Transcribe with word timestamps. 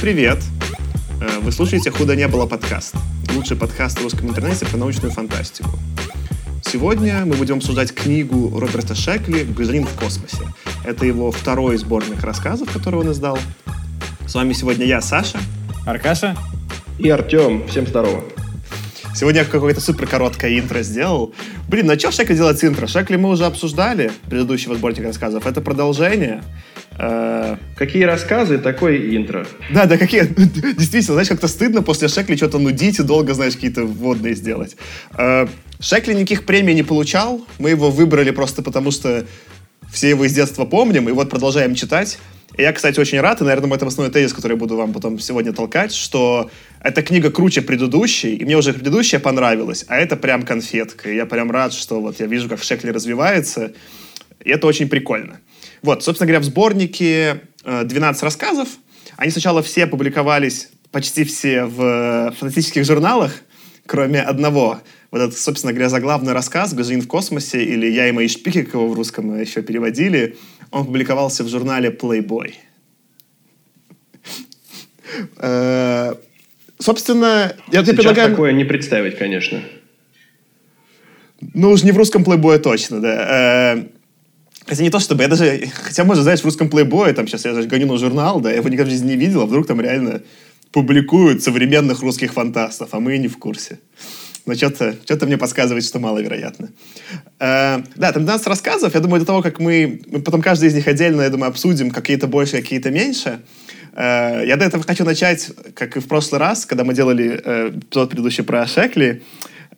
Привет! 0.00 0.38
Э, 1.20 1.40
Вы 1.40 1.52
слушаете 1.52 1.90
«Худо 1.90 2.16
не 2.16 2.26
было» 2.26 2.46
подкаст. 2.46 2.94
Лучший 3.34 3.54
подкаст 3.54 3.98
в 3.98 4.02
русском 4.02 4.30
интернете 4.30 4.64
про 4.64 4.78
научную 4.78 5.12
фантастику. 5.12 5.68
Сегодня 6.62 7.26
мы 7.26 7.36
будем 7.36 7.58
обсуждать 7.58 7.94
книгу 7.94 8.58
Роберта 8.58 8.94
Шекли 8.94 9.44
«Гражданин 9.44 9.84
в 9.84 9.92
космосе». 10.00 10.38
Это 10.86 11.04
его 11.04 11.30
второй 11.30 11.76
сборник 11.76 12.22
рассказов, 12.22 12.72
который 12.72 13.00
он 13.00 13.12
издал. 13.12 13.38
С 14.26 14.34
вами 14.34 14.54
сегодня 14.54 14.86
я, 14.86 15.02
Саша. 15.02 15.38
Аркаша? 15.84 16.34
И 16.98 17.10
Артем. 17.10 17.68
Всем 17.68 17.86
здорово. 17.86 18.24
Сегодня 19.14 19.40
я 19.40 19.46
какое-то 19.46 19.82
супер 19.82 20.06
короткое 20.06 20.58
интро 20.58 20.80
сделал. 20.82 21.34
Блин, 21.68 21.86
ну 21.88 21.92
а 21.92 21.98
что 21.98 22.10
Шекли 22.10 22.36
делать 22.36 22.64
интро? 22.64 22.86
Шекли 22.86 23.18
мы 23.18 23.28
уже 23.28 23.44
обсуждали, 23.44 24.12
предыдущего 24.30 24.76
сборника 24.76 25.08
рассказов. 25.08 25.46
Это 25.46 25.60
продолжение. 25.60 26.42
Э, 27.02 27.56
Какие 27.76 28.04
рассказы, 28.04 28.58
такое 28.58 29.16
интро. 29.16 29.46
Да, 29.72 29.86
да, 29.86 29.96
какие... 29.96 30.22
Действительно, 30.76 31.14
знаешь, 31.14 31.28
как-то 31.28 31.48
стыдно 31.48 31.82
после 31.82 32.08
Шекли 32.08 32.36
что-то 32.36 32.58
нудить 32.58 32.98
и 32.98 33.02
долго, 33.02 33.32
знаешь, 33.32 33.54
какие-то 33.54 33.84
вводные 33.84 34.34
сделать. 34.34 34.76
Э, 35.16 35.46
Шекли 35.80 36.14
никаких 36.14 36.44
премий 36.44 36.74
не 36.74 36.82
получал. 36.82 37.46
Мы 37.58 37.70
его 37.70 37.90
выбрали 37.90 38.30
просто 38.32 38.62
потому, 38.62 38.90
что 38.90 39.24
все 39.90 40.10
его 40.10 40.26
из 40.26 40.34
детства 40.34 40.66
помним, 40.66 41.08
и 41.08 41.12
вот 41.12 41.30
продолжаем 41.30 41.74
читать. 41.74 42.18
И 42.58 42.62
я, 42.62 42.72
кстати, 42.72 43.00
очень 43.00 43.20
рад, 43.20 43.40
и, 43.40 43.44
наверное, 43.44 43.74
это 43.74 43.86
основной 43.86 44.12
тезис, 44.12 44.34
который 44.34 44.52
я 44.52 44.58
буду 44.58 44.76
вам 44.76 44.92
потом 44.92 45.18
сегодня 45.18 45.54
толкать, 45.54 45.94
что 45.94 46.50
эта 46.82 47.02
книга 47.02 47.30
круче 47.30 47.62
предыдущей, 47.62 48.34
и 48.34 48.44
мне 48.44 48.58
уже 48.58 48.74
предыдущая 48.74 49.20
понравилась, 49.20 49.86
а 49.88 49.96
это 49.96 50.16
прям 50.16 50.42
конфетка. 50.42 51.10
И 51.10 51.16
я 51.16 51.24
прям 51.24 51.50
рад, 51.50 51.72
что 51.72 52.00
вот 52.02 52.20
я 52.20 52.26
вижу, 52.26 52.48
как 52.48 52.62
Шекли 52.62 52.90
развивается, 52.90 53.72
и 54.44 54.50
это 54.50 54.66
очень 54.66 54.88
прикольно. 54.88 55.40
Вот, 55.82 56.04
собственно 56.04 56.26
говоря, 56.26 56.40
в 56.40 56.44
сборнике 56.44 57.42
э, 57.64 57.84
12 57.84 58.22
рассказов. 58.22 58.68
Они 59.16 59.30
сначала 59.30 59.62
все 59.62 59.86
публиковались, 59.86 60.70
почти 60.90 61.24
все, 61.24 61.64
в 61.64 62.34
фантастических 62.38 62.84
журналах, 62.84 63.32
кроме 63.86 64.22
одного. 64.22 64.80
Вот 65.10 65.20
этот, 65.20 65.38
собственно 65.38 65.72
говоря, 65.72 65.88
заглавный 65.88 66.32
рассказ 66.32 66.72
«Гражданин 66.72 67.02
в 67.02 67.08
космосе» 67.08 67.62
или 67.62 67.86
«Я 67.90 68.08
и 68.08 68.12
мои 68.12 68.28
шпики», 68.28 68.62
как 68.62 68.74
его 68.74 68.88
в 68.88 68.94
русском 68.94 69.38
еще 69.38 69.62
переводили, 69.62 70.36
он 70.70 70.86
публиковался 70.86 71.44
в 71.44 71.48
журнале 71.48 71.90
Playboy. 71.90 72.54
Э, 75.38 76.14
Собственно, 76.80 77.54
я 77.70 77.82
тебе 77.82 77.94
предлагаю... 77.94 78.30
такое 78.30 78.52
не 78.52 78.64
представить, 78.64 79.18
конечно. 79.18 79.60
Ну, 81.52 81.72
уж 81.72 81.82
не 81.82 81.92
в 81.92 81.96
русском 81.98 82.24
плейбое 82.24 82.58
точно, 82.58 83.00
да. 83.00 83.84
Хотя 84.66 84.82
не 84.82 84.90
то 84.90 85.00
чтобы, 85.00 85.22
я 85.22 85.28
даже, 85.28 85.68
хотя, 85.72 86.04
может, 86.04 86.22
знаешь, 86.22 86.40
в 86.40 86.44
русском 86.44 86.68
плейбое, 86.68 87.12
там 87.12 87.26
сейчас 87.26 87.44
я 87.44 87.54
даже 87.54 87.68
гоню 87.68 87.86
на 87.86 87.96
журнал, 87.96 88.40
да, 88.40 88.50
я 88.50 88.56
его 88.56 88.68
никогда 88.68 88.88
в 88.88 88.92
жизни 88.92 89.08
не 89.12 89.16
видел, 89.16 89.42
а 89.42 89.46
вдруг 89.46 89.66
там 89.66 89.80
реально 89.80 90.22
публикуют 90.70 91.42
современных 91.42 92.02
русских 92.02 92.32
фантастов, 92.32 92.90
а 92.92 93.00
мы 93.00 93.16
и 93.16 93.18
не 93.18 93.28
в 93.28 93.38
курсе. 93.38 93.78
Но 94.46 94.54
что-то 94.54 94.96
что 95.04 95.26
мне 95.26 95.36
подсказывает, 95.36 95.84
что 95.84 95.98
маловероятно. 95.98 96.70
Э, 97.38 97.82
да, 97.96 98.12
там 98.12 98.24
12 98.24 98.46
рассказов. 98.46 98.94
Я 98.94 99.00
думаю, 99.00 99.20
до 99.20 99.26
того, 99.26 99.42
как 99.42 99.60
мы, 99.60 100.00
мы 100.06 100.22
потом 100.22 100.40
каждый 100.40 100.68
из 100.68 100.74
них 100.74 100.88
отдельно, 100.88 101.22
я 101.22 101.30
думаю, 101.30 101.50
обсудим, 101.50 101.90
какие-то 101.90 102.26
больше, 102.26 102.56
какие-то 102.56 102.90
меньше. 102.90 103.40
Э, 103.92 104.42
я 104.46 104.56
до 104.56 104.64
этого 104.64 104.82
хочу 104.82 105.04
начать, 105.04 105.50
как 105.74 105.96
и 105.96 106.00
в 106.00 106.08
прошлый 106.08 106.40
раз, 106.40 106.66
когда 106.66 106.84
мы 106.84 106.94
делали 106.94 107.40
э, 107.44 107.70
эпизод 107.74 108.10
предыдущий 108.10 108.44
про 108.44 108.66
Шекли. 108.66 109.22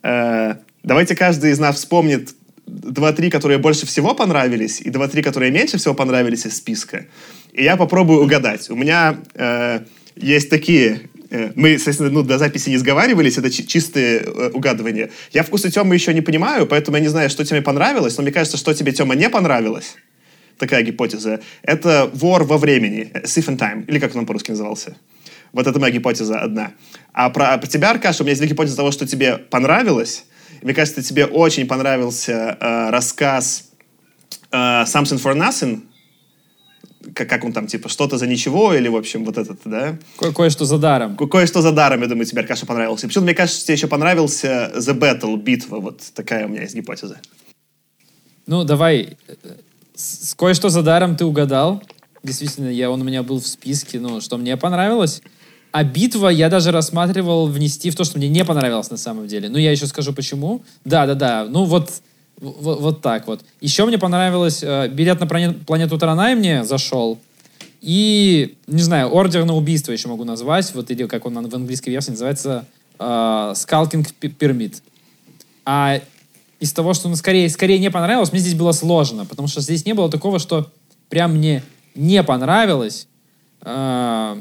Э, 0.01 0.55
давайте 0.83 1.15
каждый 1.15 1.51
из 1.51 1.59
нас 1.59 1.75
вспомнит 1.75 2.33
два-три, 2.65 3.29
которые 3.29 3.57
больше 3.57 3.85
всего 3.85 4.13
понравились, 4.13 4.81
и 4.81 4.89
два-три, 4.89 5.21
которые 5.21 5.51
меньше 5.51 5.77
всего 5.77 5.93
понравились 5.93 6.45
из 6.45 6.57
списка. 6.57 7.05
И 7.51 7.63
я 7.63 7.75
попробую 7.77 8.21
угадать. 8.23 8.69
У 8.69 8.75
меня 8.75 9.17
э, 9.35 9.81
есть 10.15 10.49
такие... 10.49 11.09
Э, 11.29 11.51
мы, 11.55 11.69
естественно, 11.69 12.09
ну, 12.09 12.23
до 12.23 12.37
записи 12.37 12.69
не 12.69 12.77
сговаривались, 12.77 13.37
это 13.37 13.51
чи- 13.51 13.67
чистые 13.67 14.19
э, 14.19 14.49
угадывания. 14.53 15.09
Я 15.31 15.43
вкусы 15.43 15.69
Тёмы 15.69 15.93
еще 15.95 16.13
не 16.13 16.21
понимаю, 16.21 16.65
поэтому 16.65 16.97
я 16.97 17.03
не 17.03 17.09
знаю, 17.09 17.29
что 17.29 17.45
тебе 17.45 17.61
понравилось, 17.61 18.17
но 18.17 18.23
мне 18.23 18.31
кажется, 18.31 18.57
что 18.57 18.73
тебе, 18.73 18.91
Тёма, 18.91 19.15
не 19.15 19.29
понравилось. 19.29 19.95
Такая 20.57 20.83
гипотеза. 20.83 21.39
Это 21.63 22.09
вор 22.13 22.43
во 22.43 22.57
времени. 22.57 23.11
э, 23.13 23.21
Thief 23.23 23.47
in 23.49 23.57
time. 23.57 23.85
Или 23.87 23.99
как 23.99 24.15
он 24.15 24.25
по-русски 24.25 24.51
назывался. 24.51 24.95
Вот 25.51 25.67
это 25.67 25.79
моя 25.79 25.93
гипотеза 25.93 26.39
одна. 26.39 26.71
А 27.11 27.29
про, 27.29 27.57
про 27.57 27.67
тебя, 27.67 27.91
Аркаша, 27.91 28.23
у 28.23 28.25
меня 28.25 28.31
есть 28.31 28.41
две 28.41 28.49
гипотезы 28.49 28.75
того, 28.75 28.91
что 28.91 29.05
тебе 29.05 29.37
понравилось. 29.37 30.25
Мне 30.63 30.73
кажется, 30.73 31.03
тебе 31.03 31.25
очень 31.25 31.67
понравился 31.67 32.57
э, 32.59 32.89
рассказ 32.89 33.65
э, 34.51 34.55
Something 34.55 35.21
for 35.21 35.35
Nothing. 35.35 35.81
Как, 37.13 37.27
как 37.29 37.43
он 37.43 37.51
там, 37.51 37.67
типа, 37.67 37.89
что-то 37.89 38.17
за 38.17 38.27
ничего, 38.27 38.73
или, 38.73 38.87
в 38.87 38.95
общем, 38.95 39.25
вот 39.25 39.37
этот, 39.37 39.59
да? 39.65 39.97
Ко- 40.17 40.31
кое-что 40.31 40.63
за 40.63 40.77
даром. 40.77 41.17
Ко- 41.17 41.27
Кое-что 41.27 41.61
за 41.61 41.73
даром, 41.73 42.01
я 42.01 42.07
думаю, 42.07 42.25
тебе, 42.25 42.41
Аркаша, 42.41 42.65
понравился. 42.65 43.05
И 43.05 43.09
почему-то, 43.09 43.25
мне 43.25 43.35
кажется, 43.35 43.61
тебе 43.65 43.73
еще 43.75 43.87
понравился 43.87 44.71
The 44.75 44.97
Battle, 44.97 45.35
битва. 45.37 45.79
Вот 45.79 46.01
такая 46.15 46.45
у 46.45 46.49
меня 46.49 46.61
есть 46.61 46.75
гипотеза. 46.75 47.19
Ну, 48.47 48.63
давай. 48.63 49.17
с 49.95 50.33
кое-что 50.35 50.69
за 50.69 50.81
даром 50.81 51.17
ты 51.17 51.25
угадал. 51.25 51.83
Действительно, 52.23 52.69
я, 52.69 52.89
он 52.89 53.01
у 53.01 53.03
меня 53.03 53.21
был 53.21 53.41
в 53.41 53.47
списке, 53.47 53.99
ну, 53.99 54.21
что 54.21 54.37
мне 54.37 54.55
понравилось. 54.55 55.21
А 55.73 55.83
битва 55.83 56.27
я 56.27 56.49
даже 56.49 56.71
рассматривал 56.71 57.47
внести 57.47 57.89
в 57.89 57.95
то, 57.95 58.03
что 58.03 58.19
мне 58.19 58.29
не 58.29 58.45
понравилось 58.45 58.91
на 58.91 58.97
самом 58.97 59.27
деле. 59.27 59.49
Ну, 59.49 59.57
я 59.57 59.71
еще 59.71 59.87
скажу, 59.87 60.13
почему. 60.13 60.61
Да-да-да, 60.85 61.47
ну 61.49 61.63
вот, 61.63 61.89
вот, 62.39 62.79
вот 62.79 63.01
так 63.01 63.25
вот. 63.25 63.41
Еще 63.59 63.83
мне 63.87 63.97
понравилось 63.97 64.61
э, 64.61 64.87
билет 64.89 65.19
на 65.19 65.25
плане- 65.25 65.53
планету 65.53 65.97
Таранай 65.97 66.35
мне 66.35 66.63
зашел. 66.63 67.17
И, 67.81 68.55
не 68.67 68.83
знаю, 68.83 69.09
ордер 69.09 69.45
на 69.45 69.55
убийство 69.55 69.91
еще 69.91 70.09
могу 70.09 70.25
назвать. 70.25 70.71
Вот 70.75 70.91
или 70.91 71.07
как 71.07 71.25
он 71.25 71.49
в 71.49 71.55
английской 71.55 71.89
версии 71.89 72.11
называется, 72.11 72.65
э, 72.99 73.53
Скалкинг 73.55 74.13
Пермит. 74.13 74.83
А 75.65 76.01
из 76.59 76.71
того, 76.71 76.93
что 76.93 77.09
ну, 77.09 77.15
скорее, 77.15 77.49
скорее 77.49 77.79
не 77.79 77.89
понравилось, 77.89 78.31
мне 78.31 78.41
здесь 78.41 78.53
было 78.53 78.73
сложно, 78.73 79.25
потому 79.25 79.47
что 79.47 79.59
здесь 79.59 79.87
не 79.87 79.93
было 79.93 80.11
такого, 80.11 80.37
что 80.37 80.71
прям 81.09 81.33
мне 81.33 81.63
не 81.95 82.21
понравилось. 82.21 83.07
А, 83.61 84.37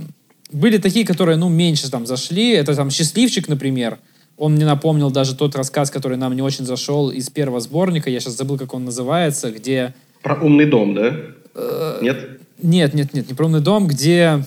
Были 0.53 0.79
такие, 0.79 1.07
которые, 1.07 1.37
ну, 1.37 1.49
меньше 1.49 1.91
там 1.91 2.07
зашли. 2.07 2.51
Это 2.53 2.75
там 2.75 2.91
«Счастливчик», 2.91 3.49
например. 3.49 3.99
Он 4.37 4.55
мне 4.55 4.65
напомнил 4.65 5.11
даже 5.11 5.35
тот 5.35 5.55
рассказ, 5.57 5.91
который 5.91 6.17
нам 6.17 6.35
не 6.35 6.43
очень 6.43 6.65
зашел 6.65 7.11
из 7.11 7.29
первого 7.31 7.61
сборника. 7.61 8.11
Я 8.11 8.21
сейчас 8.21 8.37
забыл, 8.37 8.59
как 8.59 8.75
он 8.75 8.85
называется, 8.85 9.51
где... 9.51 9.95
Про 10.23 10.35
умный 10.37 10.67
дом, 10.67 10.95
да? 10.95 11.15
Э, 11.55 11.99
Нет? 12.03 12.41
Нет, 12.63 12.95
нет, 12.95 13.13
нет, 13.15 13.29
не 13.29 13.35
про 13.35 13.47
умный 13.47 13.61
дом, 13.61 13.87
где 13.87 14.45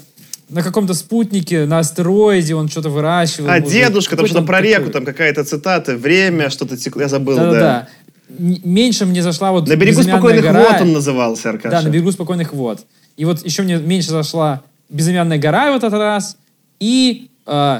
на 0.49 0.61
каком-то 0.63 0.93
спутнике, 0.93 1.65
на 1.65 1.79
астероиде 1.79 2.55
он 2.55 2.69
что-то 2.69 2.89
выращивал. 2.89 3.49
А, 3.49 3.59
может, 3.59 3.69
дедушка, 3.69 4.15
там 4.15 4.25
что-то 4.25 4.45
про 4.45 4.57
такой. 4.57 4.69
реку, 4.69 4.89
там 4.91 5.05
какая-то 5.05 5.43
цитата, 5.43 5.95
время, 5.97 6.49
что-то 6.49 6.77
текло, 6.77 7.01
я 7.01 7.07
забыл, 7.09 7.35
да. 7.35 7.43
Да-да-да. 7.51 7.87
Н- 8.39 8.59
Меньше 8.63 9.05
мне 9.05 9.21
зашла 9.21 9.51
вот 9.51 9.67
На 9.67 9.75
берегу 9.75 9.99
«Безымянная 9.99 10.19
спокойных 10.19 10.43
гора». 10.43 10.59
вод 10.63 10.81
он 10.81 10.93
назывался, 10.93 11.49
Аркаша. 11.49 11.69
Да, 11.77 11.81
на 11.81 11.89
берегу 11.89 12.11
спокойных 12.11 12.53
вод. 12.53 12.85
И 13.17 13.25
вот 13.25 13.43
еще 13.45 13.63
мне 13.63 13.77
меньше 13.77 14.09
зашла 14.11 14.61
безымянная 14.89 15.37
гора 15.37 15.71
в 15.71 15.75
этот 15.75 15.93
раз. 15.93 16.37
И 16.79 17.29
э, 17.45 17.79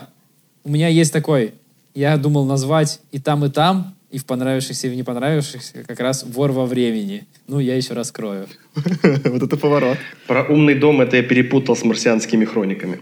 у 0.63 0.69
меня 0.69 0.87
есть 0.87 1.13
такой, 1.13 1.53
я 1.93 2.17
думал 2.17 2.45
назвать 2.45 2.99
и 3.11 3.19
там, 3.19 3.45
и 3.45 3.49
там, 3.49 3.95
и 4.11 4.17
в 4.17 4.25
понравившихся, 4.25 4.87
и 4.87 4.89
в 4.89 4.95
не 4.95 5.03
понравившихся, 5.03 5.83
как 5.83 5.99
раз 5.99 6.23
вор 6.23 6.51
во 6.51 6.65
времени. 6.65 7.25
Ну, 7.47 7.59
я 7.59 7.75
еще 7.75 7.93
раскрою. 7.93 8.47
Вот 9.03 9.43
это 9.43 9.57
поворот. 9.57 9.97
Про 10.27 10.43
умный 10.43 10.75
дом 10.75 11.01
это 11.01 11.17
я 11.17 11.23
перепутал 11.23 11.75
с 11.75 11.83
марсианскими 11.83 12.45
хрониками. 12.45 12.99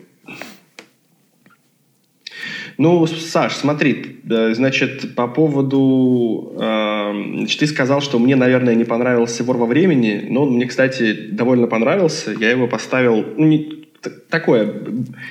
Ну, 2.77 3.05
Саш, 3.05 3.53
смотри, 3.53 4.21
э, 4.29 4.53
значит, 4.55 5.13
по 5.15 5.27
поводу... 5.27 6.53
э, 6.59 7.37
значит, 7.37 7.59
ты 7.59 7.67
сказал, 7.67 8.01
что 8.01 8.17
мне, 8.17 8.35
наверное, 8.35 8.73
не 8.73 8.83
понравился 8.83 9.43
«Вор 9.43 9.57
во 9.57 9.67
времени», 9.67 10.25
но 10.29 10.43
он 10.43 10.53
мне, 10.53 10.65
кстати, 10.65 11.13
довольно 11.31 11.67
понравился. 11.67 12.31
Я 12.31 12.49
его 12.49 12.67
поставил... 12.67 13.23
Ну, 13.37 13.45
не, 13.45 13.82
такое, 14.09 14.73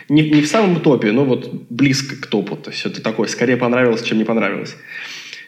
не, 0.08 0.30
не 0.30 0.42
в 0.42 0.46
самом 0.46 0.80
топе, 0.80 1.12
но 1.12 1.24
вот 1.24 1.66
близко 1.70 2.16
к 2.16 2.26
топу. 2.26 2.56
То 2.56 2.70
есть 2.70 2.84
это 2.86 3.02
такое, 3.02 3.28
скорее 3.28 3.56
понравилось, 3.56 4.02
чем 4.02 4.18
не 4.18 4.24
понравилось. 4.24 4.76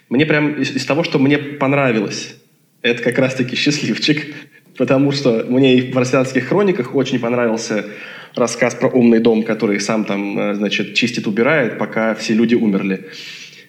Мне 0.09 0.26
прям 0.26 0.55
из, 0.55 0.76
из 0.76 0.85
того, 0.85 1.05
что 1.05 1.19
мне 1.19 1.38
понравилось, 1.38 2.37
это 2.82 3.03
как 3.03 3.19
раз-таки 3.19 3.56
«Счастливчик», 3.56 4.35
потому 4.76 5.12
что 5.12 5.44
мне 5.49 5.79
и 5.79 5.91
в 5.91 5.94
«Марсианских 5.94 6.49
хрониках» 6.49 6.94
очень 6.94 7.19
понравился 7.19 7.87
рассказ 8.35 8.75
про 8.75 8.88
умный 8.88 9.21
дом, 9.21 9.43
который 9.43 9.81
сам 9.81 10.05
там, 10.05 10.38
э, 10.38 10.55
значит, 10.55 10.94
чистит, 10.94 11.26
убирает, 11.26 11.79
пока 11.79 12.15
все 12.15 12.35
люди 12.35 12.55
умерли. 12.55 13.06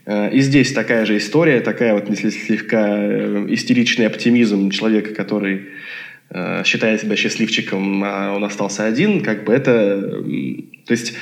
Э, 0.05 0.29
И 0.31 0.41
здесь 0.41 0.73
такая 0.73 1.05
же 1.05 1.17
история, 1.17 1.61
такая 1.61 1.93
вот 1.93 2.05
слегка 2.17 2.97
э, 2.97 3.45
истеричный 3.49 4.07
оптимизм 4.07 4.69
человека, 4.69 5.13
который 5.13 5.69
э, 6.29 6.63
считает 6.63 7.01
себя 7.01 7.15
счастливчиком, 7.15 8.03
а 8.03 8.33
он 8.35 8.43
остался 8.43 8.85
один, 8.85 9.21
как 9.21 9.43
бы 9.43 9.53
это... 9.53 10.01
То 10.85 10.91
есть 10.91 11.13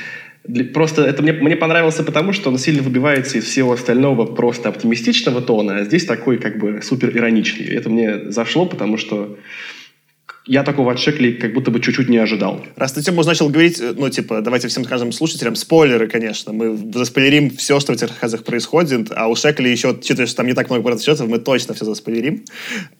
для- 0.44 0.64
просто 0.64 1.02
это 1.02 1.22
мне, 1.22 1.32
мне 1.32 1.56
понравился 1.56 2.04
потому, 2.04 2.32
что 2.32 2.50
он 2.50 2.58
сильно 2.58 2.82
выбивается 2.82 3.38
из 3.38 3.44
всего 3.44 3.72
остального 3.72 4.26
просто 4.26 4.68
оптимистичного 4.68 5.40
тона, 5.40 5.78
а 5.78 5.84
здесь 5.84 6.04
такой 6.04 6.38
как 6.38 6.58
бы 6.58 6.80
супер 6.82 7.16
ироничный. 7.16 7.66
Это 7.66 7.88
мне 7.88 8.30
зашло, 8.30 8.66
потому 8.66 8.98
что 8.98 9.38
я 10.46 10.62
такого 10.62 10.92
от 10.92 10.98
Шекли 10.98 11.32
как 11.32 11.54
будто 11.54 11.70
бы 11.70 11.80
чуть-чуть 11.80 12.08
не 12.08 12.18
ожидал. 12.18 12.60
Раз 12.76 12.92
ты, 12.92 13.02
Тёма, 13.02 13.24
начал 13.24 13.48
говорить, 13.48 13.80
э, 13.80 13.94
ну, 13.96 14.10
типа, 14.10 14.42
давайте 14.42 14.68
всем 14.68 14.84
скажем 14.84 15.10
слушателям, 15.10 15.56
спойлеры, 15.56 16.06
конечно, 16.06 16.52
мы 16.52 16.76
заспойлерим 16.92 17.50
все, 17.50 17.80
что 17.80 17.92
в 17.92 17.96
этих 17.96 18.08
рассказах 18.08 18.44
происходит, 18.44 19.10
а 19.16 19.28
у 19.28 19.36
Шекли 19.36 19.70
еще, 19.70 19.92
учитывая, 19.92 20.26
что 20.26 20.36
там 20.36 20.46
не 20.46 20.52
так 20.52 20.68
много 20.68 20.90
рассчетов, 20.90 21.28
мы 21.28 21.38
точно 21.38 21.72
все 21.72 21.86
заспойлерим. 21.86 22.44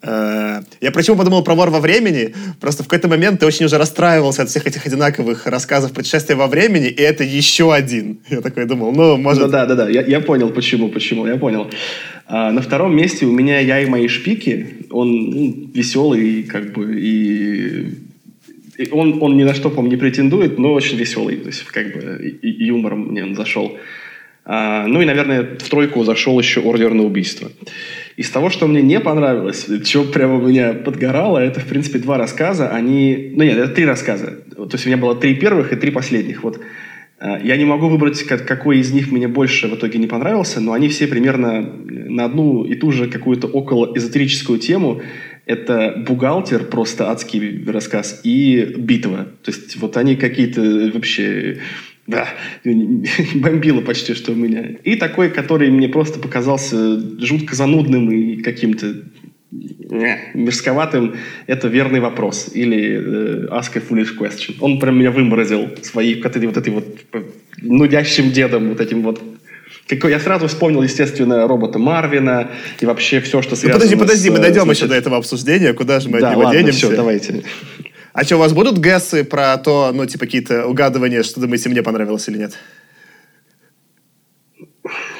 Э, 0.02 0.62
я 0.81 0.91
почему 0.91 1.17
подумал 1.17 1.44
про 1.44 1.55
вор 1.55 1.69
во 1.69 1.81
времени, 1.81 2.35
просто 2.61 2.82
в 2.82 2.87
какой-то 2.87 3.08
момент 3.08 3.41
ты 3.41 3.47
очень 3.47 3.67
уже 3.67 3.76
расстраивался 3.76 4.43
от 4.43 4.49
всех 4.49 4.67
этих 4.67 4.87
одинаковых 4.87 5.47
рассказов 5.47 5.93
путешествия 5.93 6.37
во 6.37 6.47
времени, 6.47 6.87
и 6.87 7.02
это 7.02 7.25
еще 7.25 7.75
один. 7.75 8.20
Я 8.31 8.40
такой 8.40 8.64
думал, 8.64 8.93
ну, 8.93 9.19
может... 9.19 9.43
Ну, 9.43 9.49
да, 9.49 9.67
да, 9.67 9.75
да, 9.75 9.88
я, 9.90 10.00
я 10.00 10.20
понял, 10.20 10.49
почему, 10.49 10.88
почему, 10.88 11.26
я 11.26 11.37
понял. 11.37 11.70
А, 12.26 12.50
на 12.53 12.62
втором 12.62 12.97
месте 12.97 13.26
у 13.26 13.32
меня 13.32 13.61
«Я 13.61 13.81
и 13.81 13.87
мои 13.87 14.09
шпики». 14.09 14.87
Он 14.91 15.31
ну, 15.31 15.71
веселый, 15.75 16.44
как 16.44 16.73
бы, 16.73 16.99
и 16.99 17.99
он, 18.91 19.23
он 19.23 19.37
ни 19.37 19.44
на 19.44 19.55
что, 19.55 19.71
по 19.71 19.81
не 19.82 19.97
претендует, 19.97 20.59
но 20.59 20.73
очень 20.73 20.97
веселый. 20.97 21.37
То 21.37 21.49
есть, 21.49 21.65
как 21.65 21.93
бы, 21.94 22.38
и, 22.43 22.49
и 22.49 22.65
юмором 22.67 23.09
мне 23.09 23.23
он 23.23 23.35
зашел. 23.35 23.79
А, 24.47 24.87
ну 24.87 25.00
и, 25.00 25.05
наверное, 25.05 25.43
в 25.59 25.69
тройку 25.69 26.05
зашел 26.05 26.38
еще 26.38 26.61
«Ордер 26.61 26.93
на 26.94 27.05
убийство». 27.05 27.50
Из 28.17 28.31
того, 28.31 28.50
что 28.50 28.67
мне 28.67 28.82
не 28.82 29.00
понравилось, 29.00 29.67
что 29.85 30.05
прямо 30.05 30.38
меня 30.41 30.73
подгорало, 30.73 31.38
это, 31.38 31.61
в 31.61 31.67
принципе, 31.67 31.99
два 31.99 32.19
рассказа. 32.19 32.69
Они... 32.69 33.32
Ну 33.35 33.43
нет, 33.43 33.59
это 33.59 33.75
три 33.75 33.85
рассказа. 33.85 34.38
То 34.56 34.69
есть 34.73 34.87
у 34.87 34.88
меня 34.88 34.99
было 34.99 35.17
три 35.17 35.35
первых 35.35 35.73
и 35.73 35.76
три 35.76 35.91
последних. 35.91 36.44
Вот 36.44 36.61
я 37.43 37.56
не 37.56 37.65
могу 37.65 37.88
выбрать, 37.88 38.23
какой 38.25 38.79
из 38.79 38.93
них 38.93 39.11
мне 39.11 39.29
больше 39.29 39.69
в 39.69 39.75
итоге 39.75 39.99
не 39.99 40.06
понравился, 40.06 40.61
но 40.61 40.75
они 40.75 40.88
все 40.88 41.06
примерно 41.06 41.62
на 41.62 42.26
одну 42.26 42.65
и 42.65 42.75
ту 42.75 42.93
же 42.93 43.09
какую-то 43.09 43.47
около 43.47 43.97
эзотерическую 43.97 44.59
тему. 44.59 45.00
Это 45.47 46.05
«Бухгалтер», 46.06 46.65
просто 46.65 47.11
адский 47.11 47.65
рассказ, 47.67 48.21
и 48.25 48.75
«Битва». 48.76 49.29
То 49.43 49.50
есть 49.50 49.76
вот 49.76 49.97
они 49.97 50.17
какие-то 50.17 50.91
вообще... 50.93 51.59
Да, 52.06 52.29
бомбило 53.35 53.81
почти 53.81 54.12
что 54.12 54.32
у 54.32 54.35
меня. 54.35 54.76
И 54.85 54.97
такой, 54.97 55.31
который 55.31 55.71
мне 55.71 55.88
просто 55.88 56.19
показался 56.19 57.00
жутко 57.25 57.55
занудным 57.55 58.11
и 58.11 58.43
каким-то 58.43 59.05
мерзковатым, 60.35 61.17
это 61.47 61.69
верный 61.69 62.01
вопрос. 62.01 62.51
Или 62.53 63.47
э, 63.47 63.47
ask 63.51 63.77
a 63.77 63.81
foolish 63.81 64.17
question. 64.19 64.56
Он 64.61 64.79
прям 64.79 64.99
меня 64.99 65.11
выморозил 65.11 65.69
своей 65.83 66.21
вот 66.23 66.37
этой 66.37 66.47
вот, 66.47 66.56
этой 66.56 66.73
вот 66.73 66.85
нудящим 67.62 68.33
дедом, 68.33 68.71
вот 68.71 68.81
этим 68.81 69.03
вот 69.03 69.21
какой, 69.87 70.12
я 70.12 70.21
сразу 70.21 70.49
вспомнил, 70.49 70.83
естественно, 70.83 71.47
робота 71.47 71.79
Марвина 71.79 72.51
и 72.81 72.87
вообще 72.87 73.21
все, 73.21 73.43
что 73.43 73.55
связано 73.55 73.75
ну, 73.75 73.81
Подожди, 73.81 73.97
подожди, 73.97 74.29
с, 74.31 74.33
мы 74.33 74.39
дойдем 74.39 74.62
значит... 74.62 74.83
еще 74.83 74.89
до 74.89 74.95
этого 74.95 75.19
обсуждения, 75.19 75.75
куда 75.75 76.00
же 76.00 76.09
мы 76.09 76.21
да, 76.21 76.29
от 76.29 76.33
него 76.33 76.45
ладно, 76.45 76.59
денемся. 76.59 76.87
все, 76.87 76.97
давайте. 76.97 77.43
А 78.15 78.25
что, 78.25 78.37
у 78.37 78.39
вас 78.39 78.55
будут 78.55 78.79
гэсы 78.79 79.25
про 79.25 79.57
то, 79.59 79.91
ну, 79.93 80.07
типа, 80.07 80.25
какие-то 80.25 80.67
угадывания, 80.67 81.23
что 81.23 81.41
думаете, 81.41 81.69
мне 81.69 81.83
понравилось 81.83 82.27
или 82.29 82.39
нет? 82.39 82.55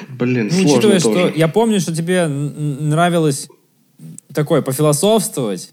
Блин, 0.09 0.45
ну, 0.45 0.51
сложно 0.51 0.73
учитывая, 0.73 1.01
тоже. 1.01 1.29
что 1.29 1.39
я 1.39 1.49
помню, 1.49 1.81
что 1.81 1.95
тебе 1.95 2.27
нравилось 2.27 3.49
такое, 4.35 4.63
пофилософствовать. 4.63 5.73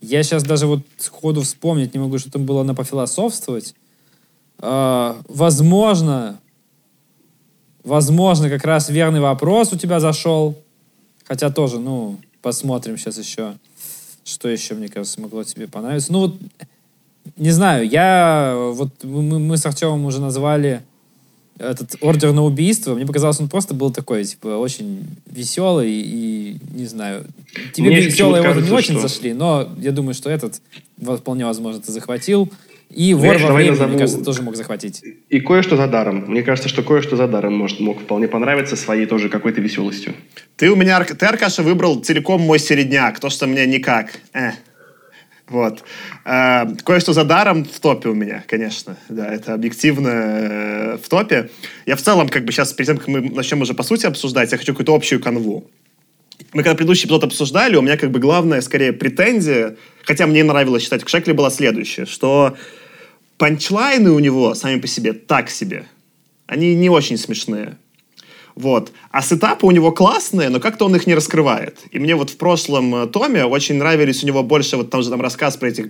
Я 0.00 0.22
сейчас 0.22 0.42
даже 0.42 0.66
вот 0.66 0.80
сходу 0.98 1.42
вспомнить 1.42 1.94
не 1.94 2.00
могу, 2.00 2.18
что 2.18 2.30
там 2.30 2.46
было 2.46 2.62
на 2.62 2.74
пофилософствовать. 2.74 3.74
Э, 4.58 5.14
возможно, 5.28 6.40
возможно, 7.84 8.48
как 8.48 8.64
раз 8.64 8.88
верный 8.88 9.20
вопрос 9.20 9.72
у 9.72 9.76
тебя 9.76 10.00
зашел. 10.00 10.56
Хотя 11.24 11.50
тоже, 11.50 11.78
ну, 11.78 12.18
посмотрим 12.42 12.96
сейчас 12.96 13.18
еще, 13.18 13.54
что 14.24 14.48
еще, 14.48 14.74
мне 14.74 14.88
кажется, 14.88 15.20
могло 15.20 15.44
тебе 15.44 15.68
понравиться. 15.68 16.12
Ну, 16.12 16.20
вот, 16.20 16.36
не 17.36 17.50
знаю, 17.50 17.88
я, 17.88 18.54
вот 18.72 19.04
мы, 19.04 19.38
мы 19.38 19.56
с 19.56 19.66
Артемом 19.66 20.04
уже 20.06 20.20
назвали 20.20 20.82
этот 21.60 21.96
ордер 22.00 22.32
на 22.32 22.42
убийство, 22.42 22.94
мне 22.94 23.06
показалось, 23.06 23.40
он 23.40 23.48
просто 23.48 23.74
был 23.74 23.90
такой, 23.90 24.24
типа, 24.24 24.48
очень 24.48 25.06
веселый 25.26 25.90
и, 25.90 26.56
не 26.74 26.86
знаю, 26.86 27.26
тебе 27.74 27.90
мне 27.90 28.00
веселые 28.00 28.42
его 28.42 28.60
не 28.60 28.70
очень 28.70 28.94
что... 28.94 29.08
зашли, 29.08 29.32
но 29.32 29.68
я 29.78 29.92
думаю, 29.92 30.14
что 30.14 30.30
этот 30.30 30.60
вполне 31.18 31.44
возможно 31.44 31.80
ты 31.80 31.92
захватил. 31.92 32.50
И 32.90 33.14
вор 33.14 33.38
во 33.38 33.52
времени, 33.52 33.70
назову... 33.70 33.90
мне 33.90 33.98
кажется, 33.98 34.24
тоже 34.24 34.42
мог 34.42 34.56
захватить. 34.56 35.04
И 35.28 35.40
кое-что 35.40 35.76
за 35.76 35.86
даром. 35.86 36.24
Мне 36.26 36.42
кажется, 36.42 36.68
что 36.68 36.82
кое-что 36.82 37.14
за 37.14 37.28
даром 37.28 37.54
может, 37.54 37.78
мог 37.78 38.00
вполне 38.00 38.26
понравиться 38.26 38.74
своей 38.74 39.06
тоже 39.06 39.28
какой-то 39.28 39.60
веселостью. 39.60 40.12
Ты 40.56 40.70
у 40.70 40.76
меня, 40.76 41.04
ты, 41.04 41.24
Аркаша, 41.24 41.62
выбрал 41.62 42.00
целиком 42.00 42.40
мой 42.40 42.58
середняк, 42.58 43.20
то, 43.20 43.30
что 43.30 43.46
мне 43.46 43.64
никак. 43.66 44.18
Э. 44.34 44.52
Вот. 45.50 45.82
Э, 46.24 46.64
кое-что 46.84 47.12
за 47.12 47.24
даром 47.24 47.64
в 47.64 47.80
топе 47.80 48.08
у 48.08 48.14
меня, 48.14 48.44
конечно. 48.46 48.96
Да, 49.08 49.26
это 49.26 49.52
объективно 49.52 50.08
э, 50.08 50.98
в 51.02 51.08
топе. 51.08 51.50
Я 51.86 51.96
в 51.96 52.02
целом, 52.02 52.28
как 52.28 52.44
бы 52.44 52.52
сейчас, 52.52 52.72
перед 52.72 52.86
тем, 52.86 52.98
как 52.98 53.08
мы 53.08 53.20
начнем 53.20 53.60
уже 53.60 53.74
по 53.74 53.82
сути 53.82 54.06
обсуждать, 54.06 54.52
я 54.52 54.58
хочу 54.58 54.72
какую-то 54.72 54.94
общую 54.94 55.20
канву. 55.20 55.68
Мы 56.52 56.62
когда 56.62 56.76
предыдущий 56.76 57.06
эпизод 57.06 57.24
обсуждали, 57.24 57.76
у 57.76 57.82
меня 57.82 57.96
как 57.96 58.12
бы 58.12 58.20
главная, 58.20 58.60
скорее, 58.60 58.92
претензия, 58.92 59.76
хотя 60.04 60.26
мне 60.26 60.44
нравилось 60.44 60.84
читать 60.84 61.04
к 61.04 61.08
Шекли, 61.08 61.32
была 61.32 61.50
следующая, 61.50 62.06
что 62.06 62.56
панчлайны 63.36 64.10
у 64.12 64.20
него 64.20 64.54
сами 64.54 64.80
по 64.80 64.86
себе 64.86 65.12
так 65.12 65.50
себе. 65.50 65.84
Они 66.46 66.74
не 66.76 66.90
очень 66.90 67.18
смешные. 67.18 67.76
Вот. 68.54 68.92
А 69.10 69.22
сетапы 69.22 69.66
у 69.66 69.70
него 69.70 69.92
классные, 69.92 70.48
но 70.48 70.60
как-то 70.60 70.86
он 70.86 70.96
их 70.96 71.06
не 71.06 71.14
раскрывает. 71.14 71.78
И 71.90 71.98
мне 71.98 72.14
вот 72.14 72.30
в 72.30 72.36
прошлом 72.36 72.94
э, 72.94 73.06
томе 73.06 73.44
очень 73.44 73.76
нравились 73.76 74.22
у 74.24 74.26
него 74.26 74.42
больше, 74.42 74.76
вот 74.76 74.90
там 74.90 75.02
же 75.02 75.10
там 75.10 75.20
рассказ 75.20 75.56
про 75.56 75.68
этих 75.68 75.86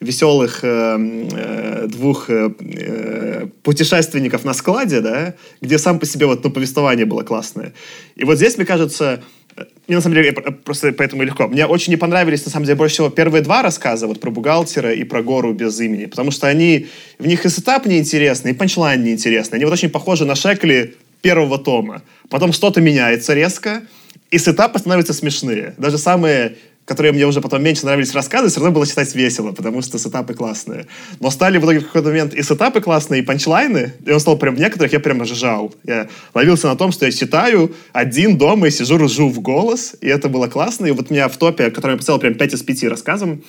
веселых 0.00 0.60
э, 0.62 0.98
э, 1.32 1.86
двух 1.88 2.30
э, 2.30 2.50
э, 2.60 3.46
путешественников 3.62 4.44
на 4.44 4.54
складе, 4.54 5.00
да, 5.00 5.34
где 5.60 5.78
сам 5.78 5.98
по 5.98 6.06
себе 6.06 6.26
вот 6.26 6.44
ну, 6.44 6.50
повествование 6.50 7.06
было 7.06 7.22
классное. 7.22 7.72
И 8.16 8.24
вот 8.24 8.36
здесь, 8.36 8.56
мне 8.56 8.66
кажется, 8.66 9.22
э, 9.56 9.64
мне 9.86 9.96
на 9.96 10.02
самом 10.02 10.16
деле 10.16 10.32
просто 10.32 10.92
поэтому 10.92 11.22
легко. 11.22 11.48
Мне 11.48 11.66
очень 11.66 11.90
не 11.90 11.96
понравились, 11.96 12.44
на 12.44 12.50
самом 12.50 12.66
деле, 12.66 12.76
больше 12.76 12.94
всего 12.94 13.10
первые 13.10 13.42
два 13.42 13.62
рассказа, 13.62 14.06
вот 14.06 14.20
про 14.20 14.30
бухгалтера 14.30 14.92
и 14.92 15.04
про 15.04 15.22
гору 15.22 15.52
без 15.52 15.80
имени, 15.80 16.06
потому 16.06 16.30
что 16.30 16.48
они, 16.48 16.86
в 17.18 17.26
них 17.26 17.44
и 17.44 17.48
сетап 17.48 17.86
неинтересный, 17.86 18.52
и 18.52 18.54
панчлайн 18.54 19.02
неинтересный. 19.02 19.56
Они 19.56 19.64
вот 19.64 19.72
очень 19.72 19.90
похожи 19.90 20.24
на 20.24 20.34
Шекли 20.34 20.94
первого 21.24 21.58
тома. 21.58 22.02
Потом 22.28 22.52
что-то 22.52 22.82
меняется 22.82 23.32
резко, 23.32 23.82
и 24.30 24.38
сетапы 24.38 24.78
становятся 24.78 25.14
смешные. 25.14 25.74
Даже 25.78 25.96
самые 25.98 26.56
которые 26.86 27.12
мне 27.12 27.26
уже 27.26 27.40
потом 27.40 27.62
меньше 27.62 27.86
нравились 27.86 28.12
рассказы, 28.14 28.48
все 28.48 28.60
равно 28.60 28.74
было 28.74 28.86
читать 28.86 29.14
весело, 29.14 29.52
потому 29.52 29.80
что 29.80 29.98
сетапы 29.98 30.34
классные. 30.34 30.86
Но 31.18 31.30
стали 31.30 31.56
в 31.56 31.64
итоге 31.64 31.80
в 31.80 31.86
какой-то 31.86 32.08
момент 32.08 32.34
и 32.34 32.42
сетапы 32.42 32.82
классные, 32.82 33.22
и 33.22 33.24
панчлайны, 33.24 33.94
и 34.04 34.10
он 34.12 34.20
стал 34.20 34.36
прям 34.36 34.54
в 34.54 34.60
некоторых 34.60 34.92
я 34.92 35.00
прям 35.00 35.22
ржал. 35.22 35.74
Я 35.84 36.08
ловился 36.34 36.68
на 36.68 36.76
том, 36.76 36.92
что 36.92 37.06
я 37.06 37.12
читаю 37.12 37.74
один 37.94 38.36
дома 38.36 38.66
и 38.66 38.70
сижу, 38.70 38.98
ржу 38.98 39.30
в 39.30 39.40
голос, 39.40 39.96
и 40.02 40.08
это 40.08 40.28
было 40.28 40.46
классно. 40.46 40.84
И 40.84 40.90
вот 40.90 41.10
у 41.10 41.14
меня 41.14 41.28
в 41.28 41.36
топе, 41.38 41.70
который 41.70 41.92
я 41.92 41.96
поставил 41.96 42.20
прям 42.20 42.34
5 42.34 42.54
из 42.54 42.62
5 42.62 42.84
рассказом, 42.84 43.42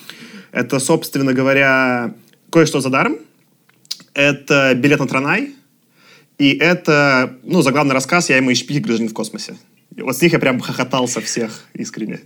это, 0.52 0.78
собственно 0.78 1.34
говоря, 1.34 2.14
кое-что 2.50 2.80
за 2.80 2.88
даром. 2.88 3.18
Это 4.14 4.72
билет 4.74 5.00
на 5.00 5.06
Транай, 5.06 5.50
и 6.38 6.56
это, 6.58 7.38
ну, 7.42 7.62
заглавный 7.62 7.94
рассказ 7.94 8.28
«Я 8.30 8.36
ему 8.36 8.50
и 8.50 8.54
шпик 8.54 8.84
гражданин 8.84 9.10
в 9.10 9.14
космосе». 9.14 9.56
И 9.96 10.02
вот 10.02 10.16
с 10.16 10.20
них 10.20 10.32
я 10.32 10.38
прям 10.38 10.60
хохотал 10.60 11.08
со 11.08 11.20
всех 11.20 11.64
искренне. 11.74 12.20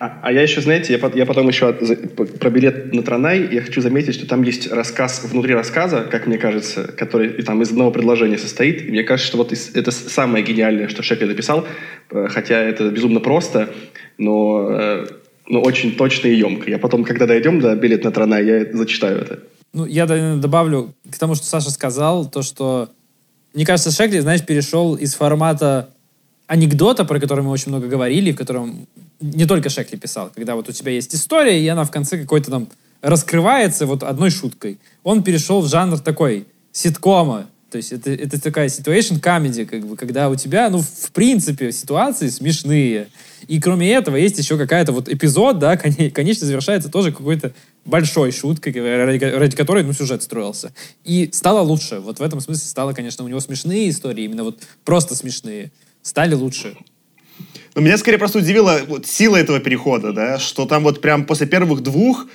А, 0.00 0.20
а 0.22 0.32
я 0.32 0.42
еще, 0.42 0.60
знаете, 0.60 0.92
я, 0.92 1.10
я 1.14 1.26
потом 1.26 1.48
еще 1.48 1.68
от, 1.68 2.38
про 2.38 2.50
билет 2.50 2.92
на 2.92 3.02
Транай, 3.02 3.48
я 3.52 3.62
хочу 3.62 3.80
заметить, 3.80 4.14
что 4.14 4.28
там 4.28 4.42
есть 4.42 4.70
рассказ 4.70 5.24
внутри 5.24 5.54
рассказа, 5.54 6.06
как 6.08 6.26
мне 6.26 6.38
кажется, 6.38 6.84
который 6.84 7.30
и 7.30 7.42
там 7.42 7.62
из 7.62 7.70
одного 7.70 7.90
предложения 7.90 8.38
состоит. 8.38 8.86
И 8.86 8.90
мне 8.90 9.02
кажется, 9.02 9.28
что 9.28 9.38
вот 9.38 9.52
из, 9.52 9.74
это 9.74 9.90
самое 9.90 10.44
гениальное, 10.44 10.88
что 10.88 11.02
Шекли 11.02 11.26
написал, 11.26 11.66
э, 12.10 12.28
хотя 12.30 12.60
это 12.60 12.90
безумно 12.90 13.18
просто, 13.18 13.70
но, 14.18 14.68
э, 14.70 15.06
но 15.48 15.62
очень 15.62 15.96
точно 15.96 16.28
и 16.28 16.36
емко. 16.36 16.70
Я 16.70 16.78
потом, 16.78 17.02
когда 17.02 17.26
дойдем 17.26 17.60
до 17.60 17.74
билет 17.74 18.04
на 18.04 18.12
Транай, 18.12 18.46
я 18.46 18.66
зачитаю 18.72 19.18
это. 19.18 19.40
Ну, 19.72 19.84
я 19.84 20.06
добавлю 20.06 20.94
к 21.10 21.18
тому, 21.18 21.34
что 21.34 21.44
Саша 21.44 21.70
сказал, 21.70 22.30
то, 22.30 22.42
что 22.42 22.88
мне 23.58 23.66
кажется, 23.66 23.90
Шекли, 23.90 24.20
знаешь, 24.20 24.42
перешел 24.42 24.94
из 24.94 25.14
формата 25.14 25.88
анекдота, 26.46 27.04
про 27.04 27.18
который 27.18 27.42
мы 27.42 27.50
очень 27.50 27.70
много 27.70 27.88
говорили, 27.88 28.30
в 28.30 28.36
котором 28.36 28.86
не 29.20 29.46
только 29.46 29.68
Шекли 29.68 29.98
писал, 29.98 30.30
когда 30.32 30.54
вот 30.54 30.68
у 30.68 30.72
тебя 30.72 30.92
есть 30.92 31.12
история, 31.12 31.60
и 31.60 31.66
она 31.66 31.82
в 31.82 31.90
конце 31.90 32.18
какой-то 32.18 32.52
там 32.52 32.68
раскрывается 33.02 33.86
вот 33.86 34.04
одной 34.04 34.30
шуткой. 34.30 34.78
Он 35.02 35.24
перешел 35.24 35.60
в 35.60 35.66
жанр 35.66 35.98
такой 35.98 36.46
ситкома, 36.70 37.46
то 37.70 37.76
есть 37.76 37.92
это, 37.92 38.10
это 38.10 38.40
такая 38.40 38.68
situation 38.68 39.20
comedy, 39.20 39.66
как 39.66 39.86
бы, 39.86 39.96
когда 39.96 40.30
у 40.30 40.36
тебя, 40.36 40.70
ну, 40.70 40.80
в 40.80 41.12
принципе, 41.12 41.70
ситуации 41.70 42.28
смешные. 42.28 43.08
И 43.46 43.60
кроме 43.60 43.92
этого 43.92 44.16
есть 44.16 44.38
еще 44.38 44.56
какая-то 44.56 44.92
вот 44.92 45.08
эпизод, 45.08 45.58
да, 45.58 45.76
конечно, 45.76 46.46
завершается 46.46 46.88
тоже 46.88 47.12
какой-то 47.12 47.52
большой 47.84 48.32
шуткой, 48.32 48.72
ради, 49.36 49.54
которой, 49.54 49.84
ну, 49.84 49.92
сюжет 49.92 50.22
строился. 50.22 50.72
И 51.04 51.28
стало 51.32 51.60
лучше. 51.60 52.00
Вот 52.00 52.20
в 52.20 52.22
этом 52.22 52.40
смысле 52.40 52.66
стало, 52.66 52.94
конечно, 52.94 53.22
у 53.22 53.28
него 53.28 53.40
смешные 53.40 53.90
истории, 53.90 54.24
именно 54.24 54.44
вот 54.44 54.62
просто 54.84 55.14
смешные, 55.14 55.70
стали 56.02 56.34
лучше. 56.34 56.74
Но 57.74 57.82
меня 57.82 57.98
скорее 57.98 58.18
просто 58.18 58.38
удивила 58.38 58.80
вот 58.88 59.06
сила 59.06 59.36
этого 59.36 59.60
перехода, 59.60 60.12
да, 60.12 60.38
что 60.38 60.64
там 60.64 60.82
вот 60.84 61.02
прям 61.02 61.24
после 61.24 61.46
первых 61.46 61.82
двух 61.82 62.26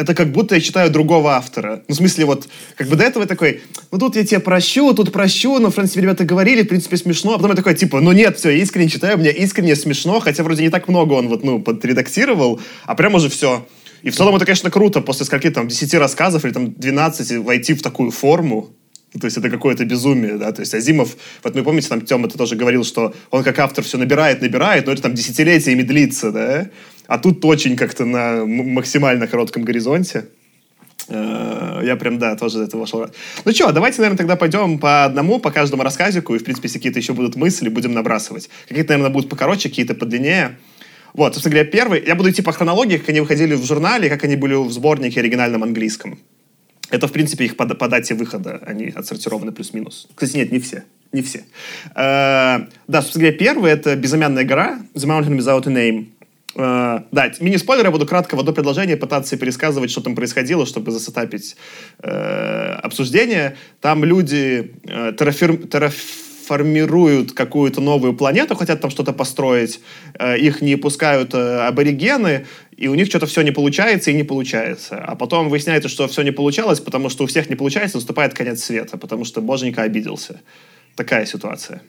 это 0.00 0.14
как 0.14 0.32
будто 0.32 0.54
я 0.54 0.60
читаю 0.60 0.90
другого 0.90 1.34
автора. 1.34 1.82
Ну, 1.86 1.94
в 1.94 1.98
смысле, 1.98 2.24
вот, 2.24 2.48
как 2.74 2.88
бы 2.88 2.96
до 2.96 3.04
этого 3.04 3.24
я 3.24 3.28
такой, 3.28 3.60
ну, 3.90 3.98
тут 3.98 4.16
я 4.16 4.24
тебе 4.24 4.40
прощу, 4.40 4.94
тут 4.94 5.12
прощу, 5.12 5.58
но, 5.58 5.70
в 5.70 5.74
принципе, 5.74 6.00
ребята 6.00 6.24
говорили, 6.24 6.62
в 6.62 6.68
принципе, 6.68 6.96
смешно. 6.96 7.34
А 7.34 7.36
потом 7.36 7.50
я 7.50 7.56
такой, 7.56 7.74
типа, 7.74 8.00
ну, 8.00 8.12
нет, 8.12 8.38
все, 8.38 8.50
искренне 8.50 8.88
читаю, 8.88 9.18
мне 9.18 9.30
искренне 9.30 9.76
смешно, 9.76 10.20
хотя 10.20 10.42
вроде 10.42 10.62
не 10.62 10.70
так 10.70 10.88
много 10.88 11.12
он 11.12 11.28
вот, 11.28 11.44
ну, 11.44 11.60
подредактировал, 11.60 12.60
а 12.86 12.94
прям 12.94 13.14
уже 13.14 13.28
все. 13.28 13.66
И 14.02 14.08
в 14.08 14.16
целом 14.16 14.34
это, 14.36 14.46
конечно, 14.46 14.70
круто 14.70 15.02
после 15.02 15.26
скольки 15.26 15.50
там 15.50 15.68
10 15.68 15.94
рассказов 15.94 16.44
или 16.46 16.52
там 16.52 16.72
12 16.72 17.44
войти 17.44 17.74
в 17.74 17.82
такую 17.82 18.10
форму. 18.10 18.70
То 19.20 19.26
есть 19.26 19.36
это 19.36 19.50
какое-то 19.50 19.84
безумие, 19.84 20.36
да, 20.36 20.52
то 20.52 20.60
есть 20.60 20.72
Азимов, 20.72 21.16
вот 21.42 21.54
вы 21.56 21.64
помните, 21.64 21.88
там 21.88 22.00
Тёма 22.00 22.28
ты 22.28 22.38
тоже 22.38 22.54
говорил, 22.54 22.84
что 22.84 23.12
он 23.32 23.42
как 23.42 23.58
автор 23.58 23.82
все 23.82 23.98
набирает, 23.98 24.40
набирает, 24.40 24.86
но 24.86 24.92
это 24.92 25.02
там 25.02 25.14
десятилетиями 25.14 25.82
длится, 25.82 26.30
да, 26.30 26.70
а 27.10 27.18
тут 27.18 27.44
очень 27.44 27.76
как-то 27.76 28.04
на 28.04 28.44
максимально 28.46 29.26
коротком 29.26 29.64
горизонте. 29.64 30.26
Э, 31.08 31.80
я 31.82 31.96
прям, 31.96 32.20
да, 32.20 32.36
тоже 32.36 32.62
этого 32.62 32.82
вошел. 32.82 33.04
Ну 33.44 33.52
что, 33.52 33.72
давайте, 33.72 34.00
наверное, 34.00 34.18
тогда 34.18 34.36
пойдем 34.36 34.78
по 34.78 35.06
одному, 35.06 35.40
по 35.40 35.50
каждому 35.50 35.82
рассказику, 35.82 36.36
и, 36.36 36.38
в 36.38 36.44
принципе, 36.44 36.68
если 36.68 36.78
какие-то 36.78 37.00
еще 37.00 37.12
будут 37.12 37.34
мысли, 37.34 37.68
будем 37.68 37.94
набрасывать. 37.94 38.48
Какие-то, 38.68 38.92
наверное, 38.92 39.12
будут 39.12 39.28
покороче, 39.28 39.68
какие-то 39.70 39.94
подлиннее. 39.94 40.56
Вот, 41.12 41.34
собственно 41.34 41.54
говоря, 41.54 41.68
первый. 41.68 42.06
Я 42.06 42.14
буду 42.14 42.30
идти 42.30 42.42
по 42.42 42.52
хронологии, 42.52 42.98
как 42.98 43.08
они 43.08 43.18
выходили 43.18 43.54
в 43.54 43.64
журнале, 43.64 44.08
как 44.08 44.22
они 44.22 44.36
были 44.36 44.54
в 44.54 44.70
сборнике 44.70 45.18
оригинальном 45.18 45.64
английском. 45.64 46.16
Это, 46.90 47.08
в 47.08 47.12
принципе, 47.12 47.46
их 47.46 47.56
по, 47.56 47.66
по 47.66 47.88
дате 47.88 48.14
выхода. 48.14 48.62
Они 48.64 48.86
отсортированы 48.86 49.50
плюс-минус. 49.50 50.06
Кстати, 50.14 50.36
нет, 50.36 50.52
не 50.52 50.60
все. 50.60 50.84
Не 51.10 51.22
все. 51.22 51.40
Э, 51.96 52.68
да, 52.86 53.02
собственно 53.02 53.24
говоря, 53.24 53.36
первый— 53.36 53.72
это 53.72 53.96
«Безымянная 53.96 54.44
гора», 54.44 54.78
«The 54.94 55.08
Mountain 55.08 55.36
Without 55.38 55.66
a 55.66 55.72
Name». 55.72 56.06
Uh, 56.56 57.04
да, 57.12 57.30
мини-спойлер, 57.38 57.84
я 57.84 57.90
буду 57.92 58.06
кратко 58.06 58.34
в 58.34 58.40
одно 58.40 58.52
предложение 58.52 58.96
пытаться 58.96 59.36
пересказывать, 59.36 59.90
что 59.90 60.00
там 60.00 60.16
происходило, 60.16 60.66
чтобы 60.66 60.90
засетапить 60.90 61.56
uh, 62.02 62.72
обсуждение. 62.72 63.56
Там 63.80 64.04
люди 64.04 64.74
uh, 64.82 65.14
террафир... 65.14 65.56
терраформируют 65.68 67.32
какую-то 67.34 67.80
новую 67.80 68.14
планету, 68.14 68.56
хотят 68.56 68.80
там 68.80 68.90
что-то 68.90 69.12
построить, 69.12 69.80
их 70.18 70.60
не 70.60 70.74
пускают 70.74 71.32
аборигены, 71.32 72.46
и 72.76 72.88
у 72.88 72.96
них 72.96 73.06
что-то 73.06 73.26
все 73.26 73.42
не 73.42 73.52
получается 73.52 74.10
и 74.10 74.14
не 74.14 74.24
получается. 74.24 74.96
А 74.98 75.14
потом 75.14 75.48
выясняется, 75.48 75.88
что 75.88 76.08
все 76.08 76.22
не 76.22 76.32
получалось, 76.32 76.80
потому 76.80 77.08
что 77.08 77.22
у 77.22 77.26
всех 77.28 77.48
не 77.50 77.54
получается, 77.54 77.98
наступает 77.98 78.34
конец 78.34 78.64
света, 78.64 78.98
потому 78.98 79.24
что 79.24 79.40
боженька 79.40 79.82
обиделся. 79.82 80.40
Такая 80.96 81.24
ситуация. 81.24 81.82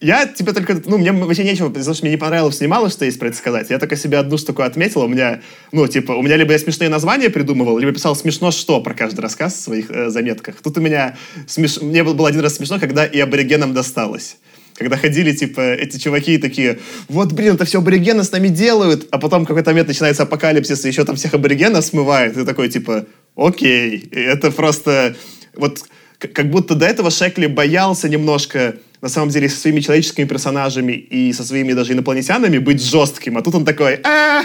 Я 0.00 0.26
тебе 0.26 0.54
только, 0.54 0.80
ну, 0.86 0.96
мне 0.96 1.12
вообще 1.12 1.44
нечего, 1.44 1.68
потому 1.68 1.94
что 1.94 2.04
мне 2.04 2.12
не 2.12 2.16
понравилось 2.16 2.58
мне 2.60 2.68
мало 2.68 2.88
что 2.88 3.04
есть 3.04 3.18
про 3.18 3.28
это 3.28 3.36
сказать. 3.36 3.68
Я 3.68 3.78
только 3.78 3.96
себе 3.96 4.16
одну 4.16 4.38
штуку 4.38 4.62
отметил. 4.62 5.02
У 5.02 5.08
меня, 5.08 5.42
ну, 5.72 5.86
типа, 5.86 6.12
у 6.12 6.22
меня 6.22 6.36
либо 6.36 6.52
я 6.52 6.58
смешные 6.58 6.88
названия 6.88 7.28
придумывал, 7.28 7.76
либо 7.76 7.92
писал 7.92 8.16
смешно 8.16 8.50
что 8.50 8.80
про 8.80 8.94
каждый 8.94 9.20
рассказ 9.20 9.54
в 9.54 9.60
своих 9.60 9.90
э, 9.90 10.08
заметках. 10.08 10.56
Тут 10.62 10.78
у 10.78 10.80
меня 10.80 11.18
смеш... 11.46 11.82
мне 11.82 12.02
было 12.02 12.28
один 12.28 12.40
раз 12.40 12.56
смешно, 12.56 12.80
когда 12.80 13.04
и 13.04 13.20
аборигенам 13.20 13.74
досталось. 13.74 14.38
Когда 14.74 14.96
ходили, 14.96 15.32
типа, 15.32 15.60
эти 15.60 15.98
чуваки 15.98 16.38
такие, 16.38 16.78
вот, 17.08 17.32
блин, 17.32 17.56
это 17.56 17.66
все 17.66 17.80
аборигены 17.80 18.24
с 18.24 18.32
нами 18.32 18.48
делают, 18.48 19.06
а 19.10 19.18
потом 19.18 19.44
какой-то 19.44 19.68
момент 19.68 19.88
начинается 19.88 20.22
апокалипсис, 20.22 20.82
и 20.86 20.88
еще 20.88 21.04
там 21.04 21.16
всех 21.16 21.34
аборигенов 21.34 21.84
смывает. 21.84 22.38
И 22.38 22.46
такой, 22.46 22.70
типа, 22.70 23.04
окей. 23.36 23.98
И 23.98 24.18
это 24.18 24.50
просто... 24.50 25.14
Вот 25.54 25.84
как 26.18 26.48
будто 26.48 26.74
до 26.74 26.86
этого 26.86 27.10
Шекли 27.10 27.46
боялся 27.46 28.08
немножко 28.08 28.76
на 29.02 29.08
самом 29.08 29.30
деле, 29.30 29.48
со 29.48 29.56
своими 29.56 29.80
человеческими 29.80 30.26
персонажами 30.26 30.92
и 30.92 31.32
со 31.32 31.44
своими 31.44 31.72
даже 31.72 31.92
инопланетянами 31.92 32.58
быть 32.58 32.84
жестким. 32.84 33.38
А 33.38 33.42
тут 33.42 33.54
он 33.54 33.64
такой, 33.64 33.94
а 34.04 34.42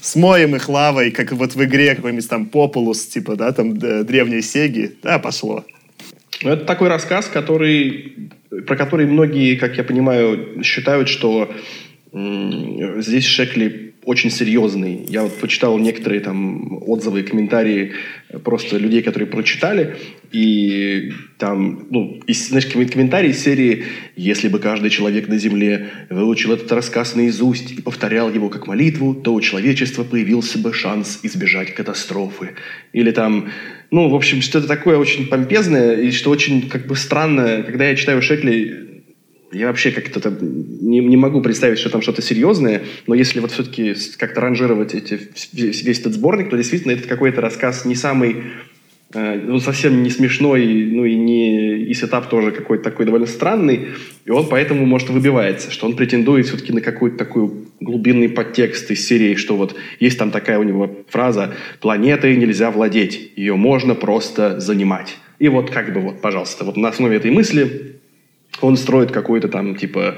смоем 0.00 0.56
их 0.56 0.68
лавой, 0.68 1.10
как 1.10 1.32
вот 1.32 1.54
в 1.54 1.64
игре 1.64 1.94
какой-нибудь 1.94 2.28
там 2.28 2.46
Популус, 2.46 3.06
типа, 3.06 3.36
да, 3.36 3.52
там 3.52 3.76
древней 3.76 4.42
Сеги. 4.42 4.96
Да, 5.02 5.18
пошло. 5.18 5.64
Ну, 6.42 6.50
это 6.50 6.64
такой 6.64 6.88
рассказ, 6.88 7.26
который, 7.26 8.30
про 8.66 8.76
который 8.76 9.06
многие, 9.06 9.56
как 9.56 9.76
я 9.76 9.84
понимаю, 9.84 10.62
считают, 10.62 11.08
что 11.08 11.52
здесь 12.12 13.26
Шекли 13.26 13.87
очень 14.04 14.30
серьезный. 14.30 15.04
Я 15.08 15.22
вот 15.22 15.38
почитал 15.38 15.78
некоторые 15.78 16.20
там 16.20 16.82
отзывы 16.88 17.20
и 17.20 17.22
комментарии 17.22 17.92
просто 18.44 18.78
людей, 18.78 19.02
которые 19.02 19.28
прочитали, 19.28 19.96
и 20.32 21.12
там, 21.38 21.86
ну, 21.90 22.20
и, 22.26 22.32
знаешь, 22.32 22.66
комментарии 22.66 23.30
из 23.30 23.42
серии 23.42 23.84
«Если 24.16 24.48
бы 24.48 24.58
каждый 24.58 24.90
человек 24.90 25.28
на 25.28 25.38
Земле 25.38 25.88
выучил 26.10 26.52
этот 26.52 26.70
рассказ 26.72 27.14
наизусть 27.14 27.72
и 27.72 27.82
повторял 27.82 28.32
его 28.32 28.48
как 28.48 28.66
молитву, 28.66 29.14
то 29.14 29.34
у 29.34 29.40
человечества 29.40 30.04
появился 30.04 30.58
бы 30.58 30.72
шанс 30.72 31.20
избежать 31.22 31.74
катастрофы». 31.74 32.50
Или 32.92 33.10
там, 33.10 33.50
ну, 33.90 34.08
в 34.08 34.14
общем, 34.14 34.42
что-то 34.42 34.66
такое 34.66 34.98
очень 34.98 35.28
помпезное, 35.28 36.00
и 36.00 36.10
что 36.10 36.30
очень, 36.30 36.68
как 36.68 36.86
бы, 36.86 36.96
странное, 36.96 37.62
когда 37.62 37.88
я 37.88 37.96
читаю 37.96 38.20
Шекли, 38.22 38.87
я 39.52 39.68
вообще 39.68 39.90
как-то 39.90 40.30
не, 40.40 41.00
не 41.00 41.16
могу 41.16 41.40
представить, 41.40 41.78
что 41.78 41.90
там 41.90 42.02
что-то 42.02 42.22
серьезное, 42.22 42.82
но 43.06 43.14
если 43.14 43.40
вот 43.40 43.52
все-таки 43.52 43.94
как-то 44.18 44.40
ранжировать 44.40 44.94
эти, 44.94 45.18
весь 45.52 46.00
этот 46.00 46.14
сборник, 46.14 46.50
то 46.50 46.56
действительно 46.56 46.92
это 46.92 47.08
какой-то 47.08 47.40
рассказ 47.40 47.84
не 47.84 47.94
самый, 47.94 48.36
э, 49.14 49.40
ну, 49.42 49.58
совсем 49.58 50.02
не 50.02 50.10
смешной, 50.10 50.90
ну 50.92 51.04
и 51.04 51.14
не 51.14 51.78
и 51.84 51.94
сетап 51.94 52.28
тоже 52.28 52.50
какой-то 52.50 52.84
такой 52.84 53.06
довольно 53.06 53.26
странный, 53.26 53.88
и 54.26 54.30
он 54.30 54.46
поэтому, 54.48 54.84
может, 54.84 55.08
выбивается, 55.08 55.70
что 55.70 55.86
он 55.86 55.96
претендует 55.96 56.46
все-таки 56.46 56.72
на 56.72 56.82
какой-то 56.82 57.16
такой 57.16 57.50
глубинный 57.80 58.28
подтекст 58.28 58.90
из 58.90 59.06
серии, 59.06 59.34
что 59.34 59.56
вот 59.56 59.76
есть 59.98 60.18
там 60.18 60.30
такая 60.30 60.58
у 60.58 60.62
него 60.62 61.04
фраза 61.08 61.54
«планетой 61.80 62.36
нельзя 62.36 62.70
владеть, 62.70 63.32
ее 63.36 63.56
можно 63.56 63.94
просто 63.94 64.60
занимать». 64.60 65.16
И 65.38 65.48
вот 65.48 65.70
как 65.70 65.94
бы 65.94 66.00
вот, 66.00 66.20
пожалуйста, 66.20 66.64
вот 66.64 66.76
на 66.76 66.88
основе 66.88 67.16
этой 67.16 67.30
мысли 67.30 67.98
он 68.60 68.76
строит 68.76 69.10
какой-то 69.10 69.48
там, 69.48 69.76
типа, 69.76 70.16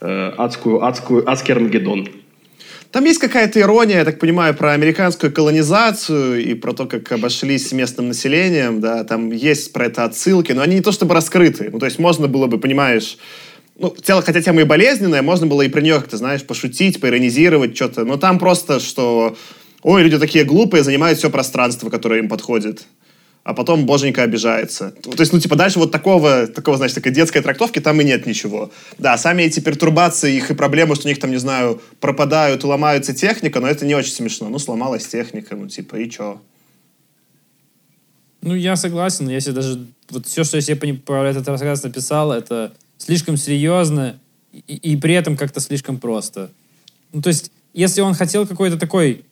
э, 0.00 0.32
адскую, 0.36 0.84
адскую, 0.84 1.28
адский 1.28 1.54
Армагеддон. 1.54 2.08
Там 2.90 3.06
есть 3.06 3.20
какая-то 3.20 3.58
ирония, 3.58 3.98
я 3.98 4.04
так 4.04 4.18
понимаю, 4.18 4.54
про 4.54 4.72
американскую 4.72 5.32
колонизацию 5.32 6.44
и 6.44 6.52
про 6.52 6.74
то, 6.74 6.84
как 6.84 7.10
обошлись 7.10 7.68
с 7.68 7.72
местным 7.72 8.08
населением, 8.08 8.80
да, 8.80 9.02
там 9.04 9.30
есть 9.30 9.72
про 9.72 9.86
это 9.86 10.04
отсылки, 10.04 10.52
но 10.52 10.60
они 10.60 10.74
не 10.74 10.82
то 10.82 10.92
чтобы 10.92 11.14
раскрыты. 11.14 11.70
Ну, 11.72 11.78
то 11.78 11.86
есть 11.86 11.98
можно 11.98 12.28
было 12.28 12.48
бы, 12.48 12.58
понимаешь, 12.58 13.16
ну, 13.78 13.94
тело, 14.02 14.20
хотя 14.20 14.42
тема 14.42 14.60
и 14.60 14.64
болезненная, 14.64 15.22
можно 15.22 15.46
было 15.46 15.62
и 15.62 15.70
про 15.70 15.80
нее 15.80 15.94
как-то, 15.94 16.18
знаешь, 16.18 16.42
пошутить, 16.42 17.00
поиронизировать 17.00 17.74
что-то, 17.74 18.04
но 18.04 18.18
там 18.18 18.38
просто, 18.38 18.78
что, 18.78 19.36
ой, 19.82 20.02
люди 20.02 20.18
такие 20.18 20.44
глупые, 20.44 20.84
занимают 20.84 21.18
все 21.18 21.30
пространство, 21.30 21.88
которое 21.88 22.20
им 22.20 22.28
подходит 22.28 22.82
а 23.44 23.54
потом 23.54 23.86
боженька 23.86 24.22
обижается. 24.22 24.92
То 25.02 25.18
есть, 25.18 25.32
ну, 25.32 25.40
типа, 25.40 25.56
дальше 25.56 25.78
вот 25.78 25.90
такого, 25.90 26.46
такого, 26.46 26.76
значит, 26.76 26.94
такой 26.94 27.12
детской 27.12 27.40
трактовки 27.40 27.80
там 27.80 28.00
и 28.00 28.04
нет 28.04 28.24
ничего. 28.26 28.70
Да, 28.98 29.18
сами 29.18 29.42
эти 29.42 29.60
пертурбации, 29.60 30.36
их 30.36 30.50
и 30.50 30.54
проблемы, 30.54 30.94
что 30.94 31.06
у 31.06 31.08
них 31.08 31.18
там, 31.18 31.30
не 31.30 31.38
знаю, 31.38 31.80
пропадают, 32.00 32.62
ломается 32.62 33.12
техника, 33.12 33.60
но 33.60 33.66
это 33.66 33.84
не 33.84 33.94
очень 33.94 34.12
смешно. 34.12 34.48
Ну, 34.48 34.58
сломалась 34.58 35.06
техника, 35.06 35.56
ну, 35.56 35.68
типа, 35.68 35.96
и 35.96 36.08
чё? 36.08 36.40
Ну, 38.42 38.54
я 38.54 38.76
согласен, 38.76 39.28
если 39.28 39.50
даже 39.50 39.86
вот 40.10 40.26
все, 40.26 40.44
что 40.44 40.56
я 40.56 40.60
себе 40.60 40.94
про 40.94 41.28
этот 41.28 41.46
рассказ 41.48 41.82
написал, 41.82 42.32
это 42.32 42.72
слишком 42.98 43.36
серьезно 43.36 44.20
и, 44.52 44.76
и 44.76 44.96
при 44.96 45.14
этом 45.14 45.36
как-то 45.36 45.60
слишком 45.60 45.98
просто. 45.98 46.50
Ну, 47.12 47.22
то 47.22 47.28
есть, 47.28 47.50
если 47.74 48.00
он 48.00 48.14
хотел 48.14 48.46
какой-то 48.46 48.78
такой 48.78 49.24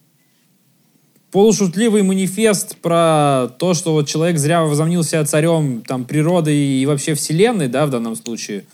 полушутливый 1.31 2.03
манифест 2.03 2.77
про 2.77 3.49
то, 3.59 3.75
что 3.75 3.93
вот 3.93 4.09
человек 4.09 4.39
зря 4.39 4.63
возомнил 4.63 5.05
себя 5.05 5.25
царем 5.25 5.83
там, 5.87 6.05
природы 6.05 6.55
и 6.55 6.87
вообще 6.87 7.15
вселенной, 7.15 7.69
да, 7.69 7.87
в 7.87 7.91
данном 7.91 8.17
случае, 8.17 8.65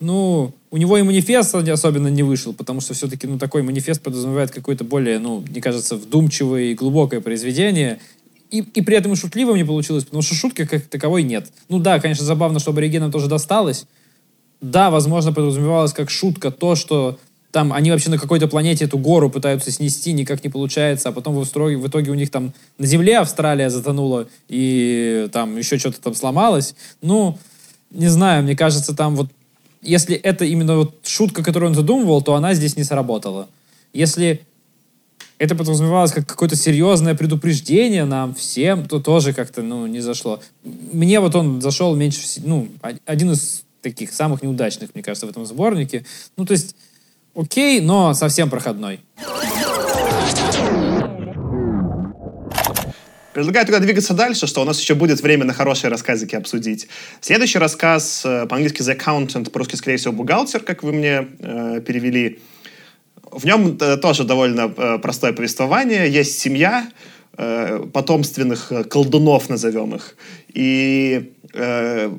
ну, 0.00 0.52
у 0.70 0.76
него 0.76 0.98
и 0.98 1.02
манифест 1.02 1.54
особенно 1.54 2.08
не 2.08 2.22
вышел, 2.22 2.52
потому 2.52 2.80
что 2.80 2.94
все-таки, 2.94 3.26
ну, 3.26 3.38
такой 3.38 3.62
манифест 3.62 4.02
подразумевает 4.02 4.50
какое-то 4.50 4.84
более, 4.84 5.18
ну, 5.18 5.44
мне 5.48 5.60
кажется, 5.60 5.96
вдумчивое 5.96 6.64
и 6.64 6.74
глубокое 6.74 7.20
произведение, 7.20 8.00
и, 8.50 8.58
и 8.60 8.82
при 8.82 8.96
этом 8.96 9.12
и 9.12 9.16
шутливым 9.16 9.56
не 9.56 9.64
получилось, 9.64 10.04
потому 10.04 10.22
что 10.22 10.34
шутки 10.34 10.64
как 10.64 10.82
таковой 10.86 11.22
нет. 11.22 11.50
Ну 11.68 11.78
да, 11.78 12.00
конечно, 12.00 12.24
забавно, 12.24 12.58
что 12.58 12.72
аборигенам 12.72 13.12
тоже 13.12 13.28
досталось. 13.28 13.86
Да, 14.60 14.90
возможно, 14.90 15.32
подразумевалось 15.32 15.92
как 15.92 16.10
шутка 16.10 16.50
то, 16.50 16.74
что 16.74 17.18
там 17.52 17.72
они 17.72 17.90
вообще 17.90 18.10
на 18.10 18.18
какой-то 18.18 18.46
планете 18.46 18.84
эту 18.84 18.98
гору 18.98 19.28
пытаются 19.28 19.70
снести, 19.70 20.12
никак 20.12 20.44
не 20.44 20.50
получается, 20.50 21.08
а 21.08 21.12
потом 21.12 21.34
в 21.34 21.44
итоге, 21.44 21.76
в 21.76 21.88
итоге 21.88 22.10
у 22.10 22.14
них 22.14 22.30
там 22.30 22.52
на 22.78 22.86
Земле 22.86 23.18
Австралия 23.18 23.70
затонула, 23.70 24.28
и 24.48 25.28
там 25.32 25.56
еще 25.56 25.78
что-то 25.78 26.00
там 26.00 26.14
сломалось. 26.14 26.74
Ну, 27.02 27.38
не 27.90 28.08
знаю, 28.08 28.44
мне 28.44 28.56
кажется, 28.56 28.94
там 28.94 29.16
вот, 29.16 29.28
если 29.82 30.14
это 30.14 30.44
именно 30.44 30.76
вот 30.76 30.94
шутка, 31.02 31.42
которую 31.42 31.70
он 31.70 31.74
задумывал, 31.74 32.22
то 32.22 32.34
она 32.34 32.54
здесь 32.54 32.76
не 32.76 32.84
сработала. 32.84 33.48
Если 33.92 34.42
это 35.38 35.56
подразумевалось 35.56 36.12
как 36.12 36.26
какое-то 36.26 36.54
серьезное 36.54 37.14
предупреждение 37.14 38.04
нам 38.04 38.34
всем, 38.34 38.86
то 38.86 39.00
тоже 39.00 39.32
как-то, 39.32 39.62
ну, 39.62 39.86
не 39.86 40.00
зашло. 40.00 40.40
Мне 40.62 41.18
вот 41.18 41.34
он 41.34 41.60
зашел 41.60 41.96
меньше, 41.96 42.20
ну, 42.44 42.68
один 43.06 43.32
из 43.32 43.64
таких 43.80 44.12
самых 44.12 44.42
неудачных, 44.42 44.94
мне 44.94 45.02
кажется, 45.02 45.26
в 45.26 45.30
этом 45.30 45.46
сборнике. 45.46 46.04
Ну, 46.36 46.44
то 46.44 46.52
есть 46.52 46.76
окей, 47.34 47.80
но 47.80 48.14
совсем 48.14 48.50
проходной. 48.50 49.00
Предлагаю 53.32 53.64
тогда 53.64 53.78
двигаться 53.78 54.12
дальше, 54.12 54.48
что 54.48 54.60
у 54.60 54.64
нас 54.64 54.80
еще 54.80 54.94
будет 54.94 55.22
время 55.22 55.44
на 55.44 55.54
хорошие 55.54 55.88
рассказики 55.90 56.34
обсудить. 56.34 56.88
Следующий 57.20 57.58
рассказ 57.58 58.22
э, 58.24 58.46
по-английски 58.46 58.82
The 58.82 58.98
Accountant, 58.98 59.50
по-русски, 59.50 59.76
скорее 59.76 59.98
всего, 59.98 60.12
бухгалтер, 60.12 60.60
как 60.60 60.82
вы 60.82 60.92
мне 60.92 61.28
э, 61.38 61.80
перевели. 61.86 62.40
В 63.30 63.46
нем 63.46 63.78
э, 63.80 63.96
тоже 63.98 64.24
довольно 64.24 64.72
э, 64.76 64.98
простое 64.98 65.32
повествование. 65.32 66.10
Есть 66.10 66.40
семья, 66.40 66.88
э, 67.38 67.86
потомственных 67.92 68.72
колдунов, 68.90 69.48
назовем 69.48 69.94
их. 69.94 70.16
И 70.52 71.32
э, 71.54 72.10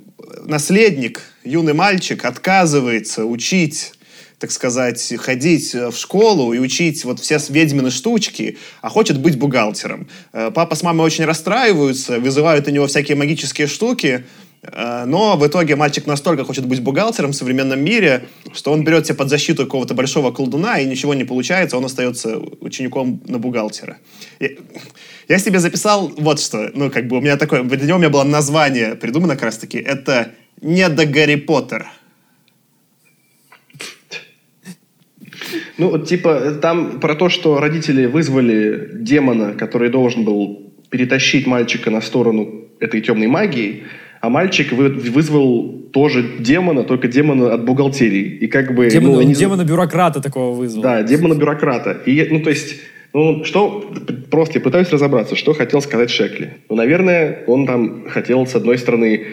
наследник, 0.46 1.22
юный 1.44 1.74
мальчик, 1.74 2.24
отказывается 2.24 3.26
учить 3.26 3.94
так 4.42 4.52
сказать, 4.52 5.14
ходить 5.20 5.74
в 5.74 5.94
школу 5.94 6.52
и 6.52 6.58
учить 6.58 7.06
вот 7.06 7.20
все 7.20 7.40
ведьмины 7.50 7.92
штучки, 7.92 8.58
а 8.82 8.90
хочет 8.90 9.20
быть 9.20 9.38
бухгалтером. 9.38 10.08
Э, 10.34 10.50
папа 10.54 10.76
с 10.76 10.82
мамой 10.82 11.06
очень 11.06 11.26
расстраиваются, 11.26 12.20
вызывают 12.20 12.68
у 12.68 12.72
него 12.72 12.88
всякие 12.88 13.16
магические 13.16 13.68
штуки, 13.68 14.26
э, 14.64 15.04
но 15.06 15.38
в 15.38 15.46
итоге 15.46 15.76
мальчик 15.76 16.08
настолько 16.08 16.44
хочет 16.44 16.66
быть 16.66 16.82
бухгалтером 16.82 17.34
в 17.34 17.36
современном 17.36 17.84
мире, 17.84 18.24
что 18.52 18.74
он 18.74 18.84
берет 18.84 19.06
себе 19.06 19.16
под 19.16 19.30
защиту 19.30 19.66
какого-то 19.66 19.94
большого 19.94 20.32
колдуна, 20.32 20.80
и 20.80 20.86
ничего 20.86 21.14
не 21.14 21.24
получается, 21.24 21.78
он 21.78 21.86
остается 21.86 22.40
учеником 22.62 23.22
на 23.28 23.38
бухгалтера. 23.38 23.98
Я 25.30 25.38
себе 25.38 25.60
записал 25.60 26.12
вот 26.18 26.40
что, 26.40 26.72
ну, 26.74 26.90
как 26.90 27.08
бы 27.08 27.18
у 27.18 27.22
меня 27.22 27.38
такое, 27.38 27.62
для 27.64 27.86
него 27.86 27.98
у 27.98 28.00
меня 28.00 28.10
было 28.10 28.24
название 28.24 28.96
придумано 28.96 29.36
как 29.36 29.44
раз-таки, 29.44 29.78
это 29.78 30.32
«Не 30.62 30.90
до 30.90 31.06
Гарри 31.06 31.36
Поттер». 31.36 31.88
Ну, 35.78 35.90
вот, 35.90 36.08
типа, 36.08 36.60
там 36.62 37.00
про 37.00 37.16
то, 37.16 37.30
что 37.30 37.60
родители 37.60 38.06
вызвали 38.06 38.90
демона, 38.94 39.54
который 39.54 39.90
должен 39.90 40.24
был 40.24 40.74
перетащить 40.90 41.48
мальчика 41.48 41.90
на 41.90 42.02
сторону 42.02 42.66
этой 42.80 43.02
темной 43.02 43.28
магии, 43.28 43.84
а 44.20 44.30
мальчик 44.30 44.72
вы, 44.74 44.90
вызвал 44.90 45.82
тоже 45.94 46.24
демона, 46.40 46.84
только 46.84 47.08
демона 47.08 47.54
от 47.54 47.66
бухгалтерии. 47.66 48.38
И 48.42 48.48
как 48.48 48.76
бы... 48.76 48.90
Демона, 48.90 49.14
ну, 49.16 49.20
они... 49.20 49.34
демона-бюрократа 49.34 50.22
такого 50.22 50.56
вызвал. 50.56 50.84
Да, 50.84 51.04
демона-бюрократа. 51.04 51.98
И, 52.06 52.28
ну, 52.30 52.42
то 52.42 52.50
есть... 52.50 52.76
Ну, 53.14 53.44
что, 53.44 53.92
просто 54.30 54.60
я 54.60 54.62
пытаюсь 54.62 54.90
разобраться, 54.90 55.36
что 55.36 55.54
хотел 55.54 55.82
сказать 55.82 56.10
Шекли. 56.10 56.52
Ну, 56.70 56.78
наверное, 56.78 57.44
он 57.46 57.68
там 57.68 58.06
хотел, 58.08 58.48
с 58.48 58.56
одной 58.56 58.78
стороны, 58.78 59.26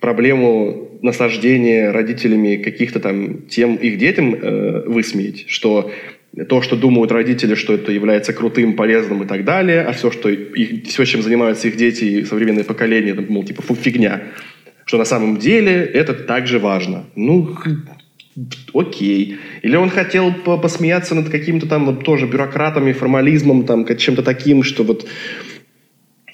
проблему 0.00 0.98
наслаждения 1.02 1.90
родителями 1.90 2.56
каких-то 2.56 3.00
там 3.00 3.42
тем 3.48 3.76
их 3.76 3.98
детям 3.98 4.34
э, 4.34 4.82
высмеять, 4.86 5.44
что 5.48 5.90
то, 6.48 6.62
что 6.62 6.76
думают 6.76 7.10
родители, 7.10 7.54
что 7.54 7.74
это 7.74 7.92
является 7.92 8.32
крутым, 8.32 8.74
полезным 8.74 9.22
и 9.22 9.26
так 9.26 9.44
далее, 9.44 9.82
а 9.82 9.92
все, 9.92 10.10
что 10.10 10.28
их, 10.28 10.86
все, 10.86 11.04
чем 11.04 11.22
занимаются 11.22 11.68
их 11.68 11.76
дети 11.76 12.04
и 12.04 12.24
современное 12.24 12.64
поколение, 12.64 13.14
это, 13.14 13.22
мол, 13.28 13.44
типа, 13.44 13.62
фигня. 13.74 14.22
Что 14.84 14.98
на 14.98 15.04
самом 15.04 15.38
деле 15.38 15.72
это 15.72 16.14
также 16.14 16.58
важно. 16.58 17.04
Ну, 17.16 17.56
окей. 18.74 19.38
Или 19.62 19.76
он 19.76 19.90
хотел 19.90 20.32
посмеяться 20.32 21.14
над 21.14 21.28
каким-то 21.28 21.68
там 21.68 21.86
вот 21.86 22.04
тоже 22.04 22.26
бюрократами, 22.26 22.92
формализмом, 22.92 23.66
там, 23.66 23.84
чем-то 23.84 24.22
таким, 24.22 24.62
что 24.62 24.84
вот 24.84 25.06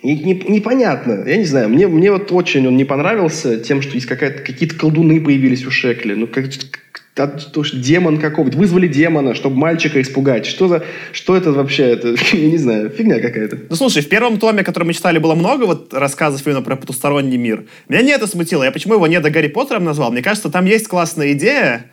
не, 0.03 0.15
не, 0.15 0.35
непонятно. 0.49 1.25
Я 1.27 1.37
не 1.37 1.45
знаю. 1.45 1.69
Мне, 1.69 1.89
мне 1.89 2.11
вот 2.11 2.31
очень 2.33 2.67
он 2.67 2.77
не 2.77 2.85
понравился 2.85 3.59
тем, 3.59 3.83
что 3.83 3.95
есть 3.95 4.07
какая-то, 4.07 4.43
какие-то 4.43 4.77
колдуны 4.77 5.21
появились 5.21 5.67
у 5.67 5.71
Шекли. 5.71 6.15
Ну, 6.15 6.27
как, 6.27 6.47
то, 7.17 7.65
что 7.65 7.77
демон 7.79 8.19
какого-то. 8.19 8.59
Вызвали 8.59 8.89
демона, 8.89 9.35
чтобы 9.35 9.57
мальчика 9.57 10.01
испугать. 10.03 10.45
Что 10.45 10.69
за... 10.69 10.85
Что 11.13 11.35
это 11.35 11.51
вообще? 11.53 11.85
Это, 11.85 12.09
я 12.33 12.51
не 12.51 12.59
знаю, 12.59 12.91
фигня 12.91 13.21
какая-то. 13.21 13.59
Ну, 13.71 13.77
слушай, 13.77 14.03
в 14.03 14.09
первом 14.09 14.39
томе, 14.39 14.63
который 14.63 14.85
мы 14.85 14.93
читали, 14.93 15.19
было 15.19 15.35
много 15.35 15.65
вот 15.65 15.95
рассказов 15.95 16.47
именно 16.47 16.63
про 16.63 16.77
потусторонний 16.77 17.39
мир. 17.39 17.65
Меня 17.89 18.03
не 18.03 18.13
это 18.13 18.27
смутило. 18.27 18.65
Я 18.65 18.71
почему 18.71 18.95
его 18.95 19.07
не 19.07 19.19
до 19.21 19.31
Гарри 19.31 19.49
Поттером 19.49 19.85
назвал? 19.85 20.13
Мне 20.13 20.23
кажется, 20.23 20.51
там 20.51 20.67
есть 20.67 20.89
классная 20.89 21.33
идея, 21.33 21.87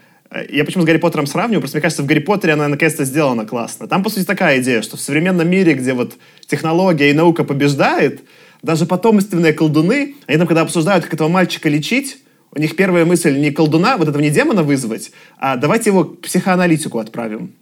я 0.50 0.66
почему 0.66 0.84
с 0.84 0.86
Гарри 0.86 0.98
Поттером 0.98 1.28
сравниваю, 1.28 1.62
просто 1.62 1.78
мне 1.78 1.82
кажется, 1.82 2.04
в 2.04 2.06
Гарри 2.06 2.20
Поттере 2.20 2.54
она 2.54 2.68
наконец-то 2.68 3.06
сделана 3.06 3.46
классно. 3.46 3.88
Там, 3.88 4.04
по 4.04 4.10
сути, 4.10 4.26
такая 4.26 4.62
идея, 4.62 4.82
что 4.82 4.98
в 4.98 5.02
современном 5.02 5.50
мире, 5.50 5.74
где 5.74 5.94
вот 5.94 6.14
технология 6.48 7.10
и 7.10 7.14
наука 7.14 7.44
побеждает, 7.44 8.22
даже 8.62 8.86
потомственные 8.86 9.54
колдуны, 9.54 10.16
они 10.26 10.38
там, 10.38 10.48
когда 10.48 10.62
обсуждают, 10.62 11.04
как 11.04 11.14
этого 11.14 11.28
мальчика 11.28 11.70
лечить, 11.70 12.18
у 12.56 12.60
них 12.60 12.76
первая 12.76 13.06
мысль 13.06 13.38
не 13.38 13.52
колдуна, 13.52 13.98
вот 13.98 14.08
этого 14.08 14.22
не 14.22 14.30
демона 14.30 14.64
вызвать, 14.64 15.12
а 15.38 15.58
давайте 15.58 15.90
его 15.90 16.06
к 16.06 16.22
психоаналитику 16.22 17.00
отправим. 17.00 17.54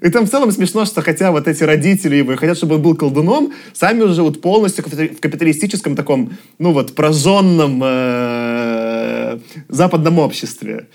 И 0.00 0.10
там 0.10 0.26
в 0.26 0.30
целом 0.30 0.52
смешно, 0.52 0.84
что 0.84 1.02
хотя 1.02 1.32
вот 1.32 1.48
эти 1.48 1.64
родители 1.64 2.16
его 2.16 2.36
хотят, 2.36 2.56
чтобы 2.56 2.76
он 2.76 2.82
был 2.82 2.94
колдуном, 2.94 3.52
сами 3.72 4.02
уже 4.02 4.22
вот 4.22 4.40
полностью 4.40 4.84
в 4.84 5.20
капиталистическом 5.20 5.96
таком, 5.96 6.32
ну 6.58 6.72
вот, 6.72 6.94
прожженном 6.94 7.80
э, 7.82 9.38
западном 9.68 10.18
обществе. 10.18 10.86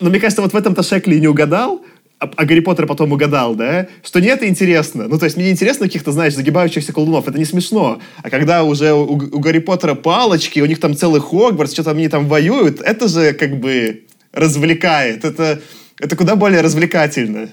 Но 0.00 0.10
мне 0.10 0.20
кажется, 0.20 0.42
вот 0.42 0.52
в 0.52 0.56
этом-то 0.56 0.82
Шекли 0.82 1.20
не 1.20 1.28
угадал, 1.28 1.84
а, 2.18 2.30
а 2.36 2.44
Гарри 2.44 2.60
Поттер 2.60 2.86
потом 2.86 3.12
угадал, 3.12 3.54
да, 3.54 3.88
что 4.02 4.20
не 4.20 4.28
это 4.28 4.48
интересно. 4.48 5.08
Ну, 5.08 5.18
то 5.18 5.24
есть 5.24 5.36
мне 5.36 5.46
не 5.46 5.52
интересно 5.52 5.86
каких-то, 5.86 6.12
знаешь, 6.12 6.34
загибающихся 6.34 6.92
колдунов, 6.92 7.28
это 7.28 7.38
не 7.38 7.44
смешно. 7.44 8.00
А 8.22 8.30
когда 8.30 8.64
уже 8.64 8.92
у, 8.92 9.12
у 9.12 9.38
Гарри 9.38 9.58
Поттера 9.58 9.94
палочки, 9.94 10.60
у 10.60 10.66
них 10.66 10.80
там 10.80 10.96
целый 10.96 11.20
Хогвартс, 11.20 11.72
что-то 11.72 11.90
они 11.90 12.08
там 12.08 12.28
воюют, 12.28 12.80
это 12.80 13.08
же 13.08 13.32
как 13.32 13.58
бы 13.60 14.04
развлекает. 14.32 15.24
Это, 15.24 15.60
это 15.98 16.16
куда 16.16 16.36
более 16.36 16.60
развлекательно 16.60 17.50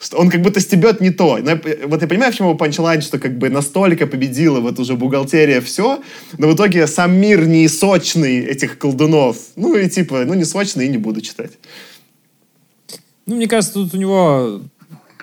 что 0.00 0.18
он 0.18 0.30
как 0.30 0.42
будто 0.42 0.60
стебет 0.60 1.00
не 1.00 1.10
то. 1.10 1.38
Но 1.38 1.58
вот 1.86 2.02
я 2.02 2.08
понимаю, 2.08 2.32
в 2.32 2.36
чем 2.36 2.46
его 2.46 2.56
панчлайн, 2.56 3.02
что 3.02 3.18
как 3.18 3.38
бы 3.38 3.48
настолько 3.50 4.06
победила 4.06 4.60
вот 4.60 4.78
уже 4.78 4.96
бухгалтерия 4.96 5.60
все, 5.60 6.02
но 6.38 6.48
в 6.48 6.54
итоге 6.54 6.86
сам 6.86 7.16
мир 7.16 7.46
не 7.46 7.68
сочный 7.68 8.40
этих 8.40 8.78
колдунов. 8.78 9.36
Ну 9.56 9.76
и 9.76 9.88
типа, 9.88 10.24
ну 10.24 10.34
не 10.34 10.44
сочный 10.44 10.86
и 10.86 10.88
не 10.88 10.98
буду 10.98 11.20
читать. 11.20 11.52
Ну, 13.26 13.36
мне 13.36 13.48
кажется, 13.48 13.74
тут 13.74 13.94
у 13.94 13.96
него 13.96 14.60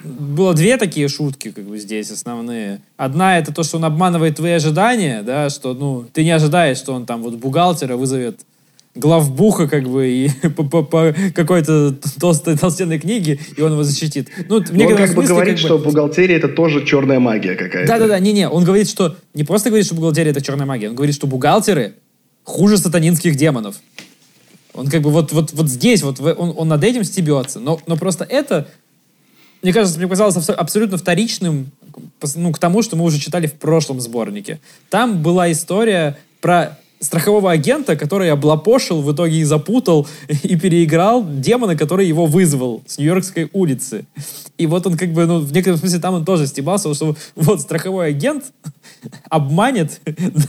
было 0.04 0.54
две 0.54 0.78
такие 0.78 1.08
шутки, 1.08 1.52
как 1.52 1.66
бы 1.66 1.78
здесь 1.78 2.10
основные. 2.12 2.82
Одна 2.98 3.38
это 3.38 3.54
то, 3.54 3.64
что 3.64 3.78
он 3.78 3.86
обманывает 3.86 4.38
твои 4.38 4.54
ожидания, 4.54 5.22
да, 5.22 5.50
что, 5.50 5.74
ну, 5.74 6.06
ты 6.12 6.24
не 6.24 6.32
ожидаешь, 6.32 6.78
что 6.78 6.94
он 6.94 7.06
там 7.06 7.22
вот 7.22 7.36
бухгалтера 7.36 7.96
вызовет 7.96 8.42
главбуха, 8.96 9.68
как 9.68 9.88
бы, 9.88 10.08
и 10.10 10.30
по, 10.50 10.64
по, 10.64 10.84
по 10.84 11.16
какой-то 11.34 11.96
толстой 12.20 12.58
толстенной 12.58 13.00
книге, 13.00 13.40
и 13.56 13.62
он 13.62 13.74
его 13.74 13.84
защитит. 13.84 14.30
Ну, 14.50 14.62
мне 14.72 14.88
он 14.88 14.98
как 14.98 15.14
бы 15.14 15.24
говорит, 15.24 15.56
как 15.56 15.62
бы... 15.62 15.68
что 15.68 15.78
бухгалтерия 15.78 16.38
это 16.38 16.50
тоже 16.50 16.86
черная 16.86 17.20
магия 17.20 17.56
какая-то. 17.56 17.88
Да-да-да, 17.88 18.20
не-не, 18.20 18.50
он 18.50 18.64
говорит, 18.64 18.90
что 18.90 19.16
не 19.34 19.44
просто 19.44 19.70
говорит, 19.70 19.86
что 19.86 19.96
бухгалтерия 19.96 20.32
это 20.32 20.42
черная 20.42 20.66
магия, 20.66 20.90
он 20.90 20.96
говорит, 20.96 21.16
что 21.16 21.28
бухгалтеры 21.28 21.96
хуже 22.44 22.78
сатанинских 22.78 23.36
демонов. 23.36 23.78
Он 24.74 24.88
как 24.88 25.02
бы 25.02 25.10
вот, 25.10 25.32
вот, 25.32 25.52
вот 25.54 25.70
здесь, 25.70 26.02
вот 26.02 26.20
он, 26.20 26.54
он 26.56 26.68
над 26.68 26.84
этим 26.84 27.04
стебется. 27.04 27.60
Но, 27.60 27.82
но 27.88 27.98
просто 27.98 28.24
это, 28.24 28.70
мне 29.62 29.74
кажется, 29.74 30.00
мне 30.00 30.08
казалось 30.08 30.50
абсолютно 30.50 30.98
вторичным 30.98 31.72
ну, 32.36 32.52
к 32.52 32.60
тому, 32.60 32.82
что 32.82 32.96
мы 32.96 33.04
уже 33.04 33.20
читали 33.20 33.48
в 33.48 33.54
прошлом 33.54 34.00
сборнике. 34.00 34.60
Там 34.90 35.22
была 35.22 35.52
история 35.52 36.18
про 36.40 36.80
страхового 37.02 37.52
агента, 37.52 37.98
который 37.98 38.32
облапошил, 38.32 39.02
в 39.02 39.12
итоге 39.12 39.38
и 39.40 39.44
запутал, 39.44 40.08
и 40.44 40.56
переиграл 40.56 41.26
демона, 41.28 41.76
который 41.76 42.08
его 42.08 42.28
вызвал 42.28 42.84
с 42.86 42.98
Нью-Йоркской 42.98 43.50
улицы. 43.52 44.06
И 44.58 44.68
вот 44.68 44.86
он 44.86 44.96
как 44.98 45.12
бы, 45.12 45.26
ну, 45.26 45.40
в 45.40 45.52
некотором 45.52 45.80
смысле 45.80 46.00
там 46.00 46.14
он 46.14 46.24
тоже 46.24 46.46
стебался, 46.46 46.94
что 46.94 47.16
вот 47.36 47.62
страховой 47.62 48.10
агент 48.10 48.46
обманет 49.30 50.00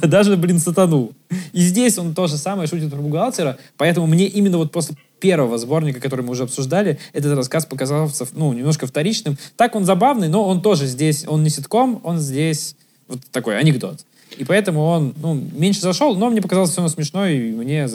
даже, 0.02 0.36
блин, 0.36 0.58
сатану. 0.58 1.12
И 1.52 1.62
здесь 1.62 1.96
он 1.98 2.14
то 2.14 2.26
же 2.26 2.36
самое 2.36 2.68
шутит 2.68 2.90
про 2.90 2.98
бухгалтера, 2.98 3.56
поэтому 3.78 4.06
мне 4.06 4.26
именно 4.26 4.58
вот 4.58 4.70
после 4.70 4.96
первого 5.20 5.56
сборника, 5.56 6.00
который 6.00 6.22
мы 6.22 6.32
уже 6.32 6.42
обсуждали, 6.42 6.98
этот 7.14 7.34
рассказ 7.34 7.64
показался, 7.64 8.26
ну, 8.34 8.52
немножко 8.52 8.86
вторичным. 8.86 9.38
Так 9.56 9.74
он 9.74 9.86
забавный, 9.86 10.28
но 10.28 10.46
он 10.46 10.60
тоже 10.60 10.86
здесь, 10.86 11.24
он 11.26 11.42
не 11.42 11.48
ситком, 11.48 12.00
он 12.04 12.18
здесь 12.18 12.76
вот 13.08 13.20
такой 13.30 13.58
анекдот. 13.58 14.04
И 14.36 14.44
поэтому 14.44 14.82
он 14.84 15.14
ну, 15.20 15.34
меньше 15.52 15.80
зашел, 15.80 16.16
но 16.16 16.30
мне 16.30 16.40
показалось 16.40 16.70
все 16.70 16.80
равно 16.80 16.94
смешно, 16.94 17.26
и 17.26 17.52
мне 17.52 17.88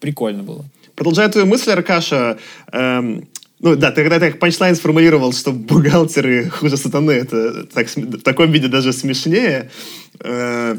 прикольно 0.00 0.42
было. 0.42 0.64
Продолжая 0.94 1.28
твою 1.28 1.46
мысль, 1.46 1.70
Аркаша, 1.70 2.38
эм, 2.72 3.28
ну 3.60 3.76
да, 3.76 3.90
ты 3.90 4.02
когда 4.02 4.20
так 4.20 4.38
панчлайн 4.38 4.76
сформулировал, 4.76 5.32
что 5.32 5.52
бухгалтеры 5.52 6.48
хуже 6.48 6.76
сатаны, 6.76 7.12
это 7.12 7.64
так, 7.66 7.88
в 7.88 8.22
таком 8.22 8.50
виде 8.52 8.68
даже 8.68 8.92
смешнее. 8.92 9.70
Э, 10.20 10.76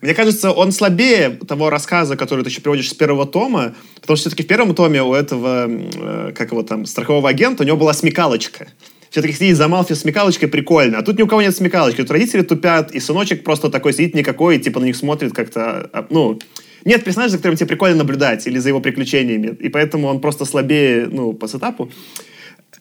мне 0.00 0.14
кажется, 0.14 0.50
он 0.50 0.72
слабее 0.72 1.30
того 1.30 1.68
рассказа, 1.68 2.16
который 2.16 2.42
ты 2.42 2.50
еще 2.50 2.62
приводишь 2.62 2.90
с 2.90 2.94
первого 2.94 3.26
тома, 3.26 3.74
потому 4.00 4.16
что 4.16 4.28
все-таки 4.28 4.42
в 4.42 4.46
первом 4.46 4.74
томе 4.74 5.02
у 5.02 5.14
этого, 5.14 5.66
э, 5.68 6.32
как 6.34 6.52
его 6.52 6.62
там, 6.62 6.86
страхового 6.86 7.28
агента, 7.28 7.62
у 7.62 7.66
него 7.66 7.76
была 7.76 7.92
смекалочка 7.92 8.68
все-таки 9.10 9.34
сидеть 9.34 9.56
за 9.56 9.68
Малфи 9.68 9.94
с 9.94 10.00
смекалочкой 10.00 10.48
прикольно. 10.48 10.98
А 10.98 11.02
тут 11.02 11.18
ни 11.18 11.22
у 11.22 11.26
кого 11.26 11.42
нет 11.42 11.54
смекалочки. 11.54 12.00
Тут 12.00 12.10
родители 12.12 12.42
тупят, 12.42 12.92
и 12.92 13.00
сыночек 13.00 13.44
просто 13.44 13.68
такой 13.68 13.92
сидит 13.92 14.14
никакой, 14.14 14.58
типа 14.58 14.80
на 14.80 14.84
них 14.84 14.96
смотрит 14.96 15.32
как-то, 15.32 15.90
а, 15.92 16.06
ну... 16.10 16.38
Нет 16.82 17.04
персонажа, 17.04 17.32
за 17.32 17.36
которым 17.36 17.58
тебе 17.58 17.66
прикольно 17.66 17.98
наблюдать, 17.98 18.46
или 18.46 18.58
за 18.58 18.70
его 18.70 18.80
приключениями. 18.80 19.54
И 19.60 19.68
поэтому 19.68 20.06
он 20.06 20.18
просто 20.18 20.46
слабее, 20.46 21.08
ну, 21.10 21.34
по 21.34 21.46
сетапу. 21.46 21.90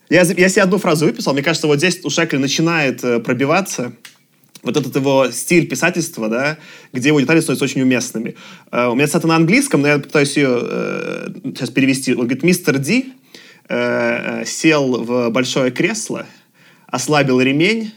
Я, 0.10 0.22
я 0.22 0.48
себе 0.48 0.62
одну 0.62 0.78
фразу 0.78 1.06
выписал. 1.06 1.34
Мне 1.34 1.44
кажется, 1.44 1.68
вот 1.68 1.80
здесь 1.80 2.00
у 2.06 2.10
Шекли 2.10 2.40
начинает 2.40 3.04
э, 3.04 3.20
пробиваться 3.20 3.92
вот 4.64 4.78
этот 4.78 4.96
его 4.96 5.30
стиль 5.32 5.68
писательства, 5.68 6.30
да, 6.30 6.58
где 6.94 7.10
его 7.10 7.20
детали 7.20 7.42
становятся 7.42 7.66
очень 7.66 7.82
уместными. 7.82 8.36
Uh, 8.72 8.92
у 8.92 8.96
меня 8.96 9.08
цитата 9.08 9.28
на 9.28 9.36
английском, 9.36 9.82
но 9.82 9.88
я 9.88 10.00
пытаюсь 10.00 10.36
ее 10.36 10.50
uh, 10.50 11.54
сейчас 11.56 11.70
перевести. 11.70 12.14
Он 12.14 12.22
говорит, 12.22 12.44
мистер 12.44 12.78
Ди 12.78 13.14
uh, 13.70 14.46
сел 14.46 15.04
в 15.04 15.30
большое 15.30 15.72
кресло, 15.72 16.26
ослабил 16.88 17.40
ремень, 17.40 17.94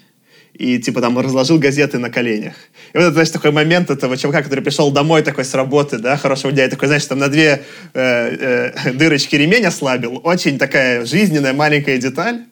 и, 0.55 0.79
типа, 0.79 1.01
там, 1.01 1.19
разложил 1.19 1.59
газеты 1.59 1.99
на 1.99 2.11
коленях. 2.11 2.55
И 2.93 2.99
вот 2.99 3.05
это, 3.05 3.13
знаешь, 3.13 3.31
такой 3.31 3.53
момент 3.53 3.91
этого 3.91 4.17
чувака, 4.17 4.43
который 4.43 4.63
пришел 4.63 4.91
домой 4.91 5.23
такой 5.23 5.45
с 5.45 5.55
работы, 5.55 5.99
да, 5.99 6.17
хорошего 6.17 6.53
дня, 6.53 6.67
и 6.67 6.71
такой, 6.71 6.89
знаешь, 6.89 7.07
там 7.07 7.19
на 7.19 7.29
две 7.29 7.63
э, 7.95 8.73
э, 8.85 8.93
дырочки 8.93 9.35
ремень 9.35 9.65
ослабил. 9.65 10.21
Очень 10.23 10.59
такая 10.59 11.07
жизненная 11.07 11.55
маленькая 11.55 11.97
деталь. 11.99 12.43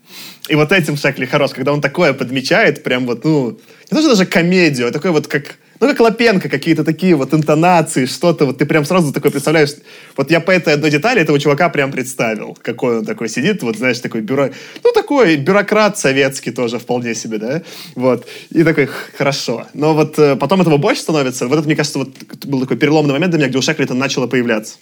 И 0.48 0.54
вот 0.54 0.72
этим 0.72 0.96
Шекли 0.96 1.26
хорош, 1.26 1.52
когда 1.52 1.72
он 1.72 1.80
такое 1.80 2.14
подмечает, 2.14 2.82
прям 2.82 3.06
вот, 3.06 3.22
ну, 3.24 3.50
не 3.90 3.96
то, 3.96 4.00
что 4.00 4.10
даже 4.16 4.26
комедию, 4.26 4.88
а 4.88 4.90
такой 4.90 5.10
вот 5.10 5.26
как 5.26 5.56
ну, 5.80 5.88
как 5.88 6.00
Лапенко, 6.00 6.50
какие-то 6.50 6.84
такие 6.84 7.16
вот 7.16 7.32
интонации, 7.32 8.04
что-то, 8.04 8.44
вот 8.44 8.58
ты 8.58 8.66
прям 8.66 8.84
сразу 8.84 9.12
такой 9.12 9.30
представляешь, 9.30 9.70
вот 10.14 10.30
я 10.30 10.40
по 10.40 10.50
этой 10.50 10.74
одной 10.74 10.90
детали 10.90 11.22
этого 11.22 11.40
чувака 11.40 11.70
прям 11.70 11.90
представил, 11.90 12.56
какой 12.60 12.98
он 12.98 13.06
такой 13.06 13.30
сидит, 13.30 13.62
вот, 13.62 13.76
знаешь, 13.76 13.98
такой 13.98 14.20
бюро, 14.20 14.50
ну, 14.84 14.92
такой 14.92 15.36
бюрократ 15.36 15.98
советский 15.98 16.50
тоже 16.50 16.78
вполне 16.78 17.14
себе, 17.14 17.38
да, 17.38 17.62
вот, 17.94 18.26
и 18.50 18.62
такой, 18.62 18.90
хорошо. 19.16 19.66
Но 19.72 19.94
вот 19.94 20.18
э, 20.18 20.36
потом 20.36 20.60
этого 20.60 20.76
больше 20.76 21.00
становится, 21.00 21.48
вот 21.48 21.58
это, 21.58 21.66
мне 21.66 21.76
кажется, 21.76 21.98
вот 21.98 22.10
был 22.44 22.60
такой 22.60 22.76
переломный 22.76 23.14
момент 23.14 23.30
для 23.30 23.38
меня, 23.38 23.48
где 23.48 23.58
у 23.58 23.62
Шекли 23.62 23.86
это 23.86 23.94
начало 23.94 24.26
появляться. 24.26 24.74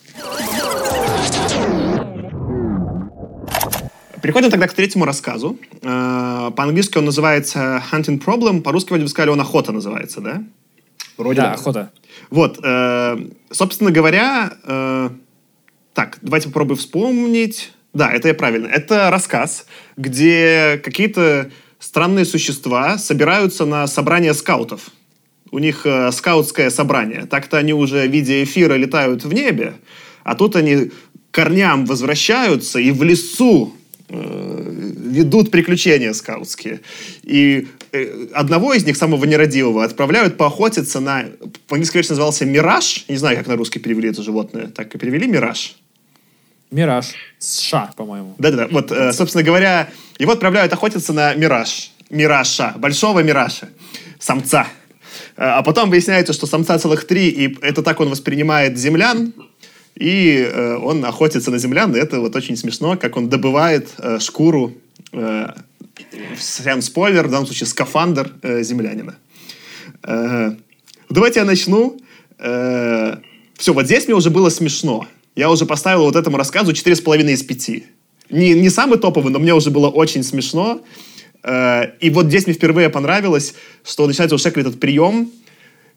Переходим 4.20 4.50
тогда 4.50 4.66
к 4.66 4.72
третьему 4.72 5.04
рассказу. 5.04 5.58
Э, 5.80 6.50
по-английски 6.56 6.98
он 6.98 7.04
называется 7.04 7.80
Hunting 7.92 8.20
Problem, 8.20 8.62
по-русски 8.62 8.88
вроде 8.88 9.04
бы 9.04 9.08
сказали, 9.08 9.30
он 9.30 9.40
Охота 9.40 9.70
называется, 9.70 10.20
да? 10.20 10.42
Вроде 11.18 11.40
да, 11.40 11.52
охота. 11.52 11.90
Вот, 12.30 12.60
э, 12.62 13.18
собственно 13.50 13.90
говоря, 13.90 14.52
э, 14.64 15.10
так, 15.92 16.18
давайте 16.22 16.46
попробуем 16.48 16.78
вспомнить. 16.78 17.72
Да, 17.92 18.12
это 18.12 18.28
я 18.28 18.34
правильно. 18.34 18.68
Это 18.68 19.10
рассказ, 19.10 19.66
где 19.96 20.80
какие-то 20.84 21.50
странные 21.80 22.24
существа 22.24 22.98
собираются 22.98 23.64
на 23.64 23.86
собрание 23.88 24.32
скаутов. 24.32 24.90
У 25.50 25.58
них 25.58 25.86
э, 25.86 26.12
скаутское 26.12 26.70
собрание. 26.70 27.26
Так-то 27.26 27.58
они 27.58 27.72
уже 27.72 28.06
в 28.06 28.12
виде 28.12 28.44
эфира 28.44 28.74
летают 28.74 29.24
в 29.24 29.32
небе, 29.32 29.74
а 30.22 30.34
тут 30.34 30.54
они 30.54 30.92
корням 31.30 31.84
возвращаются 31.84 32.78
и 32.78 32.90
в 32.90 33.02
лесу 33.02 33.74
э, 34.08 34.92
ведут 35.08 35.50
приключения 35.50 36.12
скаутские. 36.12 36.80
И 37.22 37.66
одного 38.32 38.74
из 38.74 38.84
них, 38.84 38.96
самого 38.96 39.24
нерадивого, 39.24 39.84
отправляют 39.84 40.36
поохотиться 40.36 41.00
на... 41.00 41.26
По-английски, 41.66 41.98
назывался 42.08 42.44
«Мираж». 42.44 43.04
Не 43.08 43.16
знаю, 43.16 43.36
как 43.38 43.46
на 43.46 43.56
русский 43.56 43.78
перевели 43.78 44.10
это 44.10 44.22
животное. 44.22 44.68
Так 44.68 44.94
и 44.94 44.98
перевели 44.98 45.26
«Мираж». 45.26 45.76
Мираж. 46.70 47.14
США, 47.38 47.92
по-моему. 47.96 48.34
Да-да-да. 48.38 48.68
Вот, 48.70 48.92
э, 48.92 49.12
собственно 49.12 49.42
говоря, 49.42 49.88
его 50.18 50.32
отправляют 50.32 50.72
охотиться 50.72 51.12
на 51.12 51.34
Мираж. 51.34 51.92
Мираша. 52.10 52.74
Большого 52.76 53.22
Мираша. 53.22 53.70
Самца. 54.18 54.66
Э, 55.36 55.44
а 55.44 55.62
потом 55.62 55.88
выясняется, 55.88 56.32
что 56.32 56.46
самца 56.46 56.78
целых 56.78 57.06
три, 57.06 57.28
и 57.28 57.58
это 57.62 57.82
так 57.82 58.00
он 58.00 58.10
воспринимает 58.10 58.76
землян, 58.76 59.32
и 59.94 60.46
э, 60.46 60.76
он 60.76 61.04
охотится 61.04 61.50
на 61.50 61.58
землян, 61.58 61.94
и 61.96 61.98
это 61.98 62.20
вот 62.20 62.36
очень 62.36 62.56
смешно, 62.56 62.96
как 62.96 63.16
он 63.16 63.28
добывает 63.28 63.88
э, 63.98 64.18
шкуру 64.20 64.74
э, 65.12 65.48
прям 66.62 66.82
спойлер, 66.82 67.26
в 67.26 67.30
данном 67.30 67.46
случае 67.46 67.66
скафандр 67.66 68.32
э, 68.42 68.62
землянина. 68.62 69.16
Э, 70.02 70.52
давайте 71.10 71.40
я 71.40 71.44
начну. 71.44 71.98
Э, 72.38 73.16
все, 73.56 73.72
вот 73.72 73.86
здесь 73.86 74.06
мне 74.06 74.14
уже 74.14 74.30
было 74.30 74.50
смешно. 74.50 75.06
Я 75.34 75.50
уже 75.50 75.66
поставил 75.66 76.04
вот 76.04 76.16
этому 76.16 76.36
рассказу 76.36 76.72
4,5 76.72 77.32
из 77.32 77.42
5. 77.42 77.70
Не, 78.30 78.54
не 78.54 78.70
самый 78.70 78.98
топовый, 78.98 79.32
но 79.32 79.38
мне 79.38 79.54
уже 79.54 79.70
было 79.70 79.88
очень 79.88 80.22
смешно. 80.22 80.80
Э, 81.42 81.92
и 82.00 82.10
вот 82.10 82.26
здесь 82.26 82.46
мне 82.46 82.54
впервые 82.54 82.88
понравилось, 82.88 83.54
что 83.84 84.06
начинается 84.06 84.34
у 84.34 84.38
Шекли 84.38 84.62
этот 84.62 84.80
прием, 84.80 85.30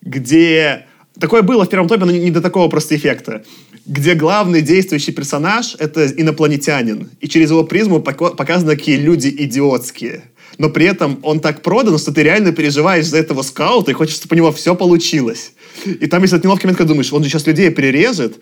где... 0.01 0.85
Такое 1.19 1.41
было 1.41 1.65
в 1.65 1.69
первом 1.69 1.89
топе, 1.89 2.05
но 2.05 2.11
не, 2.11 2.31
до 2.31 2.41
такого 2.41 2.69
просто 2.69 2.95
эффекта 2.95 3.43
где 3.85 4.13
главный 4.13 4.61
действующий 4.61 5.11
персонаж— 5.11 5.75
это 5.79 6.07
инопланетянин. 6.07 7.09
И 7.19 7.27
через 7.27 7.49
его 7.49 7.63
призму 7.63 7.99
показаны 8.01 8.75
какие 8.75 8.97
люди 8.97 9.33
идиотские. 9.35 10.23
Но 10.57 10.69
при 10.69 10.85
этом 10.85 11.19
он 11.23 11.39
так 11.39 11.61
продан, 11.61 11.97
что 11.97 12.11
ты 12.11 12.23
реально 12.23 12.51
переживаешь 12.51 13.05
за 13.05 13.17
этого 13.17 13.41
скаута 13.41 13.91
и 13.91 13.93
хочешь, 13.93 14.15
чтобы 14.15 14.35
у 14.35 14.37
него 14.37 14.51
все 14.51 14.75
получилось. 14.75 15.53
И 15.85 16.07
там 16.07 16.21
есть 16.21 16.33
этот 16.33 16.43
неловкий 16.43 16.65
момент, 16.65 16.77
когда 16.77 16.89
думаешь, 16.89 17.11
он 17.13 17.23
же 17.23 17.29
сейчас 17.29 17.47
людей 17.47 17.71
перережет, 17.71 18.37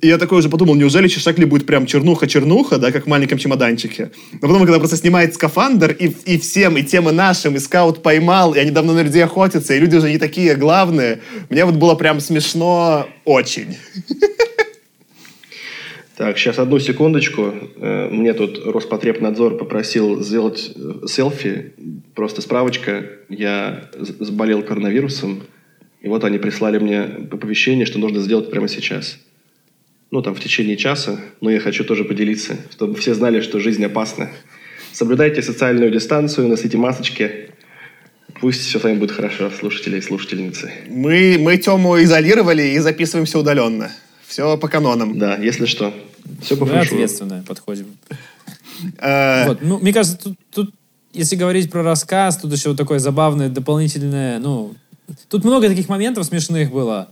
и 0.00 0.06
я 0.06 0.18
такой 0.18 0.38
уже 0.38 0.48
подумал, 0.48 0.76
неужели 0.76 1.08
Чешакли 1.08 1.44
будет 1.44 1.66
прям 1.66 1.84
чернуха-чернуха, 1.84 2.78
да, 2.78 2.92
как 2.92 3.06
в 3.06 3.08
маленьком 3.08 3.36
чемоданчике. 3.36 4.12
Но 4.34 4.46
потом, 4.46 4.60
когда 4.60 4.78
просто 4.78 4.96
снимает 4.96 5.34
скафандр, 5.34 5.90
и, 5.90 6.06
и 6.24 6.38
всем, 6.38 6.76
и 6.76 6.84
тем, 6.84 7.08
и 7.08 7.12
нашим, 7.12 7.56
и 7.56 7.58
скаут 7.58 8.00
поймал, 8.00 8.54
и 8.54 8.60
они 8.60 8.70
давно 8.70 8.92
на 8.92 9.02
людей 9.02 9.24
охотятся, 9.24 9.74
и 9.74 9.80
люди 9.80 9.96
уже 9.96 10.10
не 10.10 10.18
такие 10.18 10.54
главные, 10.54 11.20
мне 11.50 11.64
вот 11.64 11.74
было 11.74 11.96
прям 11.96 12.20
смешно 12.20 13.08
очень. 13.24 13.76
Так, 16.18 16.36
сейчас 16.36 16.58
одну 16.58 16.80
секундочку. 16.80 17.54
Э, 17.76 18.08
мне 18.10 18.34
тут 18.34 18.60
Роспотребнадзор 18.66 19.56
попросил 19.56 20.20
сделать 20.20 20.72
э, 20.74 21.06
селфи. 21.06 21.74
Просто 22.16 22.42
справочка. 22.42 23.06
Я 23.28 23.88
заболел 24.00 24.64
коронавирусом. 24.64 25.44
И 26.00 26.08
вот 26.08 26.24
они 26.24 26.38
прислали 26.38 26.78
мне 26.78 27.02
оповещение, 27.02 27.86
что 27.86 28.00
нужно 28.00 28.18
сделать 28.18 28.50
прямо 28.50 28.66
сейчас 28.66 29.20
ну, 30.10 30.20
там, 30.20 30.34
в 30.34 30.40
течение 30.40 30.76
часа, 30.76 31.20
но 31.40 31.50
я 31.50 31.60
хочу 31.60 31.84
тоже 31.84 32.02
поделиться, 32.04 32.56
чтобы 32.72 32.96
все 32.96 33.14
знали, 33.14 33.40
что 33.40 33.60
жизнь 33.60 33.84
опасна. 33.84 34.30
Соблюдайте 34.92 35.40
социальную 35.40 35.92
дистанцию, 35.92 36.48
носите 36.48 36.78
масочки. 36.78 37.50
Пусть 38.40 38.62
все 38.62 38.80
с 38.80 38.82
вами 38.82 38.98
будет 38.98 39.12
хорошо, 39.12 39.50
слушатели 39.50 39.98
и 39.98 40.00
слушательницы. 40.00 40.72
Мы, 40.88 41.36
мы 41.38 41.58
Тему 41.58 42.02
изолировали 42.02 42.62
и 42.62 42.78
записываемся 42.80 43.38
удаленно. 43.38 43.92
Все 44.26 44.56
по 44.58 44.68
канонам. 44.68 45.16
Да, 45.18 45.36
если 45.36 45.66
что. 45.66 45.94
Все 46.42 46.56
по 46.56 46.64
Мы 46.64 46.78
ответственно 46.78 47.44
подходим. 47.46 47.96
Э, 48.98 49.48
вот, 49.48 49.58
ну, 49.62 49.78
мне 49.78 49.92
кажется, 49.92 50.18
тут, 50.18 50.38
тут, 50.52 50.74
если 51.12 51.36
говорить 51.36 51.70
про 51.70 51.82
рассказ, 51.82 52.36
тут 52.36 52.52
еще 52.52 52.74
такое 52.74 52.98
забавное 52.98 53.48
дополнительное, 53.48 54.38
ну, 54.38 54.74
тут 55.28 55.44
много 55.44 55.68
таких 55.68 55.88
моментов 55.88 56.26
смешных 56.26 56.70
было. 56.70 57.08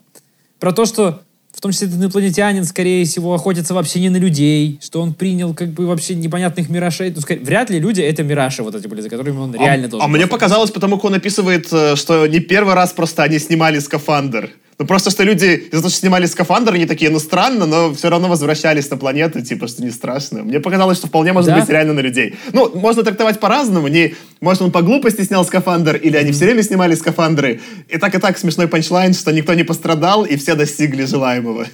Про 0.59 0.73
то, 0.73 0.87
что 0.87 1.23
в 1.57 1.61
том 1.63 1.73
числе 1.73 1.89
этот 1.89 1.99
инопланетянин, 2.01 2.65
скорее 2.65 3.07
всего, 3.07 3.33
охотится 3.33 3.73
вообще 3.73 3.99
не 4.01 4.11
на 4.11 4.19
людей, 4.19 4.79
что 4.83 5.01
он 5.01 5.15
принял 5.15 5.55
как 5.55 5.71
бы 5.71 5.87
вообще 5.87 6.15
непонятных 6.15 6.69
миражей. 6.69 7.11
Ну, 7.15 7.23
скорее, 7.23 7.41
вряд 7.41 7.71
ли 7.71 7.81
люди 7.81 8.03
это 8.03 8.23
мираши 8.23 8.63
вот 8.63 8.75
эти 8.75 8.87
были, 8.87 9.01
за 9.01 9.09
которыми 9.09 9.39
он 9.39 9.55
а, 9.55 9.59
реально 9.59 9.89
должен. 9.89 10.05
А 10.05 10.09
мне 10.09 10.27
показалось, 10.27 10.71
потому 10.71 10.97
как 10.97 11.07
он 11.07 11.15
описывает, 11.15 11.73
э, 11.73 11.97
что 11.97 12.27
не 12.27 12.41
первый 12.41 12.75
раз 12.75 12.93
просто 12.93 13.23
они 13.23 13.39
снимали 13.39 13.79
скафандр. 13.79 14.51
Ну, 14.79 14.87
просто 14.87 15.11
что 15.11 15.25
люди 15.25 15.47
из-за 15.47 15.81
того, 15.81 15.89
что 15.89 16.01
снимали 16.01 16.27
скафандр, 16.27 16.75
они 16.75 16.85
такие, 16.85 17.11
ну, 17.11 17.19
странно, 17.19 17.65
но 17.65 17.95
все 17.95 18.11
равно 18.11 18.29
возвращались 18.29 18.91
на 18.91 18.99
планету, 18.99 19.41
типа, 19.41 19.69
что 19.69 19.83
не 19.83 19.91
страшно. 19.91 20.43
Мне 20.43 20.61
показалось, 20.61 20.99
что 20.99 21.07
вполне 21.07 21.33
может 21.33 21.51
да? 21.51 21.59
быть 21.59 21.69
реально 21.71 21.95
на 21.95 22.01
людей. 22.01 22.35
Ну, 22.53 22.71
можно 22.75 23.03
трактовать 23.03 23.41
по-разному. 23.41 23.89
Не, 23.89 24.15
может, 24.43 24.61
он 24.61 24.71
по 24.71 24.83
глупости 24.83 25.23
снял 25.23 25.47
скафандр, 25.47 25.97
или 25.97 26.17
они 26.19 26.33
все 26.33 26.45
время 26.45 26.63
снимали 26.63 26.95
скафандры. 26.95 27.61
И 27.89 27.97
так 27.97 28.15
и 28.15 28.19
так 28.19 28.37
смешной 28.37 28.69
панчлайн, 28.69 29.15
что 29.15 29.33
никто 29.33 29.55
не 29.55 29.65
пострадал, 29.65 30.27
и 30.27 30.37
все 30.37 30.55
достигли 30.55 31.07
желаемого. 31.07 31.67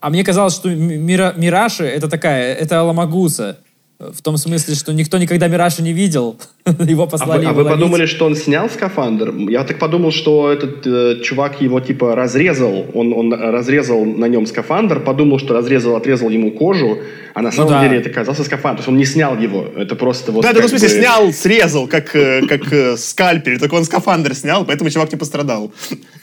А 0.00 0.10
мне 0.10 0.24
казалось, 0.24 0.54
что 0.54 0.70
Мира, 0.70 1.34
Мираши— 1.36 1.84
это 1.84 2.08
такая, 2.08 2.54
это 2.54 2.80
Аламагуса. 2.80 3.58
В 4.00 4.22
том 4.22 4.38
смысле, 4.38 4.74
что 4.76 4.94
никто 4.94 5.18
никогда 5.18 5.46
Мираша 5.46 5.82
не 5.82 5.92
видел. 5.92 6.38
его 6.78 7.06
послали 7.06 7.44
А 7.44 7.52
вы, 7.52 7.60
а 7.60 7.64
вы 7.64 7.70
подумали, 7.70 8.06
что 8.06 8.24
он 8.24 8.34
снял 8.34 8.70
скафандр? 8.70 9.34
Я 9.50 9.62
так 9.64 9.78
подумал, 9.78 10.10
что 10.10 10.50
этот 10.50 10.86
э, 10.86 11.20
чувак 11.22 11.60
его 11.60 11.80
типа 11.80 12.14
разрезал. 12.14 12.86
Он, 12.94 13.12
он 13.12 13.34
разрезал 13.34 14.04
на 14.06 14.24
нем 14.24 14.46
скафандр, 14.46 15.00
подумал, 15.00 15.38
что 15.38 15.52
разрезал, 15.52 15.96
отрезал 15.96 16.30
ему 16.30 16.50
кожу, 16.50 16.98
а 17.34 17.42
на 17.42 17.50
ну 17.50 17.56
самом 17.56 17.72
ну, 17.72 17.76
да. 17.76 17.84
деле 17.84 18.00
это 18.00 18.08
оказался 18.10 18.42
скафандр. 18.44 18.78
То 18.78 18.80
есть 18.80 18.88
он 18.88 18.96
не 18.96 19.04
снял 19.04 19.38
его. 19.38 19.66
Это 19.76 19.94
просто 19.96 20.32
вот... 20.32 20.42
Да, 20.42 20.52
да, 20.52 20.60
ну, 20.60 20.66
в 20.66 20.70
смысле, 20.70 20.88
бы... 20.88 20.94
снял, 20.94 21.32
срезал, 21.32 21.86
как, 21.86 22.16
э, 22.16 22.46
как 22.46 22.72
э, 22.72 22.96
скальпель. 22.96 23.58
Только 23.58 23.74
он 23.74 23.84
скафандр 23.84 24.34
снял, 24.34 24.64
поэтому 24.64 24.90
чувак 24.90 25.12
не 25.12 25.18
пострадал. 25.18 25.72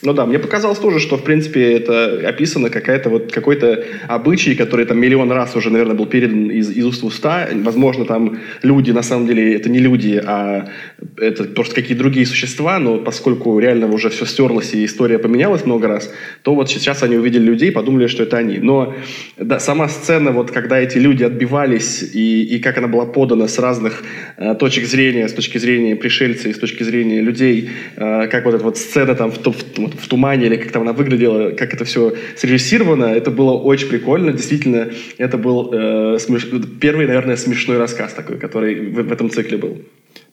Ну 0.02 0.14
да, 0.14 0.26
мне 0.26 0.40
показалось 0.40 0.80
тоже, 0.80 1.00
что, 1.00 1.18
в 1.18 1.24
принципе, 1.24 1.74
это 1.74 2.28
описано 2.28 2.70
какая-то 2.70 3.10
вот 3.10 3.32
какой-то 3.32 3.84
обычай, 4.08 4.56
который 4.56 4.86
там 4.86 5.00
миллион 5.00 5.32
раз 5.32 5.56
уже, 5.56 5.70
наверное, 5.70 5.96
был 5.96 6.06
передан 6.06 6.50
из, 6.50 6.70
из 6.70 6.86
уст 6.86 7.02
в 7.02 7.06
уста. 7.06 7.48
Возможно, 7.68 8.06
там 8.06 8.38
люди, 8.64 8.92
на 8.92 9.04
самом 9.04 9.28
деле, 9.28 9.54
это 9.54 9.70
не 9.70 9.80
люди, 9.80 10.22
а 10.26 10.70
это 11.18 11.44
просто 11.44 11.76
какие-то 11.76 12.02
другие 12.04 12.26
существа, 12.26 12.80
но 12.80 12.98
поскольку 12.98 13.60
реально 13.60 13.88
уже 13.88 14.10
все 14.10 14.26
стерлось 14.26 14.74
и 14.74 14.86
история 14.86 15.20
поменялась 15.20 15.66
много 15.66 15.88
раз, 15.88 16.14
то 16.44 16.56
вот 16.56 16.70
сейчас 16.70 17.04
они 17.04 17.18
увидели 17.18 17.44
людей, 17.44 17.72
подумали, 17.72 18.08
что 18.08 18.24
это 18.24 18.38
они. 18.38 18.60
Но 18.60 18.94
да, 19.38 19.60
сама 19.60 19.90
сцена, 19.90 20.32
вот 20.32 20.52
когда 20.52 20.80
эти 20.80 20.98
люди 20.98 21.24
отбивались 21.24 22.04
и, 22.16 22.56
и 22.56 22.60
как 22.60 22.78
она 22.78 22.88
была 22.88 23.06
подана 23.06 23.48
с 23.48 23.60
разных 23.60 24.04
э, 24.38 24.56
точек 24.56 24.86
зрения, 24.86 25.28
с 25.28 25.34
точки 25.34 25.58
зрения 25.58 25.96
пришельца 25.96 26.48
и 26.50 26.54
с 26.54 26.60
точки 26.60 26.84
зрения 26.84 27.22
людей, 27.22 27.70
э, 27.98 28.28
как 28.28 28.46
вот 28.46 28.56
эта 28.56 28.64
вот 28.64 28.78
сцена 28.78 29.14
там 29.16 29.32
в, 29.32 29.38
в, 29.46 30.04
в 30.04 30.08
тумане 30.08 30.46
или 30.46 30.56
как 30.56 30.72
там 30.72 30.84
она 30.84 30.94
выглядела, 30.94 31.52
как 31.52 31.74
это 31.74 31.84
все 31.84 32.14
срежиссировано, 32.38 33.06
это 33.06 33.30
было 33.30 33.52
очень 33.52 33.90
прикольно. 33.90 34.32
Действительно, 34.32 34.88
это 35.18 35.38
был 35.38 35.70
э, 35.74 36.18
смеш... 36.20 36.48
первый, 36.80 37.08
наверное, 37.08 37.36
смешной 37.58 37.78
рассказ 37.78 38.14
такой, 38.14 38.38
который 38.38 38.92
в, 38.92 39.02
в 39.02 39.12
этом 39.12 39.30
цикле 39.30 39.58
был. 39.58 39.82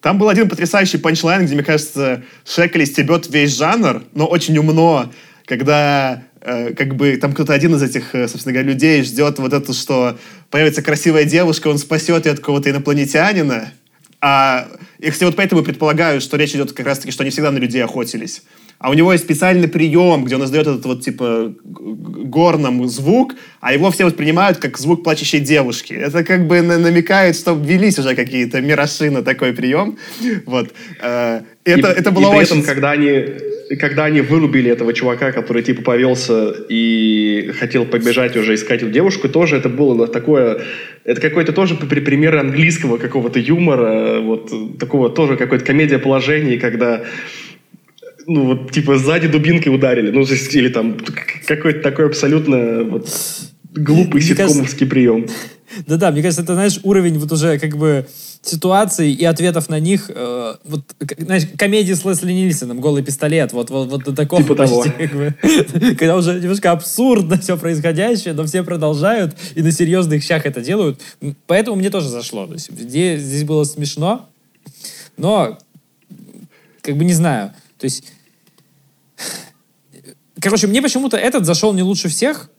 Там 0.00 0.18
был 0.18 0.28
один 0.28 0.48
потрясающий 0.48 0.98
панчлайн, 0.98 1.46
где, 1.46 1.54
мне 1.54 1.64
кажется, 1.64 2.22
Шекли 2.44 2.84
стебет 2.84 3.28
весь 3.30 3.56
жанр, 3.56 4.02
но 4.12 4.26
очень 4.26 4.56
умно, 4.58 5.10
когда 5.46 6.22
э, 6.40 6.74
как 6.74 6.94
бы 6.94 7.16
там 7.16 7.32
кто-то 7.32 7.54
один 7.54 7.74
из 7.74 7.82
этих, 7.82 8.14
э, 8.14 8.28
собственно 8.28 8.52
говоря, 8.52 8.72
людей 8.72 9.02
ждет 9.02 9.38
вот 9.38 9.52
это, 9.52 9.72
что 9.72 10.18
появится 10.50 10.82
красивая 10.82 11.24
девушка, 11.24 11.68
он 11.68 11.78
спасет 11.78 12.26
ее 12.26 12.32
от 12.32 12.40
какого-то 12.40 12.70
инопланетянина. 12.70 13.72
А, 14.26 14.68
и, 15.00 15.10
кстати, 15.10 15.24
вот 15.24 15.37
поэтому 15.37 15.62
предполагаю, 15.62 16.18
что 16.22 16.38
речь 16.38 16.54
идет 16.54 16.72
как 16.72 16.87
раз-таки, 16.87 17.12
что 17.12 17.24
они 17.24 17.30
всегда 17.30 17.50
на 17.50 17.58
людей 17.58 17.84
охотились. 17.84 18.42
А 18.78 18.88
у 18.88 18.94
него 18.94 19.12
есть 19.12 19.24
специальный 19.24 19.68
прием, 19.68 20.24
где 20.24 20.37
он 20.37 20.44
издает 20.44 20.66
этот 20.66 20.87
вот 20.87 21.02
типа 21.02 21.52
горном 21.62 22.88
звук, 22.88 23.34
а 23.60 23.74
его 23.74 23.90
все 23.90 24.06
воспринимают 24.06 24.56
как 24.56 24.78
звук 24.78 25.04
плачущей 25.04 25.40
девушки. 25.40 25.92
Это 25.92 26.24
как 26.24 26.46
бы 26.46 26.62
намекает, 26.62 27.37
что 27.37 27.52
ввелись 27.52 27.98
уже 27.98 28.14
какие-то 28.14 28.62
мироши 28.62 29.10
на 29.10 29.22
такой 29.22 29.52
прием. 29.52 29.98
Вот. 30.46 30.72
Э, 31.02 31.42
это, 31.64 31.90
и, 31.90 32.00
это 32.00 32.10
было 32.10 32.28
и 32.28 32.30
при 32.30 32.38
очень... 32.38 32.60
этом, 32.60 32.62
когда 32.62 32.92
они, 32.92 33.26
когда 33.79 34.05
они 34.05 34.20
вырубили 34.20 34.70
этого 34.70 34.92
чувака, 34.92 35.33
который 35.33 35.62
типа 35.62 35.83
повелся 35.83 36.55
и 36.68 37.50
хотел 37.59 37.87
побежать 37.87 38.37
уже 38.37 38.55
искать 38.55 38.83
эту 38.83 38.90
девушку, 38.90 39.29
тоже 39.29 39.57
это 39.57 39.68
было 39.68 40.07
такое... 40.07 40.62
Это 41.05 41.20
какой-то 41.20 41.53
тоже 41.53 41.74
пример 41.74 42.37
английского 42.37 42.96
какого-то 42.98 43.38
юмора, 43.38 44.20
вот 44.20 44.79
такого 44.79 45.11
тоже 45.11 45.37
какой-то 45.37 45.64
комедия 45.64 45.98
положений, 45.98 46.59
когда 46.59 47.05
ну, 48.27 48.44
вот, 48.46 48.70
типа, 48.70 48.96
сзади 48.96 49.29
дубинкой 49.29 49.74
ударили. 49.74 50.11
Ну, 50.11 50.22
или 50.22 50.68
там 50.68 50.96
какой-то 51.46 51.81
такой 51.81 52.07
абсолютно 52.07 52.83
вот, 52.85 53.09
глупый 53.74 54.20
мне 54.20 54.30
ситкомовский 54.30 54.62
кажется, 54.62 54.87
прием. 54.87 55.26
Да-да, 55.87 56.10
мне 56.10 56.22
кажется, 56.22 56.42
это, 56.42 56.54
знаешь, 56.54 56.78
уровень 56.82 57.18
вот 57.18 57.32
уже 57.32 57.58
как 57.58 57.76
бы 57.76 58.06
ситуаций 58.42 59.12
и 59.12 59.24
ответов 59.24 59.68
на 59.68 59.80
них, 59.80 60.10
э, 60.14 60.54
вот, 60.64 60.82
знаешь, 61.18 61.44
комедии 61.56 61.92
с 61.94 62.04
Лесли 62.04 62.32
Нильсоном, 62.32 62.80
«Голый 62.80 63.02
пистолет», 63.02 63.52
вот, 63.52 63.70
вот, 63.70 63.88
вот 63.88 64.04
до 64.04 64.14
такого 64.14 64.42
типа 64.42 64.54
почти, 64.54 64.90
того. 64.90 64.96
Как 64.98 65.12
бы, 65.12 65.34
когда 65.98 66.16
уже 66.16 66.38
немножко 66.40 66.70
абсурдно 66.70 67.38
все 67.38 67.56
происходящее, 67.56 68.34
но 68.34 68.44
все 68.44 68.62
продолжают 68.62 69.34
и 69.54 69.62
на 69.62 69.72
серьезных 69.72 70.22
щах 70.22 70.46
это 70.46 70.60
делают. 70.60 71.00
Поэтому 71.46 71.76
мне 71.76 71.90
тоже 71.90 72.08
зашло. 72.08 72.46
То 72.46 72.54
есть, 72.54 72.70
здесь, 72.70 73.22
здесь 73.22 73.44
было 73.44 73.64
смешно, 73.64 74.28
но 75.16 75.58
как 76.82 76.96
бы 76.96 77.04
не 77.04 77.14
знаю. 77.14 77.52
То 77.78 77.84
есть, 77.84 78.12
короче, 80.40 80.66
мне 80.66 80.82
почему-то 80.82 81.16
этот 81.16 81.46
зашел 81.46 81.72
не 81.72 81.82
лучше 81.82 82.08
всех, 82.08 82.50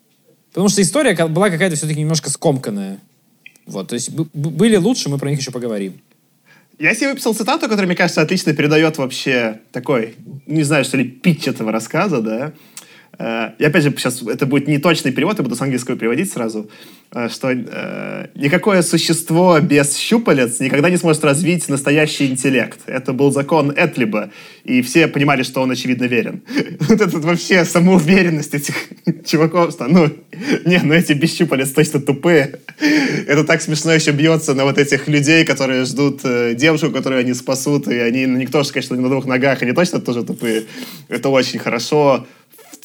потому 0.55 0.69
что 0.69 0.81
история 0.81 1.13
была 1.27 1.49
какая-то 1.49 1.75
все-таки 1.75 1.99
немножко 1.99 2.29
скомканная. 2.29 2.99
Вот, 3.65 3.89
то 3.89 3.95
есть 3.95 4.09
были 4.11 4.77
лучше, 4.77 5.09
мы 5.09 5.17
про 5.17 5.29
них 5.29 5.39
еще 5.39 5.51
поговорим. 5.51 5.99
Я 6.79 6.95
себе 6.95 7.09
выписал 7.09 7.33
цитату, 7.33 7.63
которая, 7.63 7.87
мне 7.87 7.95
кажется, 7.97 8.21
отлично 8.21 8.53
передает 8.53 8.97
вообще 8.97 9.59
такой, 9.73 10.15
не 10.45 10.63
знаю, 10.63 10.85
что 10.85 10.95
ли, 10.95 11.03
питч 11.03 11.49
этого 11.49 11.73
рассказа, 11.73 12.21
да. 12.21 12.53
Э, 13.17 13.51
и 13.57 13.63
опять 13.63 13.83
же, 13.83 13.91
сейчас 13.91 14.21
это 14.21 14.45
будет 14.45 14.67
не 14.67 14.77
точный 14.77 15.11
перевод, 15.11 15.37
я 15.37 15.43
буду 15.43 15.55
с 15.55 15.61
английского 15.61 15.97
переводить 15.97 16.31
сразу, 16.31 16.69
э, 17.11 17.29
что 17.29 17.51
э, 17.51 18.27
никакое 18.35 18.81
существо 18.81 19.59
без 19.59 19.97
щупалец 19.97 20.59
никогда 20.59 20.89
не 20.89 20.97
сможет 20.97 21.23
развить 21.23 21.69
настоящий 21.69 22.27
интеллект. 22.27 22.79
Это 22.87 23.13
был 23.13 23.31
закон 23.31 23.73
Этлиба, 23.75 24.31
и 24.63 24.81
все 24.81 25.07
понимали, 25.07 25.43
что 25.43 25.61
он, 25.61 25.71
очевидно, 25.71 26.05
верен. 26.05 26.41
Вот 26.87 27.01
это 27.01 27.19
вообще 27.19 27.65
самоуверенность 27.65 28.53
этих 28.53 28.75
чуваков, 29.25 29.71
что, 29.71 29.87
ну, 29.87 30.09
не, 30.65 30.79
ну 30.83 30.93
эти 30.93 31.13
без 31.13 31.35
щупалец 31.35 31.71
точно 31.71 31.99
тупые. 31.99 32.59
Это 33.27 33.43
так 33.43 33.61
смешно 33.61 33.93
еще 33.93 34.11
бьется 34.11 34.53
на 34.53 34.65
вот 34.65 34.77
этих 34.77 35.07
людей, 35.07 35.45
которые 35.45 35.85
ждут 35.85 36.21
девушку, 36.55 36.91
которую 36.91 37.21
они 37.21 37.33
спасут, 37.33 37.87
и 37.87 37.97
они, 37.97 38.25
ну, 38.25 38.37
никто 38.37 38.63
же, 38.63 38.71
конечно, 38.71 38.95
не 38.95 39.01
на 39.01 39.09
двух 39.09 39.25
ногах, 39.25 39.61
они 39.61 39.71
точно 39.71 39.99
тоже 39.99 40.23
тупые. 40.23 40.65
Это 41.09 41.29
очень 41.29 41.59
хорошо 41.59 42.25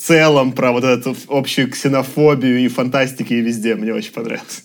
целом 0.01 0.53
про 0.53 0.73
вот 0.73 0.85
эту 0.85 1.17
общую 1.29 1.71
ксенофобию 1.71 2.59
и 2.61 2.69
фантастики 2.69 3.35
и 3.35 3.41
везде. 3.41 3.75
Мне 3.75 3.93
очень 3.93 4.13
понравилось. 4.13 4.65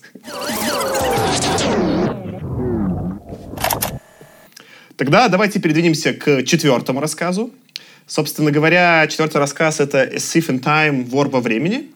Тогда 4.96 5.28
давайте 5.28 5.60
передвинемся 5.60 6.14
к 6.14 6.44
четвертому 6.44 7.02
рассказу. 7.02 7.52
Собственно 8.08 8.52
говоря, 8.52 9.06
четвертый 9.08 9.38
рассказ— 9.38 9.80
это 9.82 10.02
«A 10.02 10.16
Thief 10.16 10.48
in 10.48 10.62
Time. 10.62 11.04
Вор 11.06 11.28
во 11.30 11.42
времени». 11.42 11.92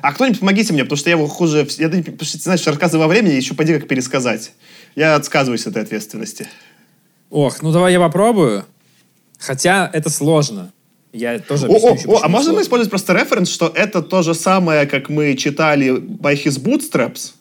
А 0.00 0.12
кто-нибудь 0.12 0.40
помогите 0.40 0.74
мне, 0.74 0.84
потому 0.84 0.98
что 0.98 1.08
я 1.08 1.16
его 1.16 1.26
хуже... 1.26 1.66
Я, 1.78 1.88
потому 1.88 2.24
что, 2.24 2.38
знаешь, 2.38 2.66
рассказы 2.66 2.98
во 2.98 3.06
времени 3.06 3.32
еще 3.32 3.54
поди 3.54 3.72
как 3.72 3.88
пересказать. 3.88 4.52
Я 4.94 5.14
отсказываюсь 5.14 5.66
от 5.66 5.76
этой 5.76 5.84
ответственности. 5.84 6.46
Ох, 7.30 7.62
ну 7.62 7.72
давай 7.72 7.94
я 7.94 7.98
попробую. 7.98 8.66
Хотя 9.38 9.90
это 9.92 10.10
сложно. 10.10 10.73
Я 11.14 11.38
тоже 11.38 11.68
о, 11.68 11.72
о, 11.72 11.96
о, 12.06 12.20
а 12.24 12.28
можно 12.28 12.52
мы 12.52 12.62
использовать 12.62 12.90
просто 12.90 13.12
референс, 13.12 13.48
что 13.48 13.72
это 13.72 14.02
то 14.02 14.22
же 14.22 14.34
самое, 14.34 14.84
как 14.84 15.08
мы 15.08 15.36
читали 15.36 15.92
by 15.92 16.34
his 16.34 16.60
bootstraps, 16.60 17.34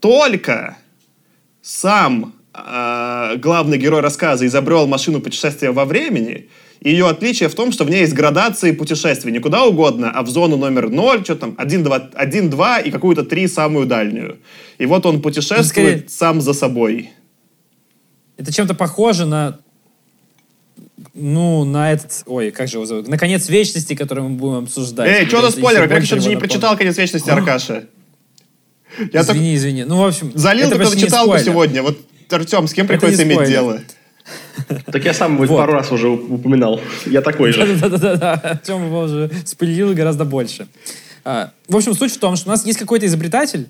только 0.00 0.76
сам 1.62 2.34
э, 2.52 3.36
главный 3.36 3.78
герой 3.78 4.00
рассказа 4.00 4.44
изобрел 4.44 4.88
машину 4.88 5.20
путешествия 5.20 5.70
во 5.70 5.84
времени, 5.84 6.48
и 6.80 6.90
ее 6.90 7.08
отличие 7.08 7.48
в 7.48 7.54
том, 7.54 7.70
что 7.70 7.84
в 7.84 7.90
ней 7.90 8.00
есть 8.00 8.12
градации 8.12 8.72
путешествий 8.72 9.30
не 9.30 9.38
куда 9.38 9.64
угодно, 9.64 10.10
а 10.10 10.22
в 10.22 10.28
зону 10.28 10.56
номер 10.56 10.90
0, 10.90 11.22
что 11.22 11.36
там, 11.36 11.54
1, 11.56 11.84
2, 11.84 12.10
1, 12.12 12.50
2 12.50 12.78
и 12.80 12.90
какую-то 12.90 13.22
3 13.22 13.46
самую 13.46 13.86
дальнюю. 13.86 14.38
И 14.78 14.86
вот 14.86 15.06
он 15.06 15.22
путешествует 15.22 15.66
скорее... 15.66 16.04
сам 16.08 16.40
за 16.40 16.52
собой. 16.52 17.10
Это 18.36 18.52
чем-то 18.52 18.74
похоже 18.74 19.26
на 19.26 19.60
ну, 21.14 21.64
на 21.64 21.92
этот... 21.92 22.24
Ой, 22.26 22.50
как 22.50 22.68
же 22.68 22.78
его 22.78 22.86
зовут? 22.86 23.06
На 23.06 23.16
конец 23.16 23.48
вечности, 23.48 23.94
который 23.94 24.24
мы 24.24 24.30
будем 24.30 24.64
обсуждать. 24.64 25.08
Эй, 25.08 25.26
что 25.26 25.42
за 25.42 25.52
спойлер? 25.52 25.88
Как 25.88 26.02
еще 26.02 26.16
даже 26.16 26.28
не 26.28 26.36
прочитал 26.36 26.76
конец 26.76 26.98
вечности, 26.98 27.30
Аркаша? 27.30 27.84
Я 29.12 29.22
извини, 29.22 29.50
так... 29.50 29.56
извини. 29.56 29.84
Ну, 29.84 29.98
в 29.98 30.06
общем... 30.06 30.32
Залил 30.34 30.70
только 30.70 30.96
читалку 30.96 31.38
сегодня. 31.38 31.82
Вот, 31.82 31.98
Артем, 32.30 32.66
с 32.66 32.74
кем 32.74 32.88
приходится 32.88 33.22
иметь 33.22 33.46
дело? 33.46 33.80
Так 34.86 35.04
я 35.04 35.14
сам 35.14 35.34
его 35.34 35.46
вот. 35.46 35.58
пару 35.58 35.72
раз 35.74 35.92
уже 35.92 36.08
упоминал. 36.08 36.80
Я 37.06 37.20
такой 37.20 37.52
же. 37.52 37.76
Да-да-да. 37.76 38.34
Артем 38.34 38.86
его 38.86 39.00
уже 39.00 39.30
спылил 39.44 39.94
гораздо 39.94 40.24
больше. 40.24 40.66
А, 41.24 41.52
в 41.68 41.76
общем, 41.76 41.94
суть 41.94 42.12
в 42.12 42.18
том, 42.18 42.36
что 42.36 42.48
у 42.48 42.52
нас 42.52 42.64
есть 42.66 42.78
какой-то 42.78 43.06
изобретатель, 43.06 43.68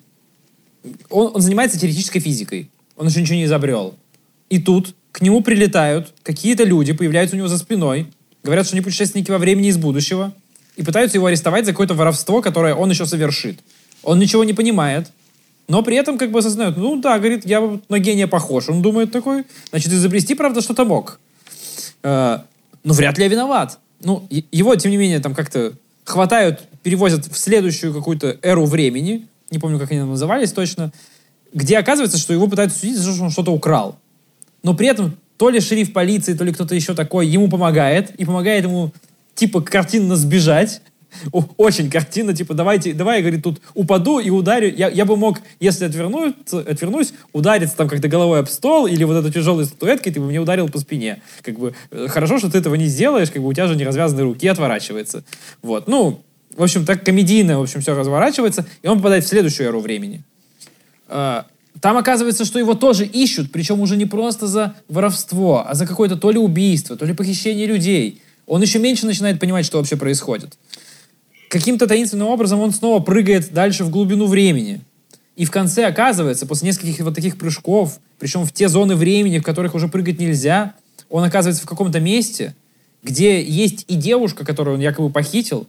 он, 1.09 1.31
он 1.33 1.41
занимается 1.41 1.79
теоретической 1.79 2.21
физикой. 2.21 2.69
Он 2.95 3.07
еще 3.07 3.21
ничего 3.21 3.35
не 3.35 3.45
изобрел. 3.45 3.95
И 4.49 4.59
тут 4.59 4.95
к 5.15 5.21
нему 5.21 5.39
прилетают 5.39 6.13
какие-то 6.23 6.65
люди, 6.65 6.91
появляются 6.91 7.37
у 7.37 7.39
него 7.39 7.47
за 7.47 7.57
спиной, 7.57 8.07
говорят, 8.43 8.65
что 8.65 8.75
они 8.75 8.83
путешественники 8.83 9.31
во 9.31 9.37
времени 9.37 9.69
из 9.69 9.77
будущего, 9.77 10.33
и 10.75 10.83
пытаются 10.83 11.15
его 11.15 11.27
арестовать 11.27 11.65
за 11.65 11.71
какое-то 11.71 11.93
воровство, 11.93 12.41
которое 12.41 12.75
он 12.75 12.89
еще 12.89 13.05
совершит. 13.05 13.61
Он 14.03 14.19
ничего 14.19 14.43
не 14.43 14.51
понимает, 14.51 15.09
но 15.69 15.83
при 15.83 15.95
этом 15.95 16.17
как 16.17 16.31
бы 16.31 16.39
осознает, 16.39 16.75
ну 16.75 16.99
да, 16.99 17.17
говорит, 17.17 17.45
я 17.45 17.79
на 17.87 17.99
гения 17.99 18.27
похож. 18.27 18.67
Он 18.67 18.81
думает 18.81 19.13
такой, 19.13 19.45
значит, 19.69 19.93
изобрести, 19.93 20.35
правда, 20.35 20.59
что-то 20.59 20.83
мог. 20.83 21.21
Э, 22.03 22.39
но 22.83 22.93
вряд 22.93 23.17
ли 23.17 23.23
я 23.23 23.29
виноват. 23.29 23.79
Ну, 24.01 24.27
его, 24.29 24.75
тем 24.75 24.91
не 24.91 24.97
менее, 24.97 25.21
там 25.21 25.33
как-то 25.33 25.75
хватают, 26.03 26.63
перевозят 26.83 27.25
в 27.25 27.37
следующую 27.37 27.93
какую-то 27.93 28.37
эру 28.41 28.65
времени, 28.65 29.29
не 29.49 29.59
помню, 29.59 29.79
как 29.79 29.91
они 29.91 30.01
назывались 30.01 30.51
точно, 30.51 30.91
где 31.53 31.77
оказывается, 31.77 32.17
что 32.17 32.33
его 32.33 32.47
пытаются 32.47 32.79
судить 32.79 32.97
за 32.97 33.05
то, 33.05 33.15
что 33.15 33.23
он 33.23 33.31
что-то 33.31 33.53
украл 33.53 33.97
но 34.65 34.73
при 34.73 34.87
этом 34.87 35.15
то 35.37 35.49
ли 35.49 35.59
шериф 35.59 35.93
полиции, 35.93 36.33
то 36.33 36.43
ли 36.43 36.51
кто-то 36.51 36.73
еще 36.73 36.95
такой 36.95 37.27
ему 37.27 37.47
помогает, 37.49 38.09
и 38.15 38.25
помогает 38.25 38.63
ему, 38.63 38.91
типа, 39.35 39.61
картинно 39.61 40.15
сбежать. 40.15 40.81
Очень 41.31 41.91
картинно, 41.91 42.33
типа, 42.33 42.55
давайте, 42.55 42.93
давай, 42.93 43.21
говорит, 43.21 43.43
тут 43.43 43.61
упаду 43.75 44.17
и 44.17 44.31
ударю. 44.31 44.73
Я, 44.75 44.89
я 44.89 45.05
бы 45.05 45.17
мог, 45.17 45.37
если 45.59 45.85
отвернуться, 45.85 46.59
отвернусь, 46.59 47.13
удариться 47.31 47.77
там 47.77 47.87
как-то 47.87 48.07
головой 48.07 48.39
об 48.39 48.47
стол 48.47 48.87
или 48.87 49.03
вот 49.03 49.15
этой 49.17 49.31
тяжелой 49.31 49.65
статуэткой, 49.65 50.11
ты 50.11 50.19
бы 50.19 50.25
мне 50.25 50.39
ударил 50.39 50.67
по 50.67 50.79
спине. 50.79 51.21
Как 51.43 51.59
бы, 51.59 51.75
э, 51.91 52.07
хорошо, 52.09 52.39
что 52.39 52.51
ты 52.51 52.57
этого 52.57 52.73
не 52.73 52.87
сделаешь, 52.87 53.29
как 53.29 53.43
бы 53.43 53.47
у 53.47 53.53
тебя 53.53 53.67
же 53.67 53.75
не 53.75 53.85
развязаны 53.85 54.23
руки, 54.23 54.47
отворачивается. 54.47 55.23
Вот, 55.61 55.87
ну, 55.87 56.23
в 56.57 56.63
общем, 56.63 56.85
так 56.85 57.05
комедийно, 57.05 57.59
в 57.59 57.61
общем, 57.61 57.81
все 57.81 57.93
разворачивается, 57.93 58.65
и 58.81 58.87
он 58.87 58.97
попадает 58.97 59.25
в 59.25 59.27
следующую 59.27 59.67
эру 59.67 59.79
времени. 59.79 60.23
А, 61.07 61.45
там 61.85 61.97
оказывается, 61.97 62.45
что 62.45 62.57
его 62.57 62.73
тоже 62.73 63.05
ищут, 63.05 63.51
причем 63.51 63.79
уже 63.79 63.95
не 63.95 64.07
просто 64.07 64.47
за 64.47 64.73
воровство, 64.89 65.63
а 65.67 65.75
за 65.75 65.85
какое-то 65.85 66.15
то 66.15 66.31
ли 66.31 66.39
убийство, 66.39 66.95
то 66.95 67.05
ли 67.05 67.13
похищение 67.13 67.67
людей. 67.67 68.23
Он 68.47 68.59
еще 68.59 68.79
меньше 68.79 69.05
начинает 69.05 69.39
понимать, 69.39 69.67
что 69.67 69.77
вообще 69.77 69.95
происходит. 69.95 70.57
Каким-то 71.47 71.85
таинственным 71.85 72.27
образом 72.27 72.59
он 72.59 72.71
снова 72.71 73.03
прыгает 73.03 73.53
дальше 73.53 73.83
в 73.83 73.91
глубину 73.91 74.25
времени. 74.25 74.81
И 75.35 75.45
в 75.45 75.51
конце 75.51 75.85
оказывается, 75.85 76.47
после 76.47 76.69
нескольких 76.69 77.01
вот 77.01 77.13
таких 77.13 77.37
прыжков, 77.37 77.99
причем 78.17 78.45
в 78.45 78.51
те 78.51 78.67
зоны 78.67 78.95
времени, 78.95 79.37
в 79.37 79.43
которых 79.43 79.75
уже 79.75 79.87
прыгать 79.87 80.17
нельзя, 80.17 80.73
он 81.07 81.23
оказывается 81.23 81.61
в 81.61 81.69
каком-то 81.69 81.99
месте, 81.99 82.55
где 83.03 83.43
есть 83.43 83.85
и 83.87 83.93
девушка, 83.93 84.43
которую 84.43 84.77
он 84.77 84.81
якобы 84.81 85.11
похитил, 85.11 85.67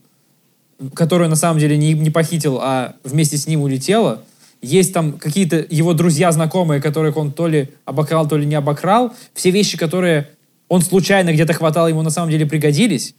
которую 0.95 1.29
на 1.29 1.35
самом 1.35 1.59
деле 1.59 1.77
не, 1.77 1.93
не 1.93 2.09
похитил, 2.09 2.57
а 2.59 2.95
вместе 3.03 3.37
с 3.37 3.45
ним 3.45 3.61
улетела. 3.61 4.23
Есть 4.61 4.93
там 4.93 5.13
какие-то 5.13 5.65
его 5.69 5.93
друзья, 5.93 6.31
знакомые, 6.31 6.81
которых 6.81 7.17
он 7.17 7.31
то 7.31 7.47
ли 7.47 7.69
обокрал, 7.85 8.27
то 8.27 8.37
ли 8.37 8.45
не 8.45 8.55
обокрал. 8.55 9.13
Все 9.33 9.51
вещи, 9.51 9.77
которые 9.77 10.29
он 10.67 10.81
случайно 10.81 11.31
где-то 11.31 11.53
хватал, 11.53 11.87
ему 11.87 12.01
на 12.01 12.09
самом 12.09 12.31
деле 12.31 12.45
пригодились. 12.45 13.15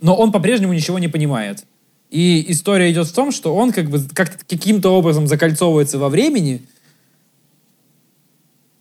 Но 0.00 0.14
он 0.14 0.32
по-прежнему 0.32 0.72
ничего 0.72 0.98
не 0.98 1.08
понимает. 1.08 1.64
И 2.10 2.50
история 2.50 2.90
идет 2.90 3.08
в 3.08 3.14
том, 3.14 3.32
что 3.32 3.54
он 3.54 3.72
как 3.72 3.90
бы 3.90 4.00
как 4.14 4.46
каким-то 4.46 4.90
образом 4.90 5.26
закольцовывается 5.26 5.98
во 5.98 6.08
времени, 6.08 6.62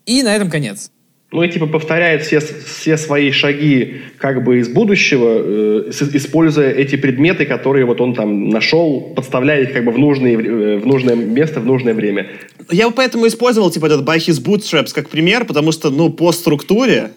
и 0.05 0.21
на 0.21 0.35
этом 0.35 0.49
конец. 0.49 0.91
Ну 1.35 1.43
и 1.43 1.49
типа 1.49 1.65
повторяет 1.67 2.23
все, 2.23 2.39
все 2.39 2.95
свои 2.95 3.29
шаги 3.31 3.95
как 4.19 4.41
бы 4.41 4.59
из 4.59 4.69
будущего, 4.69 5.41
э, 5.89 5.91
используя 6.13 6.71
эти 6.71 6.95
предметы, 6.95 7.45
которые 7.45 7.85
вот 7.85 7.99
он 7.99 8.13
там 8.15 8.47
нашел, 8.47 9.01
подставляя 9.13 9.63
их 9.63 9.73
как 9.73 9.83
бы 9.83 9.91
в, 9.91 9.97
нужные, 9.97 10.35
э, 10.35 10.77
в 10.77 10.87
нужное 10.87 11.15
место, 11.15 11.59
в 11.59 11.65
нужное 11.65 11.93
время. 11.93 12.27
Я 12.71 12.89
поэтому 12.89 13.27
использовал 13.27 13.69
типа 13.69 13.87
этот 13.87 14.07
by 14.07 14.15
his 14.15 14.41
bootstraps 14.41 14.93
как 14.93 15.09
пример, 15.09 15.43
потому 15.43 15.73
что, 15.73 15.89
ну, 15.89 16.09
по 16.09 16.31
структуре 16.31 17.09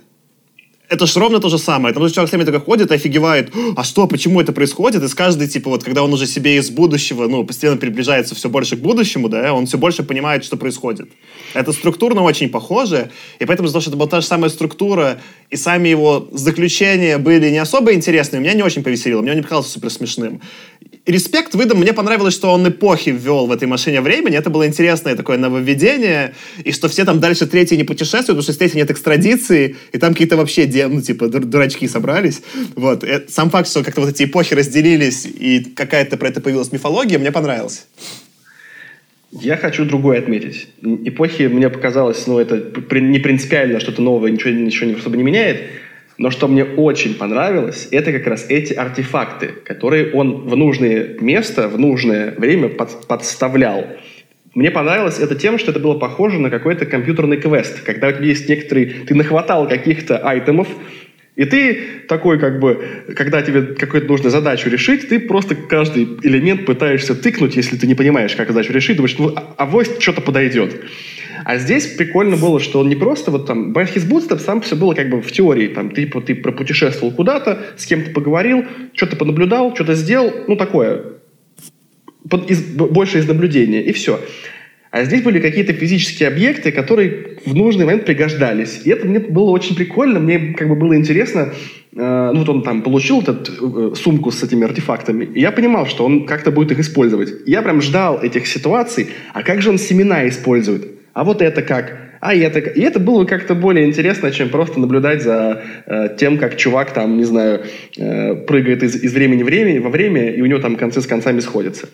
это 0.89 1.07
же 1.07 1.21
ровно 1.21 1.39
то 1.39 1.49
же 1.49 1.59
самое. 1.59 1.95
Там 1.95 2.07
же 2.07 2.15
человек 2.15 2.31
сами 2.31 2.45
такой 2.45 2.61
ходит, 2.61 2.91
офигевает, 2.91 3.53
а 3.77 3.85
что, 3.85 4.07
почему 4.07 4.41
это 4.41 4.53
происходит? 4.53 5.03
И 5.03 5.09
с 5.09 5.15
каждой, 5.15 5.49
типа, 5.49 5.71
вот, 5.71 5.85
когда 5.85 6.03
он 6.03 6.13
уже 6.13 6.27
себе 6.27 6.57
из 6.57 6.71
будущего, 6.71 7.29
ну, 7.29 7.45
постепенно 7.45 7.77
приближается 7.77 8.35
все 8.35 8.49
больше 8.49 8.77
к 8.77 8.81
будущему, 8.81 9.29
да, 9.29 9.53
он 9.53 9.67
все 9.67 9.77
больше 9.79 10.03
понимает, 10.03 10.45
что 10.45 10.57
происходит. 10.57 11.09
Это 11.55 11.73
структурно 11.73 12.23
очень 12.23 12.49
похоже, 12.49 13.11
и 13.39 13.45
поэтому 13.45 13.67
из-за 13.67 13.75
того, 13.75 13.81
что 13.83 13.91
это 13.91 13.97
была 13.99 14.09
та 14.09 14.21
же 14.21 14.27
самая 14.27 14.51
структура, 14.51 15.21
и 15.51 15.57
сами 15.57 15.89
его 15.89 16.29
заключения 16.33 17.19
были 17.19 17.51
не 17.51 17.59
особо 17.59 17.93
интересными, 17.93 18.43
меня 18.43 18.55
не 18.55 18.63
очень 18.63 18.83
повеселило, 18.83 19.23
мне 19.23 19.35
не 19.35 19.43
показался 19.43 19.71
супер 19.71 19.91
смешным 19.91 20.41
респект 21.09 21.55
выдам. 21.55 21.79
Мне 21.79 21.93
понравилось, 21.93 22.35
что 22.35 22.53
он 22.53 22.69
эпохи 22.69 23.11
ввел 23.11 23.47
в 23.47 23.53
этой 23.53 23.67
машине 23.67 24.01
времени. 24.01 24.37
Это 24.37 24.51
было 24.51 24.67
интересное 24.67 25.17
такое 25.17 25.39
нововведение. 25.39 26.35
И 26.65 26.73
что 26.73 26.89
все 26.89 27.05
там 27.05 27.19
дальше 27.19 27.47
третьи 27.47 27.75
не 27.77 27.85
путешествуют, 27.85 28.27
потому 28.27 28.43
что 28.43 28.53
с 28.53 28.59
третьей 28.59 28.79
нет 28.79 28.91
экстрадиции. 28.91 29.77
И 29.93 29.99
там 29.99 30.13
какие-то 30.13 30.37
вообще, 30.37 30.69
ну, 30.89 31.01
типа, 31.01 31.29
дурачки 31.29 31.89
собрались. 31.89 32.43
Вот. 32.77 33.05
И 33.05 33.25
сам 33.29 33.51
факт, 33.51 33.69
что 33.69 33.83
как-то 33.83 34.03
вот 34.03 34.11
эти 34.11 34.25
эпохи 34.25 34.55
разделились, 34.55 35.27
и 35.27 35.61
какая-то 35.61 36.17
про 36.17 36.29
это 36.29 36.41
появилась 36.41 36.73
мифология, 36.73 37.19
мне 37.19 37.33
понравился. 37.33 37.81
Я 39.31 39.57
хочу 39.57 39.85
другое 39.85 40.21
отметить. 40.21 40.69
Эпохи 40.83 41.43
мне 41.43 41.69
показалось, 41.69 42.27
ну, 42.27 42.39
это 42.39 42.73
не 42.93 43.19
принципиально 43.19 43.79
что-то 43.79 44.01
новое, 44.01 44.31
ничего, 44.31 44.51
ничего 44.51 44.97
особо 44.97 45.17
не 45.17 45.23
меняет. 45.23 45.63
Но 46.19 46.33
что 46.33 46.49
мне 46.49 46.65
очень 46.65 47.15
понравилось, 47.15 47.89
это 47.93 48.13
как 48.13 48.27
раз 48.27 48.47
эти 48.49 48.75
артефакты, 48.75 49.53
которые 49.65 50.13
он 50.13 50.49
в 50.49 50.57
нужное 50.57 51.17
место, 51.21 51.69
в 51.69 51.79
нужное 51.79 52.35
время 52.37 52.69
под, 52.69 53.07
подставлял. 53.07 53.87
Мне 54.53 54.73
понравилось 54.73 55.21
это 55.21 55.37
тем, 55.37 55.59
что 55.59 55.71
это 55.71 55.79
было 55.79 55.97
похоже 55.97 56.41
на 56.41 56.51
какой-то 56.51 56.87
компьютерный 56.87 57.37
квест, 57.37 57.83
когда 57.85 58.09
у 58.09 58.13
тебя 58.13 58.25
есть 58.25 58.49
некоторые... 58.49 58.87
Ты 59.07 59.15
нахватал 59.15 59.69
каких-то 59.69 60.19
айтемов, 60.19 60.67
и 61.37 61.45
ты 61.45 61.79
такой, 62.09 62.41
как 62.41 62.59
бы, 62.59 62.85
когда 63.17 63.41
тебе 63.43 63.63
какую-то 63.77 64.09
нужную 64.09 64.33
задачу 64.33 64.69
решить, 64.69 65.09
ты 65.09 65.21
просто 65.21 65.55
каждый 65.55 66.19
элемент 66.25 66.67
пытаешься 66.67 67.15
тыкнуть, 67.15 67.55
если 67.55 67.77
ты 67.77 67.87
не 67.87 67.95
понимаешь, 67.95 68.35
как 68.35 68.49
задачу 68.49 68.73
решить, 68.73 68.97
думаешь, 68.97 69.17
ну, 69.19 69.35
а, 69.37 69.55
авось 69.57 70.01
что-то 70.01 70.21
подойдет. 70.21 70.75
А 71.45 71.59
здесь 71.59 71.87
прикольно 71.87 72.37
было, 72.37 72.61
что 72.61 72.81
он 72.81 72.89
не 72.89 72.97
просто 72.97 73.31
вот 73.31 73.47
там... 73.47 73.73
By 73.73 73.93
his 73.93 74.09
bootstraps 74.09 74.45
там 74.45 74.61
все 74.61 74.77
было 74.77 74.95
как 74.95 75.11
бы 75.11 75.21
в 75.21 75.31
теории. 75.31 75.69
Там, 75.69 75.91
ты, 75.91 76.05
типа, 76.05 76.21
ты 76.21 76.35
пропутешествовал 76.35 77.13
куда-то, 77.13 77.67
с 77.77 77.87
кем-то 77.87 78.11
поговорил, 78.11 78.65
что-то 78.93 79.17
понаблюдал, 79.17 79.75
что-то 79.75 79.95
сделал. 79.95 80.33
Ну, 80.47 80.57
такое. 80.57 81.03
Под, 82.29 82.51
из, 82.51 82.63
больше 82.63 83.19
из 83.19 83.27
наблюдения. 83.27 83.83
И 83.83 83.93
все. 83.93 84.21
А 84.91 85.05
здесь 85.05 85.23
были 85.23 85.39
какие-то 85.39 85.75
физические 85.75 86.29
объекты, 86.29 86.73
которые 86.73 87.39
в 87.45 87.55
нужный 87.55 87.85
момент 87.85 88.07
пригождались. 88.07 88.81
И 88.85 88.91
это 88.91 89.07
мне 89.07 89.19
было 89.19 89.51
очень 89.51 89.77
прикольно. 89.77 90.19
Мне 90.19 90.55
как 90.55 90.69
бы 90.69 90.77
было 90.77 90.97
интересно, 90.97 91.53
э, 91.95 92.31
ну 92.33 92.39
вот 92.39 92.49
он 92.49 92.63
там 92.63 92.81
получил 92.83 93.21
эту 93.21 93.93
э, 93.93 93.95
сумку 93.97 94.31
с 94.31 94.43
этими 94.43 94.65
артефактами, 94.65 95.29
и 95.35 95.41
я 95.41 95.53
понимал, 95.53 95.87
что 95.87 96.07
он 96.07 96.25
как-то 96.25 96.51
будет 96.51 96.73
их 96.73 96.79
использовать. 96.79 97.35
Я 97.47 97.61
прям 97.61 97.83
ждал 97.83 98.23
этих 98.23 98.47
ситуаций, 98.47 99.09
а 99.35 99.43
как 99.43 99.61
же 99.61 99.69
он 99.71 99.79
семена 99.79 100.27
использует? 100.27 100.98
А 101.19 101.25
вот 101.25 101.43
это 101.43 101.63
как, 101.63 101.99
а 102.21 102.33
это 102.33 102.61
И 102.61 102.81
это 102.81 103.01
было 103.01 103.25
как-то 103.25 103.57
более 103.57 103.87
интересно, 103.87 104.31
чем 104.31 104.51
просто 104.51 104.79
наблюдать 104.79 105.21
за 105.21 105.61
э, 105.85 106.17
тем, 106.17 106.39
как 106.39 106.57
чувак 106.57 106.95
там, 106.95 107.17
не 107.17 107.25
знаю, 107.25 107.65
э, 107.97 108.37
прыгает 108.37 108.85
из, 108.85 108.95
из 108.95 109.13
времени 109.15 109.43
в 109.43 109.47
время, 109.47 109.81
во 109.81 109.91
время, 109.91 110.33
и 110.33 110.41
у 110.41 110.47
него 110.47 110.61
там 110.61 110.77
концы 110.77 111.01
с 111.01 111.07
концами 111.09 111.41
сходятся. 111.41 111.89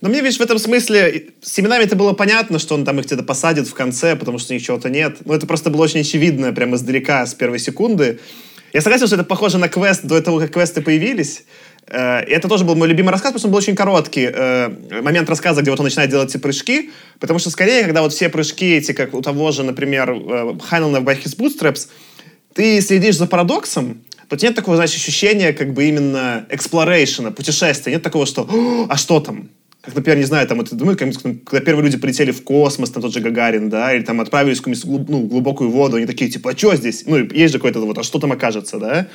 Но 0.00 0.08
мне, 0.08 0.22
видишь, 0.22 0.38
в 0.38 0.42
этом 0.42 0.58
смысле 0.58 1.26
с 1.40 1.52
семенами 1.52 1.84
это 1.84 1.94
было 1.94 2.14
понятно, 2.14 2.58
что 2.58 2.74
он 2.74 2.84
там 2.84 2.98
их 2.98 3.06
где-то 3.06 3.22
посадит 3.22 3.68
в 3.68 3.74
конце, 3.74 4.16
потому 4.16 4.38
что 4.38 4.52
у 4.52 4.54
них 4.54 4.64
чего-то 4.64 4.90
нет. 4.90 5.18
Но 5.24 5.36
это 5.36 5.46
просто 5.46 5.70
было 5.70 5.84
очень 5.84 6.00
очевидно 6.00 6.52
прямо 6.52 6.74
издалека, 6.74 7.24
с 7.26 7.34
первой 7.34 7.60
секунды. 7.60 8.18
Я 8.72 8.80
согласен, 8.80 9.06
что 9.06 9.14
это 9.14 9.24
похоже 9.24 9.58
на 9.58 9.68
квест 9.68 10.04
до 10.04 10.20
того, 10.20 10.40
как 10.40 10.50
квесты 10.50 10.82
появились. 10.82 11.44
Э, 11.90 12.20
это 12.20 12.48
тоже 12.48 12.64
был 12.64 12.74
мой 12.74 12.88
любимый 12.88 13.10
рассказ, 13.10 13.32
потому 13.32 13.38
что 13.38 13.48
он 13.48 13.52
был 13.52 13.58
очень 13.58 13.74
короткий. 13.74 14.28
Э, 14.32 14.68
момент 15.02 15.28
рассказа, 15.28 15.62
где 15.62 15.70
вот 15.70 15.80
он 15.80 15.84
начинает 15.84 16.10
делать 16.10 16.30
эти 16.30 16.38
прыжки. 16.38 16.90
Потому 17.20 17.38
что 17.38 17.50
скорее, 17.50 17.84
когда 17.84 18.02
вот 18.02 18.12
все 18.12 18.28
прыжки 18.28 18.76
эти, 18.76 18.92
как 18.92 19.14
у 19.14 19.22
того 19.22 19.52
же, 19.52 19.62
например, 19.62 20.14
Хайнлана 20.68 21.00
в 21.00 21.08
His 21.08 21.36
Bootstraps, 21.36 21.88
ты 22.54 22.80
следишь 22.80 23.16
за 23.16 23.26
парадоксом, 23.26 24.02
то 24.28 24.36
нет 24.40 24.54
такого, 24.54 24.76
знаешь, 24.76 24.94
ощущения 24.94 25.52
как 25.52 25.72
бы 25.72 25.84
именно 25.84 26.46
exploration, 26.50 27.32
путешествия. 27.32 27.92
Нет 27.92 28.02
такого, 28.02 28.26
что 28.26 28.86
«А 28.88 28.96
что 28.96 29.20
там? 29.20 29.48
Как, 29.88 29.96
например, 29.96 30.18
не 30.18 30.24
знаю, 30.24 30.46
там, 30.46 30.60
это, 30.60 30.74
думаю, 30.74 30.96
когда 30.96 31.60
первые 31.60 31.84
люди 31.84 31.96
полетели 31.96 32.30
в 32.30 32.42
космос, 32.42 32.90
там 32.90 33.02
тот 33.02 33.12
же 33.12 33.20
Гагарин, 33.20 33.70
да, 33.70 33.94
или 33.94 34.02
там 34.02 34.20
отправились 34.20 34.58
в 34.58 34.62
какую-нибудь 34.62 35.08
ну, 35.08 35.20
глубокую 35.22 35.70
воду, 35.70 35.96
они 35.96 36.06
такие, 36.06 36.30
типа, 36.30 36.50
а 36.50 36.56
что 36.56 36.76
здесь? 36.76 37.04
Ну, 37.06 37.16
есть 37.16 37.52
же 37.52 37.58
какой-то 37.58 37.80
вот, 37.80 37.96
а 37.96 38.02
что 38.02 38.18
там 38.18 38.32
окажется, 38.32 38.78
да? 38.78 39.08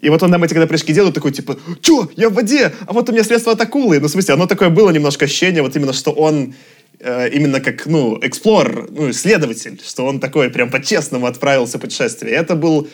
И 0.00 0.08
вот 0.08 0.22
он 0.22 0.30
нам 0.30 0.42
эти, 0.42 0.54
когда 0.54 0.66
прыжки 0.66 0.94
делают, 0.94 1.14
такой, 1.14 1.32
типа, 1.32 1.58
что, 1.82 2.10
я 2.16 2.30
в 2.30 2.34
воде, 2.34 2.72
а 2.86 2.92
вот 2.92 3.08
у 3.08 3.12
меня 3.12 3.22
средство 3.22 3.52
от 3.52 3.60
акулы. 3.60 4.00
Ну, 4.00 4.08
в 4.08 4.10
смысле, 4.10 4.34
оно 4.34 4.46
такое 4.46 4.70
было 4.70 4.90
немножко 4.90 5.26
ощущение, 5.26 5.62
вот 5.62 5.76
именно, 5.76 5.92
что 5.92 6.10
он 6.10 6.54
э, 7.00 7.28
именно 7.30 7.60
как, 7.60 7.84
ну, 7.84 8.18
эксплор, 8.22 8.88
ну, 8.90 9.10
исследователь, 9.10 9.80
что 9.86 10.06
он 10.06 10.20
такой 10.20 10.48
прям 10.48 10.70
по-честному 10.70 11.26
отправился 11.26 11.76
в 11.76 11.82
путешествие. 11.82 12.32
Это 12.32 12.56
был 12.56 12.88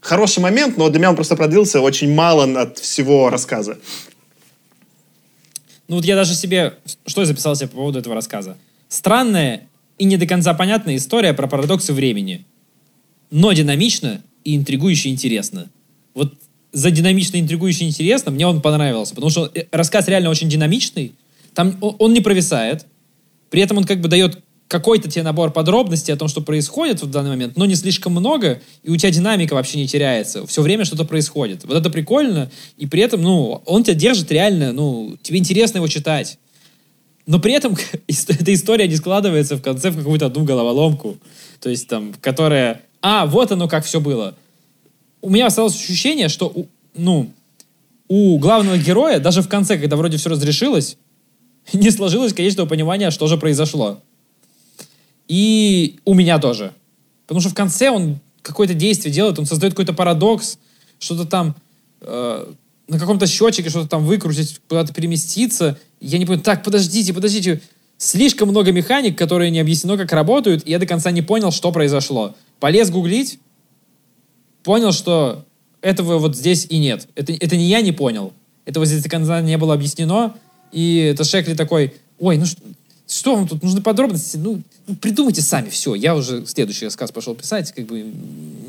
хороший 0.00 0.38
момент, 0.38 0.76
но 0.76 0.88
для 0.88 1.00
меня 1.00 1.10
он 1.10 1.16
просто 1.16 1.34
продлился 1.34 1.80
очень 1.80 2.14
мало 2.14 2.44
от 2.60 2.78
всего 2.78 3.28
рассказа. 3.28 3.78
Ну 5.88 5.96
вот 5.96 6.04
я 6.04 6.16
даже 6.16 6.34
себе... 6.34 6.74
Что 7.06 7.22
я 7.22 7.26
записал 7.26 7.54
себе 7.56 7.68
по 7.68 7.76
поводу 7.76 7.98
этого 7.98 8.14
рассказа? 8.14 8.56
Странная 8.88 9.68
и 9.98 10.04
не 10.04 10.16
до 10.16 10.26
конца 10.26 10.54
понятная 10.54 10.96
история 10.96 11.32
про 11.32 11.46
парадоксы 11.46 11.92
времени. 11.92 12.44
Но 13.30 13.52
динамично 13.52 14.22
и 14.44 14.56
интригующе 14.56 15.08
интересно. 15.08 15.70
Вот 16.14 16.34
за 16.72 16.90
динамично, 16.90 17.40
интригующе 17.40 17.86
интересно 17.86 18.30
мне 18.30 18.46
он 18.46 18.60
понравился, 18.60 19.14
потому 19.14 19.30
что 19.30 19.50
э, 19.54 19.64
рассказ 19.70 20.08
реально 20.08 20.30
очень 20.30 20.48
динамичный, 20.48 21.14
там 21.54 21.76
он 21.80 22.12
не 22.12 22.20
провисает, 22.20 22.86
при 23.50 23.62
этом 23.62 23.78
он 23.78 23.84
как 23.84 24.00
бы 24.00 24.08
дает 24.08 24.42
какой-то 24.68 25.08
тебе 25.08 25.22
набор 25.22 25.52
подробностей 25.52 26.12
о 26.12 26.16
том, 26.16 26.28
что 26.28 26.40
происходит 26.40 27.02
в 27.02 27.10
данный 27.10 27.30
момент, 27.30 27.56
но 27.56 27.66
не 27.66 27.76
слишком 27.76 28.12
много, 28.12 28.60
и 28.82 28.90
у 28.90 28.96
тебя 28.96 29.10
динамика 29.10 29.54
вообще 29.54 29.78
не 29.78 29.86
теряется. 29.86 30.46
Все 30.46 30.62
время 30.62 30.84
что-то 30.84 31.04
происходит. 31.04 31.64
Вот 31.64 31.76
это 31.76 31.88
прикольно, 31.90 32.50
и 32.76 32.86
при 32.86 33.02
этом, 33.02 33.22
ну, 33.22 33.62
он 33.64 33.84
тебя 33.84 33.94
держит 33.94 34.30
реально, 34.32 34.72
ну, 34.72 35.16
тебе 35.22 35.38
интересно 35.38 35.78
его 35.78 35.88
читать. 35.88 36.38
Но 37.26 37.38
при 37.38 37.52
этом 37.52 37.76
эта 38.08 38.54
история 38.54 38.88
не 38.88 38.96
складывается 38.96 39.56
в 39.56 39.62
конце 39.62 39.90
в 39.90 39.96
какую-то 39.96 40.26
одну 40.26 40.44
головоломку. 40.44 41.16
То 41.60 41.70
есть 41.70 41.88
там, 41.88 42.14
которая... 42.20 42.82
А, 43.02 43.26
вот 43.26 43.52
оно 43.52 43.68
как 43.68 43.84
все 43.84 44.00
было. 44.00 44.34
У 45.22 45.30
меня 45.30 45.46
осталось 45.46 45.74
ощущение, 45.74 46.28
что, 46.28 46.46
у, 46.46 46.66
ну, 46.96 47.30
у 48.08 48.38
главного 48.38 48.78
героя, 48.78 49.18
даже 49.18 49.42
в 49.42 49.48
конце, 49.48 49.78
когда 49.78 49.96
вроде 49.96 50.16
все 50.16 50.30
разрешилось, 50.30 50.96
не 51.72 51.90
сложилось 51.90 52.32
конечного 52.32 52.68
понимания, 52.68 53.10
что 53.10 53.26
же 53.26 53.36
произошло. 53.36 54.00
И 55.28 55.98
у 56.04 56.14
меня 56.14 56.38
тоже. 56.38 56.72
Потому 57.26 57.40
что 57.40 57.50
в 57.50 57.54
конце 57.54 57.90
он 57.90 58.18
какое-то 58.42 58.74
действие 58.74 59.12
делает, 59.12 59.38
он 59.38 59.46
создает 59.46 59.72
какой-то 59.72 59.92
парадокс, 59.92 60.58
что-то 60.98 61.24
там 61.24 61.56
э, 62.00 62.52
на 62.88 62.98
каком-то 62.98 63.26
счетчике 63.26 63.70
что-то 63.70 63.88
там 63.88 64.04
выкрутить, 64.04 64.60
куда-то 64.68 64.92
переместиться. 64.94 65.78
Я 66.00 66.18
не 66.18 66.24
понимаю, 66.24 66.44
так, 66.44 66.62
подождите, 66.62 67.12
подождите, 67.12 67.60
слишком 67.98 68.48
много 68.50 68.72
механик, 68.72 69.18
которые 69.18 69.50
не 69.50 69.58
объяснено, 69.58 69.96
как 69.96 70.12
работают, 70.12 70.66
и 70.66 70.70
я 70.70 70.78
до 70.78 70.86
конца 70.86 71.10
не 71.10 71.22
понял, 71.22 71.50
что 71.50 71.72
произошло. 71.72 72.34
Полез 72.60 72.90
гуглить, 72.90 73.38
понял, 74.62 74.92
что 74.92 75.44
этого 75.80 76.18
вот 76.18 76.36
здесь 76.36 76.66
и 76.68 76.78
нет. 76.78 77.08
Это, 77.14 77.32
это 77.32 77.56
не 77.56 77.66
я 77.66 77.80
не 77.80 77.92
понял. 77.92 78.32
Этого 78.64 78.86
здесь 78.86 79.02
до 79.02 79.08
конца 79.08 79.40
не 79.40 79.56
было 79.58 79.74
объяснено. 79.74 80.34
И 80.72 80.96
это 80.96 81.24
Шекли 81.24 81.54
такой, 81.54 81.94
ой, 82.18 82.36
ну 82.38 82.44
что, 83.08 83.36
вам 83.36 83.46
тут 83.46 83.62
нужны 83.62 83.80
подробности? 83.80 84.36
Ну, 84.36 84.62
придумайте 85.00 85.42
сами, 85.42 85.68
все. 85.68 85.94
Я 85.94 86.16
уже 86.16 86.44
следующий 86.46 86.86
рассказ 86.86 87.12
пошел 87.12 87.34
писать, 87.34 87.72
как 87.72 87.86
бы 87.86 88.04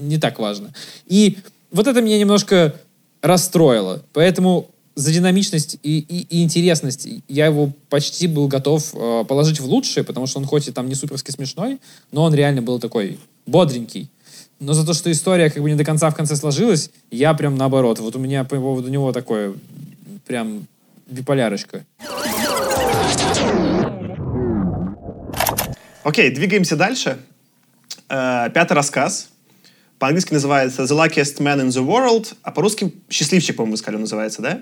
не 0.01 0.17
так 0.17 0.39
важно. 0.39 0.73
И 1.07 1.37
вот 1.71 1.87
это 1.87 2.01
меня 2.01 2.19
немножко 2.19 2.75
расстроило. 3.21 4.03
Поэтому 4.13 4.69
за 4.95 5.11
динамичность 5.11 5.77
и, 5.83 5.99
и, 5.99 6.37
и 6.37 6.43
интересность 6.43 7.07
я 7.27 7.45
его 7.45 7.71
почти 7.89 8.27
был 8.27 8.47
готов 8.47 8.93
э, 8.93 9.25
положить 9.27 9.59
в 9.59 9.65
лучшее, 9.65 10.03
потому 10.03 10.25
что 10.25 10.39
он 10.39 10.45
хоть 10.45 10.67
и 10.67 10.71
там 10.71 10.89
не 10.89 10.95
суперски 10.95 11.29
смешной, 11.31 11.79
но 12.11 12.23
он 12.23 12.33
реально 12.33 12.61
был 12.61 12.79
такой 12.79 13.19
бодренький. 13.45 14.09
Но 14.59 14.73
за 14.73 14.85
то, 14.85 14.93
что 14.93 15.11
история 15.11 15.51
как 15.51 15.61
бы 15.61 15.69
не 15.69 15.75
до 15.75 15.85
конца 15.85 16.09
в 16.09 16.15
конце 16.15 16.35
сложилась, 16.35 16.89
я 17.11 17.33
прям 17.35 17.55
наоборот. 17.57 17.99
Вот 17.99 18.15
у 18.15 18.19
меня 18.19 18.43
по 18.43 18.55
поводу 18.55 18.89
него 18.89 19.11
такое 19.11 19.53
прям 20.25 20.65
биполярочка. 21.07 21.85
Окей, 26.07 26.29
двигаемся 26.29 26.77
дальше. 26.77 27.17
Э, 28.07 28.49
пятый 28.53 28.71
рассказ. 28.71 29.29
По-английски 29.99 30.31
называется 30.31 30.83
The 30.83 30.95
Luckiest 30.95 31.39
Man 31.39 31.59
in 31.59 31.67
the 31.67 31.85
World, 31.85 32.33
а 32.43 32.51
по-русски 32.51 32.93
«Счастливчик», 33.09 33.57
по-моему, 33.57 33.73
вы 33.73 33.77
сказали, 33.77 33.99
называется, 33.99 34.41
да? 34.41 34.61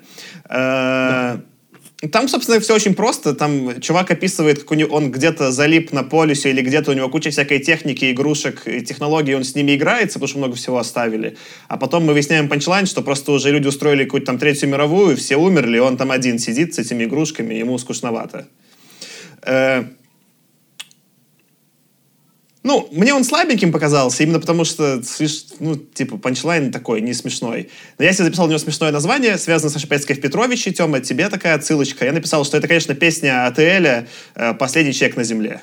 Э, 0.49 2.07
там, 2.07 2.27
собственно, 2.29 2.59
все 2.59 2.73
очень 2.73 2.95
просто. 2.95 3.35
Там 3.35 3.79
чувак 3.79 4.09
описывает, 4.09 4.63
как 4.63 4.71
он 4.91 5.11
где-то 5.11 5.51
залип 5.51 5.91
на 5.91 6.01
полюсе 6.01 6.49
или 6.49 6.61
где-то 6.61 6.89
у 6.89 6.93
него 6.95 7.09
куча 7.09 7.29
всякой 7.29 7.59
техники, 7.59 8.11
игрушек 8.11 8.63
и 8.65 8.81
технологий, 8.81 9.35
он 9.35 9.43
с 9.43 9.53
ними 9.53 9.75
играется, 9.75 10.15
потому 10.15 10.29
что 10.29 10.37
много 10.39 10.55
всего 10.55 10.79
оставили. 10.79 11.37
А 11.67 11.77
потом 11.77 12.05
мы 12.05 12.13
выясняем 12.13 12.49
панчлайн, 12.49 12.87
что 12.87 13.03
просто 13.03 13.31
уже 13.31 13.51
люди 13.51 13.67
устроили 13.67 14.05
какую-то 14.05 14.25
там 14.25 14.39
третью 14.39 14.69
мировую, 14.69 15.15
все 15.15 15.35
умерли, 15.35 15.77
он 15.77 15.95
там 15.95 16.09
один 16.09 16.39
сидит 16.39 16.73
с 16.73 16.79
этими 16.79 17.03
игрушками, 17.03 17.53
ему 17.53 17.77
скучновато. 17.77 18.47
Э, 19.43 19.85
ну, 22.65 22.89
мне 22.91 23.13
он 23.13 23.23
слабеньким 23.23 23.71
показался, 23.71 24.23
именно 24.23 24.39
потому 24.39 24.65
что, 24.65 24.99
ну, 25.59 25.75
типа, 25.75 26.17
панчлайн 26.17 26.71
такой, 26.71 26.99
не 26.99 27.13
смешной. 27.13 27.69
Но 27.99 28.05
я 28.05 28.11
себе 28.11 28.23
записал 28.23 28.45
у 28.45 28.49
него 28.49 28.57
смешное 28.57 28.91
название, 28.91 29.37
связанное 29.37 29.71
с 29.71 29.79
Шапецкой 29.79 30.15
в 30.15 30.21
Петровиче. 30.21 30.71
Тёма, 30.71 30.99
тебе 30.99 31.29
такая 31.29 31.53
отсылочка. 31.53 32.05
Я 32.05 32.11
написал, 32.11 32.43
что 32.43 32.57
это, 32.57 32.67
конечно, 32.67 32.95
песня 32.95 33.45
АТЛ 33.45 34.07
«Последний 34.57 34.93
человек 34.93 35.15
на 35.15 35.23
земле». 35.23 35.61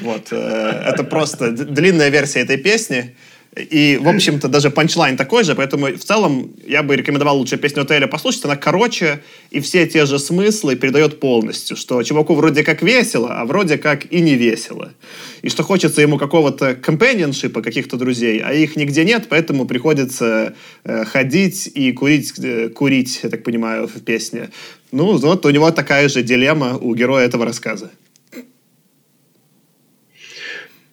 Вот. 0.00 0.28
Э, 0.30 0.82
это 0.86 1.04
просто 1.04 1.50
длинная 1.52 2.10
версия 2.10 2.40
этой 2.40 2.58
песни. 2.58 3.16
И, 3.56 4.00
в 4.02 4.08
общем-то, 4.08 4.48
даже 4.48 4.70
панчлайн 4.70 5.16
такой 5.16 5.44
же, 5.44 5.54
поэтому 5.54 5.86
в 5.86 6.04
целом 6.04 6.50
я 6.66 6.82
бы 6.82 6.96
рекомендовал 6.96 7.38
лучше 7.38 7.56
песню 7.56 7.82
Отеля 7.82 8.08
послушать. 8.08 8.44
Она 8.44 8.56
короче, 8.56 9.20
и 9.50 9.60
все 9.60 9.86
те 9.86 10.06
же 10.06 10.18
смыслы 10.18 10.74
передает 10.74 11.20
полностью, 11.20 11.76
что 11.76 12.02
чуваку 12.02 12.34
вроде 12.34 12.64
как 12.64 12.82
весело, 12.82 13.28
а 13.30 13.44
вроде 13.44 13.78
как 13.78 14.12
и 14.12 14.20
не 14.20 14.34
весело. 14.34 14.92
И 15.42 15.48
что 15.48 15.62
хочется 15.62 16.02
ему 16.02 16.18
какого-то 16.18 16.74
компаньоншипа, 16.74 17.62
каких-то 17.62 17.96
друзей, 17.96 18.40
а 18.40 18.52
их 18.52 18.74
нигде 18.74 19.04
нет, 19.04 19.26
поэтому 19.28 19.66
приходится 19.66 20.54
э, 20.82 21.04
ходить 21.04 21.70
и 21.74 21.92
курить, 21.92 22.32
э, 22.38 22.70
курить, 22.70 23.20
я 23.22 23.28
так 23.28 23.44
понимаю, 23.44 23.86
в 23.86 24.00
песне. 24.00 24.50
Ну, 24.90 25.16
вот 25.16 25.46
у 25.46 25.50
него 25.50 25.70
такая 25.70 26.08
же 26.08 26.22
дилемма 26.22 26.76
у 26.76 26.94
героя 26.94 27.24
этого 27.24 27.44
рассказа. 27.44 27.90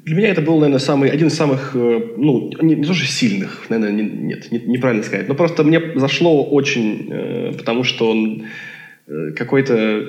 Для 0.03 0.15
меня 0.15 0.29
это 0.29 0.41
был, 0.41 0.55
наверное, 0.55 0.79
самый, 0.79 1.09
один 1.09 1.27
из 1.27 1.35
самых, 1.35 1.75
э, 1.75 2.01
ну, 2.17 2.51
не, 2.61 2.75
не 2.75 2.85
тоже 2.85 3.05
сильных, 3.05 3.69
наверное, 3.69 3.91
не, 3.91 4.09
нет, 4.09 4.51
не, 4.51 4.59
неправильно 4.59 5.03
сказать, 5.03 5.27
но 5.27 5.35
просто 5.35 5.63
мне 5.63 5.79
зашло 5.95 6.43
очень, 6.43 7.07
э, 7.11 7.53
потому 7.55 7.83
что 7.83 8.09
он 8.09 8.45
э, 9.07 9.31
какой-то 9.35 10.05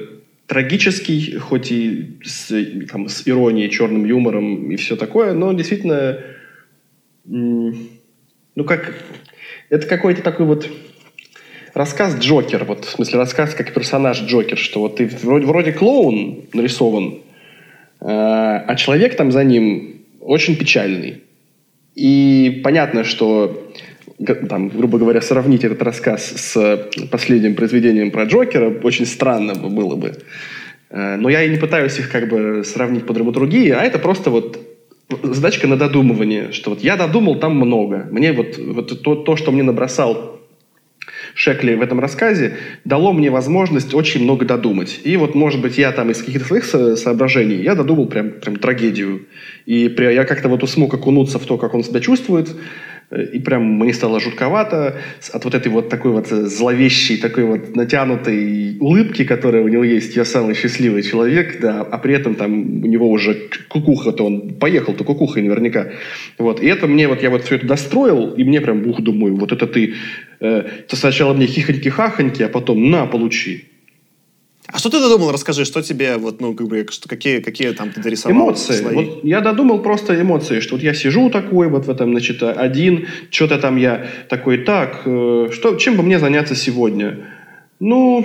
трагический, 0.47 1.37
хоть 1.37 1.71
и 1.73 2.19
с, 2.25 2.55
там, 2.91 3.09
с 3.09 3.29
иронией, 3.29 3.71
черным 3.71 4.07
юмором 4.07 4.71
и 4.71 4.77
все 4.77 4.97
такое, 4.97 5.35
но 5.35 5.53
действительно, 5.53 6.21
ну, 7.25 8.65
как, 8.67 8.95
это 9.69 9.87
какой-то 9.87 10.23
такой 10.23 10.47
вот 10.47 10.69
рассказ 11.75 12.19
Джокер, 12.19 12.65
вот, 12.65 12.85
в 12.85 12.91
смысле, 12.91 13.19
рассказ 13.19 13.55
как 13.55 13.73
персонаж 13.73 14.23
Джокер, 14.23 14.59
что 14.59 14.81
вот 14.81 14.97
ты 14.97 15.07
вроде, 15.23 15.47
вроде 15.47 15.73
клоун 15.73 16.45
нарисован, 16.53 17.21
а 18.05 18.75
человек 18.75 19.17
там 19.17 19.31
за 19.31 19.45
ним 19.45 20.03
очень 20.21 20.57
печальный. 20.57 21.23
И 21.95 22.61
понятно, 22.65 23.05
что 23.05 23.71
там, 24.49 24.69
грубо 24.69 24.99
говоря, 24.99 25.21
сравнить 25.21 25.65
этот 25.65 25.83
рассказ 25.83 26.25
с 26.25 26.89
последним 27.11 27.55
произведением 27.55 28.11
про 28.11 28.25
Джокера 28.25 28.71
очень 28.83 29.07
странно 29.07 29.55
было 29.55 29.97
бы. 29.97 30.15
Э, 30.91 31.17
но 31.17 31.29
я 31.29 31.43
и 31.43 31.51
не 31.51 31.57
пытаюсь 31.57 31.99
их 31.99 32.11
как 32.11 32.29
бы 32.29 32.63
сравнить 32.65 33.07
по 33.07 33.15
драматургии, 33.15 33.71
а 33.71 33.83
это 33.83 33.99
просто 33.99 34.31
вот 34.31 34.59
задачка 35.23 35.67
на 35.67 35.77
додумывание, 35.77 36.53
что 36.53 36.71
вот 36.71 36.81
я 36.81 36.97
додумал 36.97 37.37
там 37.37 37.57
много. 37.57 38.07
Мне 38.11 38.33
вот, 38.33 38.59
вот 38.59 39.03
то, 39.03 39.15
то, 39.17 39.37
что 39.37 39.53
мне 39.53 39.63
набросал 39.63 40.41
Шекли 41.35 41.75
в 41.75 41.83
этом 41.83 42.01
рассказе 42.01 42.57
дало 42.85 43.13
мне 43.13 43.31
возможность 43.31 43.95
очень 43.95 44.23
много 44.23 44.45
додумать. 44.45 45.01
И 45.05 45.17
вот, 45.17 45.35
может 45.35 45.61
быть, 45.61 45.79
я 45.79 45.93
там 45.93 46.11
из 46.11 46.23
каких-то 46.23 46.47
своих 46.47 46.65
соображений, 46.99 47.57
я 47.57 47.75
додумал 47.75 48.07
прям, 48.07 48.31
прям 48.33 48.57
трагедию. 48.57 49.27
И 49.67 49.95
я 49.99 50.25
как-то 50.25 50.49
вот 50.49 50.69
смог 50.69 50.93
окунуться 50.93 51.39
в 51.39 51.47
то, 51.47 51.57
как 51.59 51.75
он 51.75 51.85
себя 51.85 52.01
чувствует, 52.01 52.49
и 53.11 53.39
прям 53.41 53.79
мне 53.79 53.93
стало 53.93 54.21
жутковато 54.21 54.97
от 55.33 55.45
вот 55.45 55.55
этой 55.55 55.69
вот 55.69 55.89
такой 55.89 56.13
вот 56.13 56.29
зловещей, 56.29 57.19
такой 57.19 57.45
вот 57.45 57.77
натянутой 57.77 58.79
улыбки, 58.81 59.25
которая 59.25 59.63
у 59.63 59.69
него 59.69 59.85
есть. 59.85 60.17
Я 60.17 60.25
самый 60.25 60.55
счастливый 60.55 61.03
человек, 61.03 61.61
да, 61.61 61.83
а 61.83 61.99
при 61.99 62.15
этом 62.15 62.35
там 62.35 62.83
у 62.83 62.87
него 62.87 63.11
уже 63.11 63.49
кукуха-то 63.69 64.25
он 64.25 64.55
поехал-то 64.55 65.05
кукухой 65.05 65.43
наверняка. 65.43 65.91
Вот. 66.39 66.63
И 66.63 66.67
это 66.67 66.87
мне 66.87 67.07
вот, 67.09 67.23
я 67.23 67.31
вот 67.31 67.45
все 67.45 67.57
это 67.57 67.67
достроил, 67.67 68.33
и 68.33 68.45
мне 68.45 68.61
прям, 68.61 68.87
ух, 68.87 69.01
думаю, 69.01 69.37
вот 69.37 69.53
это 69.53 69.67
ты, 69.67 69.95
э, 70.41 70.65
ты 70.89 70.97
сначала 70.97 71.35
мне 71.35 71.47
хихоньки-хахоньки, 71.47 72.43
а 72.43 72.49
потом 72.49 72.91
на, 72.91 73.07
получи. 73.07 73.72
А 74.69 74.79
что 74.79 74.91
ты 74.91 75.01
додумал? 75.01 75.33
Расскажи, 75.33 75.65
что 75.65 75.83
тебе, 75.83 76.17
вот, 76.17 76.41
ну, 76.41 76.55
как 76.55 76.69
бы, 76.69 76.87
что, 76.91 77.09
какие, 77.09 77.41
какие 77.41 77.73
там 77.73 77.91
ты 77.91 78.01
дорисовал 78.01 78.37
Эмоции. 78.37 78.75
Слои? 78.75 78.95
Вот 78.95 79.25
я 79.25 79.41
додумал 79.41 79.83
просто 79.83 80.21
эмоции, 80.21 80.61
что 80.61 80.77
вот 80.77 80.83
я 80.83 80.95
сижу 80.95 81.31
такой 81.31 81.69
вот 81.69 81.87
в 81.87 81.91
этом, 81.91 82.13
значит, 82.13 82.43
один, 82.43 83.09
что-то 83.31 83.59
там 83.59 83.77
я 83.77 84.07
такой, 84.29 84.59
так, 84.59 85.03
э, 85.05 85.49
что, 85.53 85.75
чем 85.77 85.97
бы 85.97 86.03
мне 86.05 86.19
заняться 86.21 86.55
сегодня? 86.55 87.27
Ну, 87.81 88.25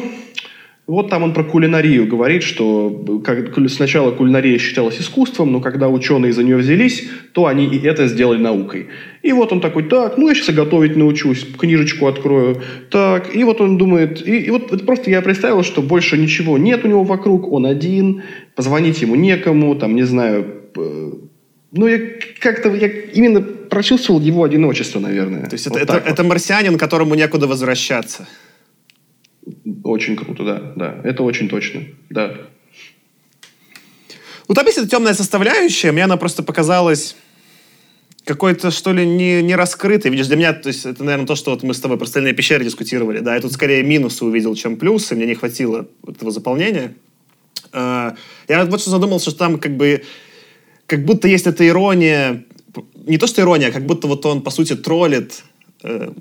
вот 0.88 1.10
там 1.10 1.24
он 1.24 1.34
про 1.34 1.44
кулинарию 1.44 2.08
говорит, 2.08 2.44
что 2.44 3.22
как, 3.24 3.54
сначала 3.70 4.12
кулинария 4.12 4.58
считалась 4.58 5.00
искусством, 5.02 5.52
но 5.52 5.60
когда 5.60 5.90
ученые 5.90 6.32
за 6.32 6.44
нее 6.44 6.56
взялись, 6.56 7.10
то 7.34 7.46
они 7.46 7.66
и 7.66 7.86
это 7.86 8.08
сделали 8.08 8.40
наукой. 8.40 8.88
И 9.22 9.34
вот 9.34 9.52
он 9.52 9.60
такой, 9.60 9.84
так, 9.84 10.18
ну 10.18 10.30
я 10.30 10.36
сейчас 10.36 10.56
готовить 10.56 10.96
научусь, 10.96 11.46
книжечку 11.60 12.08
открою, 12.08 12.62
так, 12.90 13.36
и 13.36 13.44
вот 13.44 13.60
он 13.60 13.78
думает, 13.78 14.26
и, 14.26 14.40
и 14.40 14.50
вот 14.50 14.72
это 14.72 14.84
просто 14.86 15.12
я 15.12 15.22
представил, 15.22 15.62
что 15.64 15.82
больше 15.82 16.18
ничего 16.18 16.58
нет 16.58 16.86
у 16.86 16.88
него 16.88 17.04
вокруг, 17.04 17.52
он 17.52 17.66
один, 17.66 18.24
позвонить 18.56 19.02
ему 19.02 19.16
некому, 19.16 19.76
там, 19.76 19.94
не 19.94 20.04
знаю, 20.04 20.46
ну, 21.74 21.88
я 21.88 22.00
как-то, 22.40 22.74
я 22.74 22.88
именно 22.88 23.42
прочувствовал 23.42 24.22
его 24.22 24.44
одиночество, 24.44 25.00
наверное. 25.00 25.48
То 25.48 25.56
есть 25.56 25.68
вот 25.68 25.76
это, 25.76 25.98
это, 25.98 26.04
вот. 26.06 26.14
это 26.14 26.24
марсианин, 26.24 26.78
которому 26.78 27.16
некуда 27.16 27.46
возвращаться. 27.46 28.26
Очень 29.88 30.18
круто, 30.18 30.44
да, 30.44 30.74
да. 30.76 31.02
Это 31.06 31.24
очень 31.24 31.48
точно, 31.48 31.84
да. 32.10 32.36
Ну, 34.50 34.54
там 34.54 34.66
есть 34.66 34.78
эта 34.78 34.90
темная 34.90 35.14
составляющая, 35.14 35.94
мне 35.94 36.04
она 36.04 36.18
просто 36.18 36.44
показалась 36.44 37.16
какой-то, 38.26 38.70
что 38.72 38.92
ли, 38.92 39.06
не, 39.06 39.42
не 39.42 39.56
раскрытый. 39.56 40.12
Видишь, 40.12 40.28
для 40.28 40.36
меня, 40.36 40.52
то 40.52 40.68
есть, 40.68 40.86
это, 40.86 41.06
наверное, 41.06 41.26
то, 41.26 41.36
что 41.36 41.52
вот 41.52 41.64
мы 41.64 41.74
с 41.74 41.80
тобой 41.80 41.98
про 41.98 42.06
стальные 42.06 42.34
пещеры 42.34 42.66
дискутировали, 42.66 43.20
да, 43.20 43.36
я 43.36 43.42
тут 43.42 43.54
скорее 43.54 43.82
минусы 43.84 44.26
увидел, 44.26 44.56
чем 44.56 44.76
плюсы, 44.76 45.16
мне 45.16 45.26
не 45.26 45.36
хватило 45.36 45.88
этого 46.06 46.32
заполнения. 46.32 46.94
А, 47.72 48.16
я 48.50 48.66
вот 48.66 48.82
что 48.82 48.90
задумался, 48.90 49.30
что 49.30 49.40
там 49.40 49.58
как 49.58 49.78
бы, 49.78 50.04
как 50.86 51.06
будто 51.06 51.30
есть 51.30 51.48
эта 51.48 51.66
ирония, 51.66 52.44
не 53.06 53.18
то 53.18 53.28
что 53.28 53.42
ирония, 53.42 53.70
а 53.70 53.72
как 53.72 53.86
будто 53.86 54.08
вот 54.08 54.26
он, 54.26 54.42
по 54.42 54.52
сути, 54.52 54.76
троллит 54.76 55.44
э, 55.84 56.12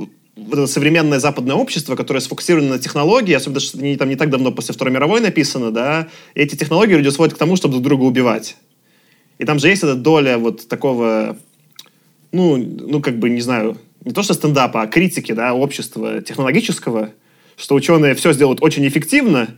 современное 0.66 1.18
западное 1.18 1.54
общество, 1.54 1.96
которое 1.96 2.20
сфокусировано 2.20 2.70
на 2.70 2.78
технологии, 2.78 3.32
особенно 3.32 3.60
что 3.60 3.78
не, 3.78 3.96
там 3.96 4.08
не 4.08 4.16
так 4.16 4.30
давно 4.30 4.52
после 4.52 4.74
Второй 4.74 4.92
мировой 4.92 5.20
написано, 5.20 5.70
да, 5.70 6.08
эти 6.34 6.56
технологии 6.56 6.94
люди 6.94 7.08
сводят 7.08 7.34
к 7.34 7.38
тому, 7.38 7.56
чтобы 7.56 7.74
друг 7.74 7.84
друга 7.84 8.02
убивать. 8.02 8.56
И 9.38 9.44
там 9.44 9.58
же 9.58 9.68
есть 9.68 9.82
эта 9.82 9.94
доля 9.94 10.38
вот 10.38 10.68
такого, 10.68 11.36
ну, 12.32 12.56
ну 12.56 13.00
как 13.00 13.18
бы, 13.18 13.30
не 13.30 13.40
знаю, 13.40 13.78
не 14.04 14.12
то 14.12 14.22
что 14.22 14.34
стендапа, 14.34 14.82
а 14.82 14.86
критики, 14.86 15.32
да, 15.32 15.54
общества 15.54 16.22
технологического, 16.22 17.10
что 17.56 17.74
ученые 17.74 18.14
все 18.14 18.32
сделают 18.32 18.62
очень 18.62 18.86
эффективно, 18.86 19.48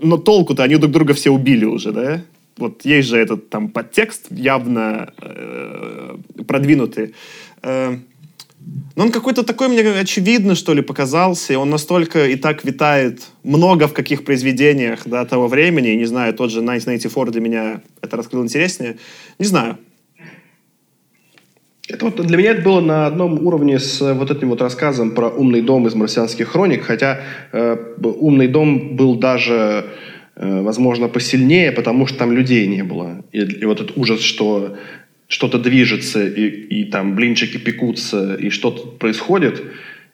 но 0.00 0.16
толку-то 0.16 0.62
они 0.62 0.76
друг 0.76 0.92
друга 0.92 1.14
все 1.14 1.30
убили 1.30 1.64
уже, 1.64 1.92
да? 1.92 2.22
Вот 2.56 2.86
есть 2.86 3.08
же 3.08 3.18
этот 3.18 3.50
там 3.50 3.68
подтекст 3.68 4.26
явно 4.30 5.12
э, 5.20 6.16
продвинутый. 6.46 7.14
Э, 7.62 7.98
но 8.96 9.04
он 9.04 9.12
какой-то 9.12 9.44
такой 9.44 9.68
мне 9.68 9.82
очевидно, 9.82 10.54
что 10.54 10.74
ли, 10.74 10.82
показался, 10.82 11.52
и 11.52 11.56
он 11.56 11.70
настолько 11.70 12.26
и 12.26 12.36
так 12.36 12.64
витает 12.64 13.20
много 13.44 13.86
в 13.86 13.92
каких 13.92 14.24
произведениях 14.24 15.02
да, 15.04 15.24
того 15.24 15.46
времени, 15.46 15.88
не 15.90 16.06
знаю, 16.06 16.34
тот 16.34 16.50
же 16.50 16.60
1994 16.60 17.30
для 17.30 17.40
меня 17.40 17.82
это 18.02 18.16
раскрыл 18.16 18.42
интереснее, 18.42 18.96
не 19.38 19.46
знаю. 19.46 19.78
Это 21.88 22.06
вот 22.06 22.26
для 22.26 22.36
меня 22.36 22.50
это 22.50 22.62
было 22.62 22.80
на 22.80 23.06
одном 23.06 23.46
уровне 23.46 23.78
с 23.78 24.00
вот 24.14 24.30
этим 24.32 24.48
вот 24.48 24.60
рассказом 24.60 25.12
про 25.12 25.28
умный 25.28 25.60
дом 25.60 25.86
из 25.86 25.94
марсианских 25.94 26.48
хроник, 26.48 26.82
хотя 26.82 27.20
э, 27.52 27.76
умный 28.02 28.48
дом 28.48 28.96
был 28.96 29.14
даже, 29.14 29.86
э, 30.34 30.62
возможно, 30.62 31.06
посильнее, 31.06 31.70
потому 31.70 32.08
что 32.08 32.18
там 32.18 32.32
людей 32.32 32.66
не 32.66 32.82
было. 32.82 33.24
И, 33.30 33.38
и 33.38 33.64
вот 33.66 33.80
этот 33.80 33.96
ужас, 33.96 34.20
что 34.20 34.76
что-то 35.28 35.58
движется, 35.58 36.26
и, 36.26 36.48
и 36.48 36.84
там 36.84 37.16
блинчики 37.16 37.56
пекутся, 37.56 38.34
и 38.34 38.50
что-то 38.50 38.86
происходит, 38.86 39.62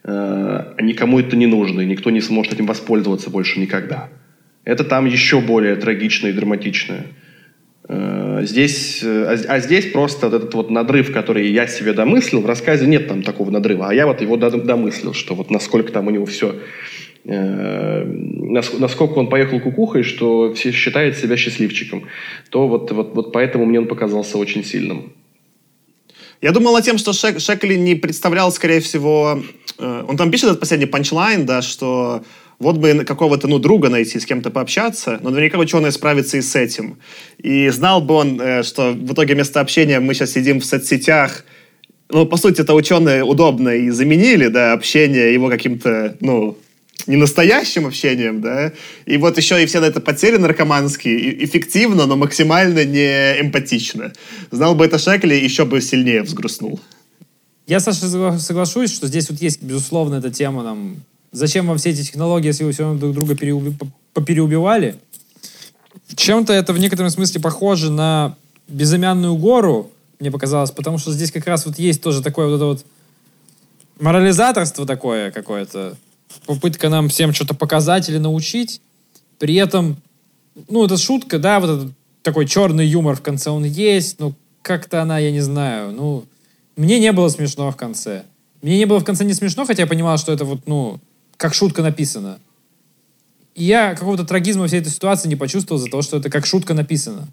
э, 0.04 0.74
никому 0.80 1.20
это 1.20 1.36
не 1.36 1.46
нужно, 1.46 1.82
и 1.82 1.86
никто 1.86 2.10
не 2.10 2.20
сможет 2.20 2.54
этим 2.54 2.66
воспользоваться 2.66 3.30
больше 3.30 3.60
никогда. 3.60 4.08
Это 4.64 4.84
там 4.84 5.06
еще 5.06 5.40
более 5.40 5.76
трагично 5.76 6.28
и 6.28 6.32
драматично. 6.32 7.06
Э, 7.88 8.40
здесь, 8.44 9.00
э, 9.02 9.24
а, 9.24 9.54
а 9.54 9.60
здесь 9.60 9.92
просто 9.92 10.28
вот 10.28 10.36
этот 10.36 10.54
вот 10.54 10.70
надрыв, 10.70 11.12
который 11.12 11.50
я 11.50 11.66
себе 11.66 11.92
домыслил, 11.92 12.40
в 12.40 12.46
рассказе 12.46 12.86
нет 12.86 13.08
там 13.08 13.22
такого 13.22 13.50
надрыва, 13.50 13.88
а 13.90 13.94
я 13.94 14.06
вот 14.06 14.22
его 14.22 14.36
домыслил, 14.36 15.12
что 15.12 15.34
вот 15.34 15.50
насколько 15.50 15.92
там 15.92 16.06
у 16.06 16.10
него 16.10 16.24
все 16.24 16.54
насколько 17.24 19.18
он 19.18 19.28
поехал 19.28 19.60
кукухой, 19.60 20.02
что 20.02 20.52
все 20.54 20.72
считают 20.72 21.16
себя 21.16 21.36
счастливчиком, 21.36 22.08
то 22.50 22.66
вот, 22.66 22.90
вот, 22.90 23.14
вот 23.14 23.32
поэтому 23.32 23.64
мне 23.64 23.78
он 23.78 23.86
показался 23.86 24.38
очень 24.38 24.64
сильным. 24.64 25.12
Я 26.40 26.50
думал 26.50 26.74
о 26.74 26.82
тем, 26.82 26.98
что 26.98 27.12
Шек, 27.12 27.38
Шекли 27.38 27.76
не 27.76 27.94
представлял, 27.94 28.50
скорее 28.50 28.80
всего... 28.80 29.40
Э, 29.78 30.04
он 30.08 30.16
там 30.16 30.32
пишет 30.32 30.48
этот 30.48 30.60
последний 30.60 30.86
панчлайн, 30.86 31.46
да, 31.46 31.62
что 31.62 32.24
вот 32.58 32.78
бы 32.78 33.04
какого-то, 33.04 33.46
ну, 33.46 33.60
друга 33.60 33.88
найти, 33.88 34.18
с 34.18 34.26
кем-то 34.26 34.50
пообщаться, 34.50 35.20
но 35.22 35.30
наверняка 35.30 35.58
ученый 35.58 35.92
справится 35.92 36.38
и 36.38 36.42
с 36.42 36.56
этим. 36.56 36.98
И 37.38 37.68
знал 37.68 38.00
бы 38.00 38.14
он, 38.14 38.40
э, 38.40 38.64
что 38.64 38.90
в 38.90 39.12
итоге 39.12 39.34
вместо 39.34 39.60
общения 39.60 40.00
мы 40.00 40.14
сейчас 40.14 40.32
сидим 40.32 40.58
в 40.58 40.64
соцсетях, 40.64 41.44
ну, 42.08 42.26
по 42.26 42.36
сути, 42.36 42.60
это 42.60 42.74
ученые 42.74 43.22
удобно 43.22 43.70
и 43.70 43.90
заменили, 43.90 44.48
да, 44.48 44.72
общение 44.72 45.32
его 45.32 45.48
каким-то, 45.48 46.16
ну, 46.20 46.58
не 47.06 47.16
настоящим 47.16 47.86
общением, 47.86 48.40
да, 48.40 48.72
и 49.06 49.16
вот 49.16 49.36
еще 49.36 49.62
и 49.62 49.66
все 49.66 49.80
на 49.80 49.86
это 49.86 50.00
потери 50.00 50.36
наркоманские, 50.36 51.44
эффективно, 51.44 52.06
но 52.06 52.16
максимально 52.16 52.84
не 52.84 53.40
эмпатично. 53.40 54.12
Знал 54.50 54.74
бы 54.74 54.84
это 54.84 54.98
Шекли, 54.98 55.38
еще 55.38 55.64
бы 55.64 55.80
сильнее 55.80 56.22
взгрустнул. 56.22 56.80
Я, 57.66 57.80
Саша, 57.80 58.38
соглашусь, 58.38 58.92
что 58.92 59.06
здесь 59.06 59.30
вот 59.30 59.40
есть, 59.40 59.62
безусловно, 59.62 60.16
эта 60.16 60.30
тема, 60.30 60.62
там, 60.64 60.96
зачем 61.30 61.66
вам 61.66 61.78
все 61.78 61.90
эти 61.90 62.02
технологии, 62.02 62.48
если 62.48 62.64
вы 62.64 62.72
все 62.72 62.84
равно 62.84 62.98
друг 62.98 63.14
друга 63.14 63.36
переуби 63.36 63.76
попереубивали? 64.12 64.96
Чем-то 66.14 66.52
это 66.52 66.72
в 66.72 66.78
некотором 66.78 67.10
смысле 67.10 67.40
похоже 67.40 67.90
на 67.90 68.36
безымянную 68.68 69.36
гору, 69.36 69.90
мне 70.18 70.30
показалось, 70.30 70.70
потому 70.70 70.98
что 70.98 71.12
здесь 71.12 71.32
как 71.32 71.46
раз 71.46 71.66
вот 71.66 71.78
есть 71.78 72.02
тоже 72.02 72.22
такое 72.22 72.46
вот 72.46 72.56
это 72.56 72.64
вот 72.64 72.86
морализаторство 74.00 74.86
такое 74.86 75.30
какое-то, 75.30 75.96
попытка 76.46 76.88
нам 76.88 77.08
всем 77.08 77.32
что-то 77.32 77.54
показать 77.54 78.08
или 78.08 78.18
научить. 78.18 78.80
При 79.38 79.54
этом, 79.54 79.96
ну, 80.68 80.84
это 80.84 80.96
шутка, 80.96 81.38
да, 81.38 81.60
вот 81.60 81.70
этот 81.70 81.92
такой 82.22 82.46
черный 82.46 82.86
юмор 82.86 83.16
в 83.16 83.22
конце 83.22 83.50
он 83.50 83.64
есть, 83.64 84.20
но 84.20 84.34
как-то 84.62 85.02
она, 85.02 85.18
я 85.18 85.30
не 85.30 85.40
знаю, 85.40 85.92
ну, 85.92 86.24
мне 86.76 87.00
не 87.00 87.12
было 87.12 87.28
смешно 87.28 87.70
в 87.70 87.76
конце. 87.76 88.24
Мне 88.62 88.78
не 88.78 88.86
было 88.86 89.00
в 89.00 89.04
конце 89.04 89.24
не 89.24 89.34
смешно, 89.34 89.64
хотя 89.64 89.82
я 89.82 89.88
понимал, 89.88 90.18
что 90.18 90.32
это 90.32 90.44
вот, 90.44 90.60
ну, 90.66 91.00
как 91.36 91.54
шутка 91.54 91.82
написано. 91.82 92.38
И 93.54 93.64
я 93.64 93.94
какого-то 93.94 94.24
трагизма 94.24 94.66
всей 94.66 94.80
этой 94.80 94.92
ситуации 94.92 95.28
не 95.28 95.36
почувствовал 95.36 95.80
за 95.80 95.90
то, 95.90 96.00
что 96.02 96.16
это 96.16 96.30
как 96.30 96.46
шутка 96.46 96.72
написано. 96.72 97.28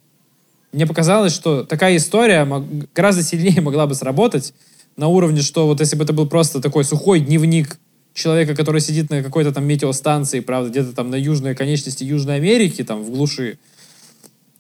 Мне 0.72 0.86
показалось, 0.86 1.34
что 1.34 1.64
такая 1.64 1.96
история 1.98 2.48
гораздо 2.94 3.24
сильнее 3.24 3.62
могла 3.62 3.88
бы 3.88 3.96
сработать 3.96 4.54
на 4.98 5.08
уровне, 5.08 5.42
что 5.42 5.66
вот 5.68 5.80
если 5.80 5.96
бы 5.96 6.04
это 6.04 6.14
был 6.14 6.28
просто 6.28 6.62
такой 6.62 6.84
сухой 6.84 7.20
дневник 7.20 7.80
человека, 8.14 8.56
который 8.56 8.82
сидит 8.82 9.10
на 9.10 9.24
какой-то 9.24 9.52
там 9.52 9.66
метеостанции, 9.66 10.40
правда, 10.40 10.70
где-то 10.70 10.94
там 10.94 11.10
на 11.10 11.16
южной 11.16 11.56
конечности 11.56 12.04
Южной 12.04 12.36
Америки, 12.36 12.84
там 12.84 13.04
в 13.04 13.10
глуши, 13.12 13.58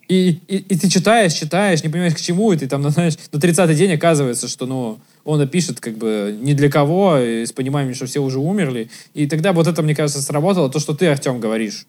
и, 0.09 0.39
и, 0.47 0.57
и 0.57 0.75
ты 0.75 0.89
читаешь, 0.89 1.33
читаешь, 1.33 1.83
не 1.83 1.89
понимаешь, 1.89 2.15
к 2.15 2.19
чему, 2.19 2.51
и 2.51 2.57
ты 2.57 2.67
там, 2.67 2.89
знаешь, 2.89 3.13
на 3.31 3.37
30-й 3.37 3.75
день 3.75 3.93
оказывается, 3.93 4.47
что, 4.47 4.65
ну, 4.65 4.99
он 5.23 5.37
напишет 5.37 5.79
как 5.79 5.97
бы 5.97 6.35
ни 6.41 6.53
для 6.53 6.69
кого, 6.69 7.19
и 7.19 7.45
с 7.45 7.51
пониманием, 7.51 7.93
что 7.93 8.07
все 8.07 8.19
уже 8.19 8.39
умерли. 8.39 8.89
И 9.13 9.27
тогда 9.27 9.53
вот 9.53 9.67
это, 9.67 9.83
мне 9.83 9.95
кажется, 9.95 10.21
сработало, 10.21 10.69
то, 10.69 10.79
что 10.79 10.95
ты, 10.95 11.05
Артем, 11.05 11.39
говоришь. 11.39 11.85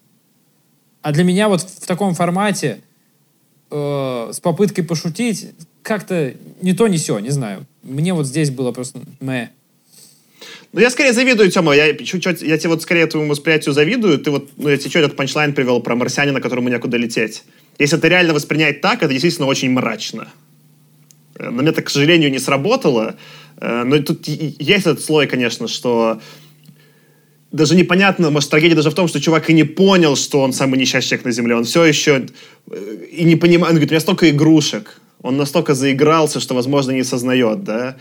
А 1.01 1.11
для 1.11 1.23
меня 1.23 1.49
вот 1.49 1.61
в 1.61 1.87
таком 1.87 2.13
формате, 2.13 2.81
э, 3.71 4.29
с 4.31 4.39
попыткой 4.39 4.83
пошутить, 4.83 5.49
как-то 5.81 6.35
не 6.61 6.73
то, 6.73 6.87
не 6.87 6.97
все, 6.97 7.17
не 7.17 7.31
знаю. 7.31 7.65
Мне 7.81 8.13
вот 8.13 8.27
здесь 8.27 8.51
было 8.51 8.71
просто 8.71 8.99
мэ. 9.19 9.49
Ну, 10.73 10.79
я 10.79 10.89
скорее 10.89 11.11
завидую, 11.11 11.51
Тёма. 11.51 11.75
Я, 11.75 11.93
чуть-чуть, 11.93 12.41
я 12.41 12.57
тебе 12.57 12.69
вот 12.69 12.81
скорее 12.81 13.05
твоему 13.05 13.29
восприятию 13.31 13.73
завидую. 13.73 14.17
Ты 14.19 14.31
вот, 14.31 14.49
ну, 14.55 14.69
я 14.69 14.77
тебе 14.77 14.89
что, 14.89 14.99
этот 14.99 15.17
панчлайн 15.17 15.53
привел 15.53 15.81
про 15.81 15.95
марсианина, 15.95 16.39
которому 16.39 16.69
некуда 16.69 16.97
лететь. 16.97 17.43
Если 17.77 17.97
это 17.97 18.07
реально 18.07 18.33
воспринять 18.33 18.79
так, 18.79 19.03
это 19.03 19.11
действительно 19.11 19.47
очень 19.47 19.69
мрачно. 19.71 20.29
Э, 21.35 21.49
но 21.49 21.61
мне 21.61 21.71
это, 21.71 21.81
к 21.81 21.89
сожалению, 21.89 22.31
не 22.31 22.39
сработало. 22.39 23.15
Э, 23.57 23.83
но 23.83 23.99
тут 23.99 24.27
есть 24.27 24.85
этот 24.85 25.01
слой, 25.01 25.27
конечно, 25.27 25.67
что 25.67 26.21
даже 27.51 27.75
непонятно, 27.75 28.29
может, 28.29 28.49
трагедия 28.49 28.75
даже 28.75 28.91
в 28.91 28.95
том, 28.95 29.09
что 29.09 29.19
чувак 29.19 29.49
и 29.49 29.53
не 29.53 29.65
понял, 29.65 30.15
что 30.15 30.39
он 30.39 30.53
самый 30.53 30.79
несчастный 30.79 31.09
человек 31.09 31.25
на 31.25 31.31
Земле. 31.31 31.55
Он 31.55 31.63
все 31.65 31.83
еще 31.83 32.27
э, 32.69 33.05
и 33.11 33.25
не 33.25 33.35
понимает. 33.35 33.71
Он 33.71 33.75
говорит, 33.75 33.89
у 33.89 33.93
меня 33.93 33.99
столько 33.99 34.29
игрушек. 34.29 35.01
Он 35.21 35.35
настолько 35.35 35.73
заигрался, 35.73 36.39
что, 36.39 36.55
возможно, 36.55 36.91
не 36.91 37.03
сознает, 37.03 37.65
да 37.65 37.97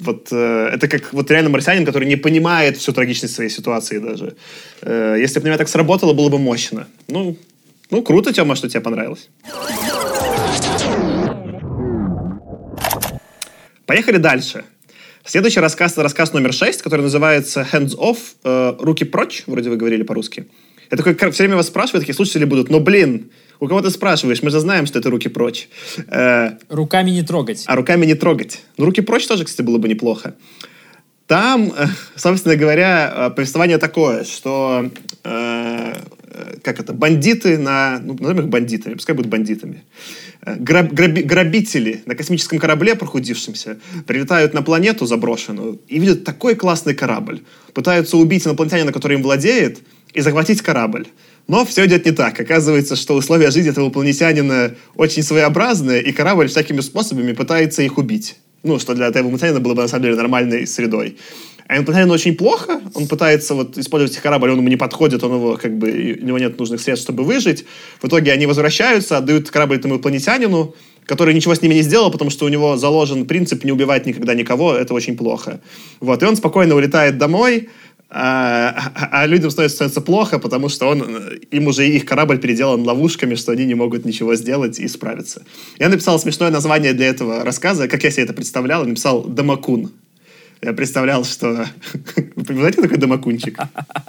вот 0.00 0.28
э, 0.32 0.70
это 0.72 0.88
как 0.88 1.12
вот 1.12 1.30
реально 1.30 1.50
марсианин, 1.50 1.84
который 1.84 2.08
не 2.08 2.16
понимает 2.16 2.76
всю 2.76 2.92
трагичность 2.92 3.34
своей 3.34 3.50
ситуации 3.50 3.98
даже. 3.98 4.36
Э, 4.82 5.16
если 5.18 5.38
бы 5.38 5.44
на 5.44 5.48
меня 5.48 5.58
так 5.58 5.68
сработало, 5.68 6.12
было 6.12 6.28
бы 6.28 6.38
мощно. 6.38 6.86
Ну, 7.08 7.36
ну 7.90 8.02
круто, 8.02 8.32
Тёма, 8.32 8.56
что 8.56 8.68
тебе 8.68 8.80
понравилось. 8.80 9.28
Поехали 13.86 14.16
дальше. 14.16 14.64
Следующий 15.24 15.60
рассказ 15.60 15.96
рассказ 15.96 16.32
номер 16.32 16.52
6, 16.52 16.82
который 16.82 17.02
называется 17.02 17.66
Hands 17.72 17.96
Off, 17.96 18.18
э, 18.44 18.76
руки 18.78 19.04
прочь, 19.04 19.44
вроде 19.46 19.70
вы 19.70 19.76
говорили 19.76 20.02
по-русски. 20.02 20.46
Я 20.90 20.96
такой 20.96 21.14
все 21.30 21.42
время 21.42 21.56
вас 21.56 21.68
спрашиваю, 21.68 22.00
такие 22.00 22.14
слушатели 22.14 22.44
будут, 22.44 22.70
но 22.70 22.80
блин, 22.80 23.30
у 23.60 23.68
кого 23.68 23.80
ты 23.80 23.90
спрашиваешь? 23.90 24.42
Мы 24.42 24.50
же 24.50 24.60
знаем, 24.60 24.86
что 24.86 24.98
это 24.98 25.10
руки 25.10 25.28
прочь. 25.28 25.68
Э, 26.08 26.58
руками 26.68 27.10
не 27.10 27.22
трогать. 27.22 27.64
А 27.66 27.76
руками 27.76 28.06
не 28.06 28.14
трогать. 28.14 28.60
Ну, 28.76 28.84
руки 28.84 29.00
прочь 29.00 29.26
тоже, 29.26 29.44
кстати, 29.44 29.64
было 29.64 29.78
бы 29.78 29.88
неплохо. 29.88 30.34
Там, 31.26 31.72
э, 31.74 31.86
собственно 32.16 32.56
говоря, 32.56 33.12
э, 33.14 33.30
повествование 33.30 33.78
такое, 33.78 34.24
что 34.24 34.90
э, 35.24 35.94
как 36.62 36.80
это, 36.80 36.92
бандиты 36.92 37.56
на, 37.56 38.00
ну, 38.02 38.14
назовем 38.18 38.40
их 38.40 38.48
бандитами, 38.48 38.94
пускай 38.94 39.14
будут 39.14 39.30
бандитами, 39.30 39.84
граб, 40.44 40.92
граби, 40.92 41.22
грабители 41.22 42.02
на 42.06 42.14
космическом 42.14 42.58
корабле 42.58 42.94
прохудившемся 42.94 43.78
прилетают 44.06 44.52
на 44.52 44.62
планету 44.62 45.06
заброшенную 45.06 45.80
и 45.88 45.98
видят 45.98 46.24
такой 46.24 46.56
классный 46.56 46.94
корабль. 46.94 47.42
Пытаются 47.72 48.16
убить 48.16 48.46
инопланетянина, 48.46 48.92
который 48.92 49.16
им 49.16 49.22
владеет, 49.22 49.78
и 50.12 50.20
захватить 50.20 50.62
корабль. 50.62 51.06
Но 51.48 51.64
все 51.64 51.84
идет 51.86 52.06
не 52.06 52.12
так. 52.12 52.38
Оказывается, 52.40 52.96
что 52.96 53.14
условия 53.14 53.50
жизни 53.50 53.70
этого 53.70 53.86
инопланетянина 53.86 54.74
очень 54.94 55.22
своеобразные, 55.22 56.02
и 56.02 56.12
корабль 56.12 56.48
всякими 56.48 56.80
способами 56.80 57.32
пытается 57.32 57.82
их 57.82 57.98
убить. 57.98 58.36
Ну, 58.64 58.78
что 58.78 58.94
для 58.94 59.08
этого 59.08 59.22
инопланетянина 59.22 59.60
было 59.60 59.74
бы, 59.74 59.82
на 59.82 59.88
самом 59.88 60.04
деле, 60.04 60.16
нормальной 60.16 60.66
средой. 60.66 61.18
А 61.68 61.76
инопланетянину 61.76 62.14
очень 62.14 62.34
плохо, 62.34 62.80
он 62.94 63.06
пытается 63.06 63.54
вот 63.54 63.76
использовать 63.76 64.16
корабль, 64.16 64.50
он 64.50 64.58
ему 64.58 64.68
не 64.68 64.76
подходит, 64.76 65.22
он 65.22 65.34
его, 65.34 65.56
как 65.56 65.76
бы, 65.76 66.18
у 66.20 66.24
него 66.24 66.38
нет 66.38 66.58
нужных 66.58 66.80
средств, 66.80 67.04
чтобы 67.04 67.24
выжить. 67.24 67.66
В 68.00 68.08
итоге 68.08 68.32
они 68.32 68.46
возвращаются, 68.46 69.18
отдают 69.18 69.50
корабль 69.50 69.76
этому 69.76 69.94
инопланетянину, 69.94 70.74
который 71.04 71.34
ничего 71.34 71.54
с 71.54 71.60
ними 71.60 71.74
не 71.74 71.82
сделал, 71.82 72.10
потому 72.10 72.30
что 72.30 72.46
у 72.46 72.48
него 72.48 72.78
заложен 72.78 73.26
принцип 73.26 73.64
не 73.64 73.72
убивать 73.72 74.06
никогда 74.06 74.34
никого, 74.34 74.74
это 74.74 74.94
очень 74.94 75.16
плохо. 75.16 75.60
Вот, 76.00 76.22
и 76.22 76.26
он 76.26 76.36
спокойно 76.36 76.74
улетает 76.74 77.18
домой, 77.18 77.68
а, 78.16 78.92
а 79.10 79.26
людям 79.26 79.50
становится, 79.50 80.00
плохо, 80.00 80.38
потому 80.38 80.68
что 80.68 80.86
он, 80.86 81.02
им 81.50 81.66
уже 81.66 81.88
их 81.88 82.04
корабль 82.04 82.38
переделан 82.38 82.82
ловушками, 82.82 83.34
что 83.34 83.52
они 83.52 83.66
не 83.66 83.74
могут 83.74 84.04
ничего 84.04 84.36
сделать 84.36 84.78
и 84.78 84.86
справиться. 84.86 85.42
Я 85.80 85.88
написал 85.88 86.18
смешное 86.20 86.50
название 86.50 86.92
для 86.92 87.06
этого 87.06 87.44
рассказа, 87.44 87.88
как 87.88 88.04
я 88.04 88.10
себе 88.10 88.22
это 88.22 88.32
представлял, 88.32 88.86
написал 88.86 89.24
«Дамакун». 89.24 89.90
Я 90.64 90.72
представлял, 90.72 91.24
что... 91.24 91.66
Вы 92.36 92.54
знаете, 92.54 92.80
такой 92.80 92.96
Дамакунчик? 92.96 93.58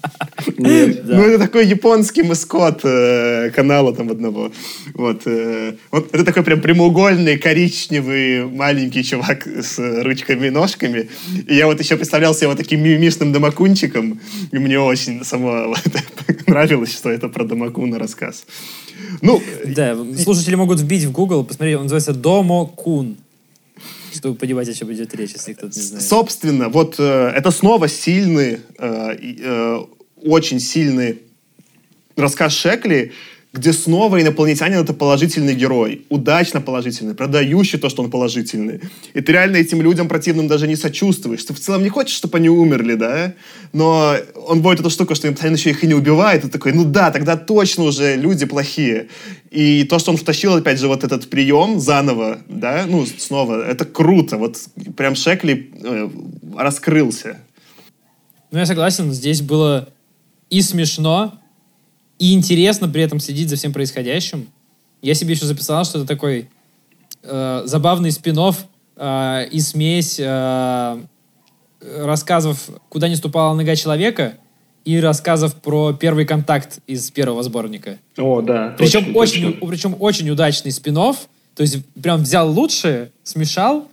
Нет. 0.57 1.01
Ну, 1.03 1.21
это 1.21 1.37
такой 1.37 1.67
японский 1.67 2.23
маскот 2.23 2.79
э, 2.85 3.49
канала 3.53 3.93
там 3.93 4.09
одного. 4.09 4.51
Вот, 4.93 5.23
э, 5.25 5.73
вот 5.91 6.13
это 6.13 6.23
такой 6.23 6.43
прям 6.43 6.61
прямоугольный, 6.61 7.37
коричневый, 7.37 8.45
маленький 8.45 9.03
чувак 9.03 9.45
с 9.45 9.77
ручками 10.03 10.47
и 10.47 10.49
ножками. 10.49 11.09
И 11.45 11.55
я 11.55 11.65
вот 11.65 11.81
еще 11.81 11.97
представлял 11.97 12.33
себя 12.33 12.47
вот 12.47 12.57
таким 12.57 12.81
мимимишным 12.81 13.33
домакунчиком. 13.33 14.21
И 14.53 14.57
мне 14.57 14.79
очень 14.79 15.25
само 15.25 15.75
нравилось, 16.47 16.93
что 16.93 17.09
это 17.09 17.27
про 17.27 17.43
домакуна 17.43 17.99
рассказ. 17.99 18.45
Ну, 19.21 19.41
Да, 19.65 19.97
слушатели 20.23 20.55
могут 20.55 20.79
вбить 20.79 21.03
в 21.03 21.11
Google, 21.11 21.43
посмотреть, 21.43 21.75
он 21.75 21.83
называется 21.83 22.13
Домо 22.13 22.65
Кун. 22.65 23.17
Чтобы 24.17 24.35
понимать, 24.35 24.69
о 24.69 24.73
чем 24.73 24.91
идет 24.93 25.13
речь, 25.15 25.31
если 25.33 25.53
кто-то 25.53 25.75
не 25.75 25.81
знает. 25.81 26.03
Собственно, 26.03 26.69
вот 26.69 26.95
э, 26.99 27.31
это 27.35 27.51
снова 27.51 27.87
сильный, 27.87 28.59
э, 28.77 29.15
э, 29.39 29.79
очень 30.23 30.59
сильный 30.59 31.21
рассказ 32.15 32.53
Шекли, 32.53 33.11
где 33.55 33.71
снова 33.71 34.21
инопланетянин 34.21 34.79
это 34.79 34.93
положительный 34.93 35.55
герой, 35.55 36.05
удачно 36.09 36.59
положительный, 36.59 37.15
продающий 37.15 37.79
то, 37.79 37.89
что 37.89 38.03
он 38.03 38.11
положительный. 38.11 38.81
И 39.13 39.21
ты 39.21 39.31
реально 39.31 39.57
этим 39.57 39.81
людям 39.81 40.09
противным 40.09 40.47
даже 40.47 40.67
не 40.67 40.75
сочувствуешь. 40.75 41.43
Ты 41.45 41.53
в 41.53 41.59
целом 41.59 41.81
не 41.81 41.89
хочешь, 41.89 42.15
чтобы 42.15 42.37
они 42.37 42.49
умерли, 42.49 42.95
да? 42.95 43.33
Но 43.71 44.15
он 44.47 44.61
будет 44.61 44.81
эту 44.81 44.89
штуку, 44.89 45.15
что 45.15 45.27
инопланетянин 45.27 45.55
еще 45.55 45.69
их 45.69 45.83
и 45.83 45.87
не 45.87 45.93
убивает, 45.93 46.43
и 46.43 46.49
такой, 46.49 46.73
ну 46.73 46.83
да, 46.83 47.11
тогда 47.11 47.37
точно 47.37 47.85
уже 47.85 48.17
люди 48.17 48.45
плохие. 48.45 49.07
И 49.51 49.85
то, 49.85 49.99
что 49.99 50.11
он 50.11 50.17
втащил, 50.17 50.55
опять 50.55 50.79
же, 50.79 50.89
вот 50.89 51.05
этот 51.05 51.29
прием 51.29 51.79
заново, 51.79 52.39
да, 52.49 52.83
ну, 52.87 53.05
снова, 53.05 53.65
это 53.65 53.85
круто. 53.85 54.37
Вот 54.37 54.57
прям 54.97 55.15
Шекли 55.15 55.71
э, 55.81 56.09
раскрылся. 56.57 57.37
Ну, 58.51 58.59
я 58.59 58.65
согласен, 58.65 59.13
здесь 59.13 59.41
было 59.41 59.87
и 60.49 60.61
смешно, 60.61 61.39
и 62.19 62.33
интересно 62.33 62.87
при 62.87 63.03
этом 63.03 63.19
следить 63.19 63.49
за 63.49 63.55
всем 63.55 63.73
происходящим. 63.73 64.47
Я 65.01 65.13
себе 65.13 65.33
еще 65.33 65.45
записал, 65.45 65.83
что 65.85 65.99
это 65.99 66.07
такой 66.07 66.49
э, 67.23 67.61
забавный 67.65 68.11
спин 68.11 68.37
э, 68.95 69.47
и 69.51 69.59
смесь 69.59 70.19
э, 70.19 70.99
рассказов 71.81 72.69
«Куда 72.89 73.09
не 73.09 73.15
ступала 73.15 73.53
нога 73.53 73.75
человека» 73.75 74.37
и 74.85 74.99
рассказов 74.99 75.55
про 75.55 75.93
первый 75.93 76.25
контакт 76.25 76.79
из 76.85 77.09
первого 77.09 77.41
сборника. 77.41 77.97
О, 78.17 78.41
да. 78.41 78.75
Причем, 78.77 79.05
точно, 79.05 79.19
очень, 79.19 79.53
точно. 79.53 79.67
причем 79.67 79.95
очень 79.99 80.29
удачный 80.29 80.71
спин 80.71 80.95
то 80.95 81.61
есть 81.63 81.83
прям 82.01 82.21
взял 82.21 82.51
лучшее, 82.51 83.11
смешал 83.23 83.87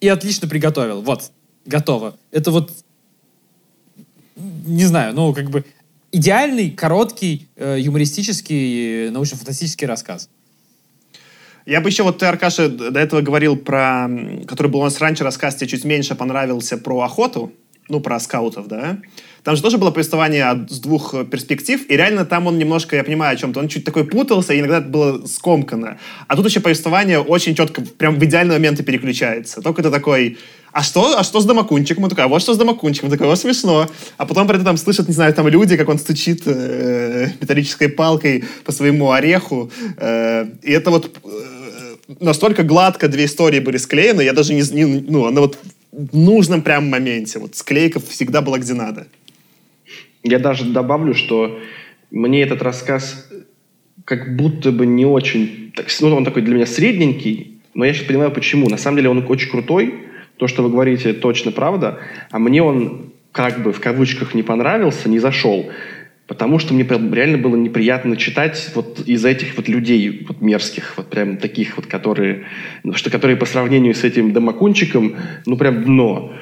и 0.00 0.08
отлично 0.08 0.48
приготовил. 0.48 1.02
Вот, 1.02 1.30
готово. 1.66 2.16
Это 2.32 2.50
вот, 2.50 2.72
не 4.36 4.84
знаю, 4.84 5.14
ну, 5.14 5.32
как 5.34 5.50
бы 5.50 5.64
идеальный, 6.12 6.70
короткий, 6.70 7.48
э, 7.56 7.78
юмористический, 7.80 9.06
э, 9.06 9.10
научно-фантастический 9.10 9.86
рассказ. 9.86 10.28
Я 11.66 11.80
бы 11.80 11.88
еще, 11.88 12.02
вот 12.02 12.18
ты, 12.18 12.26
Аркаша, 12.26 12.68
до 12.68 12.98
этого 12.98 13.20
говорил 13.20 13.56
про, 13.56 14.08
который 14.46 14.68
был 14.68 14.80
у 14.80 14.84
нас 14.84 14.98
раньше 14.98 15.24
рассказ, 15.24 15.56
тебе 15.56 15.68
чуть 15.68 15.84
меньше 15.84 16.14
понравился 16.14 16.78
про 16.78 17.00
охоту, 17.02 17.52
ну, 17.88 18.00
про 18.00 18.18
скаутов, 18.18 18.68
да? 18.68 18.98
Там 19.42 19.56
же 19.56 19.62
тоже 19.62 19.78
было 19.78 19.90
повествование 19.90 20.66
с 20.68 20.80
двух 20.80 21.14
э, 21.14 21.24
перспектив, 21.24 21.84
и 21.88 21.96
реально 21.96 22.24
там 22.24 22.46
он 22.46 22.58
немножко, 22.58 22.96
я 22.96 23.04
понимаю 23.04 23.34
о 23.34 23.36
чем-то, 23.36 23.60
он 23.60 23.68
чуть 23.68 23.84
такой 23.84 24.04
путался, 24.04 24.54
и 24.54 24.60
иногда 24.60 24.78
это 24.78 24.88
было 24.88 25.26
скомкано. 25.26 25.98
А 26.28 26.36
тут 26.36 26.46
еще 26.46 26.60
повествование 26.60 27.20
очень 27.20 27.54
четко, 27.54 27.82
прям 27.82 28.18
в 28.18 28.24
идеальные 28.24 28.58
моменты 28.58 28.82
переключается. 28.82 29.60
Только 29.60 29.82
это 29.82 29.90
такой, 29.90 30.38
а 30.72 30.82
что, 30.82 31.18
а 31.18 31.24
что 31.24 31.40
с 31.40 31.44
домакунчиком? 31.44 32.04
Он 32.04 32.10
такой, 32.10 32.24
а 32.24 32.28
вот 32.28 32.42
что 32.42 32.54
с 32.54 32.58
домакунчиком? 32.58 33.08
Он 33.08 33.12
такой, 33.12 33.26
вот 33.26 33.38
смешно. 33.38 33.88
А 34.16 34.26
потом 34.26 34.46
про 34.46 34.56
это 34.56 34.64
там 34.64 34.76
слышат, 34.76 35.08
не 35.08 35.14
знаю, 35.14 35.34
там 35.34 35.48
люди, 35.48 35.76
как 35.76 35.88
он 35.88 35.98
стучит 35.98 36.42
э, 36.46 37.28
металлической 37.40 37.88
палкой 37.88 38.44
по 38.64 38.72
своему 38.72 39.10
ореху. 39.10 39.70
Э, 39.96 40.46
и 40.62 40.70
это 40.70 40.90
вот 40.90 41.18
э, 41.24 42.14
настолько 42.20 42.62
гладко 42.62 43.08
две 43.08 43.24
истории 43.24 43.60
были 43.60 43.78
склеены, 43.78 44.22
я 44.22 44.32
даже 44.32 44.54
не, 44.54 44.62
не 44.72 44.84
ну, 44.84 45.26
она 45.26 45.40
вот 45.40 45.58
в 45.92 46.16
нужном 46.16 46.62
прям 46.62 46.88
моменте. 46.88 47.38
Вот 47.38 47.56
склейка 47.56 48.00
всегда 48.00 48.40
была 48.40 48.58
где 48.58 48.74
надо. 48.74 49.06
Я 50.22 50.38
даже 50.38 50.64
добавлю, 50.64 51.14
что 51.14 51.58
мне 52.10 52.42
этот 52.42 52.62
рассказ 52.62 53.26
как 54.04 54.36
будто 54.36 54.72
бы 54.72 54.86
не 54.86 55.06
очень... 55.06 55.72
Ну, 56.00 56.16
он 56.16 56.24
такой 56.24 56.42
для 56.42 56.54
меня 56.54 56.66
средненький, 56.66 57.60
но 57.74 57.84
я 57.84 57.94
сейчас 57.94 58.06
понимаю, 58.06 58.30
почему. 58.30 58.68
На 58.68 58.76
самом 58.76 58.98
деле 58.98 59.08
он 59.08 59.24
очень 59.28 59.50
крутой. 59.50 60.09
То, 60.40 60.48
что 60.48 60.62
вы 60.62 60.70
говорите, 60.70 61.12
точно 61.12 61.52
правда. 61.52 61.98
А 62.30 62.38
мне 62.38 62.62
он 62.62 63.12
как 63.30 63.62
бы 63.62 63.74
в 63.74 63.80
кавычках 63.80 64.34
не 64.34 64.42
понравился, 64.42 65.10
не 65.10 65.18
зашел. 65.18 65.70
Потому 66.26 66.58
что 66.58 66.72
мне 66.72 66.82
реально 66.82 67.36
было 67.36 67.56
неприятно 67.56 68.16
читать 68.16 68.70
вот 68.74 69.00
из 69.06 69.22
этих 69.26 69.54
вот 69.58 69.68
людей 69.68 70.24
вот 70.26 70.40
мерзких, 70.40 70.94
вот 70.96 71.10
прям 71.10 71.36
таких 71.36 71.76
вот, 71.76 71.86
которые, 71.86 72.46
ну, 72.84 72.94
что 72.94 73.10
которые 73.10 73.36
по 73.36 73.44
сравнению 73.44 73.94
с 73.94 74.02
этим 74.02 74.32
домакунчиком, 74.32 75.16
ну 75.44 75.58
прям 75.58 75.84
дно 75.84 76.32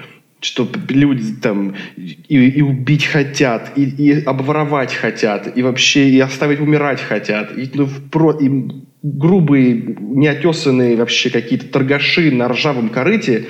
что 0.40 0.68
люди 0.88 1.34
там 1.42 1.74
и, 1.96 2.14
и 2.28 2.62
убить 2.62 3.07
хотят, 3.07 3.72
и, 3.74 3.82
и 3.82 4.22
обворовать 4.22 4.94
хотят, 4.94 5.57
и 5.57 5.62
вообще 5.62 6.11
и 6.11 6.20
оставить 6.20 6.61
умирать 6.61 7.01
хотят, 7.01 7.59
и, 7.59 7.68
ну, 7.74 7.86
впро- 7.86 8.40
и 8.40 8.70
грубые, 9.03 9.96
неотесанные 9.99 10.94
вообще 10.94 11.30
какие-то 11.30 11.66
торгаши 11.66 12.30
на 12.30 12.49
ржавом 12.49 12.88
корыте, 12.88 13.46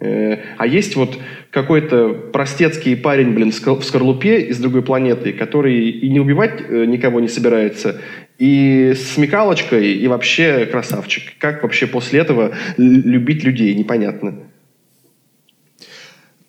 а 0.00 0.66
есть 0.66 0.96
вот 0.96 1.16
какой-то 1.50 2.08
простецкий 2.32 2.96
парень, 2.96 3.30
блин, 3.32 3.52
в 3.52 3.54
скор- 3.54 3.80
в 3.80 3.84
скорлупе 3.84 4.40
из 4.40 4.58
другой 4.58 4.82
планеты, 4.82 5.32
который 5.32 5.88
и 5.90 6.10
не 6.10 6.20
убивать 6.20 6.60
э, 6.68 6.84
никого 6.84 7.20
не 7.20 7.28
собирается, 7.28 8.00
и 8.38 8.92
с 8.96 9.14
смекалочкой, 9.14 9.94
и 9.94 10.06
вообще 10.08 10.66
красавчик. 10.66 11.38
Как 11.38 11.62
вообще 11.62 11.86
после 11.86 12.20
этого 12.20 12.54
любить 12.76 13.44
людей, 13.44 13.74
непонятно. 13.74 14.34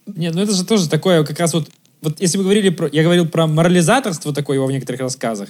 Нет, 0.08 0.34
ну 0.34 0.41
это 0.41 0.52
же 0.52 0.66
тоже 0.66 0.89
такое, 0.89 1.24
как 1.24 1.39
раз 1.39 1.54
вот, 1.54 1.70
вот 2.02 2.20
если 2.22 2.38
мы 2.38 2.43
говорили 2.43 2.70
про, 2.70 2.88
я 2.91 3.04
говорил 3.04 3.28
про 3.28 3.48
морализаторство 3.48 4.34
такое 4.34 4.58
его 4.58 4.66
в 4.66 4.72
некоторых 4.72 5.02
рассказах, 5.02 5.50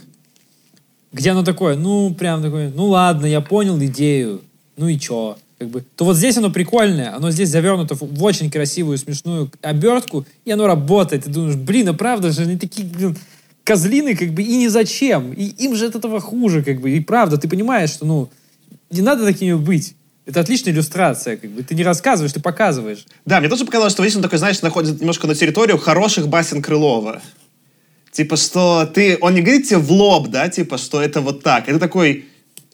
где 1.11 1.31
оно 1.31 1.43
такое, 1.43 1.75
ну, 1.75 2.13
прям 2.13 2.41
такое, 2.41 2.71
ну 2.75 2.87
ладно, 2.87 3.25
я 3.25 3.41
понял 3.41 3.77
идею, 3.79 4.41
ну 4.77 4.87
и 4.87 4.97
чё, 4.97 5.37
как 5.65 5.71
бы, 5.71 5.83
то 5.95 6.05
вот 6.05 6.15
здесь 6.15 6.37
оно 6.37 6.51
прикольное, 6.51 7.15
оно 7.15 7.31
здесь 7.31 7.49
завернуто 7.49 7.95
в, 7.95 8.23
очень 8.23 8.51
красивую, 8.51 8.97
смешную 8.97 9.51
обертку, 9.61 10.25
и 10.45 10.51
оно 10.51 10.67
работает, 10.67 11.23
ты 11.23 11.29
думаешь, 11.29 11.55
блин, 11.55 11.89
а 11.89 11.93
правда 11.93 12.31
же, 12.31 12.43
они 12.43 12.57
такие, 12.57 12.87
блин, 12.87 13.17
козлины, 13.63 14.15
как 14.15 14.29
бы, 14.29 14.43
и 14.43 14.57
ни 14.57 14.67
зачем, 14.67 15.33
и 15.33 15.43
им 15.43 15.75
же 15.75 15.87
от 15.87 15.95
этого 15.95 16.19
хуже, 16.19 16.63
как 16.63 16.79
бы, 16.79 16.91
и 16.91 16.99
правда, 16.99 17.37
ты 17.37 17.47
понимаешь, 17.49 17.89
что, 17.89 18.05
ну, 18.05 18.29
не 18.91 19.01
надо 19.01 19.25
такими 19.25 19.53
быть. 19.53 19.95
Это 20.27 20.39
отличная 20.39 20.73
иллюстрация, 20.73 21.37
как 21.37 21.51
бы. 21.51 21.61
Ты 21.61 21.75
не 21.75 21.83
рассказываешь, 21.83 22.33
ты 22.33 22.39
показываешь. 22.39 23.05
Да, 23.25 23.39
мне 23.39 23.47
тоже 23.47 23.63
показалось, 23.63 23.93
что 23.93 24.03
здесь 24.03 24.15
он 24.15 24.23
такой, 24.23 24.39
знаешь, 24.39 24.61
находится 24.61 24.99
немножко 24.99 25.27
на 25.27 25.35
территорию 25.35 25.77
хороших 25.77 26.27
басен 26.27 26.63
Крылова. 26.63 27.21
Типа, 28.11 28.35
что 28.35 28.89
ты... 28.91 29.19
Он 29.21 29.35
не 29.35 29.41
говорит 29.41 29.67
тебе 29.67 29.77
в 29.77 29.91
лоб, 29.91 30.29
да, 30.29 30.49
типа, 30.49 30.79
что 30.79 30.99
это 30.99 31.21
вот 31.21 31.43
так. 31.43 31.69
Это 31.69 31.77
такой... 31.77 32.25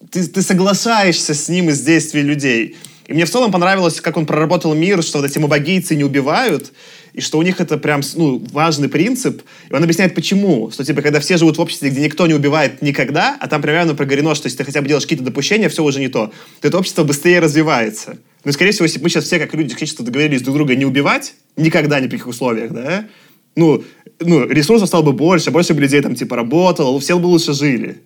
Ты, 0.10 0.28
ты 0.28 0.42
соглашаешься 0.42 1.34
с 1.34 1.50
ним 1.50 1.70
из 1.70 1.82
действий 1.82 2.22
людей. 2.22 2.76
И 3.08 3.14
мне 3.14 3.26
в 3.26 3.30
целом 3.30 3.52
понравилось, 3.52 4.00
как 4.00 4.18
он 4.18 4.26
проработал 4.26 4.74
мир, 4.74 5.04
что 5.04 5.20
вот 5.20 5.30
эти 5.30 5.38
мобогийцы 5.38 5.96
не 5.96 6.04
убивают, 6.04 6.72
и 7.14 7.20
что 7.20 7.40
у 7.40 7.42
них 7.42 7.60
это 7.60 7.78
прям, 7.78 8.02
ну, 8.16 8.42
важный 8.52 8.88
принцип. 8.88 9.42
И 9.70 9.74
он 9.74 9.84
объясняет, 9.84 10.16
почему. 10.16 10.72
Что, 10.72 10.86
типа, 10.86 11.02
когда 11.02 11.20
все 11.20 11.38
живут 11.38 11.58
в 11.58 11.62
обществе, 11.62 11.90
где 11.90 12.02
никто 12.02 12.26
не 12.26 12.34
убивает 12.34 12.82
никогда, 12.82 13.36
а 13.40 13.48
там 13.48 13.62
примерно 13.62 13.96
проговорено, 13.96 14.34
что 14.34 14.48
если 14.48 14.60
ты 14.60 14.64
хотя 14.64 14.82
бы 14.82 14.88
делаешь 14.88 15.04
какие-то 15.04 15.26
допущения, 15.26 15.68
все 15.68 15.84
уже 15.84 16.00
не 16.00 16.08
то, 16.08 16.32
то 16.62 16.68
это 16.68 16.78
общество 16.78 17.04
быстрее 17.04 17.40
развивается. 17.40 18.18
Ну, 18.46 18.50
и, 18.50 18.54
скорее 18.54 18.72
всего, 18.72 18.86
если 18.86 19.02
мы 19.02 19.10
сейчас 19.10 19.26
все, 19.26 19.40
как 19.40 19.54
люди, 19.54 19.72
человечество, 19.72 20.06
договорились 20.06 20.42
друг 20.42 20.56
друга 20.56 20.76
не 20.76 20.86
убивать, 20.86 21.34
никогда, 21.58 22.00
ни 22.00 22.08
при 22.08 22.12
каких 22.12 22.28
условиях, 22.28 22.72
да, 22.72 23.08
ну, 23.56 23.84
ну, 24.20 24.48
ресурсов 24.48 24.88
стало 24.88 25.02
бы 25.02 25.14
больше, 25.14 25.52
больше 25.52 25.74
бы 25.74 25.82
людей 25.82 26.02
там, 26.02 26.16
типа, 26.16 26.38
работало, 26.38 26.98
все 27.00 27.20
бы 27.20 27.28
лучше 27.28 27.54
жили. 27.54 28.02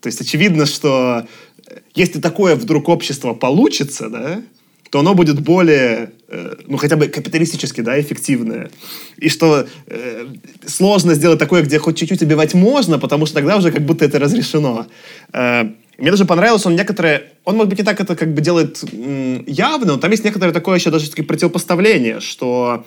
То 0.00 0.06
есть 0.06 0.20
очевидно, 0.20 0.66
что 0.66 1.26
э, 1.66 1.78
если 1.94 2.20
такое 2.20 2.56
вдруг 2.56 2.88
общество 2.88 3.34
получится, 3.34 4.08
да, 4.08 4.42
то 4.90 5.00
оно 5.00 5.14
будет 5.14 5.40
более, 5.40 6.10
э, 6.28 6.56
ну, 6.66 6.76
хотя 6.76 6.96
бы 6.96 7.06
капиталистически, 7.06 7.80
да, 7.80 8.00
эффективное. 8.00 8.70
И 9.16 9.28
что 9.28 9.66
э, 9.86 10.26
сложно 10.66 11.14
сделать 11.14 11.38
такое, 11.38 11.62
где 11.62 11.78
хоть 11.78 11.96
чуть-чуть 11.96 12.22
убивать 12.22 12.54
можно, 12.54 12.98
потому 12.98 13.26
что 13.26 13.36
тогда 13.36 13.56
уже 13.56 13.70
как 13.70 13.82
будто 13.82 14.04
это 14.04 14.18
разрешено. 14.18 14.86
Э, 15.32 15.70
мне 15.96 16.10
даже 16.10 16.24
понравилось, 16.24 16.66
он 16.66 16.74
некоторые... 16.74 17.30
Он, 17.44 17.56
может 17.56 17.68
быть, 17.68 17.78
не 17.78 17.84
так 17.84 18.00
это 18.00 18.16
как 18.16 18.34
бы 18.34 18.40
делает 18.40 18.82
м, 18.92 19.44
явно, 19.46 19.92
но 19.92 19.96
там 19.98 20.10
есть 20.10 20.24
некоторое 20.24 20.52
такое 20.52 20.78
еще 20.78 20.90
даже 20.90 21.10
таки 21.10 21.22
противопоставление, 21.22 22.20
что 22.20 22.84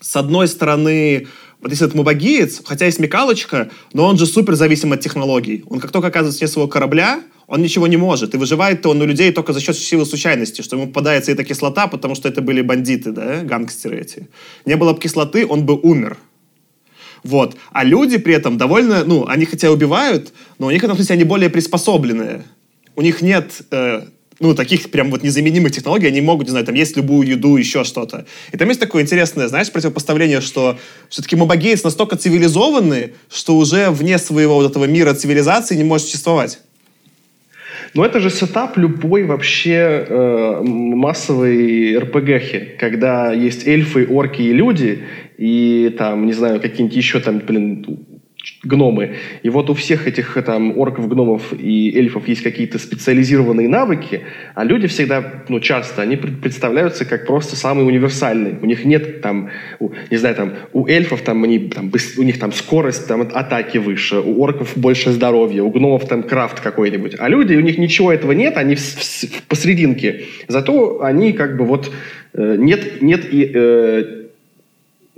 с 0.00 0.16
одной 0.16 0.48
стороны, 0.48 1.26
вот 1.60 1.70
если 1.72 1.86
это 1.86 1.96
мобогиец, 1.96 2.62
хотя 2.64 2.86
есть 2.86 2.98
смекалочка, 2.98 3.70
но 3.92 4.06
он 4.06 4.16
же 4.16 4.26
супер 4.26 4.54
зависим 4.54 4.92
от 4.92 5.00
технологий. 5.00 5.64
Он 5.68 5.80
как 5.80 5.90
только 5.90 6.08
оказывается 6.08 6.38
вне 6.38 6.48
своего 6.48 6.68
корабля, 6.68 7.22
он 7.48 7.62
ничего 7.62 7.86
не 7.86 7.96
может. 7.96 8.34
И 8.34 8.38
выживает-то 8.38 8.90
он 8.90 9.02
у 9.02 9.06
людей 9.06 9.32
только 9.32 9.52
за 9.52 9.60
счет 9.60 9.76
силы 9.76 10.04
случайности, 10.04 10.62
что 10.62 10.76
ему 10.76 10.86
попадается 10.88 11.32
эта 11.32 11.42
кислота, 11.44 11.88
потому 11.88 12.14
что 12.14 12.28
это 12.28 12.42
были 12.42 12.60
бандиты, 12.60 13.10
да, 13.10 13.42
гангстеры 13.42 13.98
эти. 13.98 14.28
Не 14.66 14.76
было 14.76 14.92
бы 14.92 15.00
кислоты, 15.00 15.46
он 15.46 15.64
бы 15.64 15.74
умер. 15.74 16.18
Вот. 17.24 17.56
А 17.72 17.84
люди 17.84 18.18
при 18.18 18.34
этом 18.34 18.58
довольно, 18.58 19.04
ну, 19.04 19.26
они 19.26 19.44
хотя 19.44 19.72
убивают, 19.72 20.32
но 20.58 20.66
у 20.66 20.70
них 20.70 20.82
в 20.82 20.84
этом 20.84 20.96
смысле 20.96 21.14
они 21.14 21.24
более 21.24 21.50
приспособленные. 21.50 22.44
У 22.94 23.02
них 23.02 23.22
нет 23.22 23.62
э, 23.70 24.02
ну, 24.40 24.54
таких 24.54 24.90
прям 24.90 25.10
вот 25.10 25.22
незаменимых 25.22 25.72
технологий, 25.72 26.06
они 26.06 26.20
могут, 26.20 26.46
не 26.46 26.50
знаю, 26.50 26.64
там 26.64 26.74
есть 26.74 26.96
любую 26.96 27.28
еду, 27.28 27.56
еще 27.56 27.84
что-то. 27.84 28.26
И 28.52 28.56
там 28.56 28.68
есть 28.68 28.80
такое 28.80 29.02
интересное, 29.02 29.48
знаешь, 29.48 29.70
противопоставление, 29.70 30.40
что 30.40 30.78
все-таки 31.08 31.36
мобагейцы 31.36 31.84
настолько 31.84 32.16
цивилизованы, 32.16 33.14
что 33.30 33.56
уже 33.56 33.90
вне 33.90 34.18
своего 34.18 34.54
вот 34.54 34.70
этого 34.70 34.84
мира 34.84 35.14
цивилизации 35.14 35.76
не 35.76 35.84
может 35.84 36.06
существовать. 36.06 36.60
Но 37.94 38.04
это 38.04 38.20
же 38.20 38.30
сетап 38.30 38.76
любой 38.76 39.24
вообще 39.24 40.04
э, 40.06 40.60
массовой 40.62 41.98
РПГхи, 41.98 42.76
когда 42.78 43.32
есть 43.32 43.66
эльфы, 43.66 44.06
орки 44.06 44.42
и 44.42 44.52
люди, 44.52 45.04
и 45.38 45.94
там, 45.96 46.26
не 46.26 46.32
знаю, 46.32 46.60
какие-нибудь 46.60 46.96
еще 46.96 47.20
там, 47.20 47.38
блин, 47.38 48.06
гномы. 48.62 49.16
И 49.42 49.50
вот 49.50 49.70
у 49.70 49.74
всех 49.74 50.06
этих 50.06 50.36
там 50.44 50.78
орков, 50.78 51.08
гномов 51.08 51.52
и 51.52 51.96
эльфов 51.96 52.28
есть 52.28 52.42
какие-то 52.42 52.78
специализированные 52.78 53.68
навыки, 53.68 54.22
а 54.54 54.64
люди 54.64 54.86
всегда, 54.86 55.44
ну, 55.48 55.60
часто, 55.60 56.02
они 56.02 56.16
представляются 56.16 57.04
как 57.04 57.26
просто 57.26 57.56
самые 57.56 57.86
универсальные. 57.86 58.58
У 58.60 58.66
них 58.66 58.84
нет 58.84 59.20
там, 59.20 59.50
у, 59.78 59.90
не 60.10 60.16
знаю, 60.16 60.34
там, 60.34 60.52
у 60.72 60.86
эльфов 60.86 61.22
там, 61.22 61.44
они, 61.44 61.58
там 61.58 61.92
у 62.16 62.22
них 62.22 62.38
там 62.38 62.52
скорость 62.52 63.06
там, 63.08 63.22
атаки 63.22 63.78
выше, 63.78 64.20
у 64.20 64.42
орков 64.42 64.76
больше 64.76 65.12
здоровья, 65.12 65.62
у 65.62 65.70
гномов 65.70 66.06
там 66.08 66.22
крафт 66.22 66.60
какой-нибудь. 66.60 67.16
А 67.18 67.28
люди, 67.28 67.54
у 67.54 67.60
них 67.60 67.78
ничего 67.78 68.12
этого 68.12 68.32
нет, 68.32 68.56
они 68.56 68.74
в, 68.74 68.80
в, 68.80 69.22
в. 69.50 69.68
Зато 70.48 71.02
они 71.02 71.32
как 71.32 71.56
бы 71.56 71.64
вот 71.64 71.92
э, 72.34 72.56
нет, 72.58 73.02
нет 73.02 73.32
и 73.32 73.50
э, 73.54 74.27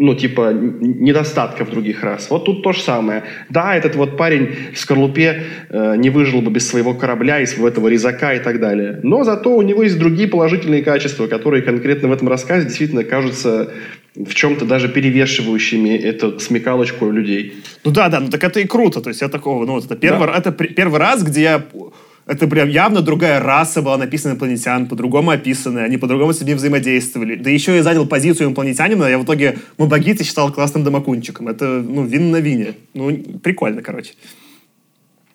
ну, 0.03 0.14
типа, 0.14 0.53
недостатков 0.55 1.70
других 1.70 2.03
рас. 2.03 2.30
Вот 2.30 2.46
тут 2.46 2.62
то 2.62 2.72
же 2.72 2.80
самое. 2.80 3.22
Да, 3.51 3.76
этот 3.76 3.96
вот 3.96 4.16
парень 4.16 4.48
в 4.72 4.78
скорлупе 4.78 5.42
э, 5.68 5.96
не 5.98 6.09
выжил 6.09 6.40
бы 6.40 6.51
без 6.51 6.66
своего 6.66 6.94
корабля 6.94 7.38
и 7.40 7.46
своего 7.46 7.68
этого 7.68 7.86
резака 7.86 8.32
и 8.32 8.38
так 8.38 8.61
далее. 8.61 9.01
Но 9.03 9.24
зато 9.24 9.55
у 9.55 9.61
него 9.61 9.82
есть 9.82 9.98
другие 9.98 10.26
положительные 10.26 10.82
качества, 10.82 11.26
которые 11.26 11.62
конкретно 11.62 12.09
в 12.09 12.12
этом 12.12 12.28
рассказе 12.28 12.66
действительно 12.66 13.05
кажутся 13.05 13.72
в 14.14 14.34
чем-то 14.34 14.64
даже 14.64 14.88
перевешивающими 14.88 15.90
эту 15.90 16.40
смекалочку 16.40 17.11
людей. 17.11 17.62
Ну 17.84 17.90
да, 17.90 18.09
да, 18.09 18.20
ну 18.20 18.30
так 18.30 18.42
это 18.42 18.59
и 18.59 18.64
круто. 18.66 19.03
То 19.03 19.11
есть 19.11 19.20
я 19.20 19.28
такого, 19.28 19.66
ну 19.66 19.74
вот 19.74 19.84
это 19.84 19.96
первый, 19.96 20.28
да. 20.28 20.34
это 20.34 20.51
первый 20.51 20.98
раз, 20.98 21.22
где 21.22 21.42
я 21.42 21.64
это 22.31 22.47
прям 22.47 22.68
явно 22.68 23.03
другая 23.03 23.41
раса 23.41 23.83
была 23.83 23.97
написана 23.97 24.33
инопланетян, 24.33 24.87
по-другому 24.87 25.33
описанная, 25.33 25.85
они 25.85 25.99
по-другому 25.99 26.33
с 26.33 26.41
ними 26.41 26.55
взаимодействовали. 26.55 27.35
Да 27.35 27.51
еще 27.51 27.74
я 27.74 27.83
занял 27.83 28.07
позицию 28.07 28.47
инопланетянина, 28.47 29.05
я 29.07 29.18
в 29.18 29.24
итоге 29.24 29.59
Мабагита 29.78 30.22
считал 30.22 30.53
классным 30.53 30.85
домокунчиком. 30.85 31.49
Это, 31.49 31.64
ну, 31.64 32.05
вин 32.05 32.31
на 32.31 32.37
вине. 32.37 32.74
Ну, 32.95 33.12
прикольно, 33.43 33.83
короче. 33.83 34.12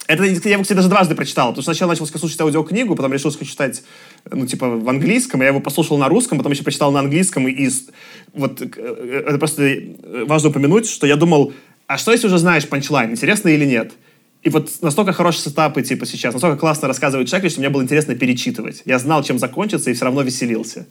Это 0.07 0.23
я 0.23 0.37
кстати, 0.37 0.73
даже 0.73 0.87
дважды 0.87 1.15
прочитал, 1.15 1.49
потому 1.49 1.63
что 1.63 1.73
сначала 1.73 1.89
начал 1.89 2.05
слушать 2.05 2.39
аудиокнигу, 2.39 2.95
потом 2.95 3.11
решил 3.11 3.31
читать, 3.31 3.83
ну, 4.31 4.45
типа, 4.45 4.69
в 4.69 4.87
английском, 4.87 5.41
я 5.41 5.47
его 5.47 5.59
послушал 5.59 5.97
на 5.97 6.07
русском, 6.07 6.37
потом 6.37 6.53
еще 6.53 6.63
прочитал 6.63 6.93
на 6.93 6.99
английском, 6.99 7.45
и 7.45 7.69
вот 8.33 8.61
э, 8.61 8.67
э, 8.77 9.23
это 9.27 9.37
просто 9.37 9.81
важно 10.27 10.49
упомянуть, 10.49 10.87
что 10.87 11.07
я 11.07 11.17
думал, 11.17 11.53
а 11.87 11.97
что 11.97 12.13
если 12.13 12.27
уже 12.27 12.37
знаешь 12.37 12.69
панчлайн, 12.69 13.11
интересно 13.11 13.49
или 13.49 13.65
нет? 13.65 13.93
И 14.45 14.49
вот 14.49 14.69
настолько 14.83 15.11
хорошие 15.11 15.41
сетапы, 15.41 15.81
типа, 15.81 16.05
сейчас, 16.05 16.31
настолько 16.31 16.59
классно 16.59 16.87
рассказывают 16.87 17.27
Шекли, 17.27 17.49
что 17.49 17.61
мне 17.61 17.69
было 17.69 17.81
интересно 17.81 18.13
перечитывать. 18.13 18.83
Я 18.85 18.99
знал, 18.99 19.23
чем 19.23 19.39
закончится, 19.39 19.89
и 19.89 19.95
все 19.95 20.05
равно 20.05 20.21
веселился. 20.21 20.85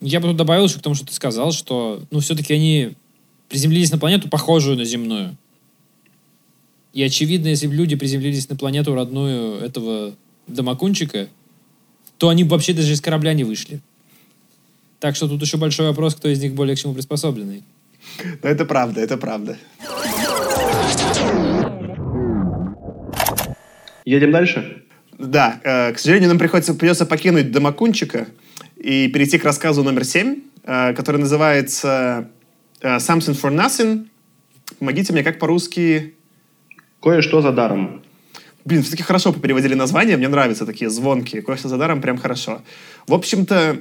Я 0.00 0.20
бы 0.20 0.28
тут 0.28 0.38
добавил 0.38 0.64
еще 0.64 0.78
к 0.78 0.82
тому, 0.82 0.94
что 0.94 1.04
ты 1.04 1.12
сказал, 1.12 1.52
что, 1.52 2.02
ну, 2.10 2.20
все-таки 2.20 2.54
они 2.54 2.94
приземлились 3.50 3.92
на 3.92 3.98
планету, 3.98 4.30
похожую 4.30 4.78
на 4.78 4.86
земную. 4.86 5.36
И 6.94 7.02
очевидно, 7.02 7.48
если 7.48 7.66
бы 7.66 7.74
люди 7.74 7.96
приземлились 7.96 8.48
на 8.48 8.56
планету 8.56 8.94
родную 8.94 9.60
этого 9.60 10.14
домокунчика, 10.46 11.28
то 12.16 12.30
они 12.30 12.44
бы 12.44 12.52
вообще 12.52 12.72
даже 12.72 12.94
из 12.94 13.02
корабля 13.02 13.34
не 13.34 13.44
вышли. 13.44 13.80
Так 15.00 15.16
что 15.16 15.28
тут 15.28 15.42
еще 15.42 15.58
большой 15.58 15.88
вопрос, 15.88 16.14
кто 16.14 16.30
из 16.30 16.40
них 16.40 16.54
более 16.54 16.76
к 16.76 16.78
чему 16.78 16.94
приспособленный. 16.94 17.62
Ну, 18.24 18.48
это 18.48 18.64
правда, 18.64 19.02
это 19.02 19.18
правда. 19.18 19.58
Едем 24.06 24.30
дальше? 24.30 24.84
Да, 25.18 25.60
э, 25.64 25.92
к 25.92 25.98
сожалению, 25.98 26.28
нам 26.28 26.38
приходится, 26.38 26.74
придется 26.74 27.06
покинуть 27.06 27.50
Домакунчика 27.50 28.28
и 28.76 29.08
перейти 29.08 29.36
к 29.36 29.44
рассказу 29.44 29.82
номер 29.82 30.04
семь, 30.04 30.42
э, 30.62 30.94
который 30.94 31.20
называется 31.20 32.30
э, 32.80 32.96
«Something 32.96 33.38
for 33.38 33.52
Nothing». 33.52 34.06
Помогите 34.78 35.12
мне, 35.12 35.24
как 35.24 35.40
по-русски? 35.40 36.14
«Кое-что 37.02 37.42
за 37.42 37.50
даром». 37.50 38.02
Блин, 38.64 38.82
все-таки 38.82 39.02
хорошо 39.02 39.32
переводили 39.32 39.74
название, 39.74 40.16
мне 40.16 40.28
нравятся 40.28 40.66
такие 40.66 40.88
звонкие. 40.88 41.42
«Кое-что 41.42 41.68
за 41.68 41.76
даром» 41.76 42.00
прям 42.00 42.16
хорошо. 42.16 42.62
В 43.08 43.14
общем-то, 43.14 43.80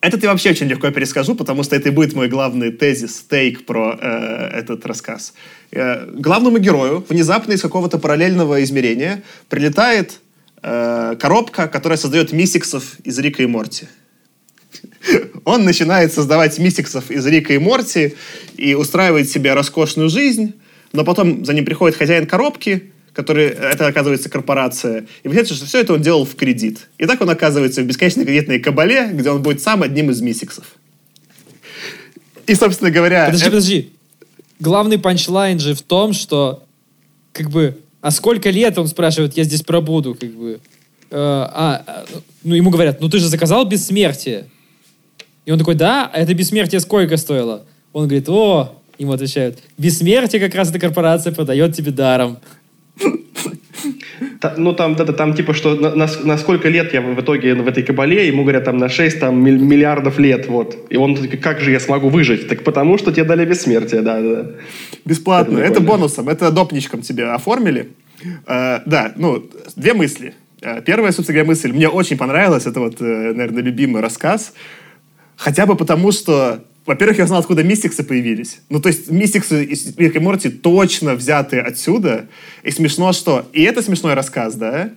этот 0.00 0.22
я 0.22 0.30
вообще 0.30 0.50
очень 0.50 0.68
легко 0.68 0.90
перескажу, 0.90 1.34
потому 1.34 1.64
что 1.64 1.74
это 1.74 1.88
и 1.88 1.92
будет 1.92 2.14
мой 2.14 2.28
главный 2.28 2.70
тезис, 2.70 3.24
тейк 3.28 3.66
про 3.66 3.98
э, 4.00 4.58
этот 4.58 4.86
рассказ. 4.86 5.34
Э, 5.72 6.06
главному 6.12 6.58
герою 6.58 7.04
внезапно 7.08 7.52
из 7.52 7.62
какого-то 7.62 7.98
параллельного 7.98 8.62
измерения 8.62 9.24
прилетает 9.48 10.20
э, 10.62 11.16
коробка, 11.18 11.66
которая 11.66 11.98
создает 11.98 12.32
мисиксов 12.32 12.96
из 13.02 13.18
Рика 13.18 13.42
и 13.42 13.46
Морти. 13.46 13.88
Он 15.44 15.64
начинает 15.64 16.12
создавать 16.12 16.58
мисиксов 16.60 17.10
из 17.10 17.26
Рика 17.26 17.54
и 17.54 17.58
Морти 17.58 18.14
и 18.56 18.74
устраивает 18.74 19.28
себе 19.28 19.52
роскошную 19.54 20.08
жизнь, 20.10 20.54
но 20.92 21.04
потом 21.04 21.44
за 21.44 21.54
ним 21.54 21.64
приходит 21.64 21.96
хозяин 21.98 22.26
коробки, 22.26 22.92
который, 23.12 23.46
это 23.46 23.86
оказывается 23.86 24.28
корпорация. 24.28 25.06
И 25.22 25.28
выясняется, 25.28 25.54
что 25.54 25.66
все 25.66 25.80
это 25.80 25.94
он 25.94 26.02
делал 26.02 26.24
в 26.24 26.34
кредит. 26.34 26.88
И 26.98 27.06
так 27.06 27.20
он 27.20 27.30
оказывается 27.30 27.82
в 27.82 27.86
бесконечной 27.86 28.24
кредитной 28.24 28.58
кабале, 28.60 29.10
где 29.12 29.30
он 29.30 29.42
будет 29.42 29.60
сам 29.60 29.82
одним 29.82 30.10
из 30.10 30.20
мисиксов. 30.20 30.64
И, 32.46 32.54
собственно 32.54 32.90
говоря... 32.90 33.26
Подожди, 33.26 33.44
это... 33.44 33.50
подожди. 33.50 33.92
Главный 34.60 34.98
панчлайн 34.98 35.58
же 35.58 35.74
в 35.74 35.82
том, 35.82 36.12
что 36.12 36.64
как 37.32 37.50
бы, 37.50 37.78
а 38.00 38.10
сколько 38.10 38.50
лет, 38.50 38.78
он 38.78 38.88
спрашивает, 38.88 39.36
я 39.36 39.44
здесь 39.44 39.62
пробуду, 39.62 40.14
как 40.14 40.30
бы. 40.30 40.60
Э, 41.10 41.16
а, 41.16 41.84
а, 41.86 42.04
ну, 42.42 42.54
ему 42.54 42.70
говорят, 42.70 43.00
ну 43.00 43.08
ты 43.08 43.18
же 43.18 43.28
заказал 43.28 43.64
бессмертие. 43.64 44.46
И 45.44 45.50
он 45.50 45.58
такой, 45.58 45.74
да, 45.74 46.10
а 46.12 46.18
это 46.18 46.34
бессмертие 46.34 46.80
сколько 46.80 47.16
стоило? 47.16 47.64
Он 47.92 48.06
говорит, 48.06 48.28
о, 48.28 48.78
ему 48.98 49.12
отвечают, 49.12 49.58
бессмертие 49.78 50.40
как 50.40 50.54
раз 50.54 50.70
эта 50.70 50.78
корпорация 50.78 51.32
продает 51.32 51.74
тебе 51.74 51.92
даром. 51.92 52.38
Ну, 54.56 54.72
там, 54.72 54.94
да, 54.94 55.04
там 55.04 55.34
типа, 55.34 55.54
что 55.54 55.74
на, 55.74 55.94
на, 55.94 56.08
на 56.24 56.38
сколько 56.38 56.68
лет 56.68 56.92
я 56.92 57.00
в 57.00 57.20
итоге 57.20 57.54
в 57.54 57.68
этой 57.68 57.82
кабале, 57.82 58.26
ему 58.28 58.42
говорят, 58.42 58.64
там, 58.64 58.78
на 58.78 58.88
6 58.88 59.20
там, 59.20 59.42
миллиардов 59.42 60.18
лет, 60.18 60.48
вот. 60.48 60.86
И 60.90 60.96
он 60.96 61.16
как 61.38 61.60
же 61.60 61.70
я 61.70 61.80
смогу 61.80 62.08
выжить? 62.08 62.48
Так 62.48 62.64
потому, 62.64 62.98
что 62.98 63.12
тебе 63.12 63.24
дали 63.24 63.44
бессмертие, 63.44 64.02
да, 64.02 64.20
да. 64.20 64.46
Бесплатно. 65.04 65.58
Это, 65.58 65.74
это 65.74 65.80
бонусом, 65.80 66.28
это 66.28 66.50
допничком 66.50 67.02
тебе 67.02 67.30
оформили. 67.30 67.90
Uh, 68.46 68.82
да, 68.84 69.12
ну, 69.16 69.48
две 69.76 69.94
мысли. 69.94 70.34
Uh, 70.60 70.82
первая, 70.82 71.12
собственно 71.12 71.38
говоря, 71.38 71.48
мысль. 71.48 71.72
Мне 71.72 71.88
очень 71.88 72.16
понравилась. 72.16 72.66
Это 72.66 72.80
вот, 72.80 73.00
uh, 73.00 73.32
наверное, 73.32 73.62
любимый 73.62 74.02
рассказ. 74.02 74.54
Хотя 75.36 75.66
бы 75.66 75.76
потому, 75.76 76.10
что 76.10 76.64
во-первых, 76.88 77.18
я 77.18 77.26
знал, 77.26 77.40
откуда 77.40 77.62
мистиксы 77.62 78.02
появились. 78.02 78.60
Ну, 78.70 78.80
то 78.80 78.88
есть 78.88 79.10
мистиксы 79.10 79.62
из 79.62 79.94
Рик 79.98 80.16
и 80.16 80.18
Морти 80.18 80.48
точно 80.48 81.14
взяты 81.14 81.60
отсюда. 81.60 82.28
И 82.62 82.70
смешно, 82.70 83.12
что... 83.12 83.46
И 83.52 83.62
это 83.62 83.82
смешной 83.82 84.14
рассказ, 84.14 84.54
да? 84.54 84.90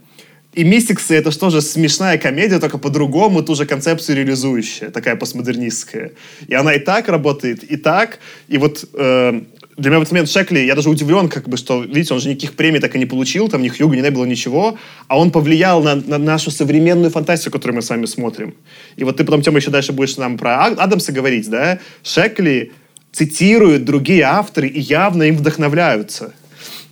И 0.54 0.64
«Мистиксы»— 0.64 1.16
это 1.16 1.32
что 1.32 1.50
же 1.50 1.62
смешная 1.62 2.18
комедия, 2.18 2.60
только 2.60 2.78
по-другому 2.78 3.44
ту 3.44 3.56
же 3.56 3.66
концепцию 3.66 4.18
реализующая, 4.18 4.90
такая 4.90 5.18
постмодернистская. 5.18 6.12
И 6.48 6.54
она 6.54 6.74
и 6.74 6.80
так 6.80 7.10
работает, 7.10 7.64
и 7.64 7.76
так. 7.76 8.20
И 8.48 8.58
вот 8.58 8.86
э, 8.94 9.42
для 9.78 9.90
меня 9.90 10.00
в 10.00 10.02
этот 10.04 10.12
момент 10.12 10.30
Шекли, 10.30 10.66
я 10.66 10.76
даже 10.76 10.90
удивлен, 10.90 11.30
как 11.30 11.48
бы, 11.48 11.58
что, 11.58 11.84
видите, 11.84 12.14
он 12.14 12.20
же 12.20 12.30
никаких 12.30 12.54
премий 12.54 12.80
так 12.80 12.96
и 12.96 13.00
не 13.00 13.06
получил, 13.06 13.48
там 13.50 13.62
ни 13.62 13.70
Хьюга, 13.70 13.96
ни 13.96 14.10
было 14.10 14.26
ничего, 14.26 14.78
а 15.08 15.18
он 15.18 15.32
повлиял 15.32 15.82
на, 15.82 15.96
на 15.96 16.18
нашу 16.18 16.52
современную 16.52 17.10
фантастику, 17.10 17.54
которую 17.54 17.78
мы 17.78 17.82
с 17.82 17.90
вами 17.90 18.06
смотрим. 18.06 18.54
И 18.98 19.04
вот 19.04 19.18
ты 19.18 19.24
потом, 19.24 19.42
Тёма, 19.42 19.58
еще 19.58 19.72
дальше 19.72 19.94
будешь 19.94 20.18
нам 20.18 20.38
про 20.38 20.66
Адамса 20.66 21.12
говорить, 21.12 21.50
да? 21.50 21.80
Шекли 22.04 22.72
цитирует 23.12 23.86
другие 23.86 24.24
авторы 24.24 24.68
и 24.68 24.80
явно 24.80 25.24
им 25.24 25.38
вдохновляются. 25.38 26.34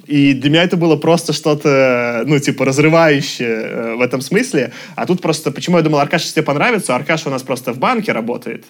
И 0.09 0.33
для 0.33 0.49
меня 0.49 0.63
это 0.63 0.75
было 0.75 0.95
просто 0.95 1.33
что-то, 1.33 2.23
ну, 2.25 2.39
типа, 2.39 2.65
разрывающее 2.65 3.47
э, 3.47 3.95
в 3.95 4.01
этом 4.01 4.21
смысле. 4.21 4.71
А 4.95 5.05
тут 5.05 5.21
просто, 5.21 5.51
почему 5.51 5.77
я 5.77 5.83
думал, 5.83 5.99
Аркаша 5.99 6.31
тебе 6.31 6.41
понравится, 6.41 6.95
Аркаша 6.95 7.29
у 7.29 7.31
нас 7.31 7.43
просто 7.43 7.73
в 7.73 7.77
банке 7.77 8.11
работает. 8.11 8.65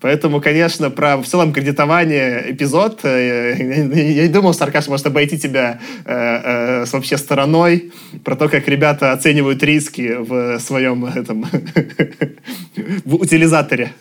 Поэтому, 0.00 0.42
конечно, 0.42 0.90
про 0.90 1.16
в 1.16 1.24
целом 1.24 1.54
кредитование 1.54 2.44
эпизод, 2.52 3.00
э, 3.04 3.56
я, 3.58 4.22
не 4.24 4.28
думал, 4.28 4.52
что 4.52 4.64
Аркаша 4.64 4.90
может 4.90 5.06
обойти 5.06 5.38
тебя 5.38 5.80
э, 6.04 6.12
э, 6.12 6.84
вообще 6.92 7.16
стороной, 7.16 7.90
про 8.22 8.36
то, 8.36 8.50
как 8.50 8.68
ребята 8.68 9.12
оценивают 9.12 9.62
риски 9.62 10.16
в 10.18 10.58
своем 10.58 11.06
этом 11.06 11.46
в 13.06 13.14
утилизаторе. 13.14 13.92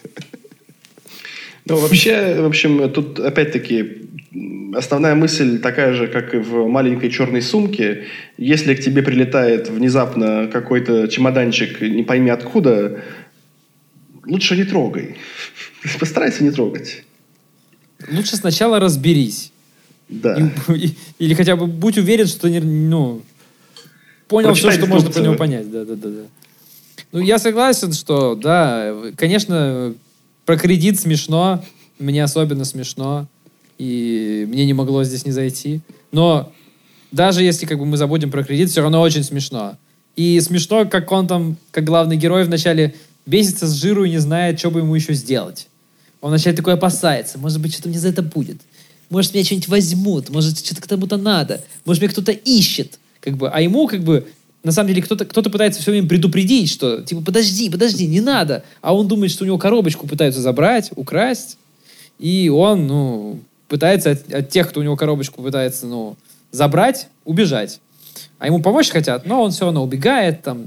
Ну, 1.66 1.78
вообще, 1.78 2.42
в 2.42 2.46
общем, 2.48 2.89
тут 2.92 3.18
опять-таки 3.20 4.10
основная 4.73 5.15
мысль 5.15 5.59
такая 5.59 5.93
же, 5.93 6.07
как 6.07 6.34
и 6.34 6.38
в 6.38 6.67
маленькой 6.67 7.09
черной 7.09 7.41
сумке. 7.41 8.05
Если 8.38 8.75
к 8.75 8.79
тебе 8.79 9.03
прилетает 9.03 9.69
внезапно 9.69 10.47
какой-то 10.51 11.07
чемоданчик, 11.07 11.82
не 11.82 12.03
пойми 12.03 12.29
откуда, 12.29 13.01
лучше 14.25 14.55
не 14.55 14.63
трогай. 14.63 15.15
Постарайся 15.99 16.43
не 16.43 16.51
трогать. 16.51 17.03
Лучше 18.09 18.38
сначала 18.38 18.79
разберись. 18.79 19.51
Да. 20.07 20.38
И- 20.69 20.95
или 21.19 21.34
хотя 21.34 21.55
бы 21.55 21.67
будь 21.67 21.97
уверен, 21.97 22.27
что 22.27 22.49
не, 22.49 22.59
ну, 22.59 23.21
понял 24.27 24.49
Прочитай 24.49 24.71
все, 24.71 24.79
что 24.82 24.89
можно 24.89 25.11
по 25.11 25.19
нему 25.19 25.36
понять. 25.36 25.69
Да, 25.69 25.86
да, 25.86 25.95
да, 25.95 26.09
да. 26.09 26.23
Ну, 27.11 27.19
я 27.19 27.38
согласен, 27.39 27.91
что, 27.91 28.36
да, 28.36 28.93
конечно, 29.17 29.93
про 30.45 30.57
кредит 30.57 30.99
смешно, 30.99 31.63
мне 31.99 32.23
особенно 32.23 32.63
смешно, 32.63 33.27
и 33.82 34.45
мне 34.47 34.67
не 34.67 34.73
могло 34.73 35.03
здесь 35.03 35.25
не 35.25 35.32
зайти. 35.32 35.82
Но 36.11 36.51
даже 37.11 37.41
если 37.41 37.65
как 37.65 37.79
бы 37.79 37.86
мы 37.88 37.97
забудем 37.97 38.29
про 38.29 38.43
кредит, 38.43 38.69
все 38.69 38.82
равно 38.82 39.01
очень 39.01 39.23
смешно. 39.23 39.75
И 40.15 40.39
смешно, 40.39 40.86
как 40.86 41.11
он 41.11 41.25
там, 41.25 41.57
как 41.71 41.84
главный 41.84 42.15
герой 42.15 42.43
вначале 42.43 42.93
бесится 43.25 43.65
с 43.65 43.73
жиру 43.73 44.03
и 44.03 44.11
не 44.11 44.19
знает, 44.19 44.59
что 44.59 44.69
бы 44.69 44.82
ему 44.82 44.93
еще 44.93 45.15
сделать. 45.15 45.67
Он 46.21 46.29
вначале 46.29 46.55
такой 46.55 46.73
опасается. 46.73 47.39
Может 47.39 47.59
быть, 47.59 47.73
что-то 47.73 47.89
мне 47.89 47.97
за 47.97 48.09
это 48.09 48.21
будет. 48.21 48.57
Может, 49.09 49.34
меня 49.34 49.43
что-нибудь 49.45 49.67
возьмут. 49.67 50.29
Может, 50.29 50.63
что-то 50.63 50.88
кому-то 50.88 51.17
надо. 51.17 51.63
Может, 51.84 52.03
меня 52.03 52.11
кто-то 52.11 52.34
ищет. 52.34 52.99
Как 53.19 53.36
бы, 53.36 53.49
а 53.49 53.61
ему, 53.61 53.88
как 53.88 54.03
бы, 54.03 54.27
на 54.63 54.71
самом 54.71 54.89
деле, 54.89 55.01
кто-то 55.01 55.25
кто 55.25 55.41
пытается 55.41 55.82
все 55.82 55.89
время 55.89 56.07
предупредить, 56.07 56.69
что, 56.69 57.01
типа, 57.01 57.21
подожди, 57.21 57.67
подожди, 57.71 58.05
не 58.05 58.21
надо. 58.21 58.63
А 58.82 58.93
он 58.93 59.07
думает, 59.07 59.32
что 59.32 59.43
у 59.43 59.47
него 59.47 59.57
коробочку 59.57 60.07
пытаются 60.07 60.39
забрать, 60.39 60.91
украсть. 60.95 61.57
И 62.19 62.47
он, 62.47 62.86
ну, 62.86 63.39
пытается 63.72 64.11
от, 64.11 64.34
от 64.34 64.49
тех, 64.49 64.69
кто 64.69 64.82
у 64.82 64.84
него 64.84 64.97
коробочку 64.97 65.41
пытается, 65.41 65.88
ну, 65.88 66.17
забрать, 66.51 67.07
убежать. 67.24 67.80
А 68.38 68.47
ему 68.47 68.61
помочь 68.61 68.89
хотят, 68.89 69.26
но 69.26 69.41
он 69.41 69.51
все 69.51 69.63
равно 69.65 69.82
убегает 69.84 70.43
там. 70.43 70.65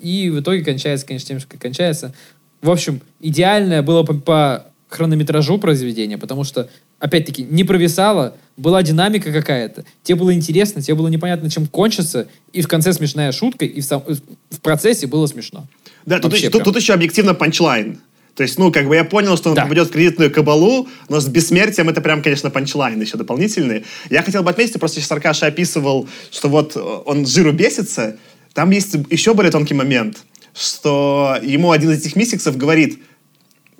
И 0.00 0.30
в 0.30 0.40
итоге 0.40 0.64
кончается, 0.64 1.06
конечно, 1.06 1.28
тем, 1.28 1.38
что 1.40 1.58
кончается. 1.58 2.14
В 2.62 2.70
общем, 2.70 3.02
идеальное 3.20 3.82
было 3.82 4.04
по, 4.04 4.14
по 4.14 4.66
хронометражу 4.88 5.58
произведения, 5.58 6.16
потому 6.16 6.44
что, 6.44 6.68
опять-таки, 6.98 7.42
не 7.42 7.64
провисало, 7.64 8.34
была 8.56 8.82
динамика 8.82 9.32
какая-то. 9.32 9.84
Тебе 10.02 10.16
было 10.16 10.32
интересно, 10.32 10.80
тебе 10.80 10.94
было 10.94 11.08
непонятно, 11.08 11.50
чем 11.50 11.66
кончится, 11.66 12.26
и 12.54 12.62
в 12.62 12.68
конце 12.68 12.94
смешная 12.94 13.32
шутка, 13.32 13.66
и 13.66 13.80
в, 13.82 13.84
сам- 13.84 14.04
в 14.50 14.60
процессе 14.60 15.06
было 15.06 15.26
смешно. 15.26 15.66
Да, 16.06 16.16
тут, 16.16 16.24
Вообще 16.30 16.38
еще- 16.46 16.50
тут- 16.52 16.62
прям. 16.62 16.72
тут 16.72 16.80
еще 16.82 16.94
объективно 16.94 17.34
панчлайн. 17.34 17.98
То 18.36 18.42
есть, 18.42 18.58
ну, 18.58 18.70
как 18.70 18.86
бы 18.86 18.94
я 18.94 19.04
понял, 19.04 19.36
что 19.36 19.48
он 19.48 19.54
Да. 19.56 19.62
попадет 19.62 19.88
в 19.88 19.92
кредитную 19.92 20.30
кабалу, 20.30 20.88
но 21.08 21.20
с 21.20 21.26
бессмертием 21.26 21.88
это 21.88 22.02
прям, 22.02 22.22
конечно, 22.22 22.50
панчлайн 22.50 23.00
еще 23.00 23.16
дополнительный. 23.16 23.84
Я 24.10 24.22
хотел 24.22 24.42
бы 24.42 24.50
отметить, 24.50 24.78
просто 24.78 25.00
сейчас 25.00 25.10
Аркаша 25.12 25.46
описывал, 25.46 26.06
что 26.30 26.48
вот 26.48 26.76
э, 26.76 26.80
он 26.80 27.26
жиру 27.26 27.52
бесится. 27.52 28.16
Там 28.52 28.70
есть 28.70 28.94
еще 29.10 29.32
более 29.32 29.50
тонкий 29.50 29.72
момент, 29.74 30.18
что 30.54 31.38
ему 31.42 31.70
один 31.70 31.90
из 31.92 32.00
этих 32.00 32.14
миссиксов 32.14 32.56
говорит, 32.58 32.98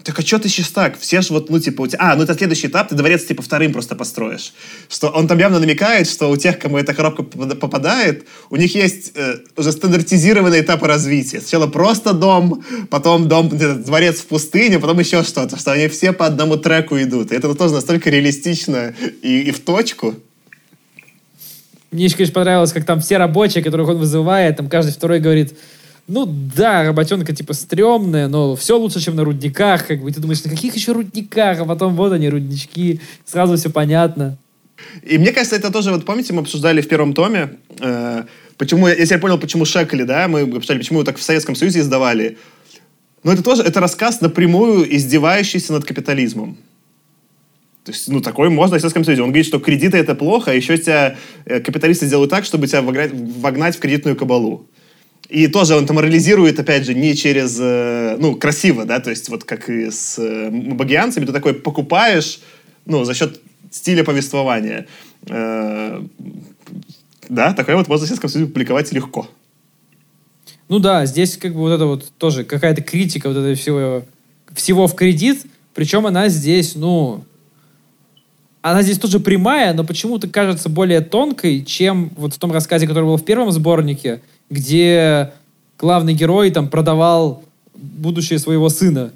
так 0.07 0.21
а 0.21 0.23
что 0.23 0.39
ты 0.39 0.49
сейчас 0.49 0.69
так? 0.69 0.97
Все 0.99 1.21
же 1.21 1.33
вот, 1.33 1.51
ну, 1.51 1.59
типа, 1.59 1.83
у 1.83 1.87
тебя... 1.89 1.99
А, 2.01 2.15
ну, 2.15 2.23
это 2.23 2.35
следующий 2.35 2.69
этап, 2.69 2.89
ты 2.89 2.95
дворец, 2.95 3.25
типа, 3.25 3.43
вторым 3.43 3.73
просто 3.73 3.97
построишь. 3.97 4.53
Что 4.89 5.09
он 5.09 5.27
там 5.27 5.39
явно 5.39 5.59
намекает, 5.59 6.09
что 6.09 6.31
у 6.31 6.37
тех, 6.37 6.61
кому 6.61 6.79
эта 6.79 6.95
коробка 6.95 7.23
попада- 7.23 7.57
попадает, 7.57 8.25
у 8.49 8.57
них 8.57 8.77
есть 8.77 9.13
э, 9.17 9.39
уже 9.57 9.73
стандартизированные 9.73 10.63
этапы 10.63 10.87
развития. 10.87 11.41
Сначала 11.41 11.67
просто 11.67 12.13
дом, 12.13 12.63
потом 12.89 13.27
дом, 13.27 13.49
дворец 13.49 14.21
в 14.21 14.27
пустыне, 14.27 14.79
потом 14.79 15.01
еще 15.01 15.25
что-то. 15.25 15.59
Что 15.59 15.73
они 15.73 15.89
все 15.89 16.13
по 16.13 16.27
одному 16.27 16.57
треку 16.57 16.97
идут. 17.03 17.33
И 17.33 17.35
это 17.35 17.53
тоже 17.57 17.75
настолько 17.75 18.09
реалистично 18.09 18.95
и, 19.23 19.41
и 19.41 19.51
в 19.51 19.59
точку. 19.59 20.15
Мне 21.91 22.05
еще, 22.05 22.17
конечно, 22.17 22.35
понравилось, 22.35 22.73
как 22.73 22.85
там 22.85 23.01
все 23.01 23.17
рабочие, 23.17 23.65
которых 23.65 23.89
он 23.89 23.99
вызывает, 23.99 24.57
там 24.57 24.69
каждый 24.69 24.93
второй 24.93 25.19
говорит, 25.19 25.57
ну 26.09 26.27
да, 26.27 26.85
работенка 26.85 27.35
типа 27.35 27.53
стрёмная, 27.53 28.29
но 28.29 28.55
все 28.55 28.79
лучше, 28.79 29.01
чем 29.01 29.17
на 29.17 29.25
рудниках. 29.25 29.87
Как 29.87 30.01
бы 30.01 30.13
ты 30.13 30.21
думаешь, 30.21 30.45
на 30.45 30.51
каких 30.51 30.75
еще 30.77 30.93
рудниках? 30.93 31.61
А 31.61 31.65
потом 31.65 31.97
вот 31.97 32.13
они, 32.13 32.29
руднички. 32.29 33.01
Сразу 33.25 33.57
все 33.57 33.71
понятно. 33.71 34.39
И 35.03 35.19
мне 35.19 35.33
кажется, 35.33 35.57
это 35.57 35.73
тоже, 35.73 35.91
вот 35.91 36.05
помните, 36.05 36.33
мы 36.33 36.43
обсуждали 36.43 36.81
в 36.81 36.89
первом 36.89 37.15
томе, 37.15 37.57
э, 37.81 38.25
почему, 38.59 38.89
я 38.89 39.19
понял, 39.19 39.39
почему 39.39 39.65
Шекли, 39.65 40.05
да, 40.05 40.29
мы 40.29 40.43
обсуждали, 40.43 40.79
почему 40.79 41.03
так 41.03 41.17
в 41.17 41.23
Советском 41.23 41.55
Союзе 41.55 41.81
издавали. 41.81 42.37
Но 43.25 43.33
это 43.33 43.43
тоже, 43.43 43.63
это 43.63 43.81
рассказ 43.81 44.21
напрямую 44.21 44.95
издевающийся 44.95 45.73
над 45.73 45.85
капитализмом. 45.85 46.59
То 47.85 47.93
есть, 47.93 48.09
ну, 48.09 48.21
такой 48.21 48.51
можно 48.51 48.77
в 48.77 48.81
Советском 48.81 49.05
Союзе. 49.05 49.23
Он 49.23 49.29
говорит, 49.29 49.47
что 49.47 49.61
кредиты 49.61 49.97
это 49.97 50.15
плохо, 50.15 50.51
а 50.51 50.55
еще 50.55 50.77
тебя 50.77 51.17
э, 51.45 51.61
капиталисты 51.61 52.07
сделают 52.07 52.31
так, 52.31 52.45
чтобы 52.45 52.67
тебя 52.67 52.83
вогнать, 52.83 53.13
вогнать 53.13 53.77
в 53.77 53.81
кредитную 53.81 54.17
кабалу. 54.17 54.67
И 55.29 55.49
тоже 55.49 55.75
он 55.75 55.87
там 55.87 55.97
морализирует, 55.97 56.61
опять 56.61 56.85
же, 56.85 56.95
не 56.95 57.17
через, 57.17 57.59
э, 57.61 58.17
ну, 58.19 58.37
красиво, 58.37 58.85
да, 58.85 59.01
то 59.01 59.11
есть 59.11 59.29
вот 59.29 59.45
как 59.45 59.69
и 59.69 59.91
с 59.91 60.19
э, 60.19 60.51
багианцами, 60.51 61.25
ты 61.25 61.33
такой 61.33 61.55
покупаешь, 61.55 62.41
ну, 62.85 63.05
за 63.05 63.15
счет 63.15 63.41
стиля 63.71 64.05
повествования. 64.05 64.87
Э, 65.29 66.01
да, 67.29 67.53
такое 67.55 67.77
вот 67.77 67.89
можно 67.89 68.07
Союзе 68.07 68.47
публиковать 68.47 68.93
легко. 68.93 69.29
Ну 70.69 70.79
да, 70.79 71.07
здесь 71.07 71.37
как 71.37 71.55
бы 71.55 71.61
вот 71.61 71.73
это 71.73 71.87
вот 71.87 72.13
тоже 72.19 72.45
какая-то 72.45 72.83
критика 72.83 73.29
вот 73.29 73.37
этого 73.37 73.55
всего, 73.55 74.05
всего 74.53 74.87
в 74.87 74.95
кредит. 74.95 75.47
Причем 75.75 76.07
она 76.07 76.29
здесь, 76.29 76.75
ну... 76.75 77.25
Она 78.63 78.83
здесь 78.83 78.99
тоже 78.99 79.21
прямая, 79.21 79.75
но 79.75 79.85
почему-то 79.85 80.27
кажется 80.29 80.69
более 80.69 81.01
тонкой, 81.01 81.65
чем 81.65 82.11
вот 82.17 82.35
в 82.35 82.39
том 82.39 82.51
рассказе, 82.51 82.89
который 82.89 83.05
был 83.05 83.17
в 83.17 83.25
первом 83.25 83.53
сборнике, 83.53 84.23
где 84.51 85.33
главный 85.79 86.15
герой 86.15 86.51
там 86.51 86.69
продавал 86.69 87.43
будущее 87.75 88.39
своего 88.39 88.69
сына, 88.69 89.13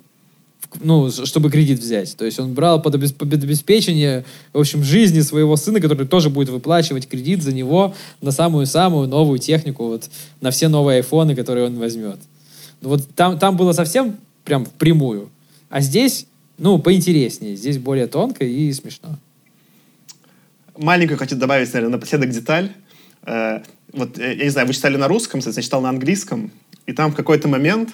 ну, 0.81 1.11
чтобы 1.11 1.51
кредит 1.51 1.81
взять. 1.81 2.17
То 2.17 2.25
есть 2.25 2.39
он 2.39 2.55
брал 2.55 2.81
под 2.81 2.95
обеспечение, 2.95 4.25
в 4.53 4.61
общем, 4.61 4.85
жизни 4.85 5.21
своего 5.21 5.57
сына, 5.57 5.81
который 5.81 6.07
тоже 6.07 6.31
будет 6.31 6.49
выплачивать 6.49 7.09
кредит 7.09 7.43
за 7.43 7.53
него 7.53 7.95
на 8.21 8.31
самую-самую 8.31 9.09
новую 9.09 9.39
технику, 9.39 9.87
вот, 9.87 10.09
на 10.41 10.51
все 10.51 10.69
новые 10.69 10.99
айфоны, 10.99 11.35
которые 11.35 11.67
он 11.67 11.79
возьмет. 11.79 12.19
Ну, 12.81 12.91
Вот 12.91 13.09
там, 13.15 13.39
там 13.39 13.57
было 13.57 13.73
совсем 13.73 14.17
прям 14.45 14.65
впрямую. 14.65 15.31
А 15.69 15.81
здесь, 15.81 16.27
ну, 16.59 16.79
поинтереснее. 16.79 17.57
Здесь 17.57 17.79
более 17.79 18.07
тонко 18.07 18.45
и 18.45 18.73
смешно. 18.73 19.19
Маленькую 20.77 21.19
хочу 21.19 21.37
добавить, 21.37 21.73
наверное, 21.73 21.97
напоследок 21.97 22.31
деталь. 22.31 22.73
Э, 23.25 23.61
вот, 23.93 24.19
э, 24.19 24.35
я 24.35 24.45
не 24.45 24.51
знаю, 24.51 24.67
вы 24.67 24.75
читали 24.75 24.97
на 24.97 25.09
русском, 25.09 25.41
я 25.45 25.63
читал 25.63 25.81
на 25.81 25.89
английском, 25.89 26.51
и 26.87 26.93
там 26.93 27.13
в 27.13 27.15
какой-то 27.15 27.49
момент 27.49 27.91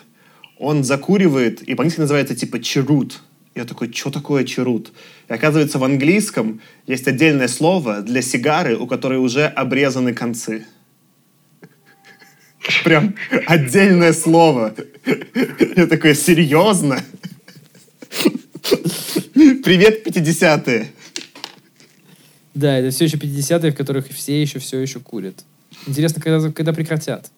он 0.58 0.84
закуривает, 0.84 1.62
и 1.62 1.74
по-английски 1.74 2.00
называется 2.00 2.34
типа 2.34 2.62
черут. 2.62 3.20
Я 3.54 3.64
такой, 3.64 3.90
что 3.92 4.10
такое 4.10 4.44
черут? 4.44 4.92
И 5.28 5.32
оказывается, 5.32 5.78
в 5.78 5.84
английском 5.84 6.60
есть 6.86 7.08
отдельное 7.08 7.48
слово 7.48 8.02
для 8.02 8.20
сигары, 8.20 8.76
у 8.76 8.86
которой 8.86 9.18
уже 9.18 9.46
обрезаны 9.46 10.12
концы. 10.12 10.66
Прям 12.84 13.14
отдельное 13.46 14.12
слово. 14.12 14.74
Я 15.76 15.86
такой, 15.86 16.14
серьезно? 16.14 17.02
Привет, 19.32 20.06
50-е. 20.06 20.92
Да, 22.56 22.78
это 22.78 22.90
все 22.90 23.04
еще 23.04 23.18
50-е, 23.18 23.70
в 23.70 23.76
которых 23.76 24.08
все 24.08 24.40
еще 24.40 24.58
все 24.58 24.80
еще 24.80 24.98
курят. 24.98 25.44
Интересно, 25.86 26.22
когда, 26.22 26.50
когда 26.50 26.72
прекратят. 26.72 27.30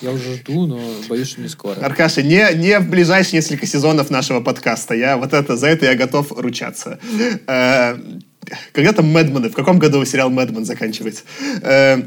Я 0.00 0.10
уже 0.10 0.36
жду, 0.36 0.66
но 0.66 0.80
боюсь, 1.06 1.28
что 1.28 1.42
не 1.42 1.48
скоро. 1.48 1.78
Аркаша, 1.80 2.22
не, 2.22 2.54
не 2.54 2.78
в 2.78 2.88
ближайшие 2.88 3.40
несколько 3.40 3.66
сезонов 3.66 4.08
нашего 4.08 4.40
подкаста. 4.40 4.94
Я 4.94 5.18
вот 5.18 5.34
это, 5.34 5.58
за 5.58 5.66
это 5.66 5.84
я 5.84 5.96
готов 5.96 6.32
ручаться. 6.32 6.98
Э, 7.46 7.98
когда 8.72 8.94
там 8.94 9.06
Мэдманы? 9.06 9.50
В 9.50 9.54
каком 9.54 9.78
году 9.78 10.02
сериал 10.06 10.30
Мэдман 10.30 10.64
заканчивается? 10.64 11.24
Э, 11.60 12.02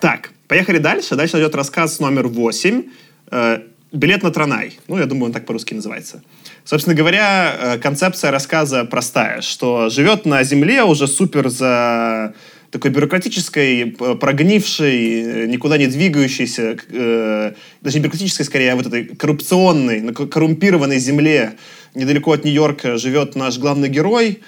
так, 0.00 0.30
поехали 0.48 0.78
дальше. 0.78 1.14
Дальше 1.14 1.36
идет 1.36 1.54
рассказ 1.54 2.00
номер 2.00 2.28
8. 2.28 2.84
Э, 3.32 3.58
Билет 3.92 4.22
на 4.22 4.30
Транай. 4.30 4.78
Ну, 4.88 4.98
я 4.98 5.04
думаю, 5.04 5.26
он 5.26 5.32
так 5.32 5.44
по-русски 5.44 5.74
называется. 5.74 6.22
Собственно 6.66 6.96
говоря, 6.96 7.54
э, 7.58 7.78
концепция 7.78 8.32
рассказа 8.32 8.84
простая, 8.84 9.40
что 9.40 9.88
живет 9.88 10.26
на 10.26 10.42
Земле 10.42 10.82
уже 10.82 11.06
супер 11.06 11.48
за 11.48 12.34
такой 12.72 12.90
бюрократической, 12.90 13.86
п- 13.86 14.16
прогнившей, 14.16 15.44
э, 15.44 15.46
никуда 15.46 15.78
не 15.78 15.86
двигающейся, 15.86 16.76
э, 16.90 17.52
даже 17.82 17.98
не 17.98 18.02
бюрократической, 18.02 18.42
скорее, 18.42 18.72
а 18.72 18.76
вот 18.76 18.86
этой 18.86 19.04
коррупционной, 19.04 20.12
коррумпированной 20.12 20.98
земле 20.98 21.52
недалеко 21.94 22.32
от 22.32 22.44
Нью-Йорка 22.44 22.98
живет 22.98 23.36
наш 23.36 23.58
главный 23.58 23.88
герой. 23.88 24.40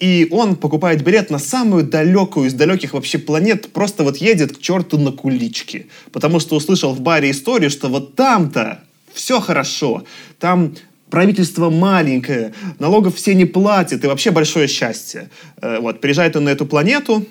и 0.00 0.28
он 0.30 0.54
покупает 0.54 1.02
билет 1.02 1.28
на 1.30 1.40
самую 1.40 1.82
далекую 1.82 2.46
из 2.46 2.54
далеких 2.54 2.92
вообще 2.92 3.18
планет, 3.18 3.72
просто 3.72 4.04
вот 4.04 4.18
едет 4.18 4.56
к 4.56 4.60
черту 4.60 4.96
на 4.96 5.10
куличке. 5.10 5.86
Потому 6.12 6.38
что 6.38 6.54
услышал 6.54 6.92
в 6.94 7.00
баре 7.00 7.30
историю, 7.32 7.68
что 7.68 7.88
вот 7.88 8.14
там-то 8.14 8.78
все 9.12 9.40
хорошо. 9.40 10.04
Там 10.38 10.74
правительство 11.10 11.70
маленькое, 11.70 12.52
налогов 12.78 13.16
все 13.16 13.34
не 13.34 13.44
платят, 13.44 14.04
и 14.04 14.06
вообще 14.06 14.30
большое 14.30 14.68
счастье. 14.68 15.30
Э, 15.60 15.78
вот, 15.80 16.00
приезжает 16.00 16.36
он 16.36 16.44
на 16.44 16.50
эту 16.50 16.66
планету, 16.66 17.26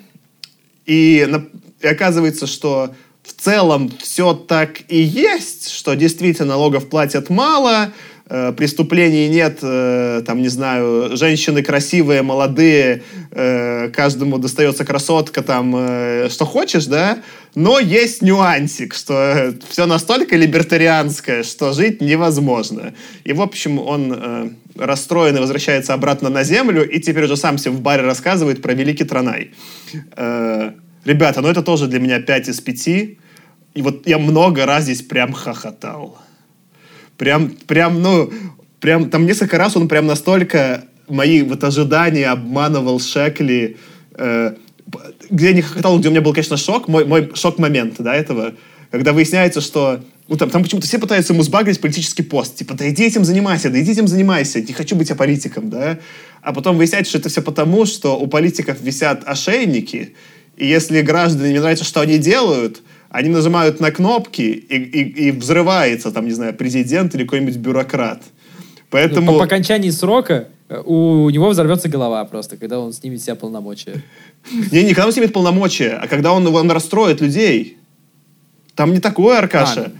и, 0.86 1.28
и 1.80 1.86
оказывается, 1.86 2.46
что 2.46 2.94
в 3.22 3.32
целом 3.32 3.92
все 4.00 4.32
так 4.32 4.82
и 4.88 5.00
есть, 5.00 5.70
что 5.70 5.94
действительно 5.94 6.48
налогов 6.48 6.88
платят 6.88 7.28
мало, 7.28 7.92
э, 8.28 8.52
преступлений 8.52 9.28
нет, 9.28 9.58
э, 9.62 10.22
там, 10.26 10.42
не 10.42 10.48
знаю, 10.48 11.16
женщины 11.16 11.62
красивые, 11.62 12.22
молодые, 12.22 13.02
э, 13.30 13.90
каждому 13.90 14.38
достается 14.38 14.84
красотка, 14.84 15.42
там, 15.42 15.74
э, 15.76 16.28
что 16.30 16.44
хочешь, 16.44 16.86
да, 16.86 17.18
но 17.54 17.78
есть 17.78 18.22
нюансик, 18.22 18.94
что 18.94 19.54
все 19.68 19.86
настолько 19.86 20.36
либертарианское, 20.36 21.42
что 21.42 21.72
жить 21.72 22.00
невозможно. 22.00 22.94
И, 23.24 23.32
в 23.32 23.40
общем, 23.40 23.78
он 23.78 24.12
э, 24.16 24.50
расстроен 24.76 25.36
и 25.36 25.40
возвращается 25.40 25.94
обратно 25.94 26.28
на 26.28 26.44
землю, 26.44 26.88
и 26.88 27.00
теперь 27.00 27.24
уже 27.24 27.36
сам 27.36 27.58
себе 27.58 27.72
в 27.72 27.80
баре 27.80 28.02
рассказывает 28.02 28.62
про 28.62 28.74
Великий 28.74 29.04
Транай. 29.04 29.50
Э, 30.16 30.72
ребята, 31.04 31.40
ну 31.40 31.48
это 31.48 31.62
тоже 31.62 31.86
для 31.86 31.98
меня 31.98 32.20
5 32.20 32.48
из 32.48 32.60
5. 32.60 32.88
И 32.88 33.82
вот 33.82 34.06
я 34.06 34.18
много 34.18 34.66
раз 34.66 34.84
здесь 34.84 35.02
прям 35.02 35.32
хохотал. 35.32 36.18
Прям, 37.18 37.50
прям, 37.50 38.00
ну, 38.00 38.32
прям, 38.80 39.10
там 39.10 39.26
несколько 39.26 39.58
раз 39.58 39.76
он 39.76 39.88
прям 39.88 40.06
настолько 40.06 40.84
мои 41.08 41.42
вот 41.42 41.62
ожидания 41.64 42.28
обманывал 42.28 43.00
Шекли, 43.00 43.76
э, 44.14 44.54
где 45.28 45.46
я 45.46 45.52
не 45.52 45.62
хохотал, 45.62 45.98
где 45.98 46.08
у 46.08 46.10
меня 46.12 46.20
был, 46.20 46.32
конечно, 46.32 46.56
шок, 46.56 46.88
мой, 46.88 47.04
мой 47.04 47.30
шок-момент, 47.34 47.96
да, 47.98 48.14
этого, 48.14 48.54
когда 48.90 49.12
выясняется, 49.12 49.60
что 49.60 50.00
ну, 50.28 50.36
там, 50.36 50.50
там 50.50 50.62
почему-то 50.62 50.86
все 50.86 50.98
пытаются 50.98 51.32
ему 51.32 51.42
сбагрить 51.42 51.80
политический 51.80 52.22
пост. 52.22 52.54
Типа, 52.56 52.74
да 52.74 52.88
иди 52.88 53.04
этим 53.04 53.24
занимайся, 53.24 53.70
да 53.70 53.80
иди 53.80 53.92
этим 53.92 54.06
занимайся, 54.06 54.60
не 54.60 54.72
хочу 54.72 54.94
быть 54.94 55.10
аполитиком, 55.10 55.70
да. 55.70 55.98
А 56.42 56.52
потом 56.52 56.76
выясняется, 56.76 57.10
что 57.10 57.18
это 57.18 57.28
все 57.30 57.42
потому, 57.42 57.86
что 57.86 58.18
у 58.18 58.26
политиков 58.26 58.80
висят 58.80 59.22
ошейники, 59.26 60.14
и 60.56 60.66
если 60.66 61.00
граждане 61.00 61.52
не 61.52 61.60
нравится, 61.60 61.84
что 61.84 62.00
они 62.00 62.18
делают, 62.18 62.82
они 63.10 63.28
нажимают 63.28 63.80
на 63.80 63.90
кнопки, 63.90 64.42
и, 64.42 64.76
и, 64.76 65.28
и 65.28 65.30
взрывается, 65.30 66.10
там, 66.10 66.26
не 66.26 66.32
знаю, 66.32 66.54
президент 66.54 67.14
или 67.14 67.24
какой-нибудь 67.24 67.56
бюрократ. 67.56 68.22
Поэтому... 68.90 69.26
Ну, 69.26 69.32
по, 69.32 69.38
по 69.38 69.44
окончании 69.44 69.90
срока 69.90 70.48
э, 70.68 70.80
у 70.84 71.28
него 71.30 71.48
взорвется 71.48 71.88
голова 71.88 72.24
просто, 72.24 72.56
когда 72.56 72.78
он 72.78 72.92
снимет 72.92 73.22
себя 73.22 73.34
полномочия. 73.34 74.02
Не, 74.72 74.84
не 74.84 74.94
когда 74.94 75.06
он 75.06 75.12
снимет 75.12 75.32
полномочия, 75.32 75.98
а 76.02 76.06
когда 76.06 76.32
он, 76.32 76.46
он 76.46 76.70
расстроит 76.70 77.20
людей. 77.20 77.78
Там 78.74 78.92
не 78.92 79.00
такое, 79.00 79.38
Аркаша. 79.38 79.92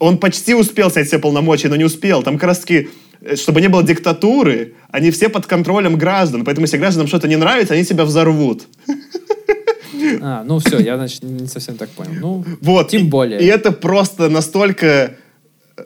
Он 0.00 0.18
почти 0.18 0.54
успел 0.54 0.90
снять 0.90 1.06
все 1.06 1.18
полномочия, 1.18 1.68
но 1.68 1.76
не 1.76 1.84
успел. 1.84 2.22
Там 2.22 2.34
как 2.34 2.48
раз 2.48 2.58
таки, 2.60 2.88
э, 3.20 3.36
чтобы 3.36 3.60
не 3.60 3.68
было 3.68 3.82
диктатуры, 3.82 4.74
они 4.90 5.10
все 5.10 5.28
под 5.28 5.46
контролем 5.46 5.96
граждан. 5.96 6.44
Поэтому 6.44 6.64
если 6.64 6.78
гражданам 6.78 7.08
что-то 7.08 7.28
не 7.28 7.36
нравится, 7.36 7.74
они 7.74 7.84
себя 7.84 8.04
взорвут. 8.04 8.66
А, 10.22 10.44
ну 10.44 10.58
все, 10.58 10.78
я, 10.78 10.96
значит, 10.96 11.22
не 11.22 11.46
совсем 11.46 11.76
так 11.76 11.90
понял. 11.90 12.12
Ну, 12.20 12.44
вот, 12.60 12.88
тем 12.88 13.08
более. 13.08 13.40
И 13.40 13.46
это 13.46 13.72
просто 13.72 14.28
настолько 14.28 15.16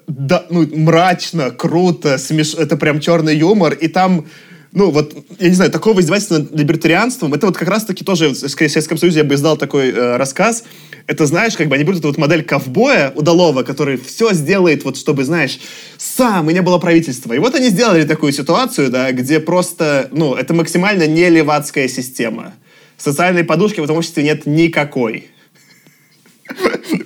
да, 0.06 0.44
ну, 0.50 0.66
мрачно, 0.76 1.50
круто, 1.50 2.18
смеш... 2.18 2.54
это 2.54 2.76
прям 2.76 3.00
черный 3.00 3.36
юмор, 3.36 3.72
и 3.72 3.88
там 3.88 4.26
ну, 4.72 4.90
вот, 4.90 5.14
я 5.38 5.48
не 5.48 5.54
знаю, 5.54 5.70
такого 5.70 6.00
издевательства 6.00 6.38
над 6.38 6.54
либертарианством, 6.54 7.32
это 7.32 7.46
вот 7.46 7.56
как 7.56 7.68
раз-таки 7.68 8.04
тоже, 8.04 8.34
скорее, 8.34 8.68
в 8.68 8.72
Советском 8.72 8.98
Союзе 8.98 9.20
я 9.20 9.24
бы 9.24 9.34
издал 9.34 9.56
такой 9.56 9.90
э, 9.90 10.16
рассказ, 10.16 10.64
это, 11.06 11.24
знаешь, 11.24 11.56
как 11.56 11.68
бы 11.68 11.74
они 11.74 11.84
берут 11.84 12.00
эту 12.00 12.08
вот 12.08 12.18
модель 12.18 12.44
ковбоя 12.44 13.10
удалого, 13.16 13.62
который 13.62 13.96
все 13.96 14.34
сделает, 14.34 14.84
вот, 14.84 14.98
чтобы, 14.98 15.24
знаешь, 15.24 15.58
сам, 15.96 16.50
и 16.50 16.52
не 16.52 16.60
было 16.60 16.76
правительства. 16.76 17.32
И 17.32 17.38
вот 17.38 17.54
они 17.54 17.70
сделали 17.70 18.04
такую 18.04 18.32
ситуацию, 18.32 18.90
да, 18.90 19.10
где 19.12 19.40
просто, 19.40 20.08
ну, 20.12 20.34
это 20.34 20.52
максимально 20.52 21.06
не 21.06 21.30
левацкая 21.30 21.88
система. 21.88 22.52
Социальной 22.98 23.44
подушки 23.44 23.80
в 23.80 23.84
этом 23.84 23.96
обществе 23.96 24.24
нет 24.24 24.44
никакой. 24.44 25.28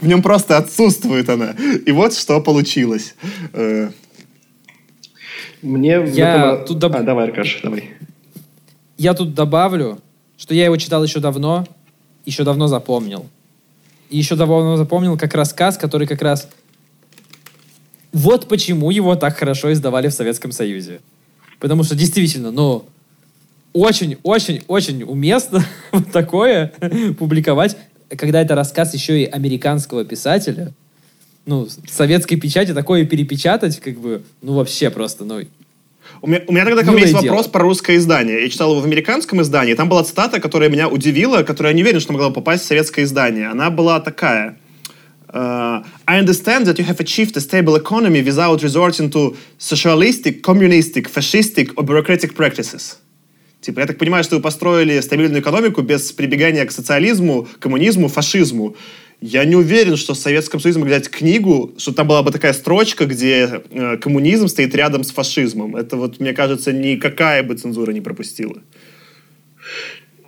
В 0.01 0.07
нем 0.07 0.23
просто 0.23 0.57
отсутствует 0.57 1.29
она. 1.29 1.55
И 1.87 1.93
вот 1.93 2.15
что 2.15 2.41
получилось. 2.41 3.15
Э, 3.53 3.91
Мне... 5.61 6.03
Я 6.07 6.57
тут 6.67 6.79
доб... 6.79 6.95
а, 6.97 7.03
давай, 7.03 7.27
Аркаш, 7.29 7.61
давай. 7.63 7.91
Я 8.97 9.15
тут 9.15 9.35
добавлю, 9.35 10.01
что 10.37 10.55
я 10.55 10.65
его 10.65 10.77
читал 10.77 11.05
еще 11.05 11.21
давно, 11.21 11.67
еще 12.25 12.45
давно 12.45 12.69
запомнил. 12.69 13.29
И 14.11 14.19
еще 14.19 14.35
давно 14.35 14.77
запомнил 14.77 15.19
как 15.19 15.35
рассказ, 15.35 15.77
который 15.77 16.07
как 16.07 16.23
раз... 16.23 16.49
Вот 18.13 18.47
почему 18.49 18.91
его 18.91 19.17
так 19.17 19.37
хорошо 19.37 19.73
издавали 19.73 20.09
в 20.09 20.13
Советском 20.13 20.53
Союзе. 20.53 21.01
Потому 21.59 21.83
что 21.83 21.95
действительно, 21.95 22.51
ну, 22.51 22.85
очень-очень-очень 23.73 25.03
уместно 25.05 25.65
вот 25.93 26.11
такое 26.13 26.73
публиковать, 27.19 27.77
когда 28.17 28.41
это 28.41 28.55
рассказ 28.55 28.95
еще 28.95 29.23
и 29.23 29.25
американского 29.25 30.05
писателя. 30.05 30.73
Ну, 31.45 31.67
советской 31.89 32.37
печати 32.37 32.73
такое 32.73 33.05
перепечатать, 33.05 33.81
как 33.81 33.99
бы, 33.99 34.23
ну, 34.43 34.55
вообще 34.55 34.91
просто, 34.91 35.25
ну, 35.25 35.41
у 36.21 36.29
меня, 36.29 36.43
у 36.47 36.53
меня 36.53 36.65
тогда 36.65 36.85
ко 36.85 36.93
мне 36.93 37.03
есть 37.03 37.15
вопрос 37.15 37.49
про 37.49 37.63
русское 37.63 37.97
издание. 37.97 38.43
Я 38.43 38.49
читал 38.49 38.71
его 38.71 38.81
в 38.81 38.85
американском 38.85 39.41
издании. 39.41 39.75
Там 39.75 39.89
была 39.89 40.05
цитата, 40.05 40.41
которая 40.41 40.69
меня 40.69 40.89
удивила, 40.89 41.43
которая 41.43 41.73
я 41.73 41.77
не 41.77 41.83
уверен, 41.83 42.01
что 42.01 42.13
могла 42.13 42.31
попасть 42.31 42.65
в 42.65 42.67
советское 42.67 43.03
издание. 43.03 43.49
Она 43.49 43.71
была 43.71 43.99
такая. 44.01 44.57
Uh, 45.33 45.83
I 46.07 46.21
understand 46.21 46.67
that 46.67 46.79
you 46.79 46.85
have 46.85 47.01
achieved 47.01 47.37
a 47.39 47.41
stable 47.41 47.75
economy 47.75 48.23
without 48.23 48.63
resorting 48.63 49.11
to 49.11 49.35
socialistic, 49.59 50.43
communistic, 50.43 51.09
fascistic 51.09 51.73
or 51.77 51.85
bureaucratic 51.85 52.35
practices. 52.37 52.99
Типа, 53.63 53.79
я 53.79 53.87
так 53.87 53.97
понимаю, 53.97 54.25
что 54.25 54.37
вы 54.37 54.43
построили 54.43 55.01
стабильную 55.01 55.41
экономику 55.41 55.83
без 55.83 56.11
прибегания 56.11 56.67
к 56.67 56.73
социализму, 56.73 57.47
коммунизму, 57.61 58.09
фашизму. 58.09 58.75
Я 59.21 59.45
не 59.45 59.55
уверен, 59.55 59.97
что 59.97 60.15
в 60.15 60.19
Советском 60.19 60.59
Союзе 60.59 60.81
могли 60.81 60.95
взять 60.95 61.09
книгу, 61.09 61.73
что 61.79 61.93
там 61.93 62.09
была 62.09 62.25
бы 62.25 62.33
такая 62.33 62.55
строчка, 62.55 63.07
где 63.07 63.63
э, 63.71 63.97
коммунизм 63.99 64.49
стоит 64.49 64.75
рядом 64.75 65.05
с 65.05 65.13
фашизмом. 65.13 65.77
Это 65.77 65.97
вот, 65.97 66.19
мне 66.19 66.33
кажется, 66.33 66.73
никакая 66.73 67.45
бы 67.45 67.55
цензура 67.55 67.93
не 67.93 68.01
пропустила. 68.01 68.57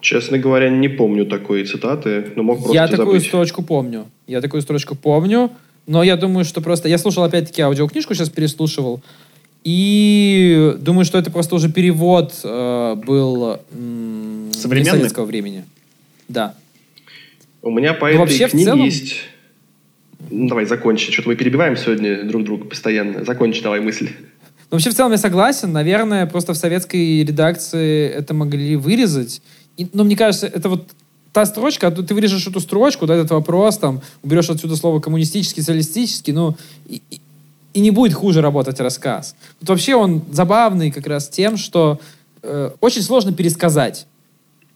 Честно 0.00 0.38
говоря, 0.38 0.68
не 0.70 0.88
помню 0.88 1.26
такой 1.26 1.64
цитаты, 1.64 2.26
но 2.36 2.44
мог 2.44 2.58
просто 2.58 2.74
Я 2.74 2.86
такую 2.86 3.06
забыть. 3.18 3.26
строчку 3.26 3.64
помню. 3.64 4.06
Я 4.28 4.40
такую 4.42 4.62
строчку 4.62 4.94
помню, 4.94 5.50
но 5.88 6.04
я 6.04 6.16
думаю, 6.16 6.44
что 6.44 6.60
просто... 6.60 6.88
Я 6.88 6.98
слушал 6.98 7.24
опять-таки 7.24 7.62
аудиокнижку, 7.62 8.14
сейчас 8.14 8.28
переслушивал. 8.30 9.02
И 9.64 10.76
думаю, 10.78 11.04
что 11.06 11.18
это 11.18 11.30
просто 11.30 11.54
уже 11.54 11.70
перевод 11.72 12.34
э, 12.44 12.94
был 13.06 13.58
м- 13.72 14.50
Современный? 14.52 14.90
советского 14.98 15.24
времени. 15.24 15.64
Да. 16.28 16.54
У 17.62 17.70
меня 17.70 17.94
по 17.94 18.04
Ну, 18.06 18.10
этой 18.12 18.18
вообще, 18.18 18.48
книге 18.48 18.64
целом- 18.66 18.84
есть... 18.84 19.14
Ну, 20.30 20.48
давай, 20.48 20.66
закончи. 20.66 21.10
Что-то 21.12 21.28
мы 21.30 21.36
перебиваем 21.36 21.76
сегодня 21.76 22.24
друг 22.24 22.44
друга 22.44 22.64
постоянно. 22.66 23.24
Закончи 23.24 23.62
давай 23.62 23.80
мысль. 23.80 24.10
Но 24.70 24.76
вообще, 24.76 24.90
в 24.90 24.94
целом, 24.94 25.12
я 25.12 25.18
согласен. 25.18 25.72
Наверное, 25.72 26.26
просто 26.26 26.52
в 26.52 26.56
советской 26.56 27.24
редакции 27.24 28.08
это 28.08 28.34
могли 28.34 28.76
вырезать. 28.76 29.40
И- 29.78 29.86
но 29.94 30.04
мне 30.04 30.16
кажется, 30.16 30.46
это 30.46 30.68
вот 30.68 30.88
та 31.32 31.46
строчка, 31.46 31.88
а 31.88 31.90
ты 31.90 32.14
вырежешь 32.14 32.46
эту 32.46 32.60
строчку, 32.60 33.06
да, 33.06 33.14
этот 33.16 33.30
вопрос, 33.30 33.78
там, 33.78 34.02
уберешь 34.22 34.48
отсюда 34.50 34.76
слово 34.76 35.00
коммунистический, 35.00 35.60
социалистический, 35.62 36.32
ну, 36.32 36.54
и, 36.88 37.02
и- 37.74 37.80
не 37.80 37.90
будет 37.90 38.14
хуже 38.14 38.40
работать 38.40 38.80
рассказ. 38.80 39.34
Вот 39.60 39.68
вообще 39.70 39.94
он 39.94 40.22
забавный 40.32 40.90
как 40.90 41.06
раз 41.06 41.28
тем, 41.28 41.56
что 41.56 41.98
э, 42.42 42.70
очень 42.80 43.02
сложно 43.02 43.32
пересказать. 43.32 44.06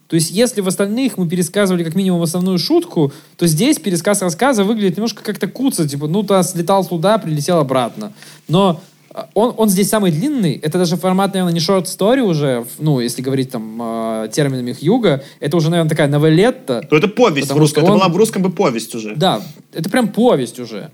То 0.07 0.15
есть, 0.15 0.31
если 0.31 0.61
в 0.61 0.67
остальных 0.67 1.17
мы 1.19 1.29
пересказывали 1.29 1.83
как 1.83 1.93
минимум 1.93 2.23
основную 2.23 2.57
шутку, 2.57 3.13
то 3.37 3.45
здесь 3.45 3.77
пересказ 3.77 4.23
рассказа 4.23 4.63
выглядит 4.63 4.97
немножко 4.97 5.23
как-то 5.23 5.47
куца, 5.47 5.87
типа, 5.87 6.07
ну, 6.07 6.23
то 6.23 6.41
слетал 6.41 6.83
туда, 6.83 7.19
прилетел 7.19 7.59
обратно. 7.59 8.11
Но 8.47 8.81
э, 9.13 9.19
он, 9.35 9.53
он 9.55 9.69
здесь 9.69 9.87
самый 9.87 10.11
длинный. 10.11 10.53
Это 10.53 10.79
даже 10.79 10.95
формат, 10.97 11.33
наверное, 11.33 11.53
не 11.53 11.59
шорт-стори 11.59 12.21
уже, 12.21 12.61
в- 12.61 12.81
ну, 12.81 12.99
если 13.01 13.21
говорить 13.21 13.51
там 13.51 13.77
э, 13.79 14.29
терминами 14.31 14.73
Хьюга. 14.73 15.23
Это 15.39 15.55
уже, 15.57 15.69
наверное, 15.69 15.89
такая 15.91 16.07
новелетта. 16.07 16.87
Ну, 16.89 16.97
это 16.97 17.07
повесть 17.07 17.51
в 17.51 17.57
русском. 17.57 17.81
что 17.83 17.91
Это 17.91 17.91
он- 17.91 17.99
была 17.99 18.09
в 18.09 18.17
русском 18.17 18.41
бы 18.41 18.49
повесть 18.51 18.95
уже. 18.95 19.13
Да, 19.15 19.43
это 19.73 19.91
прям 19.91 20.07
повесть 20.07 20.59
уже. 20.59 20.89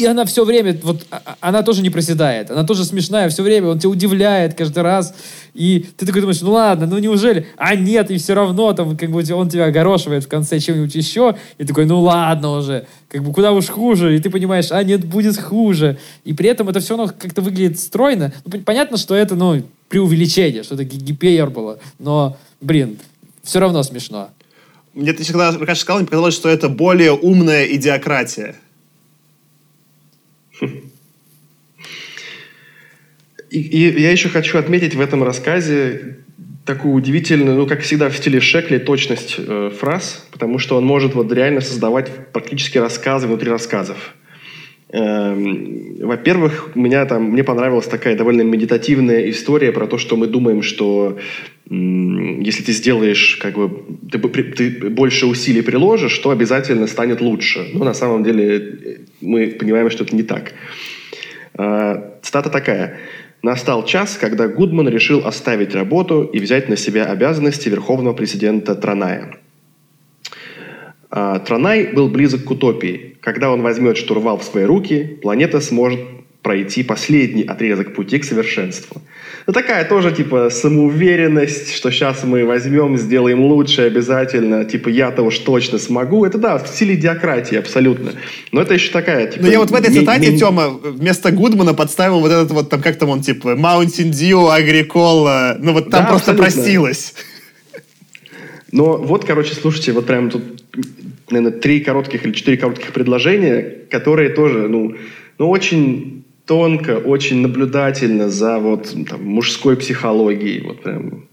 И 0.00 0.06
она 0.06 0.24
все 0.24 0.46
время, 0.46 0.78
вот, 0.82 1.04
а- 1.10 1.20
а- 1.26 1.36
она 1.40 1.62
тоже 1.62 1.82
не 1.82 1.90
проседает. 1.90 2.50
Она 2.50 2.64
тоже 2.64 2.86
смешная 2.86 3.28
все 3.28 3.42
время, 3.42 3.68
он 3.68 3.78
тебя 3.78 3.90
удивляет 3.90 4.54
каждый 4.54 4.82
раз. 4.82 5.14
И 5.52 5.84
ты 5.98 6.06
такой 6.06 6.22
думаешь, 6.22 6.40
ну 6.40 6.52
ладно, 6.52 6.86
ну 6.86 6.96
неужели? 6.98 7.46
А 7.58 7.74
нет, 7.74 8.10
и 8.10 8.16
все 8.16 8.32
равно 8.32 8.72
там 8.72 8.96
как 8.96 9.10
бы 9.10 9.22
он 9.34 9.50
тебя 9.50 9.66
огорошивает 9.66 10.24
в 10.24 10.28
конце 10.28 10.58
чем-нибудь 10.58 10.94
еще. 10.94 11.36
И 11.58 11.64
такой, 11.64 11.84
ну 11.84 12.00
ладно 12.00 12.52
уже, 12.52 12.86
как 13.10 13.22
бы 13.22 13.30
куда 13.34 13.52
уж 13.52 13.66
хуже. 13.68 14.16
И 14.16 14.20
ты 14.20 14.30
понимаешь, 14.30 14.68
а 14.72 14.82
нет, 14.82 15.04
будет 15.04 15.36
хуже. 15.38 15.98
И 16.24 16.32
при 16.32 16.48
этом 16.48 16.70
это 16.70 16.80
все 16.80 16.96
равно 16.96 17.12
как-то 17.18 17.42
выглядит 17.42 17.78
стройно. 17.78 18.32
Ну, 18.46 18.52
пон- 18.52 18.64
понятно, 18.64 18.96
что 18.96 19.14
это, 19.14 19.34
ну, 19.34 19.62
преувеличение, 19.90 20.62
что 20.62 20.76
это 20.76 20.84
гипербола. 20.84 21.78
Но, 21.98 22.38
блин, 22.62 22.96
все 23.42 23.60
равно 23.60 23.82
смешно. 23.82 24.30
Мне 24.94 25.12
ты 25.12 25.24
когда 25.26 25.50
Аркаша 25.50 25.82
сказал, 25.82 25.98
мне 25.98 26.06
показалось, 26.06 26.34
что 26.34 26.48
это 26.48 26.70
более 26.70 27.12
умная 27.12 27.66
идиократия. 27.66 28.54
И, 33.50 33.60
и 33.60 34.00
я 34.00 34.12
еще 34.12 34.28
хочу 34.28 34.58
отметить 34.58 34.94
в 34.94 35.00
этом 35.00 35.24
рассказе 35.24 36.18
такую 36.64 36.94
удивительную, 36.94 37.56
ну, 37.56 37.66
как 37.66 37.80
всегда 37.80 38.08
в 38.08 38.16
стиле 38.16 38.38
Шекли, 38.40 38.78
точность 38.78 39.36
э, 39.38 39.70
фраз, 39.76 40.28
потому 40.30 40.58
что 40.58 40.76
он 40.76 40.84
может 40.84 41.14
вот 41.14 41.32
реально 41.32 41.60
создавать 41.60 42.10
практически 42.32 42.78
рассказы 42.78 43.26
внутри 43.26 43.50
рассказов. 43.50 44.14
Эм, 44.92 45.96
во-первых, 46.00 46.72
меня 46.74 47.06
там, 47.06 47.24
мне 47.24 47.44
понравилась 47.44 47.86
такая 47.86 48.16
довольно 48.16 48.42
медитативная 48.42 49.30
история 49.30 49.72
про 49.72 49.86
то, 49.86 49.98
что 49.98 50.16
мы 50.16 50.26
думаем, 50.26 50.62
что 50.62 51.18
если 51.70 52.64
ты 52.64 52.72
сделаешь, 52.72 53.36
как 53.40 53.54
бы, 53.54 53.84
ты, 54.10 54.18
ты 54.18 54.90
больше 54.90 55.26
усилий 55.26 55.62
приложишь, 55.62 56.18
то 56.18 56.30
обязательно 56.30 56.88
станет 56.88 57.20
лучше. 57.20 57.70
Но 57.72 57.84
на 57.84 57.94
самом 57.94 58.24
деле 58.24 58.56
э, 58.56 58.96
мы 59.20 59.46
понимаем, 59.48 59.88
что 59.88 60.02
это 60.02 60.16
не 60.16 60.24
так. 60.24 60.52
Э, 61.56 62.18
цитата 62.22 62.50
такая. 62.50 62.98
Настал 63.42 63.84
час, 63.84 64.18
когда 64.20 64.48
Гудман 64.48 64.88
решил 64.88 65.24
оставить 65.24 65.74
работу 65.74 66.24
и 66.24 66.40
взять 66.40 66.68
на 66.68 66.76
себя 66.76 67.04
обязанности 67.04 67.68
верховного 67.68 68.14
президента 68.14 68.74
Траная. 68.74 69.38
А, 71.08 71.38
Транай 71.38 71.92
был 71.92 72.08
близок 72.08 72.44
к 72.44 72.50
утопии. 72.50 73.16
Когда 73.20 73.50
он 73.50 73.62
возьмет 73.62 73.96
штурвал 73.96 74.38
в 74.38 74.44
свои 74.44 74.64
руки, 74.64 75.18
планета 75.22 75.60
сможет 75.60 76.00
пройти 76.42 76.82
последний 76.82 77.42
отрезок 77.42 77.94
пути 77.94 78.18
к 78.18 78.24
совершенству. 78.24 79.02
Ну, 79.46 79.52
такая 79.52 79.84
тоже, 79.84 80.12
типа, 80.12 80.48
самоуверенность, 80.50 81.74
что 81.74 81.90
сейчас 81.90 82.24
мы 82.24 82.44
возьмем, 82.44 82.96
сделаем 82.96 83.40
лучше 83.40 83.82
обязательно, 83.82 84.64
типа, 84.64 84.88
я-то 84.88 85.22
уж 85.22 85.38
точно 85.38 85.78
смогу. 85.78 86.24
Это, 86.24 86.38
да, 86.38 86.58
в 86.58 86.66
стиле 86.68 86.96
диократии 86.96 87.56
абсолютно. 87.56 88.12
Но 88.52 88.62
это 88.62 88.74
еще 88.74 88.90
такая, 88.90 89.26
типа... 89.26 89.44
Ну, 89.44 89.50
я 89.50 89.58
вот 89.58 89.70
в 89.70 89.74
этой 89.74 89.92
цитате, 89.92 90.36
Тёма, 90.36 90.68
вместо 90.68 91.30
Гудмана 91.30 91.74
подставил 91.74 92.20
вот 92.20 92.30
этот 92.30 92.50
вот, 92.52 92.70
там, 92.70 92.80
как 92.82 92.96
там 92.96 93.08
он, 93.08 93.22
типа, 93.22 93.48
Mountain 93.48 94.10
Dew, 94.10 94.56
Agricola, 94.56 95.56
ну, 95.58 95.72
вот 95.72 95.90
там 95.90 96.04
да, 96.04 96.10
просто 96.10 96.32
абсолютно. 96.32 96.62
просилось. 96.62 97.14
Но 98.72 98.98
вот, 98.98 99.24
короче, 99.24 99.54
слушайте, 99.54 99.92
вот 99.92 100.06
прям 100.06 100.30
тут, 100.30 100.42
наверное, 101.30 101.58
три 101.58 101.80
коротких 101.80 102.24
или 102.24 102.32
четыре 102.32 102.56
коротких 102.56 102.92
предложения, 102.92 103.78
которые 103.90 104.30
тоже, 104.30 104.68
ну, 104.68 104.94
ну 105.38 105.50
очень 105.50 106.24
тонко, 106.50 106.98
очень 106.98 107.42
наблюдательно 107.42 108.28
за 108.28 108.58
вот 108.58 108.92
там, 109.08 109.24
мужской 109.24 109.76
психологией. 109.76 110.66
Вот 110.66 110.82
прям. 110.82 111.28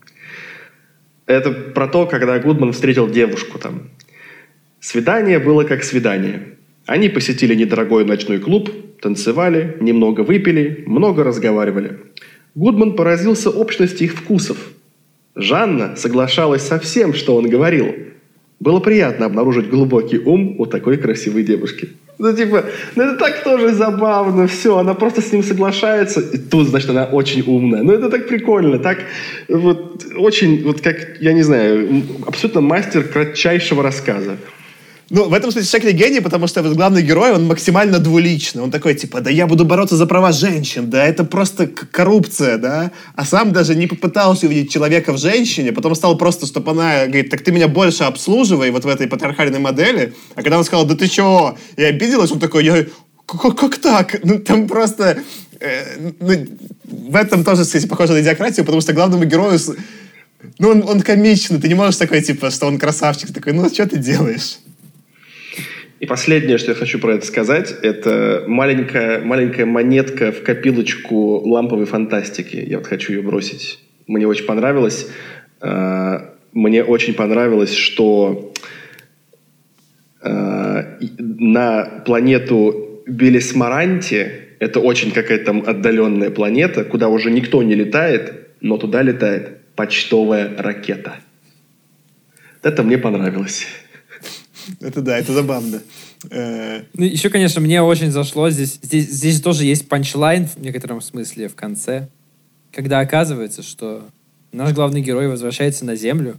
Это 1.25 1.49
про 1.51 1.87
то, 1.87 2.05
когда 2.05 2.37
Гудман 2.37 2.71
встретил 2.71 3.09
девушку 3.09 3.57
там. 3.57 3.89
Свидание 4.79 5.39
было 5.39 5.63
как 5.63 5.83
свидание. 5.83 6.57
Они 6.85 7.09
посетили 7.09 7.55
недорогой 7.55 8.05
ночной 8.05 8.37
клуб, 8.37 8.69
танцевали, 9.01 9.77
немного 9.81 10.21
выпили, 10.21 10.83
много 10.85 11.23
разговаривали. 11.23 11.97
Гудман 12.53 12.95
поразился 12.95 13.49
общности 13.49 14.03
их 14.03 14.13
вкусов. 14.13 14.57
Жанна 15.33 15.95
соглашалась 15.95 16.61
со 16.61 16.77
всем, 16.77 17.15
что 17.15 17.35
он 17.35 17.49
говорил. 17.49 17.87
Было 18.59 18.79
приятно 18.79 19.25
обнаружить 19.25 19.67
глубокий 19.67 20.19
ум 20.19 20.59
у 20.59 20.67
такой 20.67 20.97
красивой 20.97 21.41
девушки. 21.41 21.89
Ну, 22.19 22.33
типа, 22.33 22.63
ну 22.95 23.03
это 23.03 23.17
так 23.17 23.43
тоже 23.43 23.73
забавно, 23.73 24.47
все, 24.47 24.77
она 24.77 24.93
просто 24.95 25.21
с 25.21 25.31
ним 25.31 25.43
соглашается, 25.43 26.19
и 26.19 26.37
тут, 26.37 26.67
значит, 26.67 26.89
она 26.89 27.05
очень 27.05 27.43
умная. 27.45 27.83
Ну, 27.83 27.93
это 27.93 28.09
так 28.09 28.27
прикольно, 28.27 28.79
так 28.79 28.97
вот 29.47 30.05
очень, 30.17 30.63
вот 30.63 30.81
как, 30.81 31.21
я 31.21 31.33
не 31.33 31.43
знаю, 31.43 32.03
абсолютно 32.25 32.61
мастер 32.61 33.03
кратчайшего 33.03 33.83
рассказа. 33.83 34.37
Ну, 35.09 35.29
в 35.29 35.33
этом 35.33 35.51
смысле 35.51 35.69
Шекли 35.69 35.93
гений, 35.93 36.19
потому 36.19 36.47
что 36.47 36.61
вот 36.61 36.75
главный 36.75 37.01
герой, 37.01 37.31
он 37.31 37.45
максимально 37.47 37.99
двуличный. 37.99 38.61
Он 38.61 38.71
такой, 38.71 38.93
типа, 38.93 39.21
да 39.21 39.29
я 39.29 39.47
буду 39.47 39.63
бороться 39.63 39.95
за 39.95 40.05
права 40.05 40.33
женщин, 40.33 40.89
да 40.89 41.05
это 41.05 41.23
просто 41.23 41.67
коррупция, 41.67 42.57
да. 42.57 42.91
А 43.15 43.23
сам 43.23 43.53
даже 43.53 43.75
не 43.75 43.87
попытался 43.87 44.47
увидеть 44.47 44.69
человека 44.71 45.13
в 45.13 45.17
женщине, 45.17 45.71
потом 45.71 45.95
стал 45.95 46.17
просто, 46.17 46.45
чтобы 46.45 46.71
она 46.71 47.05
говорит, 47.05 47.29
так 47.29 47.41
ты 47.41 47.53
меня 47.53 47.69
больше 47.69 48.03
обслуживай 48.03 48.69
вот 48.71 48.83
в 48.83 48.87
этой 48.87 49.07
патриархальной 49.07 49.59
модели. 49.59 50.13
А 50.35 50.41
когда 50.41 50.57
он 50.57 50.65
сказал, 50.65 50.85
да 50.85 50.95
ты 50.95 51.07
чего? 51.07 51.57
И 51.77 51.83
обиделась, 51.83 52.31
он 52.31 52.39
такой, 52.39 52.65
я, 52.65 52.85
как, 53.25 53.57
как 53.57 53.77
так? 53.77 54.19
Ну, 54.23 54.39
там 54.39 54.67
просто... 54.67 55.19
Э, 55.61 56.11
ну, 56.19 56.47
в 56.83 57.15
этом 57.15 57.45
тоже, 57.45 57.63
кстати, 57.63 57.87
похоже 57.87 58.11
на 58.13 58.21
идиократию, 58.21 58.65
потому 58.65 58.81
что 58.81 58.91
главному 58.91 59.23
герою... 59.23 59.57
Ну, 60.59 60.69
он, 60.69 60.83
он 60.87 61.01
комичный, 61.01 61.59
ты 61.59 61.69
не 61.69 61.75
можешь 61.75 61.95
такой, 61.95 62.21
типа, 62.21 62.51
что 62.51 62.67
он 62.67 62.77
красавчик. 62.77 63.33
Такой, 63.33 63.53
ну, 63.53 63.69
что 63.69 63.87
ты 63.87 63.97
делаешь? 63.97 64.57
И 65.99 66.05
последнее, 66.05 66.57
что 66.59 66.71
я 66.71 66.75
хочу 66.75 66.99
про 66.99 67.15
это 67.15 67.25
сказать, 67.25 67.73
это 67.81 68.43
маленькая, 68.47 69.19
маленькая 69.19 69.65
монетка 69.65 70.31
в 70.31 70.43
копилочку 70.43 71.39
ламповой 71.39 71.85
фантастики. 71.85 72.57
Я 72.57 72.77
вот 72.77 72.87
хочу 72.87 73.13
ее 73.13 73.21
бросить. 73.21 73.79
Мне 74.05 74.27
очень 74.27 74.45
понравилось. 74.45 75.09
А, 75.59 76.35
мне 76.53 76.83
очень 76.83 77.15
понравилось, 77.15 77.73
что 77.73 78.53
а, 80.21 80.97
на 81.17 82.03
планету 82.05 83.01
Белисмаранти, 83.07 84.31
это 84.59 84.79
очень 84.79 85.11
какая-то 85.11 85.45
там 85.45 85.63
отдаленная 85.65 86.29
планета, 86.29 86.83
куда 86.83 87.07
уже 87.07 87.31
никто 87.31 87.63
не 87.63 87.73
летает, 87.73 88.49
но 88.61 88.77
туда 88.77 89.01
летает 89.01 89.57
почтовая 89.75 90.51
ракета. 90.57 91.15
Это 92.61 92.83
мне 92.83 92.97
понравилось. 92.97 93.65
Это 94.79 95.01
да, 95.01 95.17
это 95.17 95.33
забавно. 95.33 95.81
Э, 96.29 96.83
ну, 96.93 97.05
еще, 97.05 97.29
конечно, 97.29 97.61
мне 97.61 97.81
очень 97.81 98.11
зашло. 98.11 98.49
Здесь, 98.49 98.79
здесь, 98.81 99.09
здесь 99.09 99.41
тоже 99.41 99.65
есть 99.65 99.87
панчлайн 99.87 100.47
в 100.47 100.57
некотором 100.57 101.01
смысле 101.01 101.47
в 101.47 101.55
конце, 101.55 102.09
когда 102.71 102.99
оказывается, 102.99 103.63
что 103.63 104.07
наш 104.51 104.73
главный 104.73 105.01
герой 105.01 105.27
возвращается 105.27 105.85
на 105.85 105.95
Землю, 105.95 106.37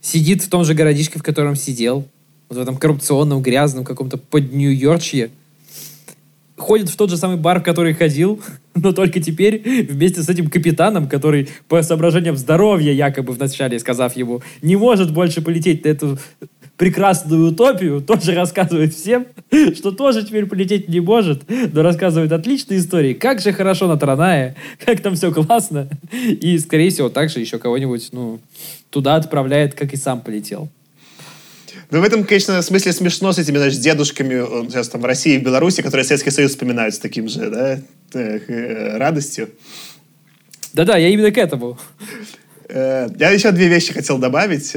сидит 0.00 0.42
в 0.42 0.48
том 0.48 0.64
же 0.64 0.74
городишке, 0.74 1.18
в 1.18 1.22
котором 1.22 1.56
сидел, 1.56 2.06
вот 2.48 2.58
в 2.58 2.60
этом 2.60 2.76
коррупционном, 2.76 3.42
грязном 3.42 3.84
каком-то 3.84 4.16
под 4.16 4.52
Нью-Йоркшье, 4.52 5.30
ходит 6.56 6.88
в 6.88 6.96
тот 6.96 7.10
же 7.10 7.16
самый 7.16 7.36
бар, 7.36 7.60
в 7.60 7.62
который 7.62 7.94
ходил, 7.94 8.40
но 8.74 8.92
только 8.92 9.20
теперь 9.20 9.86
вместе 9.88 10.22
с 10.22 10.28
этим 10.28 10.50
капитаном, 10.50 11.08
который 11.08 11.48
по 11.68 11.82
соображениям 11.82 12.36
здоровья, 12.36 12.92
якобы 12.92 13.32
вначале 13.32 13.78
сказав 13.78 14.16
ему, 14.16 14.42
не 14.62 14.76
может 14.76 15.12
больше 15.12 15.40
полететь 15.40 15.84
на 15.84 15.88
эту 15.88 16.18
прекрасную 16.78 17.48
утопию, 17.48 18.00
тоже 18.00 18.34
рассказывает 18.34 18.94
всем, 18.94 19.26
что 19.74 19.90
тоже 19.90 20.24
теперь 20.24 20.46
полететь 20.46 20.88
не 20.88 21.00
может, 21.00 21.42
но 21.48 21.82
рассказывает 21.82 22.32
отличные 22.32 22.78
истории. 22.78 23.12
Как 23.12 23.40
же 23.40 23.52
хорошо 23.52 23.88
на 23.88 23.98
Транае, 23.98 24.54
как 24.86 25.00
там 25.00 25.16
все 25.16 25.32
классно. 25.32 25.88
И, 26.12 26.56
скорее 26.58 26.90
всего, 26.90 27.10
также 27.10 27.40
еще 27.40 27.58
кого-нибудь 27.58 28.08
ну, 28.12 28.40
туда 28.90 29.16
отправляет, 29.16 29.74
как 29.74 29.92
и 29.92 29.96
сам 29.96 30.20
полетел. 30.20 30.70
Ну, 31.90 32.00
в 32.00 32.04
этом, 32.04 32.24
конечно, 32.24 32.62
смысле 32.62 32.92
смешно 32.92 33.32
с 33.32 33.38
этими, 33.38 33.56
знаешь, 33.56 33.76
дедушками 33.76 34.68
сейчас 34.68 34.88
там 34.88 35.00
в 35.00 35.04
России 35.04 35.34
и 35.34 35.38
в 35.38 35.42
Беларуси, 35.42 35.82
которые 35.82 36.04
Советский 36.04 36.30
Союз 36.30 36.52
вспоминают 36.52 36.94
с 36.94 36.98
таким 36.98 37.28
же, 37.28 37.50
да, 37.50 37.80
э, 38.14 38.98
радостью. 38.98 39.48
Да-да, 40.74 40.96
я 40.96 41.08
именно 41.08 41.32
к 41.32 41.38
этому. 41.38 41.78
Э, 42.68 43.08
я 43.18 43.30
еще 43.30 43.50
две 43.52 43.68
вещи 43.68 43.92
хотел 43.94 44.18
добавить. 44.18 44.76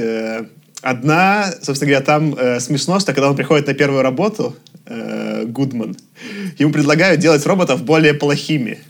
Одна, 0.82 1.52
собственно 1.62 1.92
говоря, 1.92 2.04
там 2.04 2.34
э, 2.34 2.58
смешно, 2.58 2.98
что 2.98 3.12
когда 3.12 3.30
он 3.30 3.36
приходит 3.36 3.68
на 3.68 3.74
первую 3.74 4.02
работу, 4.02 4.56
э, 4.86 5.44
Гудман, 5.46 5.96
ему 6.58 6.72
предлагают 6.72 7.20
делать 7.20 7.46
роботов 7.46 7.84
более 7.84 8.14
плохими, 8.14 8.80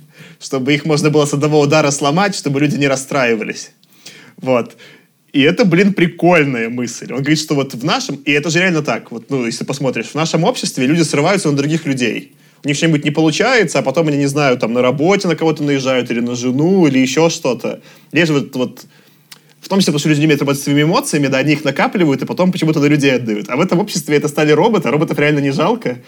чтобы 0.40 0.72
их 0.72 0.86
можно 0.86 1.10
было 1.10 1.26
с 1.26 1.34
одного 1.34 1.60
удара 1.60 1.90
сломать, 1.90 2.34
чтобы 2.34 2.60
люди 2.60 2.76
не 2.76 2.88
расстраивались. 2.88 3.72
Вот. 4.38 4.74
И 5.34 5.42
это, 5.42 5.66
блин, 5.66 5.92
прикольная 5.92 6.70
мысль. 6.70 7.12
Он 7.12 7.18
говорит, 7.18 7.38
что 7.38 7.54
вот 7.54 7.74
в 7.74 7.84
нашем, 7.84 8.16
и 8.16 8.32
это 8.32 8.48
же 8.48 8.58
реально 8.58 8.82
так, 8.82 9.10
вот, 9.12 9.28
ну, 9.28 9.44
если 9.44 9.64
посмотришь, 9.64 10.06
в 10.06 10.14
нашем 10.14 10.44
обществе 10.44 10.86
люди 10.86 11.02
срываются 11.02 11.50
на 11.50 11.56
других 11.56 11.84
людей. 11.84 12.34
У 12.64 12.68
них 12.68 12.76
что-нибудь 12.76 13.04
не 13.04 13.10
получается, 13.10 13.80
а 13.80 13.82
потом 13.82 14.08
они, 14.08 14.16
не 14.16 14.26
знаю, 14.26 14.56
там 14.56 14.72
на 14.72 14.82
работе 14.82 15.28
на 15.28 15.36
кого-то 15.36 15.62
наезжают, 15.62 16.10
или 16.10 16.20
на 16.20 16.36
жену, 16.36 16.86
или 16.86 16.98
еще 16.98 17.28
что-то. 17.28 17.82
Есть 18.12 18.30
вот, 18.30 18.54
вот 18.54 18.86
в 19.62 19.68
том 19.68 19.78
числе, 19.78 19.92
потому 19.92 20.00
что 20.00 20.08
люди 20.08 20.18
не 20.20 20.26
умеют 20.26 20.40
работать 20.40 20.60
своими 20.60 20.82
эмоциями, 20.82 21.28
да, 21.28 21.38
они 21.38 21.52
их 21.52 21.64
накапливают, 21.64 22.20
и 22.20 22.26
потом 22.26 22.50
почему-то 22.50 22.80
на 22.80 22.86
людей 22.86 23.14
отдают. 23.14 23.48
А 23.48 23.56
в 23.56 23.60
этом 23.60 23.78
обществе 23.78 24.16
это 24.16 24.26
стали 24.26 24.50
роботы, 24.50 24.88
а 24.88 24.90
роботов 24.90 25.18
реально 25.18 25.38
не 25.38 25.52
жалко. 25.52 25.98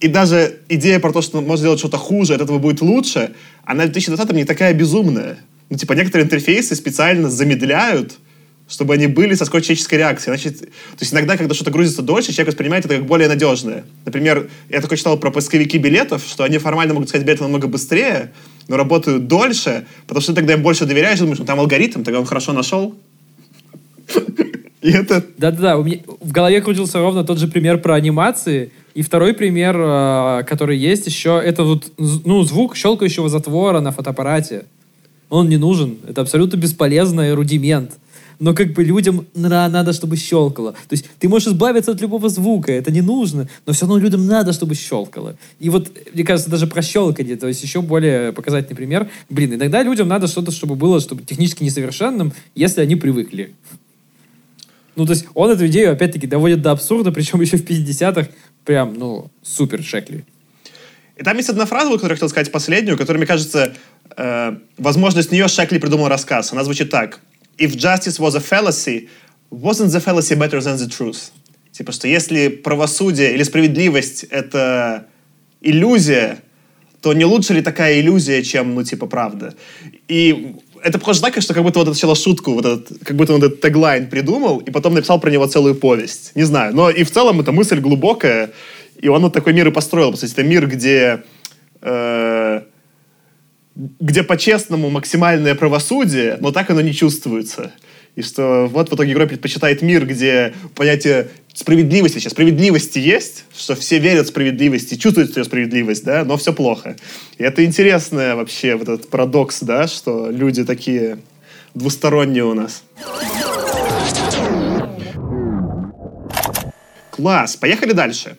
И 0.00 0.08
даже 0.08 0.60
идея 0.70 0.98
про 0.98 1.12
то, 1.12 1.20
что 1.20 1.40
можно 1.42 1.58
сделать 1.58 1.78
что-то 1.78 1.98
хуже, 1.98 2.34
от 2.34 2.40
этого 2.40 2.58
будет 2.58 2.80
лучше, 2.80 3.34
она 3.64 3.84
в 3.84 3.92
2020 3.92 4.32
не 4.32 4.44
такая 4.44 4.72
безумная. 4.72 5.38
Ну, 5.68 5.76
типа, 5.76 5.92
некоторые 5.92 6.24
интерфейсы 6.24 6.74
специально 6.74 7.28
замедляют, 7.28 8.16
чтобы 8.68 8.94
они 8.94 9.06
были 9.06 9.34
со 9.34 9.44
скоростью 9.44 9.76
человеческой 9.76 9.98
реакции. 9.98 10.30
Значит, 10.30 10.60
то 10.60 11.00
есть 11.00 11.12
иногда, 11.12 11.36
когда 11.36 11.54
что-то 11.54 11.70
грузится 11.70 12.00
дольше, 12.00 12.32
человек 12.32 12.48
воспринимает 12.48 12.86
это 12.86 12.96
как 12.96 13.06
более 13.06 13.28
надежное. 13.28 13.84
Например, 14.06 14.48
я 14.70 14.80
такой 14.80 14.96
читал 14.96 15.18
про 15.18 15.30
поисковики 15.30 15.76
билетов, 15.76 16.24
что 16.26 16.42
они 16.42 16.56
формально 16.56 16.94
могут 16.94 17.10
сказать 17.10 17.26
билеты 17.26 17.42
намного 17.42 17.68
быстрее, 17.68 18.32
но 18.68 18.76
работают 18.76 19.26
дольше, 19.26 19.86
потому 20.06 20.20
что 20.20 20.34
тогда 20.34 20.54
им 20.54 20.62
больше 20.62 20.86
доверяешь, 20.86 21.18
думаешь, 21.18 21.38
ну 21.38 21.44
там 21.44 21.60
алгоритм, 21.60 22.02
тогда 22.02 22.20
он 22.20 22.26
хорошо 22.26 22.52
нашел. 22.52 22.94
И 24.82 24.90
это... 24.90 25.24
Да-да-да, 25.36 25.78
у 25.78 25.84
меня 25.84 25.98
в 26.20 26.30
голове 26.30 26.60
крутился 26.60 26.98
ровно 26.98 27.24
тот 27.24 27.38
же 27.38 27.48
пример 27.48 27.78
про 27.78 27.94
анимации. 27.94 28.70
И 28.94 29.02
второй 29.02 29.34
пример, 29.34 29.76
э, 29.76 30.44
который 30.46 30.78
есть 30.78 31.06
еще, 31.06 31.40
это 31.44 31.64
вот 31.64 31.92
ну, 31.98 32.42
звук 32.44 32.76
щелкающего 32.76 33.28
затвора 33.28 33.80
на 33.80 33.90
фотоаппарате. 33.90 34.64
Он 35.28 35.48
не 35.48 35.56
нужен. 35.56 35.98
Это 36.08 36.20
абсолютно 36.20 36.56
бесполезный 36.56 37.34
рудимент 37.34 37.92
но 38.38 38.54
как 38.54 38.72
бы 38.72 38.84
людям 38.84 39.26
надо, 39.34 39.92
чтобы 39.92 40.16
щелкало. 40.16 40.72
То 40.72 40.92
есть 40.92 41.06
ты 41.18 41.28
можешь 41.28 41.48
избавиться 41.48 41.92
от 41.92 42.00
любого 42.00 42.28
звука, 42.28 42.72
это 42.72 42.90
не 42.90 43.00
нужно, 43.00 43.48
но 43.64 43.72
все 43.72 43.86
равно 43.86 43.98
людям 43.98 44.26
надо, 44.26 44.52
чтобы 44.52 44.74
щелкало. 44.74 45.36
И 45.58 45.70
вот, 45.70 45.90
мне 46.12 46.24
кажется, 46.24 46.50
даже 46.50 46.66
про 46.66 46.82
щелканье, 46.82 47.36
то 47.36 47.48
есть 47.48 47.62
еще 47.62 47.80
более 47.80 48.32
показательный 48.32 48.76
пример. 48.76 49.08
Блин, 49.30 49.54
иногда 49.54 49.82
людям 49.82 50.08
надо 50.08 50.26
что-то, 50.26 50.50
чтобы 50.50 50.74
было 50.74 51.00
чтобы 51.00 51.22
технически 51.22 51.64
несовершенным, 51.64 52.32
если 52.54 52.80
они 52.80 52.96
привыкли. 52.96 53.54
Ну, 54.96 55.04
то 55.04 55.12
есть 55.12 55.26
он 55.34 55.50
эту 55.50 55.66
идею, 55.66 55.92
опять-таки, 55.92 56.26
доводит 56.26 56.62
до 56.62 56.72
абсурда, 56.72 57.12
причем 57.12 57.40
еще 57.40 57.58
в 57.58 57.64
50-х 57.64 58.28
прям, 58.64 58.94
ну, 58.94 59.30
супер 59.42 59.82
шекли. 59.82 60.24
И 61.16 61.22
там 61.22 61.36
есть 61.36 61.48
одна 61.48 61.66
фраза, 61.66 61.90
которую 61.90 62.10
я 62.10 62.16
хотел 62.16 62.28
сказать 62.28 62.52
последнюю, 62.52 62.98
которая, 62.98 63.18
мне 63.18 63.26
кажется, 63.26 63.74
э, 64.16 64.56
возможно, 64.76 65.22
с 65.22 65.30
нее 65.30 65.48
Шекли 65.48 65.78
придумал 65.78 66.08
рассказ. 66.08 66.52
Она 66.52 66.64
звучит 66.64 66.90
так 66.90 67.20
if 67.58 67.76
justice 67.76 68.18
was 68.18 68.34
a 68.34 68.40
fallacy, 68.40 69.08
wasn't 69.50 69.92
the 69.92 70.00
fallacy 70.00 70.34
better 70.34 70.60
than 70.60 70.76
the 70.76 70.88
truth? 70.88 71.30
Типа, 71.72 71.92
что 71.92 72.08
если 72.08 72.48
правосудие 72.48 73.34
или 73.34 73.42
справедливость— 73.42 74.24
это 74.30 75.06
иллюзия, 75.60 76.38
то 77.02 77.12
не 77.12 77.24
лучше 77.24 77.52
ли 77.52 77.62
такая 77.62 78.00
иллюзия, 78.00 78.42
чем, 78.42 78.74
ну, 78.74 78.82
типа, 78.82 79.06
правда? 79.06 79.54
И 80.08 80.54
это 80.82 80.98
похоже 80.98 81.20
так, 81.20 81.40
что 81.40 81.54
как 81.54 81.62
будто 81.62 81.80
вот 81.80 81.88
сначала 81.88 82.14
шутку, 82.14 82.52
вот 82.52 82.64
этот, 82.64 83.04
как 83.04 83.16
будто 83.16 83.34
он 83.34 83.42
этот 83.42 83.60
теглайн 83.60 84.08
придумал, 84.08 84.58
и 84.58 84.70
потом 84.70 84.94
написал 84.94 85.20
про 85.20 85.30
него 85.30 85.46
целую 85.46 85.74
повесть. 85.74 86.32
Не 86.34 86.44
знаю. 86.44 86.74
Но 86.74 86.90
и 86.90 87.04
в 87.04 87.10
целом 87.10 87.40
эта 87.40 87.52
мысль 87.52 87.80
глубокая, 87.80 88.50
и 89.00 89.08
он 89.08 89.22
вот 89.22 89.34
такой 89.34 89.52
мир 89.52 89.68
и 89.68 89.70
построил. 89.70 90.12
По 90.12 90.16
сути, 90.16 90.32
это 90.32 90.42
мир, 90.42 90.66
где 90.66 91.24
э, 91.82 92.62
где 93.76 94.22
по-честному 94.22 94.88
максимальное 94.88 95.54
правосудие, 95.54 96.38
но 96.40 96.50
так 96.50 96.70
оно 96.70 96.80
не 96.80 96.94
чувствуется. 96.94 97.72
И 98.14 98.22
что 98.22 98.66
вот 98.72 98.90
в 98.90 98.94
итоге 98.94 99.12
герой 99.12 99.28
предпочитает 99.28 99.82
мир, 99.82 100.06
где 100.06 100.54
понятие 100.74 101.28
справедливости, 101.52 102.18
сейчас 102.18 102.32
справедливости 102.32 102.98
есть, 102.98 103.44
что 103.54 103.76
все 103.76 103.98
верят 103.98 104.24
в 104.26 104.28
справедливость 104.30 104.98
чувствуют 104.98 105.36
ее 105.36 105.44
справедливость, 105.44 106.04
да, 106.04 106.24
но 106.24 106.38
все 106.38 106.54
плохо. 106.54 106.96
И 107.36 107.42
это 107.42 107.62
интересно 107.62 108.34
вообще, 108.34 108.76
вот 108.76 108.88
этот 108.88 109.10
парадокс, 109.10 109.60
да, 109.60 109.86
что 109.86 110.30
люди 110.30 110.64
такие 110.64 111.18
двусторонние 111.74 112.44
у 112.44 112.54
нас. 112.54 112.82
Класс, 117.10 117.56
поехали 117.56 117.92
дальше. 117.92 118.36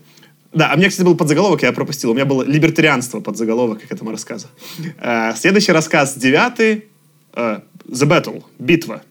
Да, 0.58 0.72
а 0.72 0.74
у 0.74 0.78
меня, 0.80 0.90
кстати, 0.90 1.06
был 1.06 1.16
подзаголовок, 1.16 1.62
я 1.62 1.72
пропустил. 1.72 2.10
У 2.10 2.14
меня 2.16 2.26
было 2.26 2.42
«Либертарианство» 2.42 3.20
подзаголовок 3.20 3.88
к 3.88 3.92
этому 3.92 4.10
рассказу. 4.10 4.48
Э, 5.00 5.34
следующий 5.36 5.72
рассказ, 5.72 6.16
девятый, 6.18 6.86
э, 7.36 7.60
«The 7.88 8.08
Battle», 8.08 8.44
«Битва». 8.58 9.04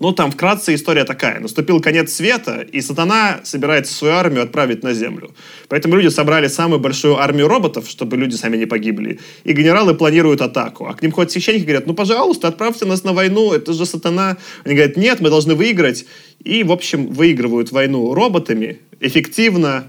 Ну, 0.00 0.12
там 0.12 0.30
вкратце 0.30 0.74
история 0.74 1.04
такая. 1.04 1.40
Наступил 1.40 1.80
конец 1.80 2.10
света, 2.14 2.66
и 2.72 2.80
сатана 2.80 3.40
собирается 3.44 3.92
свою 3.92 4.14
армию 4.14 4.42
отправить 4.42 4.82
на 4.82 4.94
землю. 4.94 5.34
Поэтому 5.68 5.96
люди 5.96 6.08
собрали 6.08 6.48
самую 6.48 6.80
большую 6.80 7.18
армию 7.18 7.48
роботов, 7.48 7.84
чтобы 7.86 8.16
люди 8.16 8.34
сами 8.34 8.56
не 8.56 8.66
погибли. 8.66 9.20
И 9.44 9.52
генералы 9.52 9.94
планируют 9.94 10.40
атаку. 10.40 10.86
А 10.86 10.94
к 10.94 11.02
ним 11.02 11.12
ходят 11.12 11.32
священники 11.32 11.64
и 11.64 11.66
говорят, 11.66 11.86
ну, 11.86 11.92
пожалуйста, 11.92 12.48
отправьте 12.48 12.86
нас 12.86 13.04
на 13.04 13.12
войну, 13.12 13.52
это 13.52 13.74
же 13.74 13.84
сатана. 13.84 14.38
Они 14.64 14.74
говорят, 14.74 14.96
нет, 14.96 15.20
мы 15.20 15.28
должны 15.28 15.54
выиграть. 15.54 16.06
И, 16.42 16.64
в 16.64 16.72
общем, 16.72 17.08
выигрывают 17.08 17.70
войну 17.72 18.14
роботами, 18.14 18.78
эффективно, 19.00 19.84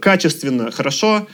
качественно, 0.00 0.70
хорошо, 0.70 1.26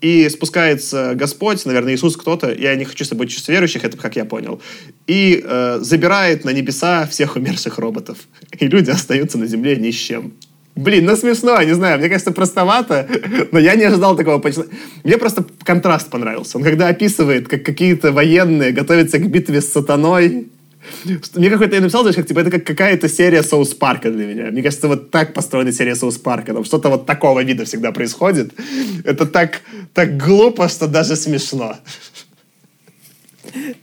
и 0.00 0.28
спускается 0.30 1.12
Господь, 1.14 1.64
наверное, 1.66 1.94
Иисус 1.94 2.16
кто-то, 2.16 2.52
я 2.52 2.74
не 2.74 2.84
хочу 2.84 3.04
с 3.04 3.08
собой 3.08 3.26
чувств 3.26 3.48
верующих, 3.48 3.84
это 3.84 3.96
как 3.96 4.16
я 4.16 4.24
понял, 4.24 4.60
и 5.06 5.42
э, 5.44 5.78
забирает 5.80 6.44
на 6.44 6.50
небеса 6.50 7.06
всех 7.06 7.36
умерших 7.36 7.78
роботов. 7.78 8.16
И 8.58 8.66
люди 8.66 8.90
остаются 8.90 9.38
на 9.38 9.46
земле 9.46 9.76
ни 9.76 9.90
с 9.90 9.96
чем. 9.96 10.32
Блин, 10.74 11.04
ну 11.04 11.16
смешно, 11.16 11.60
не 11.62 11.74
знаю, 11.74 11.98
мне 11.98 12.08
кажется, 12.08 12.30
простовато, 12.30 13.06
но 13.52 13.58
я 13.58 13.74
не 13.74 13.84
ожидал 13.84 14.16
такого. 14.16 14.42
Мне 15.04 15.18
просто 15.18 15.44
контраст 15.64 16.08
понравился. 16.08 16.56
Он 16.56 16.64
когда 16.64 16.88
описывает, 16.88 17.48
как 17.48 17.64
какие-то 17.64 18.12
военные 18.12 18.72
готовятся 18.72 19.18
к 19.18 19.30
битве 19.30 19.60
с 19.60 19.70
сатаной, 19.70 20.48
мне 21.34 21.50
какой-то 21.50 21.74
я 21.74 21.80
написал, 21.80 22.02
знаешь, 22.02 22.16
как, 22.16 22.26
типа, 22.26 22.40
это 22.40 22.50
как 22.50 22.64
какая-то 22.64 23.08
серия 23.08 23.42
Соус 23.42 23.74
Парка 23.74 24.10
для 24.10 24.26
меня. 24.26 24.50
Мне 24.50 24.62
кажется, 24.62 24.88
вот 24.88 25.10
так 25.10 25.34
построена 25.34 25.72
серия 25.72 25.94
Соус 25.94 26.18
Парка. 26.18 26.52
Там 26.52 26.64
что-то 26.64 26.88
вот 26.88 27.06
такого 27.06 27.42
вида 27.42 27.64
всегда 27.64 27.92
происходит. 27.92 28.52
Это 29.04 29.26
так, 29.26 29.60
так 29.94 30.16
глупо, 30.16 30.68
что 30.68 30.86
даже 30.86 31.16
смешно. 31.16 31.76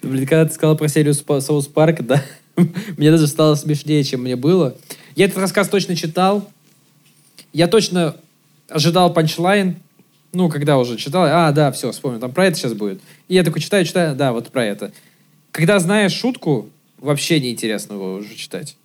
Блин, 0.01 0.25
когда 0.25 0.45
ты 0.45 0.53
сказал 0.53 0.77
про 0.77 0.87
серию 0.87 1.13
Соус 1.13 1.67
Парка, 1.67 2.03
да, 2.03 2.23
мне 2.97 3.11
даже 3.11 3.27
стало 3.27 3.55
смешнее, 3.55 4.03
чем 4.03 4.21
мне 4.21 4.35
было. 4.35 4.75
Я 5.15 5.25
этот 5.25 5.37
рассказ 5.37 5.69
точно 5.69 5.95
читал. 5.95 6.49
Я 7.53 7.67
точно 7.67 8.15
ожидал 8.69 9.13
панчлайн. 9.13 9.77
Ну, 10.33 10.49
когда 10.49 10.77
уже 10.77 10.97
читал, 10.97 11.23
а, 11.25 11.51
да, 11.51 11.71
все, 11.71 11.91
вспомнил, 11.91 12.19
там 12.19 12.31
про 12.31 12.47
это 12.47 12.57
сейчас 12.57 12.73
будет. 12.73 13.01
И 13.27 13.35
я 13.35 13.43
такой 13.43 13.61
читаю, 13.61 13.85
читаю, 13.85 14.15
да, 14.15 14.33
вот 14.33 14.49
про 14.51 14.65
это. 14.65 14.91
Когда 15.51 15.79
знаешь 15.79 16.11
шутку, 16.11 16.69
вообще 16.99 17.39
неинтересно 17.39 17.93
его 17.93 18.15
уже 18.15 18.35
читать. 18.35 18.77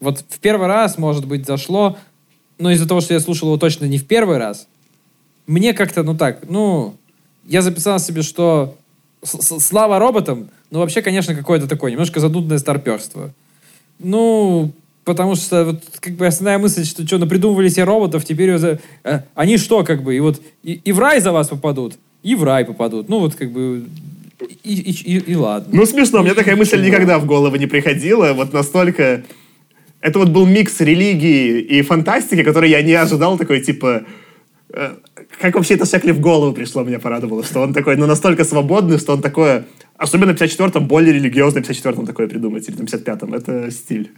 Вот 0.00 0.24
в 0.28 0.38
первый 0.38 0.66
раз, 0.66 0.98
может 0.98 1.26
быть, 1.26 1.46
зашло, 1.46 1.98
но 2.58 2.70
из-за 2.70 2.88
того, 2.88 3.00
что 3.00 3.14
я 3.14 3.20
слушал 3.20 3.48
его 3.48 3.58
точно 3.58 3.86
не 3.86 3.98
в 3.98 4.06
первый 4.06 4.38
раз, 4.38 4.66
мне 5.46 5.74
как-то, 5.74 6.02
ну 6.02 6.16
так, 6.16 6.48
ну, 6.48 6.94
я 7.44 7.62
записал 7.62 7.98
себе, 7.98 8.22
что 8.22 8.76
слава 9.22 9.98
роботам, 9.98 10.48
ну, 10.70 10.78
вообще, 10.78 11.02
конечно, 11.02 11.34
какое-то 11.34 11.66
такое 11.66 11.90
немножко 11.90 12.20
задудное 12.20 12.58
старперство. 12.58 13.30
Ну, 13.98 14.72
потому 15.04 15.34
что 15.34 15.64
вот, 15.64 15.82
как 16.00 16.14
бы 16.14 16.26
основная 16.26 16.58
мысль, 16.58 16.84
что 16.84 17.06
что, 17.06 17.18
напридумывали 17.18 17.68
себе 17.68 17.84
роботов, 17.84 18.24
теперь 18.24 18.50
э, 18.50 18.78
они 19.34 19.56
что, 19.56 19.84
как 19.84 20.02
бы, 20.02 20.16
и 20.16 20.20
вот 20.20 20.40
и, 20.62 20.74
и 20.84 20.92
в 20.92 20.98
рай 20.98 21.20
за 21.20 21.32
вас 21.32 21.48
попадут, 21.48 21.94
и 22.22 22.34
в 22.34 22.44
рай 22.44 22.64
попадут. 22.64 23.08
Ну, 23.08 23.18
вот 23.18 23.34
как 23.34 23.50
бы 23.50 23.84
и, 24.40 24.74
и, 24.74 24.90
и, 24.90 25.32
и 25.32 25.36
ладно. 25.36 25.68
Ну, 25.72 25.86
смешно. 25.86 26.22
Мне 26.22 26.34
такая 26.34 26.56
мысль 26.56 26.82
никогда 26.84 27.18
в 27.18 27.26
голову 27.26 27.56
не 27.56 27.66
приходила. 27.66 28.32
Вот 28.32 28.52
настолько... 28.52 29.24
Это 30.00 30.18
вот 30.18 30.30
был 30.30 30.46
микс 30.46 30.80
религии 30.80 31.60
и 31.60 31.82
фантастики, 31.82 32.42
который 32.42 32.70
я 32.70 32.82
не 32.82 32.94
ожидал. 32.94 33.38
Такой, 33.38 33.60
типа... 33.60 34.04
Э, 34.72 34.94
как 35.40 35.54
вообще 35.54 35.74
это 35.74 35.84
Шекли 35.84 36.12
в 36.12 36.20
голову 36.20 36.52
пришло, 36.52 36.82
меня 36.84 36.98
порадовало, 36.98 37.44
что 37.44 37.60
он 37.60 37.74
такой, 37.74 37.96
ну, 37.96 38.06
настолько 38.06 38.44
свободный, 38.44 38.98
что 38.98 39.12
он 39.12 39.22
такое... 39.22 39.66
Особенно 39.96 40.34
в 40.34 40.40
54-м, 40.40 40.86
более 40.86 41.12
религиозный 41.12 41.62
в 41.62 41.68
54-м 41.68 42.06
такое 42.06 42.26
придумать, 42.26 42.66
или 42.68 42.76
на 42.76 42.84
55-м. 42.84 43.34
Это 43.34 43.70
стиль. 43.70 44.10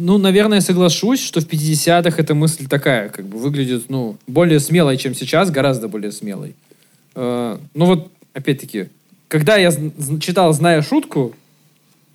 Ну, 0.00 0.16
наверное, 0.16 0.62
соглашусь, 0.62 1.20
что 1.20 1.40
в 1.40 1.46
50-х 1.46 2.16
эта 2.16 2.34
мысль 2.34 2.66
такая, 2.66 3.10
как 3.10 3.26
бы 3.26 3.38
выглядит, 3.38 3.90
ну, 3.90 4.16
более 4.26 4.58
смелой, 4.58 4.96
чем 4.96 5.14
сейчас, 5.14 5.50
гораздо 5.50 5.88
более 5.88 6.10
смелой. 6.10 6.54
Э, 7.14 7.58
ну 7.74 7.84
вот, 7.84 8.10
опять-таки, 8.32 8.88
когда 9.28 9.56
я 9.58 9.70
читал 10.20 10.54
«Зная 10.54 10.80
шутку», 10.80 11.34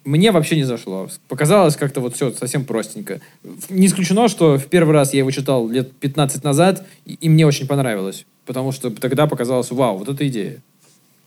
мне 0.04 0.32
вообще 0.32 0.56
не 0.56 0.64
зашло. 0.64 1.10
Показалось 1.28 1.76
как-то 1.76 2.02
вот 2.02 2.16
все 2.16 2.32
совсем 2.32 2.66
простенько. 2.66 3.22
Не 3.70 3.86
исключено, 3.86 4.28
что 4.30 4.58
в 4.58 4.66
первый 4.66 4.94
раз 4.94 5.14
я 5.14 5.20
его 5.20 5.32
читал 5.32 5.68
лет 5.68 5.92
15 5.94 6.44
назад, 6.44 6.86
и 7.06 7.30
мне 7.30 7.46
очень 7.46 7.68
понравилось. 7.68 8.26
Потому 8.46 8.72
что 8.72 8.90
тогда 8.90 9.28
показалось, 9.28 9.72
вау, 9.72 9.98
вот 9.98 10.10
эта 10.10 10.28
идея. 10.28 10.58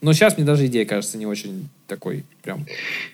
Но 0.01 0.13
сейчас 0.13 0.37
мне 0.37 0.45
даже 0.45 0.65
идея 0.67 0.85
кажется 0.85 1.17
не 1.17 1.25
очень 1.25 1.67
такой 1.87 2.23
прям. 2.41 2.65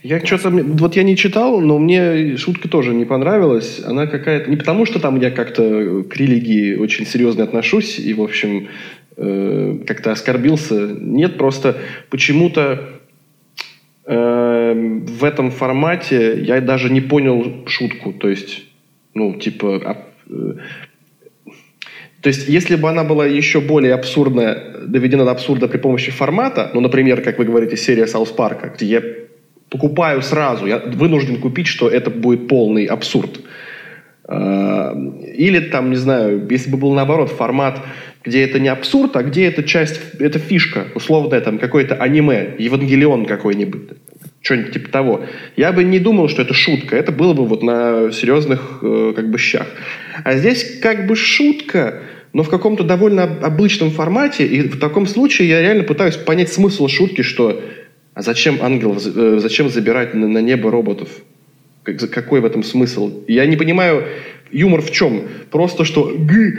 Я 0.04 0.24
что-то... 0.24 0.50
Вот 0.52 0.96
я 0.96 1.04
не 1.04 1.18
читал, 1.18 1.60
но 1.60 1.80
мне 1.80 2.38
шутка 2.38 2.70
тоже 2.70 2.94
не 2.94 3.06
понравилась. 3.06 3.82
Она 3.84 4.06
какая-то... 4.06 4.50
Не 4.50 4.58
потому, 4.58 4.86
что 4.86 5.00
там 5.00 5.20
я 5.20 5.32
как-то 5.32 6.04
к 6.04 6.16
религии 6.16 6.76
очень 6.76 7.08
серьезно 7.08 7.44
отношусь 7.44 7.98
и, 7.98 8.14
в 8.14 8.22
общем, 8.22 8.68
э, 9.18 9.80
как-то 9.88 10.12
оскорбился. 10.12 10.96
Нет, 11.00 11.38
просто 11.38 11.78
почему-то 12.12 12.88
э, 14.06 14.74
в 15.08 15.24
этом 15.24 15.50
формате 15.50 16.40
я 16.44 16.62
даже 16.62 16.92
не 16.92 17.02
понял 17.02 17.68
шутку. 17.68 18.14
То 18.14 18.30
есть, 18.30 18.64
ну, 19.16 19.34
типа... 19.34 19.82
А, 19.84 20.08
э, 20.30 20.54
то 22.26 22.30
есть, 22.30 22.50
если 22.50 22.76
бы 22.76 22.90
она 22.90 23.04
была 23.04 23.28
еще 23.28 23.62
более 23.62 23.94
абсурдная, 23.94 24.58
доведена 24.88 25.26
до 25.26 25.32
абсурда 25.32 25.68
при 25.68 25.78
помощи 25.78 26.10
формата, 26.10 26.72
ну, 26.74 26.82
например, 26.82 27.22
как 27.22 27.38
вы 27.38 27.46
говорите, 27.46 27.78
серия 27.78 28.08
Саус 28.08 28.32
Парка, 28.32 28.74
где 28.76 28.86
я 28.88 29.04
покупаю 29.70 30.24
сразу, 30.24 30.66
я 30.66 30.80
вынужден 30.80 31.40
купить, 31.40 31.68
что 31.68 31.88
это 31.88 32.10
будет 32.10 32.48
полный 32.48 32.86
абсурд. 32.86 33.42
А, 34.28 34.92
или 35.38 35.60
там, 35.60 35.92
не 35.92 35.98
знаю, 35.98 36.48
если 36.50 36.72
бы 36.72 36.78
был 36.78 36.96
наоборот 36.96 37.30
формат, 37.30 37.80
где 38.24 38.44
это 38.44 38.60
не 38.60 38.70
абсурд, 38.70 39.16
а 39.18 39.22
где 39.22 39.46
это 39.46 39.62
часть, 39.62 40.02
это 40.20 40.40
фишка, 40.40 40.86
условно, 40.96 41.40
там, 41.42 41.60
какое-то 41.60 41.94
аниме, 41.94 42.56
Евангелион 42.58 43.28
какой-нибудь, 43.28 43.90
что-нибудь 44.42 44.74
типа 44.74 44.90
того. 44.90 45.26
Я 45.58 45.72
бы 45.72 45.84
не 45.84 46.00
думал, 46.00 46.28
что 46.28 46.42
это 46.42 46.56
шутка, 46.56 46.96
это 46.96 47.12
было 47.12 47.36
бы 47.36 47.46
вот 47.46 47.62
на 47.62 48.12
серьезных, 48.12 48.80
э, 48.82 49.14
как 49.16 49.30
бы, 49.30 49.38
щах. 49.38 49.68
А 50.24 50.38
здесь 50.38 50.80
как 50.82 51.06
бы 51.06 51.16
шутка, 51.16 52.02
но 52.36 52.44
в 52.44 52.50
каком-то 52.50 52.84
довольно 52.84 53.24
обычном 53.24 53.92
формате, 53.92 54.46
и 54.46 54.68
в 54.68 54.78
таком 54.78 55.08
случае 55.08 55.48
я 55.48 55.62
реально 55.62 55.86
пытаюсь 55.86 56.18
понять 56.18 56.52
смысл 56.52 56.90
шутки, 56.90 57.22
что 57.22 57.62
а 58.14 58.22
зачем 58.22 58.58
ангел, 58.62 58.98
э, 58.98 59.40
зачем 59.42 59.70
забирать 59.70 60.14
на, 60.14 60.28
на 60.28 60.40
небо 60.40 60.70
роботов? 60.70 61.08
Какой 61.84 62.42
в 62.42 62.46
этом 62.46 62.62
смысл? 62.64 63.24
Я 63.30 63.46
не 63.46 63.56
понимаю, 63.56 64.04
юмор 64.52 64.82
в 64.82 64.92
чем? 64.92 65.22
Просто 65.50 65.86
что 65.86 66.14
г 66.14 66.58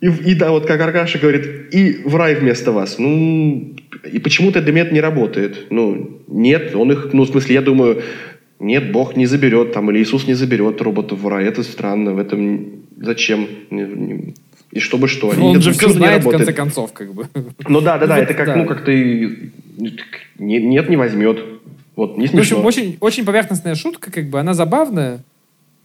и, 0.00 0.06
и 0.08 0.34
да, 0.34 0.50
вот 0.50 0.66
как 0.66 0.80
Аркаша 0.80 1.20
говорит, 1.20 1.72
и 1.72 2.02
в 2.04 2.16
рай 2.16 2.34
вместо 2.34 2.72
вас. 2.72 2.98
Ну, 2.98 3.76
и 4.12 4.18
почему-то 4.18 4.60
для 4.60 4.72
меня 4.72 4.82
это 4.82 4.94
не 4.94 5.00
работает. 5.00 5.66
Ну, 5.70 6.22
нет, 6.26 6.74
он 6.74 6.90
их, 6.90 7.10
ну, 7.12 7.22
в 7.22 7.28
смысле, 7.28 7.54
я 7.54 7.62
думаю, 7.62 8.02
нет, 8.58 8.90
Бог 8.90 9.14
не 9.14 9.26
заберет 9.26 9.72
там, 9.72 9.92
или 9.92 10.00
Иисус 10.00 10.26
не 10.26 10.34
заберет 10.34 10.82
роботов 10.82 11.20
в 11.20 11.28
рай. 11.28 11.44
Это 11.44 11.62
странно, 11.62 12.14
в 12.14 12.18
этом 12.18 12.84
зачем? 13.00 13.46
И 14.70 14.80
чтобы 14.80 15.08
что? 15.08 15.30
Они, 15.30 15.42
он 15.42 15.62
же 15.62 15.72
все 15.72 15.88
знает, 15.88 16.24
в 16.24 16.30
конце 16.30 16.52
концов, 16.52 16.92
как 16.92 17.14
бы. 17.14 17.28
Ну 17.66 17.80
да, 17.80 17.98
да, 17.98 18.06
да, 18.06 18.18
это 18.22 18.34
как, 18.34 18.54
ну, 18.56 18.66
как 18.66 18.84
ты... 18.84 19.52
Нет, 20.38 20.88
не 20.88 20.96
возьмет. 20.96 21.38
Вот, 21.96 22.16
не 22.16 22.28
смешно. 22.28 22.62
В 22.62 22.66
общем, 22.66 22.82
очень, 22.82 22.96
очень 23.00 23.24
поверхностная 23.24 23.74
шутка, 23.74 24.12
как 24.12 24.28
бы, 24.28 24.38
она 24.38 24.54
забавная, 24.54 25.20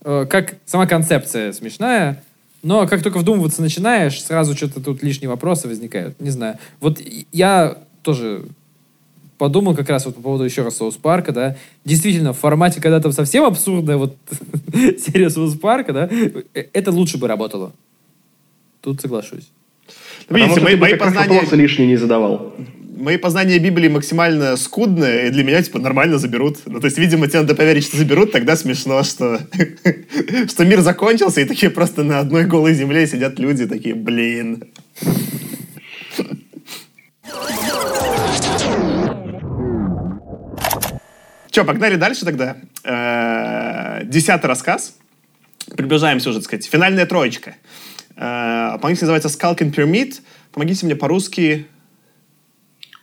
э, 0.04 0.28
как 0.30 0.56
сама 0.66 0.86
концепция 0.86 1.54
смешная, 1.54 2.22
но 2.62 2.88
как 2.88 3.02
только 3.02 3.18
вдумываться 3.18 3.62
начинаешь, 3.62 4.22
сразу 4.22 4.56
что-то 4.56 4.80
тут 4.80 5.02
лишние 5.02 5.30
вопросы 5.30 5.68
возникают. 5.68 6.20
Не 6.22 6.30
знаю. 6.30 6.60
Вот 6.80 7.02
я 7.32 7.78
тоже 8.04 8.44
подумал 9.38 9.76
как 9.76 9.90
раз 9.90 10.06
вот 10.06 10.16
по 10.16 10.22
поводу 10.22 10.44
еще 10.44 10.64
раз 10.64 10.78
Соус 10.78 10.96
Парка, 10.96 11.32
да. 11.32 11.58
Действительно, 11.84 12.34
в 12.34 12.40
формате, 12.40 12.80
когда 12.80 13.00
там 13.00 13.12
совсем 13.12 13.44
абсурдная 13.44 13.98
вот 13.98 14.16
серия 14.98 15.30
Соус 15.30 15.58
Парка, 15.58 15.94
да, 15.94 16.10
э, 16.54 16.66
это 16.74 16.92
лучше 16.92 17.18
бы 17.18 17.28
работало. 17.28 17.74
Тут 18.84 19.00
соглашусь. 19.00 19.50
Видите, 20.30 20.60
мои, 20.60 20.76
мои 20.76 20.96
познания... 20.96 21.42
лишние 21.52 21.88
не 21.88 21.96
задавал. 21.96 22.54
Мои 22.98 23.16
познания 23.16 23.58
Библии 23.58 23.88
максимально 23.88 24.58
скудные, 24.58 25.28
и 25.28 25.30
для 25.30 25.44
меня, 25.46 25.64
типа, 25.64 25.80
нормально 25.80 26.18
заберут. 26.18 26.60
Ну, 26.66 26.82
то 26.82 26.86
есть, 26.86 26.98
видимо, 26.98 27.28
тебе 27.28 27.40
надо 27.40 27.56
поверить, 27.56 27.86
что 27.86 27.96
заберут, 27.96 28.34
тогда 28.34 28.58
смешно, 28.58 29.04
что, 29.04 29.40
что 30.50 30.66
мир 30.66 30.82
закончился, 30.82 31.40
и 31.40 31.46
такие 31.46 31.70
просто 31.70 32.04
на 32.04 32.20
одной 32.20 32.44
голой 32.44 32.74
земле 32.74 33.08
сидят 33.08 33.40
люди, 33.40 33.66
такие, 33.68 33.96
блин. 33.96 34.66
Че, 41.52 41.64
погнали 41.64 41.96
дальше 41.96 42.26
тогда. 42.26 42.58
Э, 42.84 44.04
десятый 44.04 44.48
рассказ. 44.48 44.98
Приближаемся 45.78 46.30
уже, 46.30 46.40
так 46.40 46.46
сказать. 46.46 46.66
Финальная 46.66 47.06
троечка. 47.06 47.56
По-английски 48.78 49.04
называется 49.04 49.30
Skulking 49.30 49.74
Pyramid. 49.74 50.22
Помогите 50.52 50.86
мне 50.86 50.96
по-русски. 50.96 51.68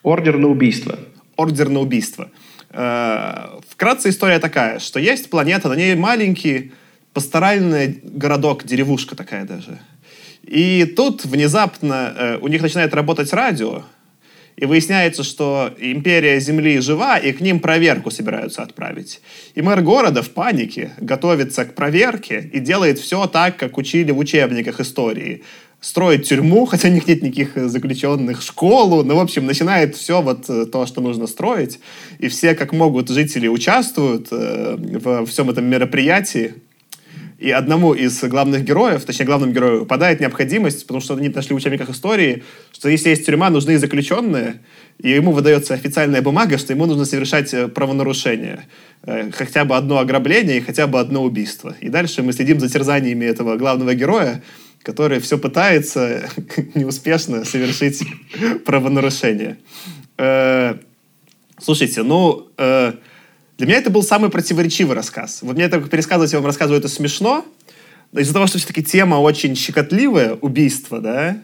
Ордер 0.03 0.39
на 0.39 0.49
убийство. 0.49 0.99
Ордер 1.37 1.69
на 1.69 1.81
убийство. 1.81 2.31
Э, 2.71 3.59
вкратце 3.69 4.11
история 4.11 4.39
такая, 4.39 4.79
что 4.79 5.01
есть 5.01 5.31
планета, 5.31 5.69
на 5.69 5.75
ней 5.75 5.95
маленький 5.97 6.73
пасторальный 7.13 8.01
городок, 8.03 8.65
деревушка 8.65 9.17
такая 9.17 9.45
даже. 9.45 9.79
И 10.43 10.85
тут 10.97 11.25
внезапно 11.25 12.15
э, 12.17 12.39
у 12.41 12.49
них 12.49 12.63
начинает 12.63 12.95
работать 12.95 13.33
радио, 13.33 13.83
и 14.61 14.67
выясняется, 14.67 15.23
что 15.23 15.73
империя 15.79 16.39
Земли 16.39 16.81
жива, 16.81 17.17
и 17.17 17.33
к 17.33 17.41
ним 17.41 17.61
проверку 17.61 18.11
собираются 18.11 18.63
отправить. 18.63 19.21
И 19.55 19.63
мэр 19.63 19.81
города 19.81 20.23
в 20.23 20.31
панике 20.31 20.93
готовится 21.01 21.65
к 21.65 21.75
проверке 21.75 22.51
и 22.53 22.61
делает 22.61 22.99
все 22.99 23.27
так, 23.27 23.57
как 23.57 23.79
учили 23.79 24.13
в 24.13 24.19
учебниках 24.19 24.79
истории. 24.81 25.43
Строит 25.81 26.25
тюрьму, 26.25 26.67
хотя 26.71 26.89
у 26.89 26.93
них 26.93 27.09
нет 27.09 27.23
никаких 27.23 27.57
заключенных, 27.71 28.43
школу, 28.43 29.03
ну, 29.03 29.17
в 29.17 29.21
общем, 29.21 29.47
начинает 29.47 29.97
все 29.97 30.21
вот 30.21 30.51
э, 30.51 30.67
то, 30.67 30.85
что 30.85 31.01
нужно 31.01 31.27
строить. 31.27 31.81
И 32.19 32.29
все, 32.29 32.55
как 32.55 32.75
могут, 32.75 33.09
жители 33.09 33.49
участвуют 33.49 34.29
э, 34.31 34.77
во 34.79 35.25
всем 35.25 35.49
этом 35.49 35.65
мероприятии. 35.65 36.55
И 37.41 37.51
одному 37.51 37.95
из 37.95 38.23
главных 38.23 38.65
героев, 38.65 39.03
точнее, 39.07 39.25
главному 39.25 39.53
герою, 39.53 39.81
выпадает 39.81 40.21
необходимость, 40.21 40.83
потому 40.83 41.01
что 41.01 41.15
они 41.15 41.31
нашли 41.31 41.55
в 41.55 41.57
учебниках 41.57 41.89
истории, 41.89 42.43
что 42.71 42.91
если 42.91 43.09
есть 43.09 43.25
тюрьма, 43.25 43.49
нужны 43.49 43.79
заключенные, 43.79 44.61
и 44.99 45.09
ему 45.09 45.33
выдается 45.33 45.73
официальная 45.73 46.21
бумага, 46.21 46.59
что 46.59 46.75
ему 46.75 46.85
нужно 46.85 47.07
совершать 47.07 47.55
э, 47.55 47.69
правонарушение. 47.69 48.67
Э, 49.05 49.31
хотя 49.33 49.65
бы 49.65 49.75
одно 49.75 50.01
ограбление 50.01 50.59
и 50.59 50.61
хотя 50.61 50.87
бы 50.87 51.01
одно 51.01 51.23
убийство. 51.23 51.75
И 51.81 51.89
дальше 51.89 52.23
мы 52.23 52.35
следим 52.35 52.61
за 52.61 52.69
терзаниями 52.69 53.25
этого 53.25 53.57
главного 53.57 53.95
героя, 53.95 54.43
который 54.83 55.19
все 55.21 55.39
пытается 55.39 56.29
неуспешно 56.75 57.47
совершить 57.47 58.03
правонарушение. 58.67 59.57
Э, 60.19 60.75
слушайте, 61.59 62.03
ну, 62.03 62.49
для 63.61 63.67
меня 63.67 63.77
это 63.77 63.91
был 63.91 64.03
самый 64.03 64.31
противоречивый 64.31 64.97
рассказ. 64.97 65.41
Вот 65.43 65.55
мне 65.55 65.65
это 65.65 65.79
пересказывать, 65.83 66.33
я 66.33 66.39
вам 66.39 66.47
рассказываю, 66.47 66.79
это 66.79 66.89
смешно. 66.89 67.45
Из-за 68.11 68.33
того, 68.33 68.47
что 68.47 68.57
все-таки 68.57 68.83
тема 68.83 69.17
очень 69.17 69.55
щекотливая, 69.55 70.35
убийство, 70.35 70.99
да, 70.99 71.37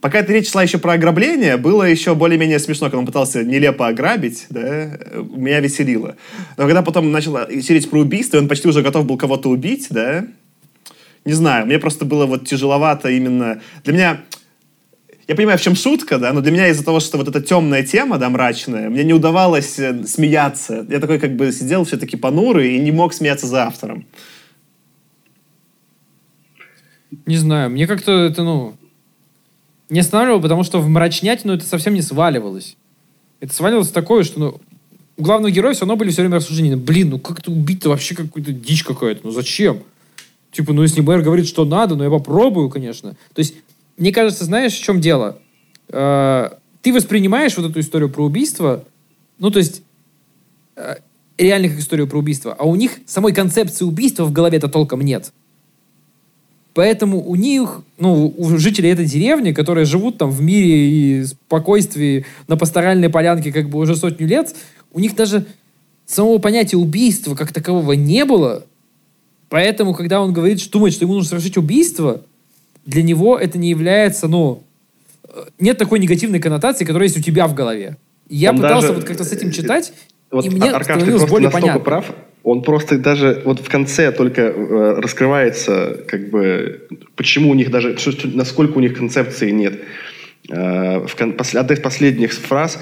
Пока 0.00 0.20
эта 0.20 0.32
речь 0.32 0.50
шла 0.50 0.62
еще 0.62 0.78
про 0.78 0.94
ограбление, 0.94 1.58
было 1.58 1.82
еще 1.82 2.14
более-менее 2.14 2.58
смешно, 2.58 2.86
когда 2.86 3.00
он 3.00 3.04
пытался 3.04 3.44
нелепо 3.44 3.88
ограбить, 3.88 4.46
да, 4.48 4.98
меня 5.36 5.60
веселило. 5.60 6.16
Но 6.56 6.64
когда 6.64 6.80
потом 6.80 7.12
начал 7.12 7.36
серить 7.60 7.90
про 7.90 7.98
убийство, 7.98 8.38
и 8.38 8.40
он 8.40 8.48
почти 8.48 8.66
уже 8.66 8.80
готов 8.80 9.04
был 9.04 9.18
кого-то 9.18 9.50
убить, 9.50 9.88
да, 9.90 10.24
не 11.26 11.34
знаю, 11.34 11.66
мне 11.66 11.78
просто 11.78 12.06
было 12.06 12.24
вот 12.24 12.48
тяжеловато 12.48 13.10
именно... 13.10 13.60
Для 13.84 13.92
меня 13.92 14.20
я 15.30 15.36
понимаю, 15.36 15.58
в 15.58 15.62
чем 15.62 15.76
шутка, 15.76 16.18
да, 16.18 16.32
но 16.32 16.40
для 16.40 16.50
меня 16.50 16.66
из-за 16.70 16.84
того, 16.84 16.98
что 16.98 17.16
вот 17.16 17.28
эта 17.28 17.40
темная 17.40 17.84
тема, 17.84 18.18
да, 18.18 18.28
мрачная, 18.28 18.90
мне 18.90 19.04
не 19.04 19.12
удавалось 19.12 19.78
э, 19.78 20.04
смеяться. 20.04 20.84
Я 20.90 20.98
такой 20.98 21.20
как 21.20 21.36
бы 21.36 21.52
сидел 21.52 21.84
все-таки 21.84 22.16
понурый 22.16 22.74
и 22.74 22.80
не 22.80 22.90
мог 22.90 23.14
смеяться 23.14 23.46
за 23.46 23.62
автором. 23.62 24.06
Не 27.26 27.36
знаю, 27.36 27.70
мне 27.70 27.86
как-то 27.86 28.10
это, 28.10 28.42
ну, 28.42 28.74
не 29.88 30.00
останавливало, 30.00 30.40
потому 30.40 30.64
что 30.64 30.80
в 30.80 30.88
мрачнятину 30.88 31.54
это 31.54 31.64
совсем 31.64 31.94
не 31.94 32.02
сваливалось. 32.02 32.76
Это 33.38 33.54
сваливалось 33.54 33.90
такое, 33.90 34.24
что, 34.24 34.40
ну, 34.40 34.60
у 35.16 35.22
главного 35.22 35.52
героя 35.52 35.74
все 35.74 35.82
равно 35.82 35.94
были 35.94 36.10
все 36.10 36.22
время 36.22 36.38
рассуждения. 36.38 36.76
Блин, 36.76 37.10
ну 37.10 37.20
как 37.20 37.38
это 37.38 37.52
убить-то 37.52 37.90
вообще 37.90 38.16
какую-то 38.16 38.50
дичь 38.50 38.82
какая-то? 38.82 39.20
Ну 39.22 39.30
зачем? 39.30 39.84
Типа, 40.50 40.72
ну 40.72 40.82
если 40.82 41.02
мэр 41.02 41.22
говорит, 41.22 41.46
что 41.46 41.64
надо, 41.64 41.94
ну 41.94 42.02
я 42.02 42.10
попробую, 42.10 42.68
конечно. 42.68 43.12
То 43.32 43.38
есть 43.38 43.54
мне 44.00 44.12
кажется, 44.12 44.46
знаешь, 44.46 44.72
в 44.72 44.82
чем 44.82 45.00
дело? 45.00 45.38
Э, 45.90 46.48
ты 46.80 46.92
воспринимаешь 46.92 47.56
вот 47.58 47.70
эту 47.70 47.80
историю 47.80 48.08
про 48.08 48.24
убийство, 48.24 48.82
ну, 49.38 49.50
то 49.50 49.58
есть, 49.58 49.82
э, 50.74 50.96
реально 51.36 51.68
как 51.68 51.78
историю 51.78 52.08
про 52.08 52.18
убийство, 52.18 52.56
а 52.58 52.64
у 52.64 52.76
них 52.76 52.92
самой 53.06 53.34
концепции 53.34 53.84
убийства 53.84 54.24
в 54.24 54.32
голове-то 54.32 54.68
толком 54.68 55.02
нет. 55.02 55.32
Поэтому 56.72 57.22
у 57.22 57.36
них, 57.36 57.82
ну, 57.98 58.32
у 58.34 58.56
жителей 58.56 58.88
этой 58.88 59.04
деревни, 59.04 59.52
которые 59.52 59.84
живут 59.84 60.16
там 60.16 60.30
в 60.30 60.40
мире 60.40 61.20
и 61.20 61.24
спокойствии 61.24 62.24
на 62.48 62.56
пасторальной 62.56 63.10
полянке 63.10 63.52
как 63.52 63.68
бы 63.68 63.80
уже 63.80 63.96
сотню 63.96 64.26
лет, 64.26 64.56
у 64.94 65.00
них 65.00 65.14
даже 65.14 65.44
самого 66.06 66.38
понятия 66.38 66.78
убийства 66.78 67.34
как 67.34 67.52
такового 67.52 67.92
не 67.92 68.24
было. 68.24 68.64
Поэтому, 69.50 69.92
когда 69.92 70.22
он 70.22 70.32
говорит, 70.32 70.58
что 70.58 70.72
думает, 70.72 70.94
что 70.94 71.04
ему 71.04 71.14
нужно 71.14 71.28
совершить 71.28 71.58
убийство, 71.58 72.22
для 72.84 73.02
него 73.02 73.38
это 73.38 73.58
не 73.58 73.70
является, 73.70 74.28
ну, 74.28 74.62
э, 75.28 75.44
нет 75.58 75.78
такой 75.78 75.98
негативной 75.98 76.40
коннотации, 76.40 76.84
которая 76.84 77.08
есть 77.08 77.18
у 77.18 77.22
тебя 77.22 77.46
в 77.46 77.54
голове. 77.54 77.96
Я 78.28 78.50
он 78.50 78.56
пытался 78.56 78.88
даже, 78.88 78.92
вот 78.94 79.04
как-то 79.04 79.24
с 79.24 79.32
этим 79.32 79.48
э, 79.48 79.52
читать, 79.52 79.92
вот 80.30 80.46
и 80.46 80.50
мне 80.50 80.70
Аркаш, 80.70 80.84
становилось 80.84 81.28
более 81.28 81.50
понятно. 81.50 81.80
прав, 81.80 82.12
он 82.42 82.62
просто 82.62 82.98
даже 82.98 83.42
вот 83.44 83.60
в 83.60 83.68
конце 83.68 84.12
только 84.12 84.42
э, 84.42 85.00
раскрывается, 85.00 86.04
как 86.06 86.30
бы, 86.30 86.86
почему 87.16 87.50
у 87.50 87.54
них 87.54 87.70
даже, 87.70 87.96
насколько 88.24 88.78
у 88.78 88.80
них 88.80 88.96
концепции 88.96 89.50
нет. 89.50 89.80
Э, 90.48 91.06
в, 91.06 91.14
одна 91.20 91.74
из 91.74 91.80
последних 91.80 92.32
фраз, 92.32 92.78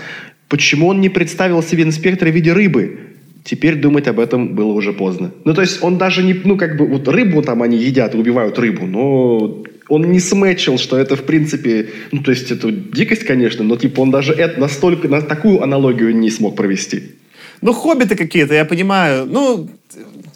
почему 0.49 0.89
он 0.89 1.01
не 1.01 1.09
представил 1.09 1.63
себе 1.63 1.83
инспектора 1.83 2.31
в 2.31 2.35
виде 2.35 2.53
рыбы? 2.53 3.01
Теперь 3.45 3.77
думать 3.77 4.07
об 4.09 4.21
этом 4.21 4.55
было 4.55 4.73
уже 4.73 4.93
поздно. 4.93 5.33
Ну, 5.45 5.55
то 5.55 5.63
есть 5.63 5.83
он 5.83 5.97
даже 5.97 6.23
не, 6.23 6.35
ну, 6.35 6.59
как 6.59 6.77
бы, 6.77 6.87
вот 6.87 7.09
рыбу 7.09 7.41
там 7.43 7.63
они 7.63 7.79
едят, 7.79 8.15
убивают 8.15 8.59
рыбу, 8.59 8.87
но 8.87 9.65
он 9.89 10.11
не 10.11 10.21
сметчил, 10.21 10.79
что 10.79 10.99
это, 10.99 11.17
в 11.17 11.25
принципе, 11.25 11.91
ну, 12.13 12.23
то 12.23 12.31
есть 12.31 12.51
это 12.51 12.71
дикость, 12.71 13.25
конечно, 13.25 13.65
но, 13.65 13.77
типа, 13.77 14.01
он 14.01 14.11
даже 14.11 14.33
это 14.33 14.61
настолько, 14.61 15.09
на 15.09 15.23
такую 15.23 15.63
аналогию 15.63 16.15
не 16.15 16.31
смог 16.31 16.57
провести. 16.57 17.17
Ну, 17.61 17.73
хоббиты 17.73 18.15
какие-то, 18.15 18.55
я 18.55 18.65
понимаю. 18.65 19.27
Ну, 19.27 19.69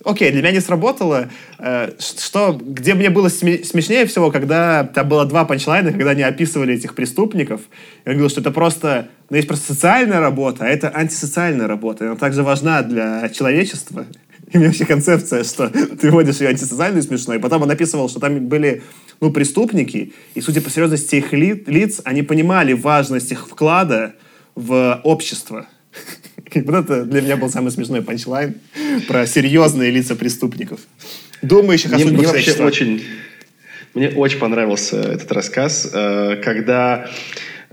окей, 0.05 0.31
для 0.33 0.41
меня 0.41 0.53
не 0.53 0.61
сработало. 0.61 1.29
Э, 1.59 1.93
что, 1.99 2.59
где 2.61 2.95
мне 2.95 3.11
было 3.11 3.29
смешнее 3.29 4.07
всего, 4.07 4.31
когда 4.31 4.85
там 4.85 5.09
было 5.09 5.25
два 5.25 5.45
панчлайна, 5.45 5.93
когда 5.93 6.11
они 6.11 6.23
описывали 6.23 6.75
этих 6.75 6.95
преступников. 6.95 7.61
Я 8.05 8.13
говорил, 8.13 8.31
что 8.31 8.41
это 8.41 8.51
просто... 8.51 9.09
Ну, 9.31 9.37
есть 9.37 9.49
просто 9.49 9.73
социальная 9.75 10.21
работа, 10.21 10.65
а 10.65 10.69
это 10.69 10.91
антисоциальная 10.95 11.67
работа. 11.67 12.07
Она 12.07 12.17
также 12.17 12.43
важна 12.43 12.83
для 12.83 13.29
человечества. 13.29 14.07
И 14.53 14.57
у 14.57 14.61
меня 14.61 14.69
вообще 14.69 14.85
концепция, 14.85 15.45
что 15.45 15.69
ты 16.01 16.11
вводишь 16.11 16.41
ее 16.41 16.49
антисоциальную 16.49 17.03
смешной. 17.03 17.37
И 17.37 17.41
потом 17.41 17.63
он 17.63 17.71
описывал, 17.71 18.09
что 18.09 18.19
там 18.19 18.47
были 18.49 18.83
ну, 19.23 19.31
преступники, 19.31 20.13
и, 20.35 20.41
судя 20.41 20.61
по 20.61 20.69
серьезности 20.69 21.15
их 21.15 21.33
ли, 21.33 21.63
лиц, 21.69 22.01
они 22.05 22.23
понимали 22.23 22.73
важность 22.73 23.31
их 23.31 23.47
вклада 23.49 24.15
в 24.57 25.01
общество. 25.05 25.67
Вот 26.55 26.75
это 26.75 27.05
для 27.05 27.23
меня 27.23 27.39
был 27.39 27.49
самый 27.49 27.71
смешной 27.71 28.03
панчлайн 28.03 28.57
про 29.09 29.27
серьезные 29.27 29.91
лица 29.91 30.17
преступников. 30.17 30.81
Думающих 31.41 31.95
о 31.95 31.97
мне, 31.97 32.05
мне 32.05 32.27
вообще 32.27 32.53
очень, 32.63 33.03
мне 33.95 34.11
очень 34.11 34.39
понравился 34.39 35.01
этот 35.01 35.33
рассказ, 35.33 35.89
э, 35.91 36.43
когда 36.45 37.09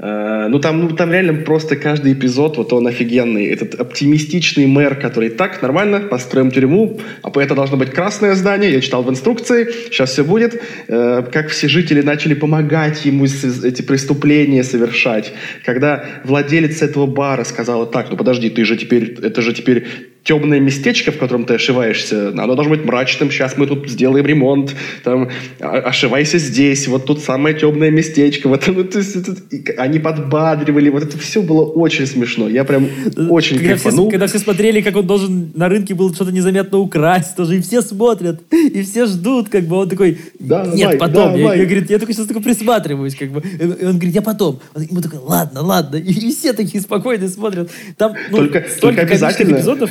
ну 0.01 0.59
там, 0.59 0.79
ну, 0.79 0.89
там 0.95 1.11
реально 1.11 1.33
просто 1.43 1.75
каждый 1.75 2.13
эпизод, 2.13 2.55
вот 2.57 2.71
он 2.71 2.87
офигенный. 2.87 3.47
Этот 3.47 3.75
оптимистичный 3.75 4.65
мэр, 4.65 4.95
который 4.95 5.29
так, 5.29 5.61
нормально, 5.61 5.99
построим 5.99 6.51
тюрьму, 6.51 6.99
а 7.21 7.31
это 7.41 7.53
должно 7.53 7.75
быть 7.75 7.91
красное 7.91 8.33
здание, 8.35 8.71
я 8.71 8.79
читал 8.79 9.03
в 9.03 9.09
инструкции, 9.09 9.67
сейчас 9.87 10.11
все 10.11 10.23
будет. 10.23 10.61
Э, 10.87 11.23
как 11.29 11.49
все 11.49 11.67
жители 11.67 12.01
начали 12.01 12.33
помогать 12.33 13.03
ему 13.03 13.25
эти 13.25 13.81
преступления 13.81 14.63
совершать. 14.63 15.33
Когда 15.65 16.05
владелец 16.23 16.81
этого 16.81 17.05
бара 17.05 17.43
сказала, 17.43 17.85
так, 17.85 18.09
ну 18.09 18.15
подожди, 18.15 18.49
ты 18.49 18.63
же 18.63 18.77
теперь, 18.77 19.17
это 19.21 19.41
же 19.41 19.53
теперь 19.53 19.85
темное 20.29 20.59
местечко, 20.59 21.11
в 21.11 21.17
котором 21.17 21.43
ты 21.43 21.55
ошиваешься, 21.55 22.29
оно 22.29 22.53
должно 22.53 22.75
быть 22.75 22.85
мрачным, 22.85 23.31
сейчас 23.31 23.57
мы 23.57 23.65
тут 23.65 23.89
сделаем 23.89 24.23
ремонт, 24.23 24.75
там, 25.03 25.29
ошивайся 25.59 26.37
здесь, 26.37 26.87
вот 26.87 27.05
тут 27.05 27.23
самое 27.23 27.55
темное 27.55 27.89
местечко, 27.89 28.47
вот, 28.47 28.67
вот, 28.67 28.91
то 28.91 28.99
есть, 28.99 29.15
это, 29.15 29.35
они 29.77 29.97
подбадривали, 29.97 30.89
вот 30.89 31.01
это 31.01 31.17
все 31.17 31.41
было 31.41 31.65
очень 31.65 32.05
смешно, 32.05 32.47
я 32.47 32.63
прям 32.63 32.89
очень 33.31 33.57
когда. 33.57 33.75
Все, 33.77 34.09
когда 34.11 34.27
все 34.27 34.37
смотрели, 34.37 34.81
как 34.81 34.97
он 34.97 35.07
должен 35.07 35.51
на 35.55 35.67
рынке 35.67 35.95
был 35.95 36.13
что-то 36.13 36.31
незаметно 36.31 36.77
украсть, 36.77 37.35
тоже, 37.35 37.57
и 37.57 37.61
все 37.61 37.81
смотрят, 37.81 38.39
и 38.51 38.83
все 38.83 39.07
ждут, 39.07 39.49
как 39.49 39.63
бы, 39.63 39.77
он 39.77 39.89
такой, 39.89 40.19
да, 40.37 40.63
нет, 40.67 40.91
давай, 40.91 40.97
потом, 40.99 41.33
да, 41.33 41.39
я, 41.39 41.53
я, 41.55 41.65
говорит, 41.65 41.89
я 41.89 41.97
только 41.97 42.13
сейчас 42.13 42.27
только 42.27 42.43
присматриваюсь, 42.43 43.15
как 43.15 43.31
бы, 43.31 43.41
и 43.41 43.63
он 43.63 43.93
говорит, 43.93 44.13
я 44.13 44.21
потом, 44.21 44.59
он, 44.75 44.83
ему 44.83 45.01
такой, 45.01 45.17
ладно, 45.23 45.63
ладно, 45.63 45.95
и 45.95 46.13
все 46.29 46.53
такие 46.53 46.81
спокойные 46.83 47.29
смотрят, 47.29 47.71
там, 47.97 48.13
ну, 48.29 48.37
только, 48.37 48.63
только 48.79 49.01
обязательно, 49.01 49.55
эпизодов, 49.55 49.89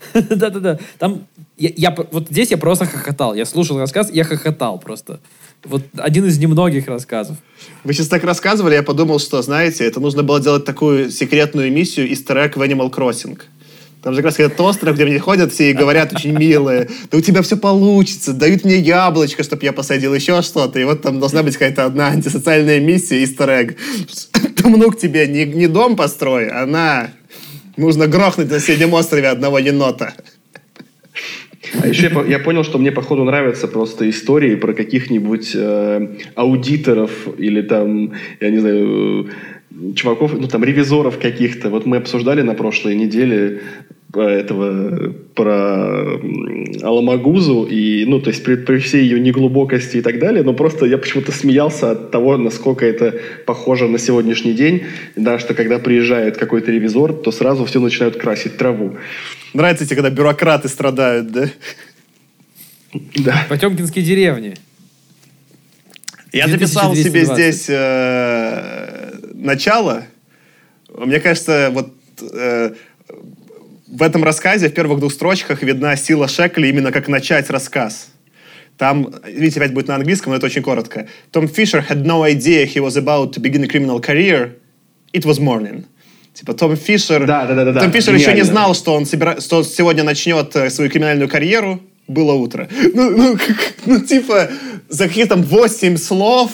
Да-да-да. 0.14 0.78
Там 0.98 1.26
я, 1.56 1.70
я 1.76 1.96
вот 2.10 2.28
здесь 2.30 2.50
я 2.50 2.56
просто 2.56 2.86
хохотал. 2.86 3.34
Я 3.34 3.44
слушал 3.44 3.78
рассказ, 3.78 4.10
я 4.12 4.24
хохотал 4.24 4.78
просто. 4.78 5.20
Вот 5.64 5.82
один 5.98 6.24
из 6.24 6.38
немногих 6.38 6.88
рассказов. 6.88 7.36
Вы 7.84 7.92
сейчас 7.92 8.08
так 8.08 8.24
рассказывали, 8.24 8.74
я 8.74 8.82
подумал, 8.82 9.18
что, 9.18 9.42
знаете, 9.42 9.84
это 9.84 10.00
нужно 10.00 10.22
было 10.22 10.40
делать 10.40 10.64
такую 10.64 11.10
секретную 11.10 11.70
миссию 11.70 12.08
из 12.08 12.24
трек 12.24 12.56
в 12.56 12.62
Animal 12.62 12.90
Crossing. 12.90 13.38
Там 14.02 14.14
же 14.14 14.22
как 14.22 14.26
раз 14.26 14.38
этот 14.38 14.58
остров, 14.62 14.94
где 14.94 15.04
мне 15.04 15.18
ходят 15.18 15.52
все 15.52 15.70
и 15.70 15.74
говорят 15.74 16.14
очень 16.14 16.32
милые, 16.32 16.88
да 17.10 17.18
у 17.18 17.20
тебя 17.20 17.42
все 17.42 17.58
получится, 17.58 18.32
дают 18.32 18.64
мне 18.64 18.78
яблочко, 18.78 19.42
чтобы 19.42 19.64
я 19.64 19.74
посадил 19.74 20.14
еще 20.14 20.40
что-то, 20.40 20.80
и 20.80 20.84
вот 20.84 21.02
там 21.02 21.20
должна 21.20 21.42
быть 21.42 21.54
какая-то 21.54 21.84
одна 21.84 22.08
антисоциальная 22.08 22.80
миссия, 22.80 23.22
истер 23.22 23.50
эгг. 23.50 23.76
Внук 24.64 24.98
тебе 24.98 25.26
не, 25.26 25.44
не 25.44 25.66
дом 25.66 25.96
построй, 25.96 26.48
а 26.48 26.64
на, 26.64 27.10
Нужно 27.76 28.06
грохнуть 28.06 28.50
на 28.50 28.58
соседнем 28.58 28.92
острове 28.94 29.28
одного 29.28 29.58
енота. 29.58 30.14
А 31.82 31.86
еще 31.86 32.10
я, 32.12 32.24
я 32.24 32.38
понял, 32.38 32.64
что 32.64 32.78
мне, 32.78 32.90
походу, 32.90 33.24
нравятся 33.24 33.68
просто 33.68 34.08
истории 34.08 34.56
про 34.56 34.72
каких-нибудь 34.72 35.52
э, 35.54 36.08
аудиторов 36.34 37.10
или 37.38 37.62
там, 37.62 38.14
я 38.40 38.50
не 38.50 38.58
знаю, 38.58 39.28
э, 39.70 39.92
чуваков, 39.94 40.32
ну 40.32 40.48
там, 40.48 40.64
ревизоров 40.64 41.18
каких-то. 41.18 41.70
Вот 41.70 41.86
мы 41.86 41.98
обсуждали 41.98 42.42
на 42.42 42.54
прошлой 42.54 42.94
неделе 42.96 43.60
этого 44.14 45.12
про 45.34 46.18
Аламагузу 46.82 47.64
и 47.64 48.04
ну 48.06 48.20
то 48.20 48.30
есть 48.30 48.42
при, 48.42 48.56
при 48.56 48.78
всей 48.78 49.04
ее 49.04 49.20
неглубокости 49.20 49.98
и 49.98 50.00
так 50.02 50.18
далее 50.18 50.42
но 50.42 50.52
просто 50.52 50.86
я 50.86 50.98
почему-то 50.98 51.32
смеялся 51.32 51.92
от 51.92 52.10
того 52.10 52.36
насколько 52.36 52.84
это 52.84 53.14
похоже 53.46 53.86
на 53.86 53.98
сегодняшний 53.98 54.52
день 54.52 54.82
да 55.16 55.38
что 55.38 55.54
когда 55.54 55.78
приезжает 55.78 56.36
какой-то 56.36 56.72
ревизор 56.72 57.12
то 57.12 57.30
сразу 57.30 57.64
все 57.64 57.80
начинают 57.80 58.16
красить 58.16 58.56
траву. 58.56 58.96
Нравится 59.54 59.86
тебе 59.86 59.96
когда 59.96 60.10
бюрократы 60.10 60.68
страдают 60.68 61.30
да? 61.30 61.50
Да. 63.16 63.46
Потемкинские 63.48 64.04
деревни. 64.04 64.56
Я 66.32 66.48
записал 66.48 66.94
себе 66.94 67.24
здесь 67.24 67.66
э, 67.68 69.12
начало. 69.34 70.04
Мне 70.96 71.20
кажется 71.20 71.70
вот 71.72 71.92
э, 72.20 72.72
в 73.90 74.02
этом 74.02 74.22
рассказе 74.22 74.68
в 74.68 74.74
первых 74.74 75.00
двух 75.00 75.12
строчках 75.12 75.62
видна 75.62 75.96
сила 75.96 76.28
Шекли 76.28 76.68
именно 76.68 76.92
как 76.92 77.08
начать 77.08 77.50
рассказ. 77.50 78.08
Там, 78.78 79.12
видите, 79.26 79.60
опять 79.60 79.74
будет 79.74 79.88
на 79.88 79.96
английском, 79.96 80.30
но 80.30 80.36
это 80.36 80.46
очень 80.46 80.62
коротко. 80.62 81.06
Том 81.32 81.48
Фишер 81.48 81.84
had 81.86 82.04
no 82.04 82.22
idea 82.22 82.64
he 82.64 82.80
was 82.80 82.96
about 82.96 83.32
to 83.32 83.40
begin 83.40 83.64
a 83.64 83.68
criminal 83.68 84.00
career. 84.00 84.56
It 85.12 85.24
was 85.24 85.38
morning. 85.38 85.84
Типа 86.32 86.54
Том 86.54 86.76
Фишер... 86.76 87.26
Да, 87.26 87.46
да, 87.46 87.54
да, 87.54 87.72
да. 87.72 87.80
Том 87.80 87.92
Фишер 87.92 88.14
еще 88.14 88.32
не 88.32 88.44
знал, 88.44 88.74
что 88.74 88.94
он, 88.94 89.06
собира... 89.06 89.40
что 89.40 89.64
сегодня 89.64 90.04
начнет 90.04 90.54
э, 90.56 90.70
свою 90.70 90.90
криминальную 90.90 91.28
карьеру. 91.28 91.80
Было 92.06 92.32
утро. 92.32 92.68
Ну, 92.94 93.10
ну, 93.10 93.38
ну 93.86 94.00
типа, 94.00 94.48
за 94.88 95.08
какие-то 95.08 95.36
8 95.36 95.96
слов 95.96 96.50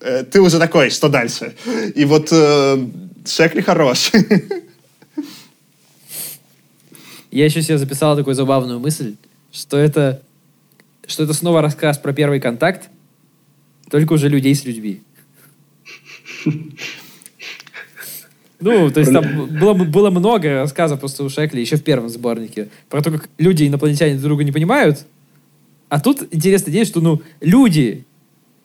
э, 0.00 0.22
ты 0.22 0.40
уже 0.40 0.58
такой, 0.58 0.90
что 0.90 1.08
дальше? 1.08 1.54
И 1.94 2.04
вот 2.04 2.28
э, 2.30 2.86
Шекли 3.26 3.60
хорош. 3.60 4.12
Я 7.30 7.44
еще 7.44 7.62
себе 7.62 7.78
записал 7.78 8.16
такую 8.16 8.34
забавную 8.34 8.78
мысль, 8.78 9.16
что 9.52 9.76
это, 9.76 10.22
что 11.06 11.24
это 11.24 11.32
снова 11.32 11.62
рассказ 11.62 11.98
про 11.98 12.12
первый 12.12 12.40
контакт, 12.40 12.88
только 13.90 14.14
уже 14.14 14.28
людей 14.28 14.54
с 14.54 14.64
людьми. 14.64 15.02
Ну, 18.58 18.90
то 18.90 19.00
есть 19.00 19.12
там 19.12 19.48
было, 19.60 19.74
было 19.74 20.08
много 20.08 20.62
рассказов 20.62 21.00
просто 21.00 21.24
у 21.24 21.28
Шекли 21.28 21.60
еще 21.60 21.76
в 21.76 21.84
первом 21.84 22.08
сборнике 22.08 22.68
про 22.88 23.02
то, 23.02 23.10
как 23.10 23.28
люди 23.36 23.66
инопланетяне 23.66 24.14
друг 24.14 24.24
друга 24.24 24.44
не 24.44 24.52
понимают. 24.52 25.04
А 25.90 26.00
тут 26.00 26.26
интересная 26.30 26.72
идея, 26.72 26.86
что, 26.86 27.02
ну, 27.02 27.20
люди 27.42 28.06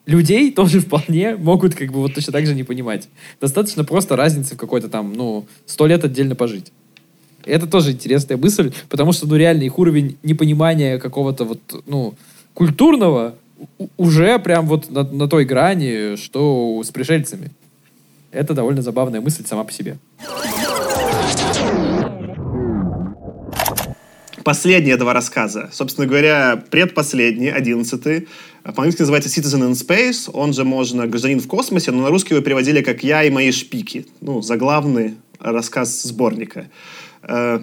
людей 0.06 0.50
тоже 0.50 0.80
вполне 0.80 1.36
могут 1.36 1.74
как 1.74 1.92
бы 1.92 2.00
вот 2.00 2.14
точно 2.14 2.32
так 2.32 2.46
же 2.46 2.54
не 2.54 2.64
понимать. 2.64 3.08
Достаточно 3.40 3.84
просто 3.84 4.16
разницы 4.16 4.54
в 4.54 4.58
какой-то 4.58 4.88
там, 4.88 5.12
ну, 5.12 5.46
сто 5.66 5.86
лет 5.86 6.04
отдельно 6.04 6.34
пожить. 6.34 6.72
Это 7.44 7.66
тоже 7.66 7.92
интересная 7.92 8.36
мысль, 8.36 8.72
потому 8.88 9.12
что, 9.12 9.26
ну, 9.26 9.36
реально, 9.36 9.62
их 9.62 9.78
уровень 9.78 10.16
непонимания 10.22 10.98
какого-то 10.98 11.44
вот, 11.44 11.60
ну, 11.86 12.14
культурного 12.54 13.34
уже 13.96 14.38
прям 14.38 14.66
вот 14.66 14.90
на, 14.90 15.04
на 15.04 15.28
той 15.28 15.44
грани, 15.44 16.16
что 16.16 16.82
с 16.84 16.90
пришельцами. 16.90 17.50
Это 18.30 18.54
довольно 18.54 18.82
забавная 18.82 19.20
мысль 19.20 19.44
сама 19.46 19.64
по 19.64 19.72
себе. 19.72 19.98
Последние 24.44 24.96
два 24.96 25.12
рассказа. 25.12 25.70
Собственно 25.72 26.06
говоря, 26.06 26.60
предпоследний, 26.70 27.52
одиннадцатый. 27.52 28.26
По-английски 28.64 29.02
называется 29.02 29.28
Citizen 29.28 29.70
in 29.70 29.72
Space. 29.72 30.28
Он 30.32 30.52
же 30.52 30.64
можно 30.64 31.06
«Гражданин 31.06 31.40
в 31.40 31.46
космосе», 31.46 31.92
но 31.92 32.02
на 32.02 32.08
русский 32.08 32.34
его 32.34 32.42
переводили 32.42 32.82
как 32.82 33.04
«Я 33.04 33.22
и 33.22 33.30
мои 33.30 33.52
шпики». 33.52 34.06
Ну, 34.20 34.42
заглавный 34.42 35.14
рассказ 35.38 36.02
сборника. 36.02 36.66
Э, 37.22 37.60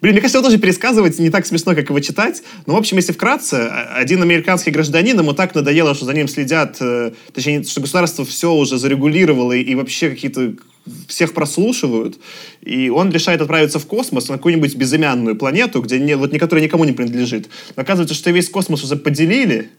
блин, 0.00 0.12
мне 0.12 0.20
кажется, 0.20 0.38
его 0.38 0.46
тоже 0.46 0.58
пересказывать 0.58 1.18
не 1.18 1.30
так 1.30 1.46
смешно, 1.46 1.74
как 1.74 1.88
его 1.88 2.00
читать. 2.00 2.42
Но, 2.66 2.74
в 2.74 2.76
общем, 2.76 2.96
если 2.96 3.12
вкратце, 3.12 3.68
один 3.94 4.22
американский 4.22 4.70
гражданин, 4.70 5.18
ему 5.18 5.32
так 5.32 5.54
надоело, 5.54 5.94
что 5.94 6.06
за 6.06 6.14
ним 6.14 6.28
следят, 6.28 6.76
э, 6.80 7.12
точнее, 7.32 7.62
что 7.64 7.80
государство 7.80 8.24
все 8.24 8.52
уже 8.52 8.78
зарегулировало 8.78 9.52
и, 9.52 9.74
вообще 9.74 10.10
какие-то 10.10 10.54
всех 11.06 11.34
прослушивают, 11.34 12.18
и 12.62 12.88
он 12.88 13.10
решает 13.10 13.40
отправиться 13.42 13.78
в 13.78 13.86
космос 13.86 14.28
на 14.28 14.36
какую-нибудь 14.36 14.74
безымянную 14.76 15.36
планету, 15.36 15.82
где 15.82 15.98
не, 15.98 16.16
вот, 16.16 16.32
которая 16.38 16.64
никому 16.64 16.84
не 16.84 16.92
принадлежит. 16.92 17.48
Но 17.76 17.82
оказывается, 17.82 18.14
что 18.14 18.30
весь 18.30 18.48
космос 18.48 18.82
уже 18.82 18.96
поделили, 18.96 19.70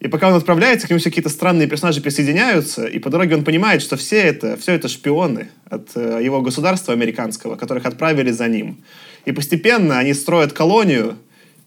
и 0.00 0.06
пока 0.06 0.28
он 0.28 0.34
отправляется, 0.34 0.86
к 0.86 0.90
нему 0.90 1.00
все 1.00 1.10
какие-то 1.10 1.28
странные 1.28 1.66
персонажи 1.66 2.00
присоединяются, 2.00 2.86
и 2.86 3.00
по 3.00 3.10
дороге 3.10 3.34
он 3.34 3.44
понимает, 3.44 3.82
что 3.82 3.96
все 3.96 4.18
это, 4.18 4.56
все 4.56 4.72
это 4.72 4.88
шпионы 4.88 5.48
от 5.68 5.90
э, 5.96 6.20
его 6.22 6.40
государства 6.40 6.94
американского, 6.94 7.56
которых 7.56 7.84
отправили 7.84 8.30
за 8.30 8.46
ним. 8.46 8.84
И 9.24 9.32
постепенно 9.32 9.98
они 9.98 10.14
строят 10.14 10.52
колонию, 10.52 11.16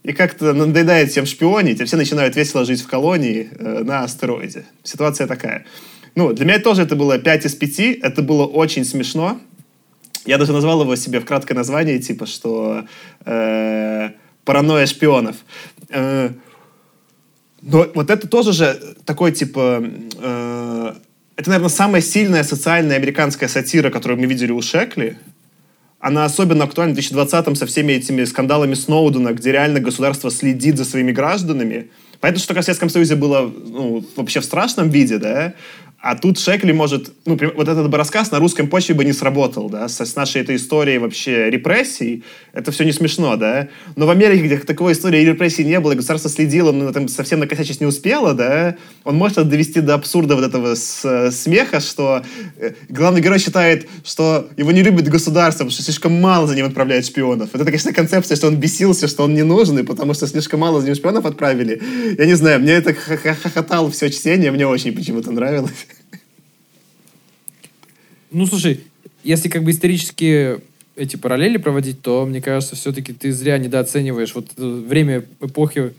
и 0.03 0.13
как-то 0.13 0.53
надоедает 0.53 1.11
всем 1.11 1.25
шпионить, 1.25 1.81
и 1.81 1.83
все 1.83 1.97
начинают 1.97 2.35
весело 2.35 2.63
жить 2.63 2.81
в 2.81 2.87
колонии 2.87 3.49
э, 3.51 3.83
на 3.83 4.03
астероиде. 4.03 4.65
Ситуация 4.83 5.27
такая. 5.27 5.65
Ну, 6.15 6.31
для 6.31 6.45
меня 6.45 6.59
тоже 6.59 6.83
это 6.83 6.95
было 6.95 7.19
5 7.19 7.45
из 7.45 7.55
5, 7.55 7.79
это 8.01 8.21
было 8.21 8.45
очень 8.45 8.85
смешно. 8.85 9.39
Я 10.25 10.37
даже 10.37 10.53
назвал 10.53 10.81
его 10.81 10.95
себе 10.95 11.19
в 11.19 11.25
краткое 11.25 11.55
название, 11.55 11.99
типа, 11.99 12.25
что 12.25 12.85
э, 13.25 14.09
паранойя 14.45 14.85
шпионов. 14.85 15.35
Э, 15.89 16.29
но 17.61 17.87
вот 17.93 18.09
это 18.09 18.27
тоже 18.27 18.53
же 18.53 18.95
такой, 19.05 19.31
типа... 19.31 19.83
Э, 20.19 20.93
это, 21.35 21.49
наверное, 21.49 21.69
самая 21.69 22.01
сильная 22.01 22.43
социальная 22.43 22.97
американская 22.97 23.49
сатира, 23.49 23.89
которую 23.89 24.19
мы 24.19 24.27
видели 24.27 24.51
у 24.51 24.61
Шекли. 24.61 25.17
Она 25.99 26.25
особенно 26.25 26.65
актуальна 26.65 26.93
в 26.93 26.97
2020-м 26.97 27.55
со 27.55 27.65
всеми 27.65 27.93
этими 27.93 28.23
скандалами 28.25 28.73
Сноудена, 28.73 29.33
где 29.33 29.51
реально 29.51 29.79
государство 29.79 30.29
следит 30.29 30.77
за 30.77 30.85
своими 30.85 31.11
гражданами. 31.11 31.89
Понятно, 32.19 32.41
что 32.43 32.53
в 32.53 32.61
Советском 32.63 32.89
Союзе 32.89 33.15
было 33.15 33.41
ну, 33.41 34.05
вообще 34.15 34.39
в 34.39 34.45
страшном 34.45 34.89
виде, 34.89 35.17
да, 35.17 35.53
а 36.01 36.15
тут 36.15 36.39
Шекли 36.39 36.73
может, 36.73 37.11
ну, 37.25 37.37
вот 37.55 37.67
этот 37.67 37.93
рассказ 37.93 38.31
на 38.31 38.39
русском 38.39 38.67
почве 38.67 38.95
бы 38.95 39.05
не 39.05 39.13
сработал, 39.13 39.69
да, 39.69 39.87
с, 39.87 40.01
с 40.01 40.15
нашей 40.15 40.41
этой 40.41 40.55
историей 40.55 40.97
вообще 40.97 41.51
репрессий, 41.51 42.23
это 42.53 42.71
все 42.71 42.85
не 42.85 42.91
смешно, 42.91 43.35
да. 43.35 43.67
Но 43.95 44.07
в 44.07 44.09
Америке, 44.09 44.43
где 44.45 44.57
такой 44.57 44.93
истории 44.93 45.23
репрессий 45.23 45.63
не 45.63 45.79
было, 45.79 45.93
государство 45.93 46.29
следило, 46.31 46.71
но 46.71 46.91
там 46.91 47.07
совсем 47.07 47.39
накосячить 47.39 47.81
не 47.81 47.85
успело, 47.85 48.33
да, 48.33 48.77
он 49.03 49.15
может 49.15 49.37
это 49.37 49.47
довести 49.47 49.79
до 49.79 49.93
абсурда 49.93 50.35
вот 50.35 50.43
этого 50.43 50.73
с, 50.73 51.29
смеха, 51.31 51.79
что 51.79 52.23
э, 52.57 52.71
главный 52.89 53.21
герой 53.21 53.37
считает, 53.37 53.87
что 54.03 54.49
его 54.57 54.71
не 54.71 54.81
любит 54.81 55.07
государство, 55.07 55.65
потому 55.65 55.71
что 55.71 55.83
слишком 55.83 56.19
мало 56.19 56.47
за 56.47 56.55
ним 56.55 56.65
отправляют 56.65 57.05
шпионов. 57.05 57.49
Это, 57.53 57.63
конечно, 57.63 57.93
концепция, 57.93 58.35
что 58.35 58.47
он 58.47 58.55
бесился, 58.55 59.07
что 59.07 59.23
он 59.23 59.35
не 59.35 59.43
нужный, 59.43 59.83
потому 59.83 60.15
что 60.15 60.25
слишком 60.25 60.61
мало 60.61 60.81
за 60.81 60.87
ним 60.87 60.95
шпионов 60.95 61.25
отправили. 61.25 61.79
Я 62.17 62.25
не 62.25 62.33
знаю, 62.33 62.59
мне 62.59 62.71
это 62.71 62.95
хохотало 62.95 63.91
все 63.91 64.09
чтение, 64.09 64.49
мне 64.49 64.65
очень 64.65 64.95
почему-то 64.95 65.31
нравилось. 65.31 65.71
Ну, 68.31 68.45
слушай, 68.45 68.81
если 69.23 69.49
как 69.49 69.63
бы 69.63 69.71
исторически 69.71 70.59
эти 70.95 71.15
параллели 71.15 71.57
проводить, 71.57 72.01
то, 72.01 72.25
мне 72.25 72.41
кажется, 72.41 72.75
все-таки 72.75 73.13
ты 73.13 73.31
зря 73.31 73.57
недооцениваешь 73.57 74.33
вот 74.35 74.47
время 74.57 75.25
эпохи 75.41 75.93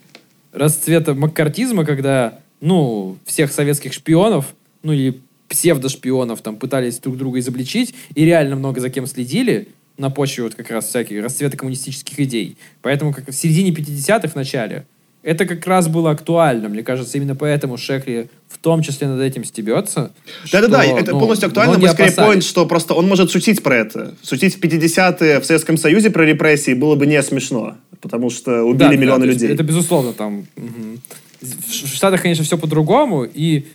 расцвета 0.52 1.14
маккартизма, 1.14 1.84
когда, 1.84 2.40
ну, 2.60 3.16
всех 3.24 3.52
советских 3.52 3.92
шпионов, 3.92 4.54
ну, 4.82 4.92
или 4.92 5.20
псевдошпионов 5.48 6.40
там 6.40 6.56
пытались 6.56 6.98
друг 6.98 7.18
друга 7.18 7.38
изобличить 7.38 7.94
и 8.14 8.24
реально 8.24 8.56
много 8.56 8.80
за 8.80 8.88
кем 8.88 9.06
следили 9.06 9.68
на 9.98 10.08
почве 10.08 10.44
вот 10.44 10.54
как 10.54 10.70
раз 10.70 10.88
всяких 10.88 11.22
расцвета 11.22 11.58
коммунистических 11.58 12.18
идей. 12.20 12.56
Поэтому 12.80 13.12
как 13.12 13.28
в 13.28 13.32
середине 13.32 13.70
50-х, 13.70 14.28
в 14.28 14.34
начале, 14.34 14.86
это 15.22 15.46
как 15.46 15.66
раз 15.66 15.88
было 15.88 16.10
актуально. 16.10 16.68
Мне 16.68 16.82
кажется, 16.82 17.16
именно 17.16 17.36
поэтому 17.36 17.76
Шекли 17.76 18.28
в 18.48 18.58
том 18.58 18.82
числе 18.82 19.08
над 19.08 19.20
этим 19.20 19.44
стебется. 19.44 20.12
Да-да-да, 20.50 20.84
это 20.84 21.12
ну, 21.12 21.20
полностью 21.20 21.48
актуально. 21.48 21.78
Мы 21.78 21.88
скорее 21.88 22.10
point, 22.10 22.42
что 22.42 22.66
просто 22.66 22.94
он 22.94 23.08
может 23.08 23.30
шутить 23.30 23.62
про 23.62 23.76
это. 23.76 24.14
Шутить 24.26 24.56
в 24.56 24.60
50-е 24.60 25.40
в 25.40 25.44
Советском 25.44 25.76
Союзе 25.76 26.10
про 26.10 26.24
репрессии 26.24 26.74
было 26.74 26.96
бы 26.96 27.06
не 27.06 27.22
смешно, 27.22 27.76
потому 28.00 28.30
что 28.30 28.62
убили 28.62 28.90
да, 28.90 28.96
миллионы 28.96 29.26
да, 29.26 29.32
людей. 29.32 29.48
Это 29.50 29.62
безусловно 29.62 30.12
там. 30.12 30.46
Угу. 30.56 30.98
В 31.40 31.86
Штатах, 31.94 32.22
конечно, 32.22 32.44
все 32.44 32.58
по-другому, 32.58 33.24
и 33.24 33.66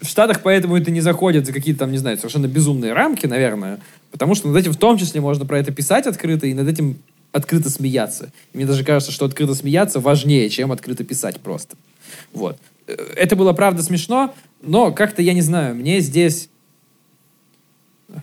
в 0.00 0.06
Штатах 0.06 0.40
поэтому 0.42 0.76
это 0.76 0.90
не 0.90 1.00
заходит 1.00 1.46
за 1.46 1.52
какие-то 1.52 1.80
там, 1.80 1.92
не 1.92 1.98
знаю, 1.98 2.16
совершенно 2.16 2.46
безумные 2.46 2.92
рамки, 2.92 3.26
наверное, 3.26 3.78
потому 4.10 4.34
что 4.34 4.48
над 4.48 4.56
этим 4.56 4.72
в 4.72 4.76
том 4.76 4.96
числе 4.96 5.20
можно 5.20 5.44
про 5.44 5.58
это 5.58 5.70
писать 5.70 6.06
открыто, 6.06 6.46
и 6.46 6.54
над 6.54 6.68
этим 6.68 6.98
открыто 7.34 7.68
смеяться. 7.68 8.30
И 8.52 8.56
мне 8.56 8.64
даже 8.64 8.84
кажется, 8.84 9.12
что 9.12 9.26
открыто 9.26 9.54
смеяться 9.54 9.98
важнее, 9.98 10.48
чем 10.48 10.70
открыто 10.70 11.02
писать 11.02 11.40
просто. 11.40 11.76
Вот. 12.32 12.56
Э, 12.86 12.94
это 13.16 13.34
было, 13.34 13.52
правда, 13.52 13.82
смешно, 13.82 14.32
но 14.62 14.92
как-то, 14.92 15.20
я 15.20 15.34
не 15.34 15.42
знаю, 15.42 15.74
мне 15.74 16.00
здесь... 16.00 16.48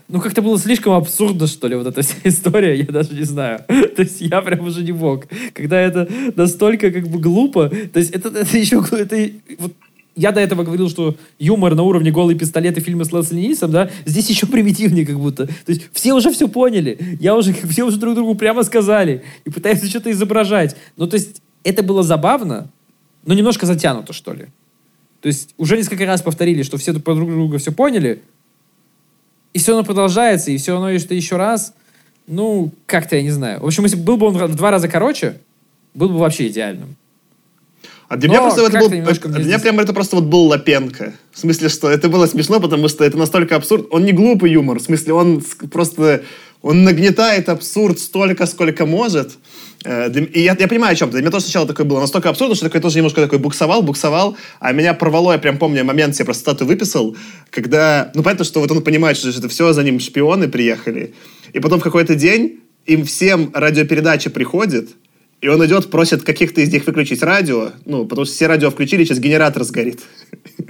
Ну, 0.08 0.22
как-то 0.22 0.40
было 0.40 0.58
слишком 0.58 0.94
абсурдно, 0.94 1.46
что 1.46 1.68
ли, 1.68 1.76
вот 1.76 1.86
эта 1.86 2.00
вся 2.02 2.16
история, 2.24 2.74
я 2.74 2.86
даже 2.86 3.12
не 3.12 3.24
знаю. 3.24 3.62
То 3.68 4.00
есть 4.02 4.22
я 4.22 4.40
прям 4.40 4.66
уже 4.66 4.82
не 4.82 4.92
мог. 4.92 5.26
Когда 5.52 5.78
это 5.78 6.08
настолько 6.34 6.90
как 6.90 7.06
бы 7.06 7.20
глупо, 7.20 7.68
то 7.68 7.98
есть 7.98 8.12
это, 8.12 8.30
это 8.30 8.56
еще... 8.56 8.82
Это, 8.92 9.30
вот 9.58 9.74
я 10.14 10.32
до 10.32 10.40
этого 10.40 10.62
говорил, 10.62 10.88
что 10.90 11.16
юмор 11.38 11.74
на 11.74 11.82
уровне 11.82 12.10
голый 12.10 12.36
пистолет 12.36 12.76
и 12.76 12.80
фильмы 12.80 13.04
с 13.04 13.12
Лесли 13.12 13.40
Нильсом, 13.40 13.70
да, 13.70 13.90
здесь 14.04 14.28
еще 14.28 14.46
примитивнее 14.46 15.06
как 15.06 15.18
будто. 15.18 15.46
То 15.46 15.68
есть 15.68 15.82
все 15.92 16.12
уже 16.12 16.30
все 16.30 16.48
поняли, 16.48 16.98
я 17.20 17.36
уже, 17.36 17.52
все 17.68 17.84
уже 17.84 17.98
друг 17.98 18.14
другу 18.14 18.34
прямо 18.34 18.62
сказали 18.62 19.22
и 19.44 19.50
пытаются 19.50 19.86
что-то 19.86 20.10
изображать. 20.10 20.76
Ну, 20.96 21.06
то 21.06 21.14
есть 21.14 21.40
это 21.64 21.82
было 21.82 22.02
забавно, 22.02 22.68
но 23.24 23.34
немножко 23.34 23.66
затянуто, 23.66 24.12
что 24.12 24.32
ли. 24.32 24.46
То 25.20 25.28
есть 25.28 25.54
уже 25.56 25.76
несколько 25.76 26.04
раз 26.04 26.20
повторили, 26.20 26.62
что 26.62 26.76
все 26.76 26.92
друг 26.92 27.04
друга 27.04 27.58
все 27.58 27.72
поняли, 27.72 28.20
и 29.52 29.58
все 29.58 29.72
равно 29.72 29.84
продолжается, 29.84 30.50
и 30.50 30.56
все 30.56 30.72
равно 30.72 30.90
это 30.90 31.14
еще 31.14 31.36
раз. 31.36 31.74
Ну, 32.26 32.72
как-то 32.86 33.16
я 33.16 33.22
не 33.22 33.30
знаю. 33.30 33.60
В 33.60 33.66
общем, 33.66 33.84
если 33.84 33.96
был 33.96 34.16
бы 34.16 34.26
он 34.26 34.36
в 34.36 34.56
два 34.56 34.70
раза 34.70 34.88
короче, 34.88 35.38
был 35.94 36.08
бы 36.08 36.18
вообще 36.18 36.48
идеальным. 36.48 36.96
А 38.12 38.16
для 38.18 38.28
меня 38.28 38.42
просто 38.42 38.66
это 38.66 38.78
был, 38.78 38.90
для 38.90 39.44
меня 39.44 39.58
прямо 39.58 39.80
это 39.80 39.94
просто 39.94 40.16
вот 40.16 40.26
был 40.26 40.42
Лапенко. 40.48 41.14
В 41.32 41.38
смысле, 41.38 41.70
что 41.70 41.90
это 41.90 42.10
было 42.10 42.26
смешно, 42.26 42.60
потому 42.60 42.88
что 42.88 43.04
это 43.04 43.16
настолько 43.16 43.56
абсурд. 43.56 43.86
Он 43.90 44.04
не 44.04 44.12
глупый 44.12 44.52
юмор, 44.52 44.80
в 44.80 44.82
смысле, 44.82 45.14
он 45.14 45.42
просто 45.70 46.22
он 46.60 46.84
нагнетает 46.84 47.48
абсурд 47.48 47.98
столько, 47.98 48.44
сколько 48.44 48.84
может. 48.84 49.38
Э, 49.86 50.12
и 50.12 50.42
я, 50.42 50.54
я 50.60 50.68
понимаю, 50.68 50.92
о 50.92 50.94
чем 50.94 51.08
ты. 51.08 51.12
Для 51.12 51.22
меня 51.22 51.30
тоже 51.30 51.44
сначала 51.44 51.66
такое 51.66 51.86
было 51.86 52.00
настолько 52.00 52.28
абсурдно, 52.28 52.54
что 52.54 52.66
такой 52.66 52.82
тоже 52.82 52.96
немножко 52.98 53.22
такой 53.22 53.38
буксовал, 53.38 53.82
буксовал, 53.82 54.36
а 54.60 54.72
меня 54.72 54.92
порвало, 54.92 55.32
я 55.32 55.38
прям 55.38 55.56
помню 55.56 55.82
момент, 55.82 56.14
я 56.18 56.26
просто 56.26 56.42
статую 56.42 56.68
выписал, 56.68 57.16
когда, 57.48 58.12
ну, 58.14 58.22
понятно, 58.22 58.44
что 58.44 58.60
вот 58.60 58.70
он 58.70 58.82
понимает, 58.82 59.16
что 59.16 59.30
это 59.30 59.48
все, 59.48 59.72
за 59.72 59.82
ним 59.82 60.00
шпионы 60.00 60.48
приехали, 60.48 61.14
и 61.54 61.60
потом 61.60 61.80
в 61.80 61.82
какой-то 61.82 62.14
день 62.14 62.60
им 62.84 63.06
всем 63.06 63.50
радиопередача 63.54 64.28
приходит, 64.28 64.90
и 65.42 65.48
он 65.48 65.64
идет, 65.66 65.90
просит 65.90 66.22
каких-то 66.22 66.60
из 66.60 66.72
них 66.72 66.86
выключить 66.86 67.20
радио, 67.20 67.72
ну, 67.84 68.06
потому 68.06 68.24
что 68.24 68.34
все 68.34 68.46
радио 68.46 68.70
включили, 68.70 69.04
сейчас 69.04 69.18
генератор 69.18 69.64
сгорит. 69.64 70.00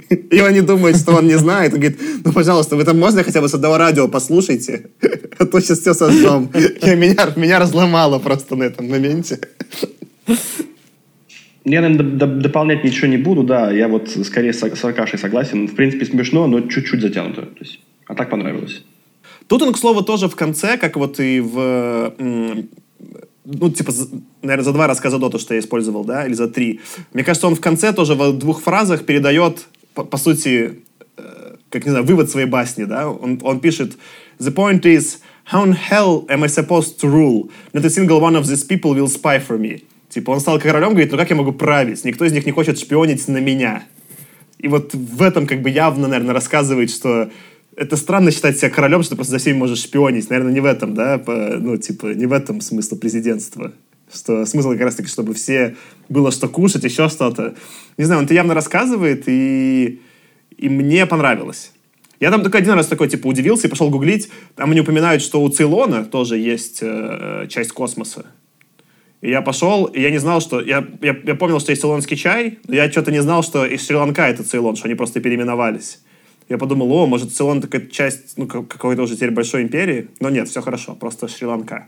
И 0.09 0.39
они 0.39 0.61
думают, 0.61 0.97
что 0.97 1.13
он 1.13 1.27
не 1.27 1.37
знает. 1.37 1.73
Он 1.73 1.79
говорит, 1.79 2.01
ну, 2.25 2.33
пожалуйста, 2.33 2.75
вы 2.75 2.83
там 2.83 2.99
можно 2.99 3.23
хотя 3.23 3.39
бы 3.39 3.47
с 3.47 3.53
одного 3.53 3.77
радио 3.77 4.07
послушайте, 4.07 4.89
а 5.37 5.45
то 5.45 5.59
сейчас 5.59 5.79
все 5.79 5.93
сожжем. 5.93 6.49
И 6.55 6.95
меня, 6.95 7.31
меня 7.35 7.59
разломало 7.59 8.17
просто 8.17 8.55
на 8.55 8.63
этом 8.63 8.89
моменте. 8.89 9.39
Я, 11.65 11.81
наверное, 11.81 12.41
дополнять 12.41 12.83
ничего 12.83 13.07
не 13.07 13.17
буду, 13.17 13.43
да, 13.43 13.71
я 13.71 13.87
вот 13.87 14.09
скорее 14.25 14.53
с, 14.53 14.63
с 14.63 14.83
Аркашей 14.83 15.19
согласен. 15.19 15.67
В 15.67 15.75
принципе, 15.75 16.05
смешно, 16.05 16.47
но 16.47 16.61
чуть-чуть 16.61 16.99
затянуто. 16.99 17.43
То 17.43 17.59
есть, 17.59 17.79
а 18.07 18.15
так 18.15 18.31
понравилось. 18.31 18.83
Тут 19.47 19.61
он, 19.61 19.71
к 19.71 19.77
слову, 19.77 20.01
тоже 20.01 20.27
в 20.27 20.35
конце, 20.35 20.77
как 20.77 20.97
вот 20.97 21.19
и 21.19 21.39
в 21.41 22.15
ну, 23.45 23.69
типа, 23.69 23.91
наверное, 24.41 24.63
за 24.63 24.73
два 24.73 24.87
рассказа 24.87 25.17
до 25.19 25.29
то, 25.29 25.37
что 25.37 25.53
я 25.53 25.59
использовал, 25.59 26.05
да, 26.05 26.25
или 26.25 26.33
за 26.33 26.47
три. 26.47 26.79
Мне 27.13 27.23
кажется, 27.23 27.47
он 27.47 27.55
в 27.55 27.61
конце 27.61 27.93
тоже 27.93 28.15
в 28.15 28.33
двух 28.33 28.61
фразах 28.61 29.05
передает, 29.05 29.67
по, 29.93 30.03
по 30.03 30.17
сути, 30.17 30.79
э, 31.17 31.55
как, 31.69 31.85
не 31.85 31.91
знаю, 31.91 32.05
вывод 32.05 32.29
своей 32.29 32.47
басни, 32.47 32.85
да. 32.85 33.09
Он, 33.09 33.39
он 33.43 33.59
пишет, 33.59 33.97
the 34.39 34.53
point 34.53 34.81
is, 34.83 35.19
how 35.51 35.65
in 35.65 35.75
hell 35.75 36.25
am 36.29 36.43
I 36.43 36.47
supposed 36.47 36.99
to 37.01 37.09
rule? 37.09 37.49
Not 37.73 37.85
a 37.85 37.89
single 37.89 38.21
one 38.21 38.35
of 38.35 38.47
these 38.47 38.63
people 38.63 38.93
will 38.93 39.07
spy 39.07 39.39
for 39.45 39.57
me. 39.57 39.83
Типа, 40.09 40.31
он 40.31 40.39
стал 40.39 40.59
королем, 40.59 40.89
говорит, 40.89 41.11
ну 41.11 41.17
как 41.17 41.29
я 41.29 41.35
могу 41.35 41.51
править? 41.51 42.05
Никто 42.05 42.23
из 42.25 42.33
них 42.33 42.45
не 42.45 42.51
хочет 42.51 42.79
шпионить 42.79 43.27
на 43.27 43.39
меня. 43.39 43.83
И 44.59 44.67
вот 44.67 44.93
в 44.93 45.21
этом 45.21 45.47
как 45.47 45.61
бы 45.61 45.69
явно, 45.69 46.07
наверное, 46.07 46.33
рассказывает, 46.33 46.91
что 46.91 47.29
это 47.75 47.97
странно 47.97 48.31
считать 48.31 48.57
себя 48.57 48.69
королем, 48.69 49.03
что 49.03 49.15
просто 49.15 49.31
за 49.31 49.37
всеми 49.37 49.57
можешь 49.57 49.83
шпионить. 49.83 50.29
Наверное, 50.29 50.53
не 50.53 50.59
в 50.59 50.65
этом, 50.65 50.93
да, 50.93 51.17
по, 51.17 51.33
ну, 51.33 51.77
типа, 51.77 52.07
не 52.07 52.25
в 52.25 52.33
этом 52.33 52.61
смысл 52.61 52.97
президентства. 52.97 53.73
Что 54.13 54.45
смысл 54.45 54.71
как 54.71 54.81
раз-таки, 54.81 55.09
чтобы 55.09 55.33
все 55.33 55.75
было 56.09 56.31
что 56.31 56.47
кушать, 56.47 56.83
еще 56.83 57.09
что-то. 57.09 57.55
Не 57.97 58.05
знаю, 58.05 58.19
он 58.19 58.25
это 58.25 58.33
явно 58.33 58.53
рассказывает, 58.53 59.23
и, 59.27 60.01
и 60.57 60.69
мне 60.69 61.05
понравилось. 61.05 61.71
Я 62.19 62.31
там 62.31 62.41
только 62.41 62.59
один 62.59 62.73
раз 62.73 62.87
такой, 62.87 63.09
типа, 63.09 63.27
удивился 63.27 63.67
и 63.67 63.69
пошел 63.69 63.89
гуглить. 63.89 64.29
Там 64.55 64.71
они 64.71 64.81
упоминают, 64.81 65.23
что 65.23 65.41
у 65.41 65.49
Цейлона 65.49 66.05
тоже 66.05 66.37
есть 66.37 66.79
э, 66.81 67.47
часть 67.49 67.71
космоса. 67.71 68.25
И 69.21 69.29
я 69.29 69.41
пошел, 69.41 69.85
и 69.85 70.01
я 70.01 70.11
не 70.11 70.19
знал, 70.19 70.41
что... 70.41 70.61
Я, 70.61 70.85
я, 71.01 71.17
я 71.23 71.35
помнил, 71.35 71.59
что 71.59 71.71
есть 71.71 71.81
цейлонский 71.81 72.17
чай, 72.17 72.59
но 72.67 72.75
я 72.75 72.91
что-то 72.91 73.09
не 73.09 73.21
знал, 73.21 73.41
что 73.41 73.65
из 73.65 73.85
Шри-Ланка 73.85 74.27
это 74.27 74.43
Цейлон, 74.43 74.75
что 74.75 74.85
они 74.85 74.95
просто 74.95 75.21
переименовались. 75.21 75.99
Я 76.53 76.59
подумал, 76.59 76.91
о, 76.91 77.07
может, 77.07 77.33
Цейлон 77.33 77.61
такая 77.61 77.87
часть, 77.87 78.37
ну, 78.37 78.45
какой-то 78.45 79.01
уже 79.01 79.15
теперь 79.15 79.31
большой 79.31 79.63
империи. 79.63 80.09
Но 80.19 80.29
нет, 80.29 80.47
все 80.47 80.61
хорошо, 80.61 80.93
просто 80.93 81.27
Шри-Ланка. 81.27 81.87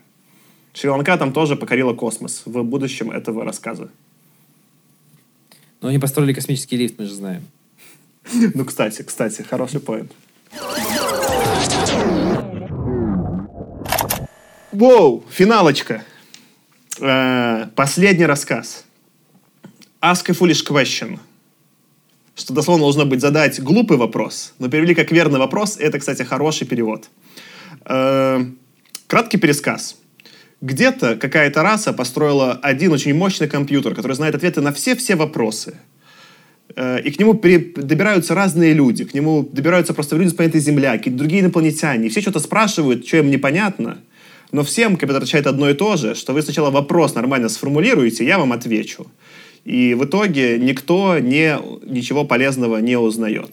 Шри-Ланка 0.74 1.16
там 1.18 1.34
тоже 1.34 1.56
покорила 1.56 1.94
космос 1.94 2.42
в 2.46 2.64
будущем 2.64 3.12
этого 3.12 3.46
рассказа. 3.46 3.92
Но 5.82 5.90
они 5.90 6.00
построили 6.00 6.34
космический 6.34 6.78
лифт, 6.78 6.96
мы 6.98 7.06
же 7.06 7.14
знаем. 7.14 7.44
Ну, 8.56 8.66
кстати, 8.66 9.04
кстати, 9.04 9.44
хороший 9.44 9.82
поинт. 9.82 10.12
Воу, 14.72 15.24
финалочка. 15.30 16.04
Э, 17.00 17.68
последний 17.76 18.26
рассказ. 18.26 18.86
Ask 20.02 20.28
a 20.28 20.34
foolish 20.34 20.66
question 20.68 21.20
что 22.36 22.54
дословно 22.54 22.84
должно 22.84 23.06
быть 23.06 23.22
задать 23.22 23.62
глупый 23.62 23.98
вопрос, 23.98 24.54
но 24.60 24.70
перевели 24.70 24.94
как 24.94 25.12
верный 25.12 25.40
вопрос, 25.40 25.78
это, 25.80 26.00
кстати, 26.00 26.24
хороший 26.24 26.68
перевод. 26.68 27.10
Э, 27.86 28.46
краткий 29.08 29.38
пересказ. 29.38 29.98
Где-то 30.62 31.16
какая-то 31.16 31.64
раса 31.64 31.94
построила 31.94 32.54
один 32.54 32.92
очень 32.92 33.14
мощный 33.14 33.48
компьютер, 33.48 33.96
который 33.96 34.14
знает 34.14 34.36
ответы 34.36 34.62
на 34.62 34.74
все-все 34.74 35.16
вопросы. 35.16 35.76
Э, 36.76 37.00
и 37.02 37.12
к 37.12 37.20
нему 37.20 37.34
добираются 37.34 38.36
разные 38.36 38.74
люди, 38.74 39.06
к 39.06 39.14
нему 39.14 39.48
добираются 39.50 39.94
просто 39.94 40.18
люди 40.18 40.30
с 40.30 40.34
планеты 40.34 40.60
Земля, 40.60 40.98
какие-то 40.98 41.18
другие 41.18 41.42
инопланетяне. 41.42 42.10
Все 42.10 42.22
что-то 42.22 42.40
спрашивают, 42.40 43.08
что 43.08 43.18
им 43.18 43.30
непонятно. 43.30 44.00
Но 44.52 44.64
всем 44.64 44.98
компьютер 44.98 45.18
отвечает 45.18 45.48
одно 45.48 45.70
и 45.70 45.74
то 45.74 45.96
же, 45.98 46.16
что 46.16 46.34
вы 46.34 46.42
сначала 46.42 46.70
вопрос 46.70 47.16
нормально 47.16 47.50
сформулируете, 47.50 48.26
я 48.26 48.38
вам 48.38 48.52
отвечу. 48.52 49.08
И 49.66 49.96
в 49.96 50.06
итоге 50.06 50.60
никто 50.60 51.18
не, 51.18 51.58
ничего 51.84 52.24
полезного 52.24 52.78
не 52.78 52.98
узнает. 52.98 53.52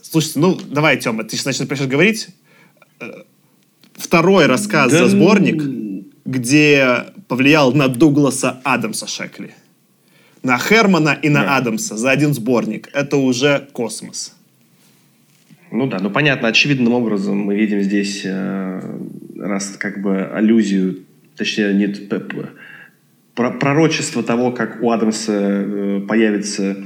Слушайте, 0.00 0.40
ну 0.40 0.54
давай, 0.54 0.98
Тёма, 0.98 1.22
ты 1.22 1.36
сейчас 1.36 1.60
начнешь 1.60 1.86
говорить. 1.86 2.28
Э, 2.98 3.10
второй 3.92 4.46
рассказ 4.46 4.90
да... 4.90 4.98
за 5.00 5.08
сборник, 5.08 5.62
где 6.24 7.04
повлиял 7.28 7.72
на 7.74 7.88
Дугласа 7.88 8.60
Адамса 8.64 9.06
Шекли. 9.06 9.52
На 10.42 10.56
Хермана 10.58 11.10
и 11.10 11.28
на 11.28 11.42
да. 11.42 11.58
Адамса 11.58 11.98
за 11.98 12.10
один 12.10 12.32
сборник. 12.32 12.88
Это 12.94 13.18
уже 13.18 13.68
космос. 13.72 14.34
Ну 15.70 15.86
да, 15.86 15.98
ну 16.00 16.10
понятно, 16.10 16.48
очевидным 16.48 16.94
образом 16.94 17.38
мы 17.38 17.54
видим 17.54 17.82
здесь 17.82 18.22
э, 18.24 18.98
раз 19.36 19.76
как 19.78 20.00
бы 20.02 20.24
аллюзию, 20.24 21.04
точнее, 21.36 21.74
нет, 21.74 22.08
пророчество 23.34 24.22
того, 24.22 24.52
как 24.52 24.82
у 24.82 24.90
Адамса 24.90 25.32
э, 25.32 26.00
появится 26.06 26.76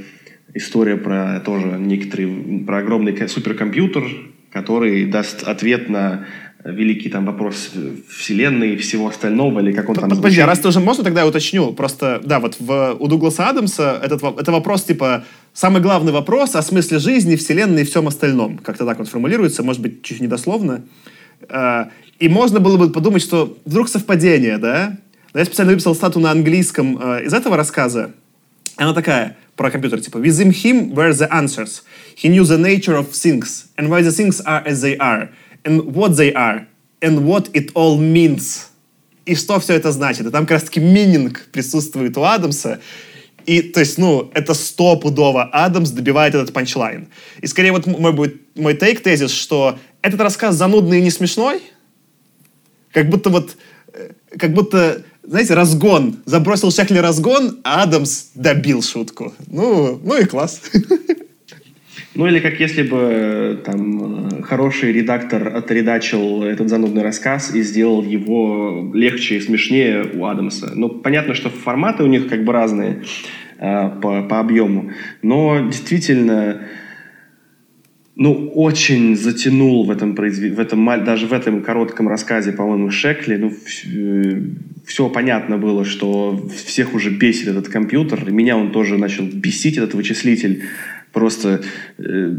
история 0.53 0.97
про 0.97 1.39
тоже 1.39 1.77
некоторый, 1.79 2.63
про 2.65 2.79
огромный 2.79 3.27
суперкомпьютер, 3.27 4.03
который 4.51 5.05
даст 5.05 5.43
ответ 5.43 5.89
на 5.89 6.25
великий 6.65 7.09
там 7.09 7.25
вопрос 7.25 7.71
вселенной 8.09 8.73
и 8.73 8.77
всего 8.77 9.07
остального, 9.07 9.59
или 9.59 9.71
как 9.71 9.87
он 9.87 9.95
там... 9.95 10.09
Подожди, 10.09 10.41
а 10.41 10.47
раз 10.47 10.59
ты 10.59 10.67
уже 10.67 10.79
можно, 10.79 11.03
тогда 11.03 11.21
я 11.21 11.27
уточню. 11.27 11.71
Просто, 11.73 12.21
да, 12.23 12.39
вот 12.39 12.55
в, 12.59 12.95
у 12.99 13.07
Дугласа 13.07 13.49
Адамса 13.49 13.99
этот, 14.03 14.23
это 14.23 14.51
вопрос, 14.51 14.83
типа, 14.83 15.25
самый 15.53 15.81
главный 15.81 16.11
вопрос 16.11 16.55
о 16.55 16.61
смысле 16.63 16.97
жизни, 16.97 17.35
вселенной 17.35 17.83
и 17.83 17.85
всем 17.85 18.07
остальном. 18.07 18.57
Как-то 18.57 18.85
так 18.85 18.99
он 18.99 19.05
формулируется, 19.05 19.61
может 19.61 19.81
быть, 19.81 20.01
чуть 20.01 20.21
недословно. 20.21 20.85
А, 21.49 21.89
и 22.17 22.29
можно 22.29 22.59
было 22.59 22.77
бы 22.77 22.89
подумать, 22.89 23.21
что 23.21 23.57
вдруг 23.65 23.87
совпадение, 23.87 24.57
да? 24.57 24.97
Но 25.35 25.39
я 25.39 25.45
специально 25.45 25.73
выписал 25.73 25.93
стату 25.95 26.21
на 26.21 26.31
английском 26.31 26.97
а, 26.97 27.19
из 27.19 27.33
этого 27.33 27.57
рассказа. 27.57 28.13
Она 28.77 28.93
такая 28.93 29.35
про 29.57 29.69
компьютер, 29.69 29.99
типа, 29.99 30.17
within 30.19 30.49
him 30.49 30.93
were 30.93 31.11
the 31.11 31.29
answers. 31.29 31.83
He 32.15 32.29
knew 32.29 32.43
the 32.43 32.57
nature 32.57 32.95
of 32.95 33.11
things, 33.11 33.65
and 33.75 33.89
why 33.89 34.01
the 34.01 34.13
things 34.13 34.41
are 34.45 34.65
as 34.65 34.81
they 34.81 34.95
are, 34.97 35.27
and 35.65 35.93
what 35.93 36.15
they 36.15 36.31
are, 36.33 36.67
and 37.01 37.25
what 37.25 37.49
it 37.51 37.69
all 37.73 37.99
means. 37.99 38.67
И 39.25 39.35
что 39.35 39.59
все 39.59 39.73
это 39.73 39.91
значит. 39.91 40.25
И 40.25 40.29
там 40.29 40.45
как 40.45 40.51
раз-таки 40.51 40.79
мининг 40.79 41.47
присутствует 41.51 42.17
у 42.17 42.23
Адамса. 42.23 42.79
И, 43.45 43.61
то 43.61 43.81
есть, 43.81 43.97
ну, 43.97 44.31
это 44.33 44.53
стопудово 44.53 45.49
Адамс 45.51 45.89
добивает 45.89 46.33
этот 46.33 46.53
панчлайн. 46.53 47.09
И 47.41 47.47
скорее 47.47 47.73
вот 47.73 47.85
мой 47.87 48.13
будет 48.13 48.37
мой 48.55 48.73
тейк 48.73 49.01
тезис, 49.01 49.31
что 49.31 49.77
этот 50.01 50.21
рассказ 50.21 50.55
занудный 50.55 50.99
и 50.99 51.01
не 51.01 51.11
смешной, 51.11 51.61
как 52.93 53.09
будто 53.09 53.29
вот, 53.29 53.57
э, 53.91 54.11
как 54.39 54.53
будто 54.53 55.03
знаете, 55.27 55.53
разгон. 55.53 56.17
Забросил 56.25 56.71
Шекли 56.71 56.99
разгон, 56.99 57.59
а 57.63 57.83
Адамс 57.83 58.29
добил 58.35 58.81
шутку. 58.81 59.33
Ну, 59.47 59.99
ну 60.03 60.17
и 60.17 60.25
класс. 60.25 60.61
Ну 62.13 62.27
или 62.27 62.39
как 62.39 62.61
если 62.61 62.83
бы 62.83 63.61
там 63.65 64.41
хороший 64.43 64.93
редактор 64.93 65.53
отредачил 65.53 66.43
этот 66.43 66.69
занудный 66.69 67.03
рассказ 67.03 67.53
и 67.53 67.61
сделал 67.61 68.03
его 68.03 68.89
легче 68.93 69.35
и 69.35 69.41
смешнее 69.41 70.05
у 70.13 70.25
Адамса. 70.25 70.71
Ну, 70.75 70.87
понятно, 70.87 71.33
что 71.33 71.49
форматы 71.49 72.03
у 72.03 72.07
них 72.07 72.29
как 72.29 72.45
бы 72.45 72.53
разные 72.53 73.03
э, 73.59 73.89
по, 74.01 74.23
по 74.23 74.39
объему, 74.39 74.91
но 75.21 75.67
действительно 75.67 76.61
ну, 78.15 78.49
очень 78.55 79.17
затянул 79.17 79.85
в 79.85 79.91
этом, 79.91 80.15
в 80.15 80.59
этом, 80.59 81.03
даже 81.03 81.27
в 81.27 81.33
этом 81.33 81.61
коротком 81.61 82.07
рассказе, 82.07 82.53
по-моему, 82.53 82.91
Шекли. 82.91 83.35
Ну, 83.35 83.51
все 84.85 85.09
понятно 85.09 85.57
было, 85.57 85.85
что 85.85 86.47
всех 86.65 86.93
уже 86.93 87.09
бесит 87.09 87.47
этот 87.47 87.69
компьютер. 87.69 88.29
Меня 88.31 88.57
он 88.57 88.71
тоже 88.71 88.97
начал 88.97 89.25
бесить, 89.25 89.77
этот 89.77 89.93
вычислитель. 89.93 90.63
Просто... 91.11 91.61
Э, 91.97 92.33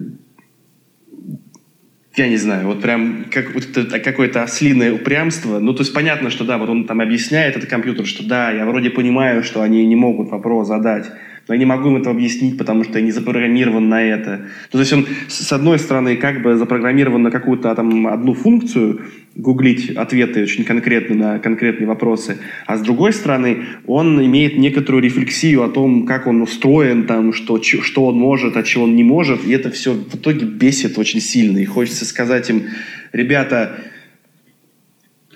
я 2.16 2.28
не 2.28 2.38
знаю, 2.38 2.66
вот 2.66 2.80
прям 2.80 3.26
как, 3.30 3.52
вот 3.52 3.76
это, 3.76 3.98
какое-то 4.00 4.42
ослиное 4.42 4.92
упрямство. 4.92 5.58
Ну, 5.58 5.74
то 5.74 5.82
есть 5.82 5.92
понятно, 5.92 6.30
что 6.30 6.44
да, 6.44 6.56
вот 6.56 6.70
он 6.70 6.86
там 6.86 7.02
объясняет 7.02 7.56
этот 7.56 7.68
компьютер, 7.68 8.06
что 8.06 8.26
да, 8.26 8.50
я 8.50 8.64
вроде 8.64 8.88
понимаю, 8.88 9.42
что 9.42 9.60
они 9.60 9.84
не 9.86 9.96
могут 9.96 10.30
вопрос 10.30 10.68
задать 10.68 11.10
но 11.48 11.54
я 11.54 11.58
не 11.58 11.64
могу 11.64 11.88
им 11.88 11.96
это 11.96 12.10
объяснить, 12.10 12.58
потому 12.58 12.84
что 12.84 12.98
я 12.98 13.04
не 13.04 13.12
запрограммирован 13.12 13.88
на 13.88 14.02
это. 14.02 14.40
Ну, 14.72 14.78
то 14.78 14.80
есть 14.80 14.92
он, 14.92 15.06
с 15.28 15.52
одной 15.52 15.78
стороны, 15.78 16.16
как 16.16 16.42
бы 16.42 16.56
запрограммирован 16.56 17.22
на 17.22 17.30
какую-то 17.30 17.74
там 17.74 18.06
одну 18.08 18.34
функцию, 18.34 19.02
гуглить 19.36 19.90
ответы 19.90 20.42
очень 20.42 20.64
конкретно 20.64 21.14
на 21.14 21.38
конкретные 21.38 21.86
вопросы, 21.86 22.38
а 22.66 22.76
с 22.76 22.80
другой 22.80 23.12
стороны, 23.12 23.64
он 23.86 24.24
имеет 24.24 24.56
некоторую 24.56 25.02
рефлексию 25.02 25.62
о 25.62 25.68
том, 25.68 26.06
как 26.06 26.26
он 26.26 26.42
устроен, 26.42 27.04
там, 27.04 27.32
что, 27.32 27.62
что 27.62 28.06
он 28.06 28.16
может, 28.16 28.56
а 28.56 28.62
чего 28.62 28.84
он 28.84 28.96
не 28.96 29.04
может, 29.04 29.44
и 29.46 29.52
это 29.52 29.70
все 29.70 29.92
в 29.92 30.14
итоге 30.14 30.46
бесит 30.46 30.98
очень 30.98 31.20
сильно. 31.20 31.58
И 31.58 31.64
хочется 31.66 32.06
сказать 32.06 32.48
им, 32.50 32.64
ребята, 33.12 33.78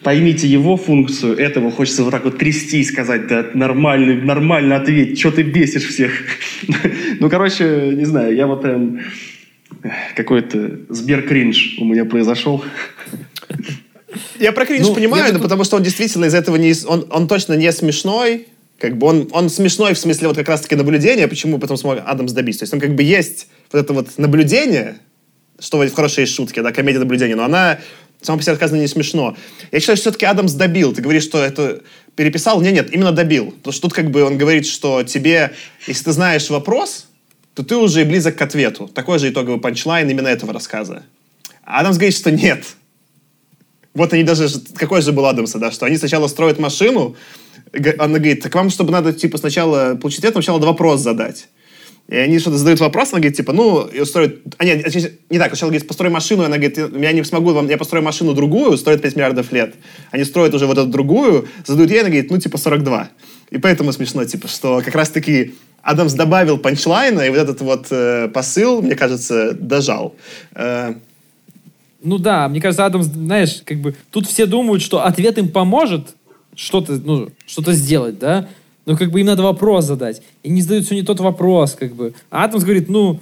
поймите 0.03 0.47
его 0.47 0.77
функцию, 0.77 1.37
этого 1.37 1.71
хочется 1.71 2.05
вот 2.05 2.11
так 2.11 2.25
вот 2.25 2.39
трясти 2.39 2.81
и 2.81 2.85
сказать, 2.85 3.27
да 3.27 3.47
нормально, 3.55 4.15
нормально 4.15 4.77
ответь, 4.77 5.19
что 5.19 5.31
ты 5.31 5.43
бесишь 5.43 5.89
всех. 5.89 6.13
ну, 7.21 7.29
короче, 7.29 7.93
не 7.95 8.05
знаю, 8.05 8.35
я 8.35 8.47
вот 8.47 8.63
прям 8.63 9.01
какой-то 10.17 10.81
сбер-кринж 10.89 11.79
у 11.81 11.85
меня 11.85 12.05
произошел. 12.05 12.65
Я 14.41 14.51
про 14.53 14.67
кринж 14.67 14.89
ну, 14.89 14.95
понимаю, 14.95 15.33
но 15.33 15.39
потому 15.39 15.63
что 15.63 15.77
он 15.77 15.85
действительно 15.85 16.25
из 16.25 16.35
этого 16.35 16.57
не... 16.57 16.75
Он, 16.87 17.07
он 17.11 17.29
точно 17.29 17.55
не 17.55 17.71
смешной, 17.71 18.49
как 18.79 18.99
бы 18.99 19.07
он, 19.07 19.29
он 19.31 19.49
смешной 19.51 19.95
в 19.95 19.99
смысле 19.99 20.29
вот 20.29 20.37
как 20.37 20.49
раз-таки 20.49 20.75
наблюдения, 20.75 21.29
почему 21.29 21.59
потом 21.59 21.77
смог 21.77 21.99
Адамс 22.05 22.33
добиться. 22.33 22.61
То 22.61 22.63
есть 22.65 22.75
он 22.75 22.81
как 22.81 22.95
бы 22.95 23.03
есть 23.05 23.47
вот 23.71 23.79
это 23.79 23.93
вот 23.93 24.19
наблюдение, 24.19 24.97
что 25.61 25.79
в 25.79 25.93
хорошей 25.93 26.27
шутке, 26.27 26.63
да, 26.63 26.73
комедия 26.73 26.99
наблюдения, 26.99 27.37
но 27.37 27.45
она 27.45 27.79
само 28.21 28.39
по 28.39 28.43
себе 28.43 28.53
рассказано 28.53 28.81
не 28.81 28.87
смешно. 28.87 29.37
Я 29.73 29.81
считаю, 29.81 29.97
что 29.97 30.11
все-таки 30.11 30.27
Адамс 30.27 30.53
добил. 30.53 30.93
Ты 30.93 31.03
говоришь, 31.03 31.25
что 31.25 31.43
это 31.43 31.83
переписал? 32.17 32.61
Нет, 32.61 32.75
нет, 32.75 32.93
именно 32.93 33.13
добил. 33.13 33.53
Потому 33.53 33.73
что 33.73 33.83
тут 33.83 33.93
как 33.93 34.11
бы 34.11 34.23
он 34.23 34.39
говорит, 34.39 34.67
что 34.67 35.03
тебе, 35.03 35.53
если 35.87 36.05
ты 36.05 36.13
знаешь 36.13 36.51
вопрос, 36.51 37.07
то 37.55 37.63
ты 37.63 37.77
уже 37.77 38.05
близок 38.05 38.37
к 38.37 38.43
ответу. 38.43 38.89
Такой 38.89 39.19
же 39.19 39.31
итоговый 39.31 39.61
панчлайн 39.61 40.09
именно 40.09 40.29
этого 40.29 40.53
рассказа. 40.53 41.03
А 41.65 41.81
Адамс 41.81 41.97
говорит, 41.97 42.17
что 42.17 42.31
нет. 42.31 42.65
Вот 43.95 44.13
они 44.13 44.23
даже... 44.23 44.49
Какой 44.77 45.03
же 45.03 45.13
был 45.13 45.27
Адамса, 45.27 45.59
да? 45.59 45.71
Что 45.71 45.87
они 45.87 45.97
сначала 45.97 46.29
строят 46.29 46.59
машину, 46.59 47.17
она 47.73 48.19
говорит, 48.19 48.43
так 48.43 48.55
вам, 48.55 48.71
чтобы 48.71 48.93
надо, 48.93 49.13
типа, 49.13 49.39
сначала 49.39 49.95
получить 49.95 50.25
это, 50.25 50.35
сначала 50.35 50.59
вопрос 50.59 51.01
задать. 51.01 51.49
И 52.09 52.17
они 52.17 52.39
что-то 52.41 52.59
задают 52.59 52.81
вопрос, 52.81 53.13
она 53.13 53.21
говорит, 53.21 53.37
типа, 53.37 53.53
ну, 53.53 53.87
и 53.87 54.01
устроят... 54.01 54.41
А, 54.59 54.65
нет, 54.65 54.85
не 55.31 55.39
так, 55.39 55.49
сначала 55.51 55.71
говорит, 55.71 55.87
построй 55.87 56.11
машину, 56.11 56.43
она 56.43 56.59
говорит, 56.59 56.77
я 56.77 57.13
не 57.13 57.23
смогу 57.23 57.53
вам, 57.53 57.69
я 57.69 57.79
построю 57.79 58.05
машину 58.05 58.35
другую, 58.35 58.77
стоит 58.77 59.01
5 59.01 59.15
миллиардов 59.15 59.53
лет. 59.53 59.75
Они 60.11 60.25
строят 60.25 60.53
уже 60.55 60.67
вот 60.67 60.77
эту 60.77 60.89
другую, 60.89 61.47
задают 61.65 61.91
ей, 61.91 62.01
она 62.01 62.09
говорит, 62.09 62.31
ну, 62.31 62.39
типа, 62.39 62.59
42. 62.59 63.11
И 63.51 63.59
поэтому 63.59 63.93
смешно, 63.93 64.25
типа, 64.25 64.49
что 64.49 64.83
как 64.85 64.95
раз-таки 64.95 65.55
Адамс 65.83 66.15
добавил 66.15 66.59
панчлайна, 66.59 67.21
и 67.21 67.31
вот 67.31 67.39
этот 67.39 67.61
вот 67.61 67.87
э, 67.91 68.29
посыл, 68.29 68.83
мне 68.83 68.97
кажется, 68.97 69.53
дожал. 69.53 70.15
Э, 70.55 70.95
ну 72.03 72.19
да, 72.19 72.49
мне 72.49 72.61
кажется, 72.61 72.87
Адамс, 72.87 73.07
знаешь, 73.07 73.63
как 73.65 73.79
бы 73.79 73.95
тут 74.11 74.27
все 74.27 74.47
думают, 74.47 74.83
что 74.83 75.05
ответ 75.05 75.39
им 75.39 75.49
поможет 75.49 76.17
что-то, 76.55 76.95
ну, 76.95 77.31
что-то 77.47 77.73
сделать, 77.73 78.19
да? 78.19 78.49
Но 78.91 78.97
как 78.97 79.13
бы 79.13 79.21
им 79.21 79.27
надо 79.27 79.45
вопрос 79.45 79.85
задать. 79.85 80.21
И 80.43 80.51
не 80.51 80.63
задают 80.63 80.85
все 80.85 80.97
не 80.97 81.03
тот 81.03 81.21
вопрос, 81.21 81.77
как 81.79 81.95
бы. 81.95 82.13
А 82.29 82.43
Атомс 82.43 82.65
говорит, 82.65 82.89
ну, 82.89 83.21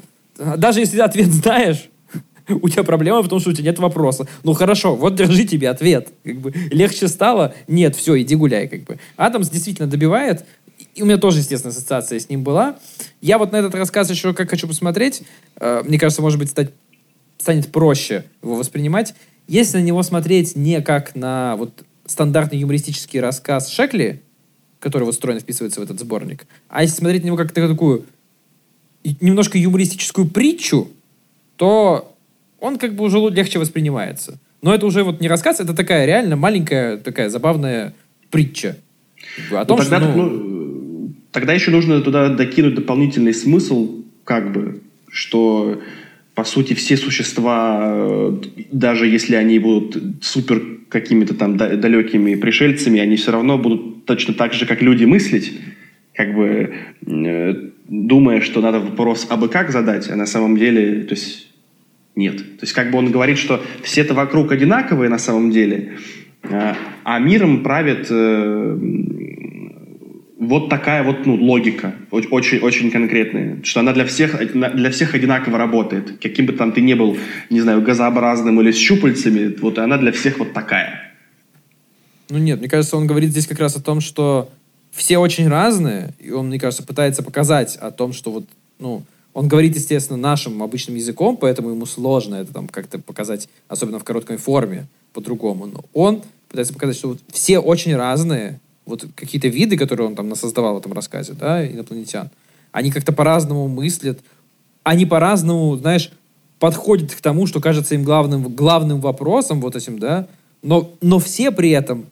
даже 0.56 0.80
если 0.80 0.98
ответ 0.98 1.26
знаешь, 1.26 1.90
у 2.48 2.70
тебя 2.70 2.84
проблема 2.84 3.20
в 3.20 3.28
том, 3.28 3.38
что 3.38 3.50
у 3.50 3.52
тебя 3.52 3.66
нет 3.66 3.78
вопроса. 3.78 4.26
Ну 4.44 4.54
хорошо, 4.54 4.96
вот 4.96 5.14
держи 5.14 5.44
тебе 5.44 5.68
ответ. 5.68 6.08
Как 6.24 6.36
бы 6.38 6.54
легче 6.70 7.06
стало? 7.06 7.52
Нет, 7.66 7.94
все, 7.96 8.18
иди 8.18 8.34
гуляй. 8.34 8.66
Как 8.66 8.84
бы. 8.84 8.98
Адамс 9.18 9.50
действительно 9.50 9.86
добивает. 9.86 10.46
И 10.94 11.02
у 11.02 11.04
меня 11.04 11.18
тоже, 11.18 11.40
естественно, 11.40 11.70
ассоциация 11.70 12.18
с 12.18 12.30
ним 12.30 12.44
была. 12.44 12.78
Я 13.20 13.36
вот 13.36 13.52
на 13.52 13.56
этот 13.56 13.74
рассказ 13.74 14.08
еще 14.08 14.32
как 14.32 14.48
хочу 14.48 14.66
посмотреть. 14.66 15.20
Э, 15.60 15.82
мне 15.84 15.98
кажется, 15.98 16.22
может 16.22 16.38
быть, 16.38 16.48
стать, 16.48 16.70
станет 17.36 17.70
проще 17.70 18.24
его 18.42 18.54
воспринимать. 18.54 19.12
Если 19.48 19.76
на 19.76 19.82
него 19.82 20.02
смотреть 20.02 20.56
не 20.56 20.80
как 20.80 21.14
на 21.14 21.56
вот 21.56 21.84
стандартный 22.06 22.58
юмористический 22.58 23.20
рассказ 23.20 23.68
Шекли, 23.68 24.22
который 24.80 25.04
вот 25.04 25.14
стройно 25.14 25.40
вписывается 25.40 25.80
в 25.80 25.82
этот 25.82 26.00
сборник. 26.00 26.46
А 26.68 26.82
если 26.82 26.96
смотреть 26.96 27.22
на 27.22 27.28
него 27.28 27.36
как 27.36 27.52
такую 27.52 28.04
немножко 29.20 29.58
юмористическую 29.58 30.26
притчу, 30.28 30.88
то 31.56 32.14
он 32.60 32.78
как 32.78 32.94
бы 32.94 33.04
уже 33.04 33.18
легче 33.30 33.58
воспринимается. 33.58 34.38
Но 34.62 34.74
это 34.74 34.86
уже 34.86 35.04
вот 35.04 35.20
не 35.20 35.28
рассказ, 35.28 35.60
это 35.60 35.74
такая 35.74 36.06
реально 36.06 36.36
маленькая, 36.36 36.96
такая 36.96 37.28
забавная 37.28 37.94
притча. 38.30 38.76
О 39.50 39.64
том, 39.64 39.78
ну, 39.78 39.84
тогда, 39.84 40.00
что, 40.00 40.12
ну... 40.12 40.22
ну, 40.30 41.12
тогда 41.32 41.52
еще 41.52 41.70
нужно 41.70 42.00
туда 42.00 42.28
докинуть 42.30 42.74
дополнительный 42.74 43.34
смысл, 43.34 44.02
как 44.24 44.52
бы, 44.52 44.80
что 45.08 45.80
по 46.34 46.44
сути 46.44 46.74
все 46.74 46.96
существа, 46.96 48.32
даже 48.70 49.06
если 49.06 49.34
они 49.34 49.58
будут 49.58 50.24
супер 50.24 50.77
какими-то 50.88 51.34
там 51.34 51.56
далекими 51.56 52.34
пришельцами, 52.34 53.00
они 53.00 53.16
все 53.16 53.32
равно 53.32 53.58
будут 53.58 54.04
точно 54.04 54.34
так 54.34 54.52
же, 54.52 54.66
как 54.66 54.82
люди, 54.82 55.04
мыслить, 55.04 55.60
как 56.14 56.34
бы 56.34 56.74
э, 57.06 57.54
думая, 57.88 58.40
что 58.40 58.60
надо 58.60 58.80
вопрос 58.80 59.26
абы 59.30 59.48
как 59.48 59.70
задать, 59.70 60.10
а 60.10 60.16
на 60.16 60.26
самом 60.26 60.56
деле, 60.56 61.02
то 61.02 61.14
есть 61.14 61.48
нет. 62.16 62.36
То 62.36 62.62
есть 62.62 62.72
как 62.72 62.90
бы 62.90 62.98
он 62.98 63.10
говорит, 63.10 63.38
что 63.38 63.62
все-то 63.82 64.14
вокруг 64.14 64.50
одинаковые 64.50 65.08
на 65.08 65.18
самом 65.18 65.50
деле, 65.50 65.98
а, 66.42 66.76
а 67.04 67.18
миром 67.18 67.62
правит 67.62 68.08
э, 68.10 68.78
вот 70.38 70.68
такая 70.68 71.02
вот 71.02 71.26
ну, 71.26 71.34
логика, 71.34 71.94
очень, 72.10 72.60
очень 72.60 72.90
конкретная, 72.92 73.60
что 73.64 73.80
она 73.80 73.92
для 73.92 74.04
всех, 74.04 74.38
для 74.54 74.90
всех 74.90 75.14
одинаково 75.14 75.58
работает. 75.58 76.18
Каким 76.20 76.46
бы 76.46 76.52
там 76.52 76.72
ты 76.72 76.80
ни 76.80 76.94
был, 76.94 77.16
не 77.50 77.60
знаю, 77.60 77.82
газообразным 77.82 78.60
или 78.60 78.70
с 78.70 78.76
щупальцами, 78.76 79.54
вот 79.60 79.78
она 79.78 79.98
для 79.98 80.12
всех 80.12 80.38
вот 80.38 80.52
такая. 80.52 81.12
Ну 82.30 82.38
нет, 82.38 82.60
мне 82.60 82.68
кажется, 82.68 82.96
он 82.96 83.06
говорит 83.06 83.30
здесь 83.30 83.48
как 83.48 83.58
раз 83.58 83.74
о 83.76 83.82
том, 83.82 84.00
что 84.00 84.48
все 84.92 85.18
очень 85.18 85.48
разные, 85.48 86.14
и 86.20 86.30
он, 86.30 86.46
мне 86.48 86.60
кажется, 86.60 86.86
пытается 86.86 87.22
показать 87.22 87.76
о 87.76 87.90
том, 87.90 88.12
что 88.12 88.30
вот, 88.30 88.44
ну, 88.78 89.02
он 89.34 89.48
говорит, 89.48 89.74
естественно, 89.74 90.18
нашим 90.18 90.62
обычным 90.62 90.96
языком, 90.96 91.36
поэтому 91.36 91.70
ему 91.70 91.84
сложно 91.84 92.36
это 92.36 92.52
там 92.52 92.68
как-то 92.68 93.00
показать, 93.00 93.48
особенно 93.66 93.98
в 93.98 94.04
короткой 94.04 94.36
форме, 94.36 94.86
по-другому. 95.12 95.66
Но 95.66 95.84
он 95.92 96.22
пытается 96.48 96.74
показать, 96.74 96.96
что 96.96 97.08
вот 97.08 97.18
все 97.32 97.58
очень 97.58 97.96
разные, 97.96 98.60
вот 98.88 99.06
какие-то 99.14 99.48
виды, 99.48 99.76
которые 99.76 100.08
он 100.08 100.14
там 100.14 100.28
насоздавал 100.28 100.74
в 100.74 100.78
этом 100.78 100.92
рассказе, 100.92 101.34
да, 101.34 101.64
инопланетян, 101.64 102.30
они 102.72 102.90
как-то 102.90 103.12
по-разному 103.12 103.68
мыслят, 103.68 104.18
они 104.82 105.06
по-разному, 105.06 105.76
знаешь, 105.76 106.10
подходят 106.58 107.14
к 107.14 107.20
тому, 107.20 107.46
что 107.46 107.60
кажется 107.60 107.94
им 107.94 108.02
главным, 108.02 108.54
главным 108.54 109.00
вопросом, 109.00 109.60
вот 109.60 109.76
этим, 109.76 109.98
да, 109.98 110.26
но, 110.62 110.90
но 111.00 111.18
все 111.18 111.50
при 111.50 111.70
этом 111.70 112.06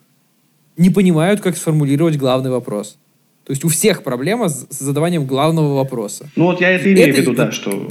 не 0.77 0.91
понимают, 0.91 1.41
как 1.41 1.57
сформулировать 1.57 2.17
главный 2.17 2.51
вопрос. 2.51 2.97
То 3.45 3.53
есть 3.53 3.65
у 3.65 3.69
всех 3.69 4.03
проблема 4.03 4.49
с 4.49 4.67
задаванием 4.71 5.25
главного 5.25 5.75
вопроса. 5.75 6.29
Ну 6.37 6.47
вот 6.47 6.61
я 6.61 6.71
это 6.71 6.93
имею 6.93 7.15
в 7.15 7.19
виду, 7.19 7.35
да, 7.35 7.51
что 7.51 7.89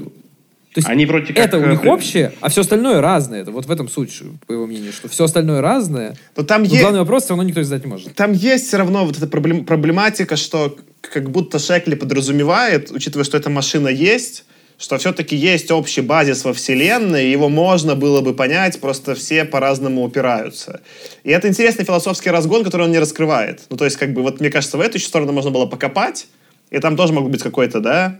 то 0.75 0.79
есть 0.79 0.89
Они 0.89 1.05
вроде 1.05 1.27
как... 1.27 1.37
Это 1.37 1.57
у 1.57 1.65
них 1.65 1.85
общее, 1.85 2.33
а 2.41 2.49
все 2.49 2.59
остальное 2.59 2.99
разное. 2.99 3.41
Это 3.41 3.51
вот 3.51 3.65
в 3.65 3.71
этом 3.71 3.87
суть, 3.87 4.21
по 4.45 4.51
его 4.51 4.67
мнению, 4.67 4.91
что 4.91 5.07
все 5.07 5.23
остальное 5.23 5.61
разное. 5.61 6.17
Но 6.35 6.43
там 6.43 6.63
но 6.63 6.67
есть... 6.67 6.81
главный 6.81 6.99
вопрос 6.99 7.23
все 7.23 7.29
равно 7.29 7.43
никто 7.43 7.63
задать 7.63 7.85
не 7.85 7.89
может. 7.89 8.13
Там 8.13 8.33
есть 8.33 8.67
все 8.67 8.75
равно 8.75 9.05
вот 9.05 9.15
эта 9.15 9.25
проблематика, 9.25 10.35
что 10.35 10.77
как 10.99 11.31
будто 11.31 11.59
Шекли 11.59 11.95
подразумевает, 11.95 12.91
учитывая, 12.91 13.23
что 13.23 13.37
эта 13.37 13.49
машина 13.49 13.87
есть, 13.87 14.43
что 14.77 14.97
все-таки 14.97 15.37
есть 15.37 15.71
общий 15.71 16.01
базис 16.01 16.43
во 16.43 16.51
Вселенной, 16.51 17.31
его 17.31 17.47
можно 17.47 17.95
было 17.95 18.19
бы 18.19 18.33
понять, 18.33 18.81
просто 18.81 19.15
все 19.15 19.45
по-разному 19.45 20.03
упираются. 20.03 20.81
И 21.23 21.31
это 21.31 21.47
интересный 21.47 21.85
философский 21.85 22.31
разгон, 22.31 22.65
который 22.65 22.81
он 22.81 22.91
не 22.91 22.99
раскрывает. 22.99 23.61
Ну, 23.69 23.77
то 23.77 23.85
есть, 23.85 23.95
как 23.95 24.11
бы, 24.11 24.21
вот 24.23 24.41
мне 24.41 24.49
кажется, 24.49 24.77
в 24.77 24.81
эту 24.81 24.99
сторону 24.99 25.31
можно 25.31 25.51
было 25.51 25.67
покопать, 25.67 26.27
и 26.69 26.79
там 26.79 26.97
тоже 26.97 27.13
мог 27.13 27.29
быть 27.29 27.43
какой-то, 27.43 27.79
да, 27.79 28.19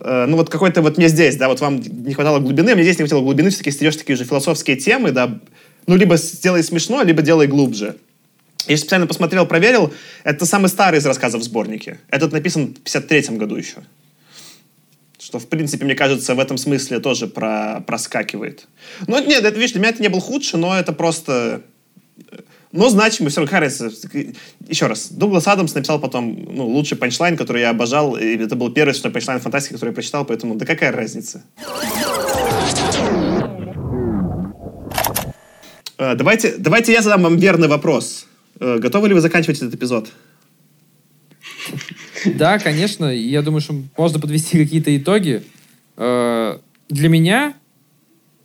э, 0.00 0.26
ну, 0.26 0.36
вот 0.36 0.50
какой-то 0.50 0.82
вот 0.82 0.96
мне 0.96 1.08
здесь, 1.08 1.36
да, 1.36 1.48
вот 1.48 1.60
вам 1.60 1.80
не 1.80 2.14
хватало 2.14 2.40
глубины, 2.40 2.70
а 2.70 2.74
мне 2.74 2.84
здесь 2.84 2.98
не 2.98 3.04
хватало 3.04 3.22
глубины, 3.22 3.50
все-таки 3.50 3.70
стерешь 3.70 3.96
такие 3.96 4.16
же 4.16 4.24
философские 4.24 4.76
темы, 4.76 5.10
да, 5.12 5.40
ну, 5.86 5.96
либо 5.96 6.16
сделай 6.16 6.62
смешно, 6.62 7.02
либо 7.02 7.22
делай 7.22 7.46
глубже. 7.46 7.96
Я 8.66 8.76
специально 8.78 9.06
посмотрел, 9.06 9.46
проверил, 9.46 9.92
это 10.24 10.46
самый 10.46 10.68
старый 10.68 10.98
из 10.98 11.06
рассказов 11.06 11.42
в 11.42 11.44
сборнике. 11.44 11.98
Этот 12.08 12.32
написан 12.32 12.68
в 12.68 12.80
53 12.80 13.36
году 13.36 13.56
еще 13.56 13.82
что, 15.24 15.38
в 15.38 15.48
принципе, 15.48 15.84
мне 15.84 15.94
кажется, 15.94 16.34
в 16.34 16.38
этом 16.38 16.58
смысле 16.58 17.00
тоже 17.00 17.26
про, 17.26 17.82
проскакивает. 17.86 18.66
Ну, 19.06 19.18
нет, 19.24 19.42
это, 19.42 19.56
видишь, 19.56 19.72
для 19.72 19.80
меня 19.80 19.90
это 19.90 20.02
не 20.02 20.08
был 20.08 20.20
худший, 20.20 20.60
но 20.60 20.78
это 20.78 20.92
просто... 20.92 21.62
Но 22.74 22.88
равно, 23.36 23.46
какая 23.46 23.60
разница? 23.60 24.08
Еще 24.66 24.88
раз, 24.88 25.08
Дуглас 25.12 25.46
Адамс 25.46 25.72
написал 25.74 26.00
потом 26.00 26.36
ну, 26.50 26.66
лучший 26.66 26.98
панчлайн, 26.98 27.36
который 27.36 27.62
я 27.62 27.70
обожал, 27.70 28.16
и 28.16 28.36
это 28.36 28.56
был 28.56 28.68
первый 28.72 28.94
что 28.94 29.10
панчлайн 29.10 29.40
фантастики, 29.40 29.74
который 29.74 29.90
я 29.90 29.94
прочитал, 29.94 30.24
поэтому 30.24 30.56
да 30.56 30.66
какая 30.66 30.90
разница? 30.90 31.44
Э, 35.98 36.16
давайте, 36.16 36.56
давайте 36.58 36.92
я 36.92 37.00
задам 37.00 37.22
вам 37.22 37.36
верный 37.36 37.68
вопрос. 37.68 38.26
Э, 38.58 38.78
готовы 38.78 39.06
ли 39.06 39.14
вы 39.14 39.20
заканчивать 39.20 39.58
этот 39.58 39.74
эпизод? 39.74 40.10
Да, 42.24 42.58
конечно. 42.58 43.04
Я 43.04 43.42
думаю, 43.42 43.60
что 43.60 43.76
можно 43.96 44.18
подвести 44.18 44.58
какие-то 44.58 44.96
итоги. 44.96 45.44
Э, 45.96 46.58
для 46.88 47.08
меня, 47.08 47.54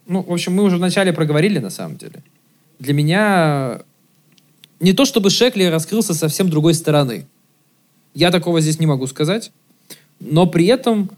ну, 0.06 0.22
в 0.22 0.32
общем, 0.32 0.54
мы 0.54 0.62
уже 0.62 0.76
вначале 0.76 1.12
проговорили, 1.12 1.58
на 1.58 1.70
самом 1.70 1.96
деле. 1.96 2.22
Для 2.78 2.94
меня 2.94 3.82
не 4.80 4.92
то, 4.94 5.04
чтобы 5.04 5.30
Шекли 5.30 5.68
раскрылся 5.68 6.14
совсем 6.14 6.48
другой 6.48 6.74
стороны. 6.74 7.26
Я 8.14 8.30
такого 8.30 8.60
здесь 8.60 8.80
не 8.80 8.86
могу 8.86 9.06
сказать. 9.06 9.52
Но 10.18 10.46
при 10.46 10.66
этом 10.66 11.10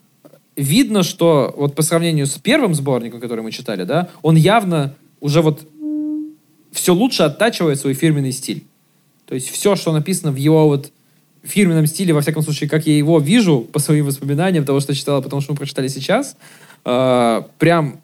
видно, 0.57 1.03
что 1.03 1.55
вот 1.57 1.75
по 1.75 1.83
сравнению 1.83 2.27
с 2.27 2.39
первым 2.39 2.75
сборником, 2.75 3.21
который 3.21 3.43
мы 3.43 3.51
читали, 3.53 3.85
да, 3.85 4.09
он 4.23 4.37
явно 4.37 4.95
уже 5.21 5.41
вот 5.41 5.67
все 6.73 6.95
лучше 6.95 7.23
оттачивает 7.23 7.79
свой 7.81 7.95
фирменный 7.95 8.33
стиль. 8.33 8.65
То 9.27 9.35
есть 9.35 9.49
все, 9.49 9.77
что 9.77 9.93
написано 9.93 10.33
в 10.33 10.37
его 10.37 10.67
вот 10.69 10.91
фирменном 11.43 11.87
стиле, 11.87 12.13
во 12.13 12.21
всяком 12.21 12.43
случае, 12.43 12.69
как 12.69 12.87
я 12.87 12.97
его 12.97 13.19
вижу 13.19 13.61
по 13.61 13.79
своим 13.79 14.07
воспоминаниям, 14.07 14.65
того, 14.65 14.81
что 14.81 14.95
читала, 14.95 15.21
потому 15.21 15.41
что 15.41 15.53
мы 15.53 15.59
прочитали 15.59 15.89
сейчас, 15.89 16.37
э, 16.85 17.43
прям 17.59 18.01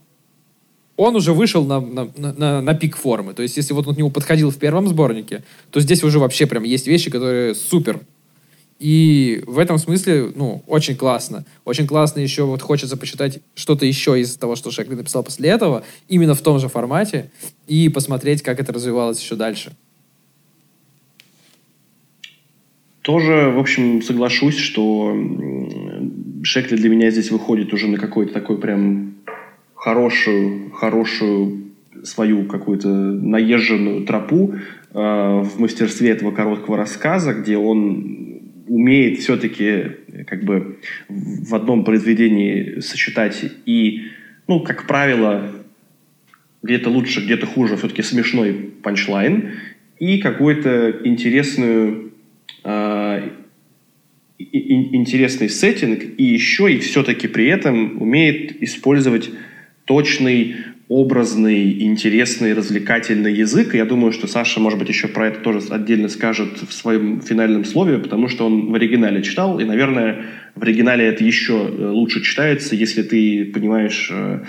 он 0.99 1.15
уже 1.15 1.33
вышел 1.33 1.65
на, 1.65 1.81
на, 1.81 2.11
на, 2.17 2.61
на 2.61 2.75
пик 2.75 2.97
формы. 2.97 3.33
То 3.33 3.43
есть, 3.43 3.57
если 3.57 3.73
вот 3.73 3.87
он 3.87 3.95
к 3.95 3.99
нему 3.99 4.11
подходил 4.11 4.51
в 4.51 4.57
первом 4.57 4.89
сборнике, 4.89 5.45
то 5.71 5.81
здесь 5.81 6.03
уже 6.03 6.19
вообще 6.19 6.47
прям 6.47 6.65
есть 6.65 6.89
вещи, 6.89 7.09
которые 7.09 7.55
супер. 7.55 8.01
И 8.81 9.43
в 9.47 9.61
этом 9.61 9.79
смысле, 9.79 10.33
ну, 10.35 10.65
очень 10.67 10.97
классно. 10.97 11.45
Очень 11.65 11.87
классно 11.87 12.19
еще 12.19 12.43
вот 12.43 12.63
хочется 12.63 12.97
почитать 12.97 13.39
что-то 13.55 13.87
еще 13.87 14.21
из 14.21 14.37
того, 14.37 14.57
что 14.57 14.73
Шекли 14.73 14.97
написал 14.97 15.23
после 15.23 15.51
этого, 15.51 15.85
именно 16.09 16.35
в 16.35 16.41
том 16.41 16.59
же 16.59 16.69
формате, 16.69 17.31
и 17.69 17.89
посмотреть, 17.89 18.43
как 18.43 18.59
это 18.59 18.73
развивалось 18.73 19.21
еще 19.21 19.37
дальше. 19.37 19.73
Тоже, 23.03 23.53
в 23.55 23.59
общем, 23.61 24.03
соглашусь, 24.03 24.59
что 24.59 25.17
Шекли 26.43 26.77
для 26.77 26.89
меня 26.89 27.11
здесь 27.13 27.31
выходит 27.31 27.73
уже 27.73 27.87
на 27.87 27.99
какой-то 27.99 28.33
такой 28.33 28.59
прям 28.59 29.15
хорошую, 29.89 30.71
хорошую 30.71 31.73
свою 32.05 32.45
какую-то 32.45 32.89
наезженную 32.89 34.05
тропу 34.05 34.55
э, 34.55 34.59
в 34.93 35.59
мастерстве 35.59 36.11
этого 36.11 36.31
короткого 36.31 36.77
рассказа, 36.77 37.33
где 37.33 37.57
он 37.57 38.43
умеет 38.69 39.19
все-таки 39.19 39.97
как 40.27 40.45
бы 40.45 40.79
в 41.09 41.55
одном 41.55 41.85
произведении 41.85 42.81
сочетать 42.81 43.45
и, 43.65 44.03
ну, 44.47 44.61
как 44.61 44.87
правило, 44.87 45.51
где-то 46.63 46.91
лучше, 46.91 47.25
где-то 47.25 47.47
хуже, 47.47 47.77
все-таки 47.77 48.03
смешной 48.03 48.53
панчлайн 48.83 49.53
и 49.99 50.19
какую-то 50.19 51.01
интересную 51.05 52.09
Э, 52.65 53.31
интересный 54.39 55.49
сеттинг, 55.49 56.01
и 56.17 56.23
еще 56.23 56.73
и 56.73 56.79
все-таки 56.79 57.27
при 57.27 57.49
этом 57.49 58.01
умеет 58.01 58.63
использовать 58.63 59.31
точный, 59.89 60.57
образный, 60.89 61.83
интересный, 61.83 62.53
развлекательный 62.53 63.35
язык. 63.35 63.75
Я 63.75 63.85
думаю, 63.85 64.13
что 64.13 64.27
Саша, 64.27 64.61
может 64.61 64.79
быть, 64.79 64.89
еще 64.89 65.09
про 65.09 65.29
это 65.29 65.41
тоже 65.41 65.61
отдельно 65.71 66.09
скажет 66.09 66.63
в 66.63 66.73
своем 66.73 67.21
финальном 67.21 67.65
слове, 67.65 67.99
потому 67.99 68.29
что 68.29 68.47
он 68.47 68.71
в 68.71 68.75
оригинале 68.75 69.23
читал, 69.23 69.59
и, 69.59 69.65
наверное, 69.65 70.27
в 70.55 70.63
оригинале 70.63 71.07
это 71.07 71.25
еще 71.25 71.55
э, 71.55 71.89
лучше 71.89 72.23
читается, 72.23 72.77
если 72.77 73.03
ты 73.03 73.47
понимаешь 73.47 74.11
э, 74.13 74.41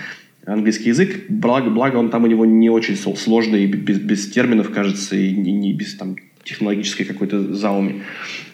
английский 0.46 0.90
язык. 0.90 1.26
Благо, 1.28 1.70
благо 1.70 1.96
он 1.96 2.10
там 2.10 2.24
у 2.24 2.26
него 2.26 2.44
не 2.44 2.70
очень 2.70 2.96
сложный, 2.96 3.66
без, 3.66 3.98
без 3.98 4.30
терминов, 4.30 4.70
кажется, 4.70 5.16
и 5.16 5.32
не, 5.32 5.52
не 5.52 5.72
без 5.72 5.94
там 5.94 6.16
технологической 6.44 7.06
какой-то 7.06 7.54
зауме. 7.54 8.02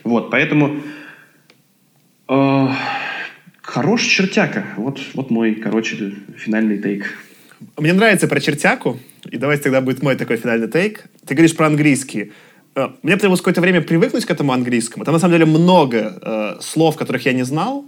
Вот, 0.05 0.31
поэтому 0.31 0.77
э, 2.29 2.69
хорош 3.67 4.03
чертяка. 4.03 4.65
Вот, 4.77 5.01
вот 5.15 5.31
мой, 5.31 5.57
короче, 5.57 6.15
финальный 6.39 6.79
тейк. 6.79 7.05
Мне 7.77 7.93
нравится 7.93 8.29
про 8.29 8.41
чертяку, 8.41 8.99
и 9.31 9.37
давайте 9.37 9.65
тогда 9.65 9.81
будет 9.81 10.03
мой 10.03 10.15
такой 10.17 10.37
финальный 10.37 10.69
тейк. 10.69 11.05
Ты 11.27 11.35
говоришь 11.35 11.57
про 11.57 11.67
английский. 11.67 12.33
Э, 12.75 12.89
мне 13.03 13.15
потребовалось 13.15 13.41
какое-то 13.41 13.61
время 13.61 13.83
привыкнуть 13.83 14.25
к 14.25 14.31
этому 14.31 14.53
английскому. 14.53 15.05
Там 15.05 15.15
на 15.15 15.19
самом 15.19 15.33
деле 15.33 15.47
много 15.47 16.19
э, 16.23 16.61
слов, 16.61 16.97
которых 16.97 17.27
я 17.27 17.33
не 17.33 17.45
знал, 17.45 17.85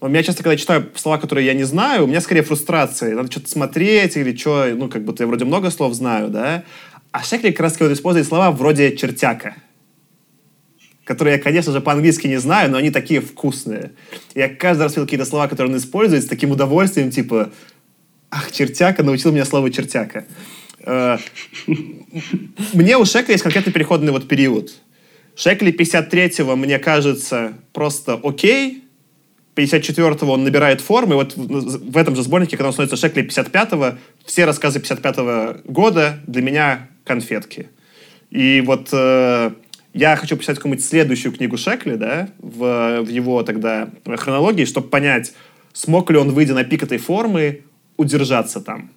У 0.00 0.08
меня 0.08 0.22
часто, 0.22 0.42
когда 0.42 0.56
читаю 0.56 0.90
слова, 0.94 1.18
которые 1.18 1.46
я 1.46 1.54
не 1.54 1.64
знаю, 1.64 2.04
у 2.04 2.06
меня 2.06 2.20
скорее 2.20 2.42
фрустрация. 2.42 3.14
Надо 3.14 3.30
что-то 3.30 3.48
смотреть 3.48 4.16
или 4.16 4.36
что, 4.36 4.66
ну, 4.74 4.88
как 4.88 5.04
будто 5.04 5.22
я 5.22 5.26
вроде 5.26 5.44
много 5.44 5.70
слов 5.70 5.94
знаю, 5.94 6.28
да? 6.28 6.64
А 7.12 7.22
Шекли 7.22 7.52
как 7.52 7.60
раз 7.60 7.80
вот 7.80 8.26
слова 8.26 8.50
вроде 8.50 8.94
чертяка, 8.96 9.54
которые 11.06 11.36
я, 11.36 11.42
конечно 11.42 11.72
же, 11.72 11.80
по-английски 11.80 12.26
не 12.26 12.38
знаю, 12.38 12.70
но 12.70 12.78
они 12.78 12.90
такие 12.90 13.20
вкусные. 13.20 13.92
Я 14.34 14.48
каждый 14.48 14.82
раз 14.82 14.92
видел 14.92 15.04
какие-то 15.04 15.24
слова, 15.24 15.46
которые 15.46 15.72
он 15.72 15.78
использует 15.78 16.24
с 16.24 16.26
таким 16.26 16.50
удовольствием, 16.50 17.10
типа 17.10 17.52
«Ах, 18.30 18.50
чертяка 18.50 19.04
научил 19.04 19.30
меня 19.30 19.44
слово 19.44 19.70
чертяка». 19.70 20.26
Э, 20.84 21.18
мне 22.72 22.98
у 22.98 23.04
Шекли 23.04 23.34
есть 23.34 23.44
конкретный 23.44 23.72
переходный 23.72 24.10
вот 24.10 24.26
период. 24.26 24.72
Шекли 25.36 25.70
53-го, 25.70 26.56
мне 26.56 26.80
кажется, 26.80 27.52
просто 27.72 28.20
окей, 28.24 28.82
54-го 29.54 30.32
он 30.32 30.42
набирает 30.42 30.80
формы, 30.80 31.14
и 31.14 31.16
вот 31.16 31.34
в 31.36 31.96
этом 31.96 32.16
же 32.16 32.24
сборнике, 32.24 32.56
когда 32.56 32.68
он 32.68 32.72
становится 32.72 32.96
Шекли 32.96 33.22
55-го, 33.22 33.96
все 34.24 34.44
рассказы 34.44 34.80
55-го 34.80 35.70
года 35.70 36.20
для 36.26 36.42
меня 36.42 36.88
конфетки. 37.04 37.68
И 38.30 38.60
вот 38.66 38.88
э, 38.92 39.52
я 39.96 40.14
хочу 40.16 40.36
почитать 40.36 40.56
какую-нибудь 40.56 40.84
следующую 40.84 41.32
книгу 41.32 41.56
Шекли, 41.56 41.96
да, 41.96 42.28
в, 42.38 43.00
в 43.00 43.08
его 43.08 43.42
тогда 43.42 43.88
хронологии, 44.04 44.66
чтобы 44.66 44.88
понять, 44.88 45.32
смог 45.72 46.10
ли 46.10 46.18
он, 46.18 46.32
выйдя 46.32 46.52
на 46.52 46.64
пик 46.64 46.82
этой 46.82 46.98
формы, 46.98 47.62
удержаться 47.96 48.60
там. 48.60 48.90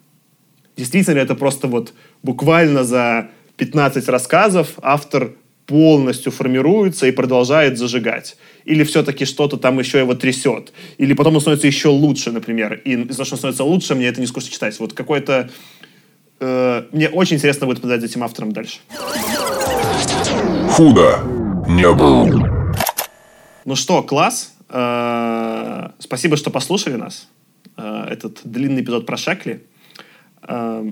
Действительно 0.76 1.18
это 1.18 1.34
просто 1.34 1.68
вот 1.68 1.94
буквально 2.22 2.84
за 2.84 3.30
15 3.56 4.08
рассказов 4.08 4.74
автор 4.82 5.32
полностью 5.64 6.32
формируется 6.32 7.06
и 7.06 7.12
продолжает 7.12 7.78
зажигать. 7.78 8.36
Или 8.66 8.84
все-таки 8.84 9.24
что-то 9.24 9.56
там 9.56 9.78
еще 9.78 10.00
его 10.00 10.14
трясет. 10.14 10.72
Или 10.98 11.14
потом 11.14 11.34
он 11.34 11.40
становится 11.40 11.66
еще 11.66 11.88
лучше, 11.88 12.30
например. 12.30 12.74
И 12.84 12.96
того, 13.04 13.24
что 13.24 13.34
он 13.34 13.38
становится 13.38 13.64
лучше, 13.64 13.94
мне 13.94 14.08
это 14.08 14.20
не 14.20 14.26
скучно 14.26 14.50
читать. 14.50 14.78
Вот 14.78 14.92
какой-то... 14.92 15.48
Э, 16.40 16.82
мне 16.92 17.08
очень 17.08 17.36
интересно 17.36 17.66
будет 17.66 17.82
за 17.82 17.94
этим 17.94 18.22
автором 18.22 18.52
дальше. 18.52 18.80
Худо 20.70 21.18
не 21.68 21.92
было. 21.92 22.74
Ну 23.64 23.76
что, 23.76 24.02
класс. 24.02 24.54
Э, 24.68 25.90
спасибо, 25.98 26.36
что 26.36 26.50
послушали 26.50 26.94
нас. 26.94 27.28
Э, 27.76 28.04
этот 28.08 28.40
длинный 28.44 28.82
эпизод 28.82 29.04
про 29.04 29.16
Шекли. 29.16 29.64
Э, 30.42 30.90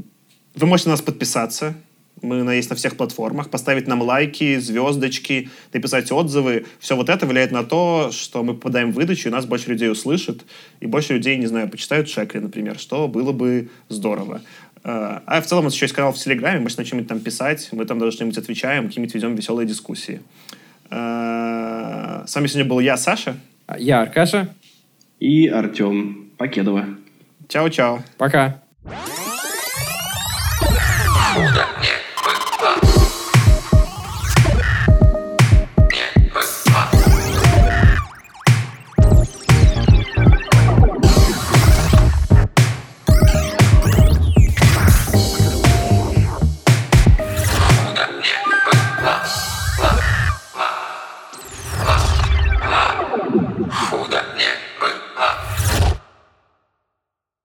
вы 0.57 0.67
можете 0.67 0.89
на 0.89 0.95
нас 0.95 1.01
подписаться 1.01 1.75
мы 2.23 2.55
есть 2.55 2.71
на 2.71 2.77
всех 2.77 2.97
платформах, 2.97 3.51
поставить 3.51 3.87
нам 3.87 4.03
лайки, 4.03 4.59
звездочки, 4.59 5.51
написать 5.73 6.11
отзывы. 6.11 6.67
Все 6.79 6.97
вот 6.97 7.09
это 7.09 7.27
влияет 7.27 7.53
на 7.53 7.65
то, 7.65 8.11
что 8.13 8.43
мы 8.43 8.55
попадаем 8.55 8.93
в 8.93 8.95
выдачу, 8.95 9.29
и 9.29 9.33
нас 9.33 9.47
больше 9.47 9.71
людей 9.71 9.91
услышат, 9.91 10.45
и 10.81 10.87
больше 10.87 11.15
людей, 11.15 11.37
не 11.37 11.47
знаю, 11.47 11.69
почитают 11.69 12.09
Шекли, 12.09 12.41
например, 12.41 12.79
что 12.79 13.09
было 13.09 13.33
бы 13.33 13.71
здорово. 13.89 14.43
А, 14.89 15.23
а 15.27 15.43
в 15.43 15.47
целом 15.47 15.65
у 15.65 15.66
нас 15.66 15.74
еще 15.74 15.85
есть 15.85 15.94
канал 15.94 16.12
в 16.12 16.16
Телеграме, 16.16 16.60
можете 16.60 16.82
чем-нибудь 16.82 17.10
там 17.10 17.20
писать, 17.20 17.69
мы 17.73 17.85
там 17.85 17.98
даже 17.98 18.12
что-нибудь 18.12 18.39
отвечаем, 18.39 18.86
какие-нибудь 18.86 19.15
ведем 19.15 19.35
веселые 19.35 19.69
дискуссии. 19.69 20.23
А, 20.89 22.24
с 22.27 22.35
вами 22.35 22.47
сегодня 22.47 22.70
был 22.70 22.81
я, 22.81 22.97
Саша. 22.97 23.36
Я, 23.77 24.01
Аркаша. 24.01 24.48
И 25.20 25.47
Артем 25.47 26.31
Покедова. 26.39 26.86
Чао-чао. 27.48 28.01
Пока. 28.16 28.62
Худо 31.35 31.66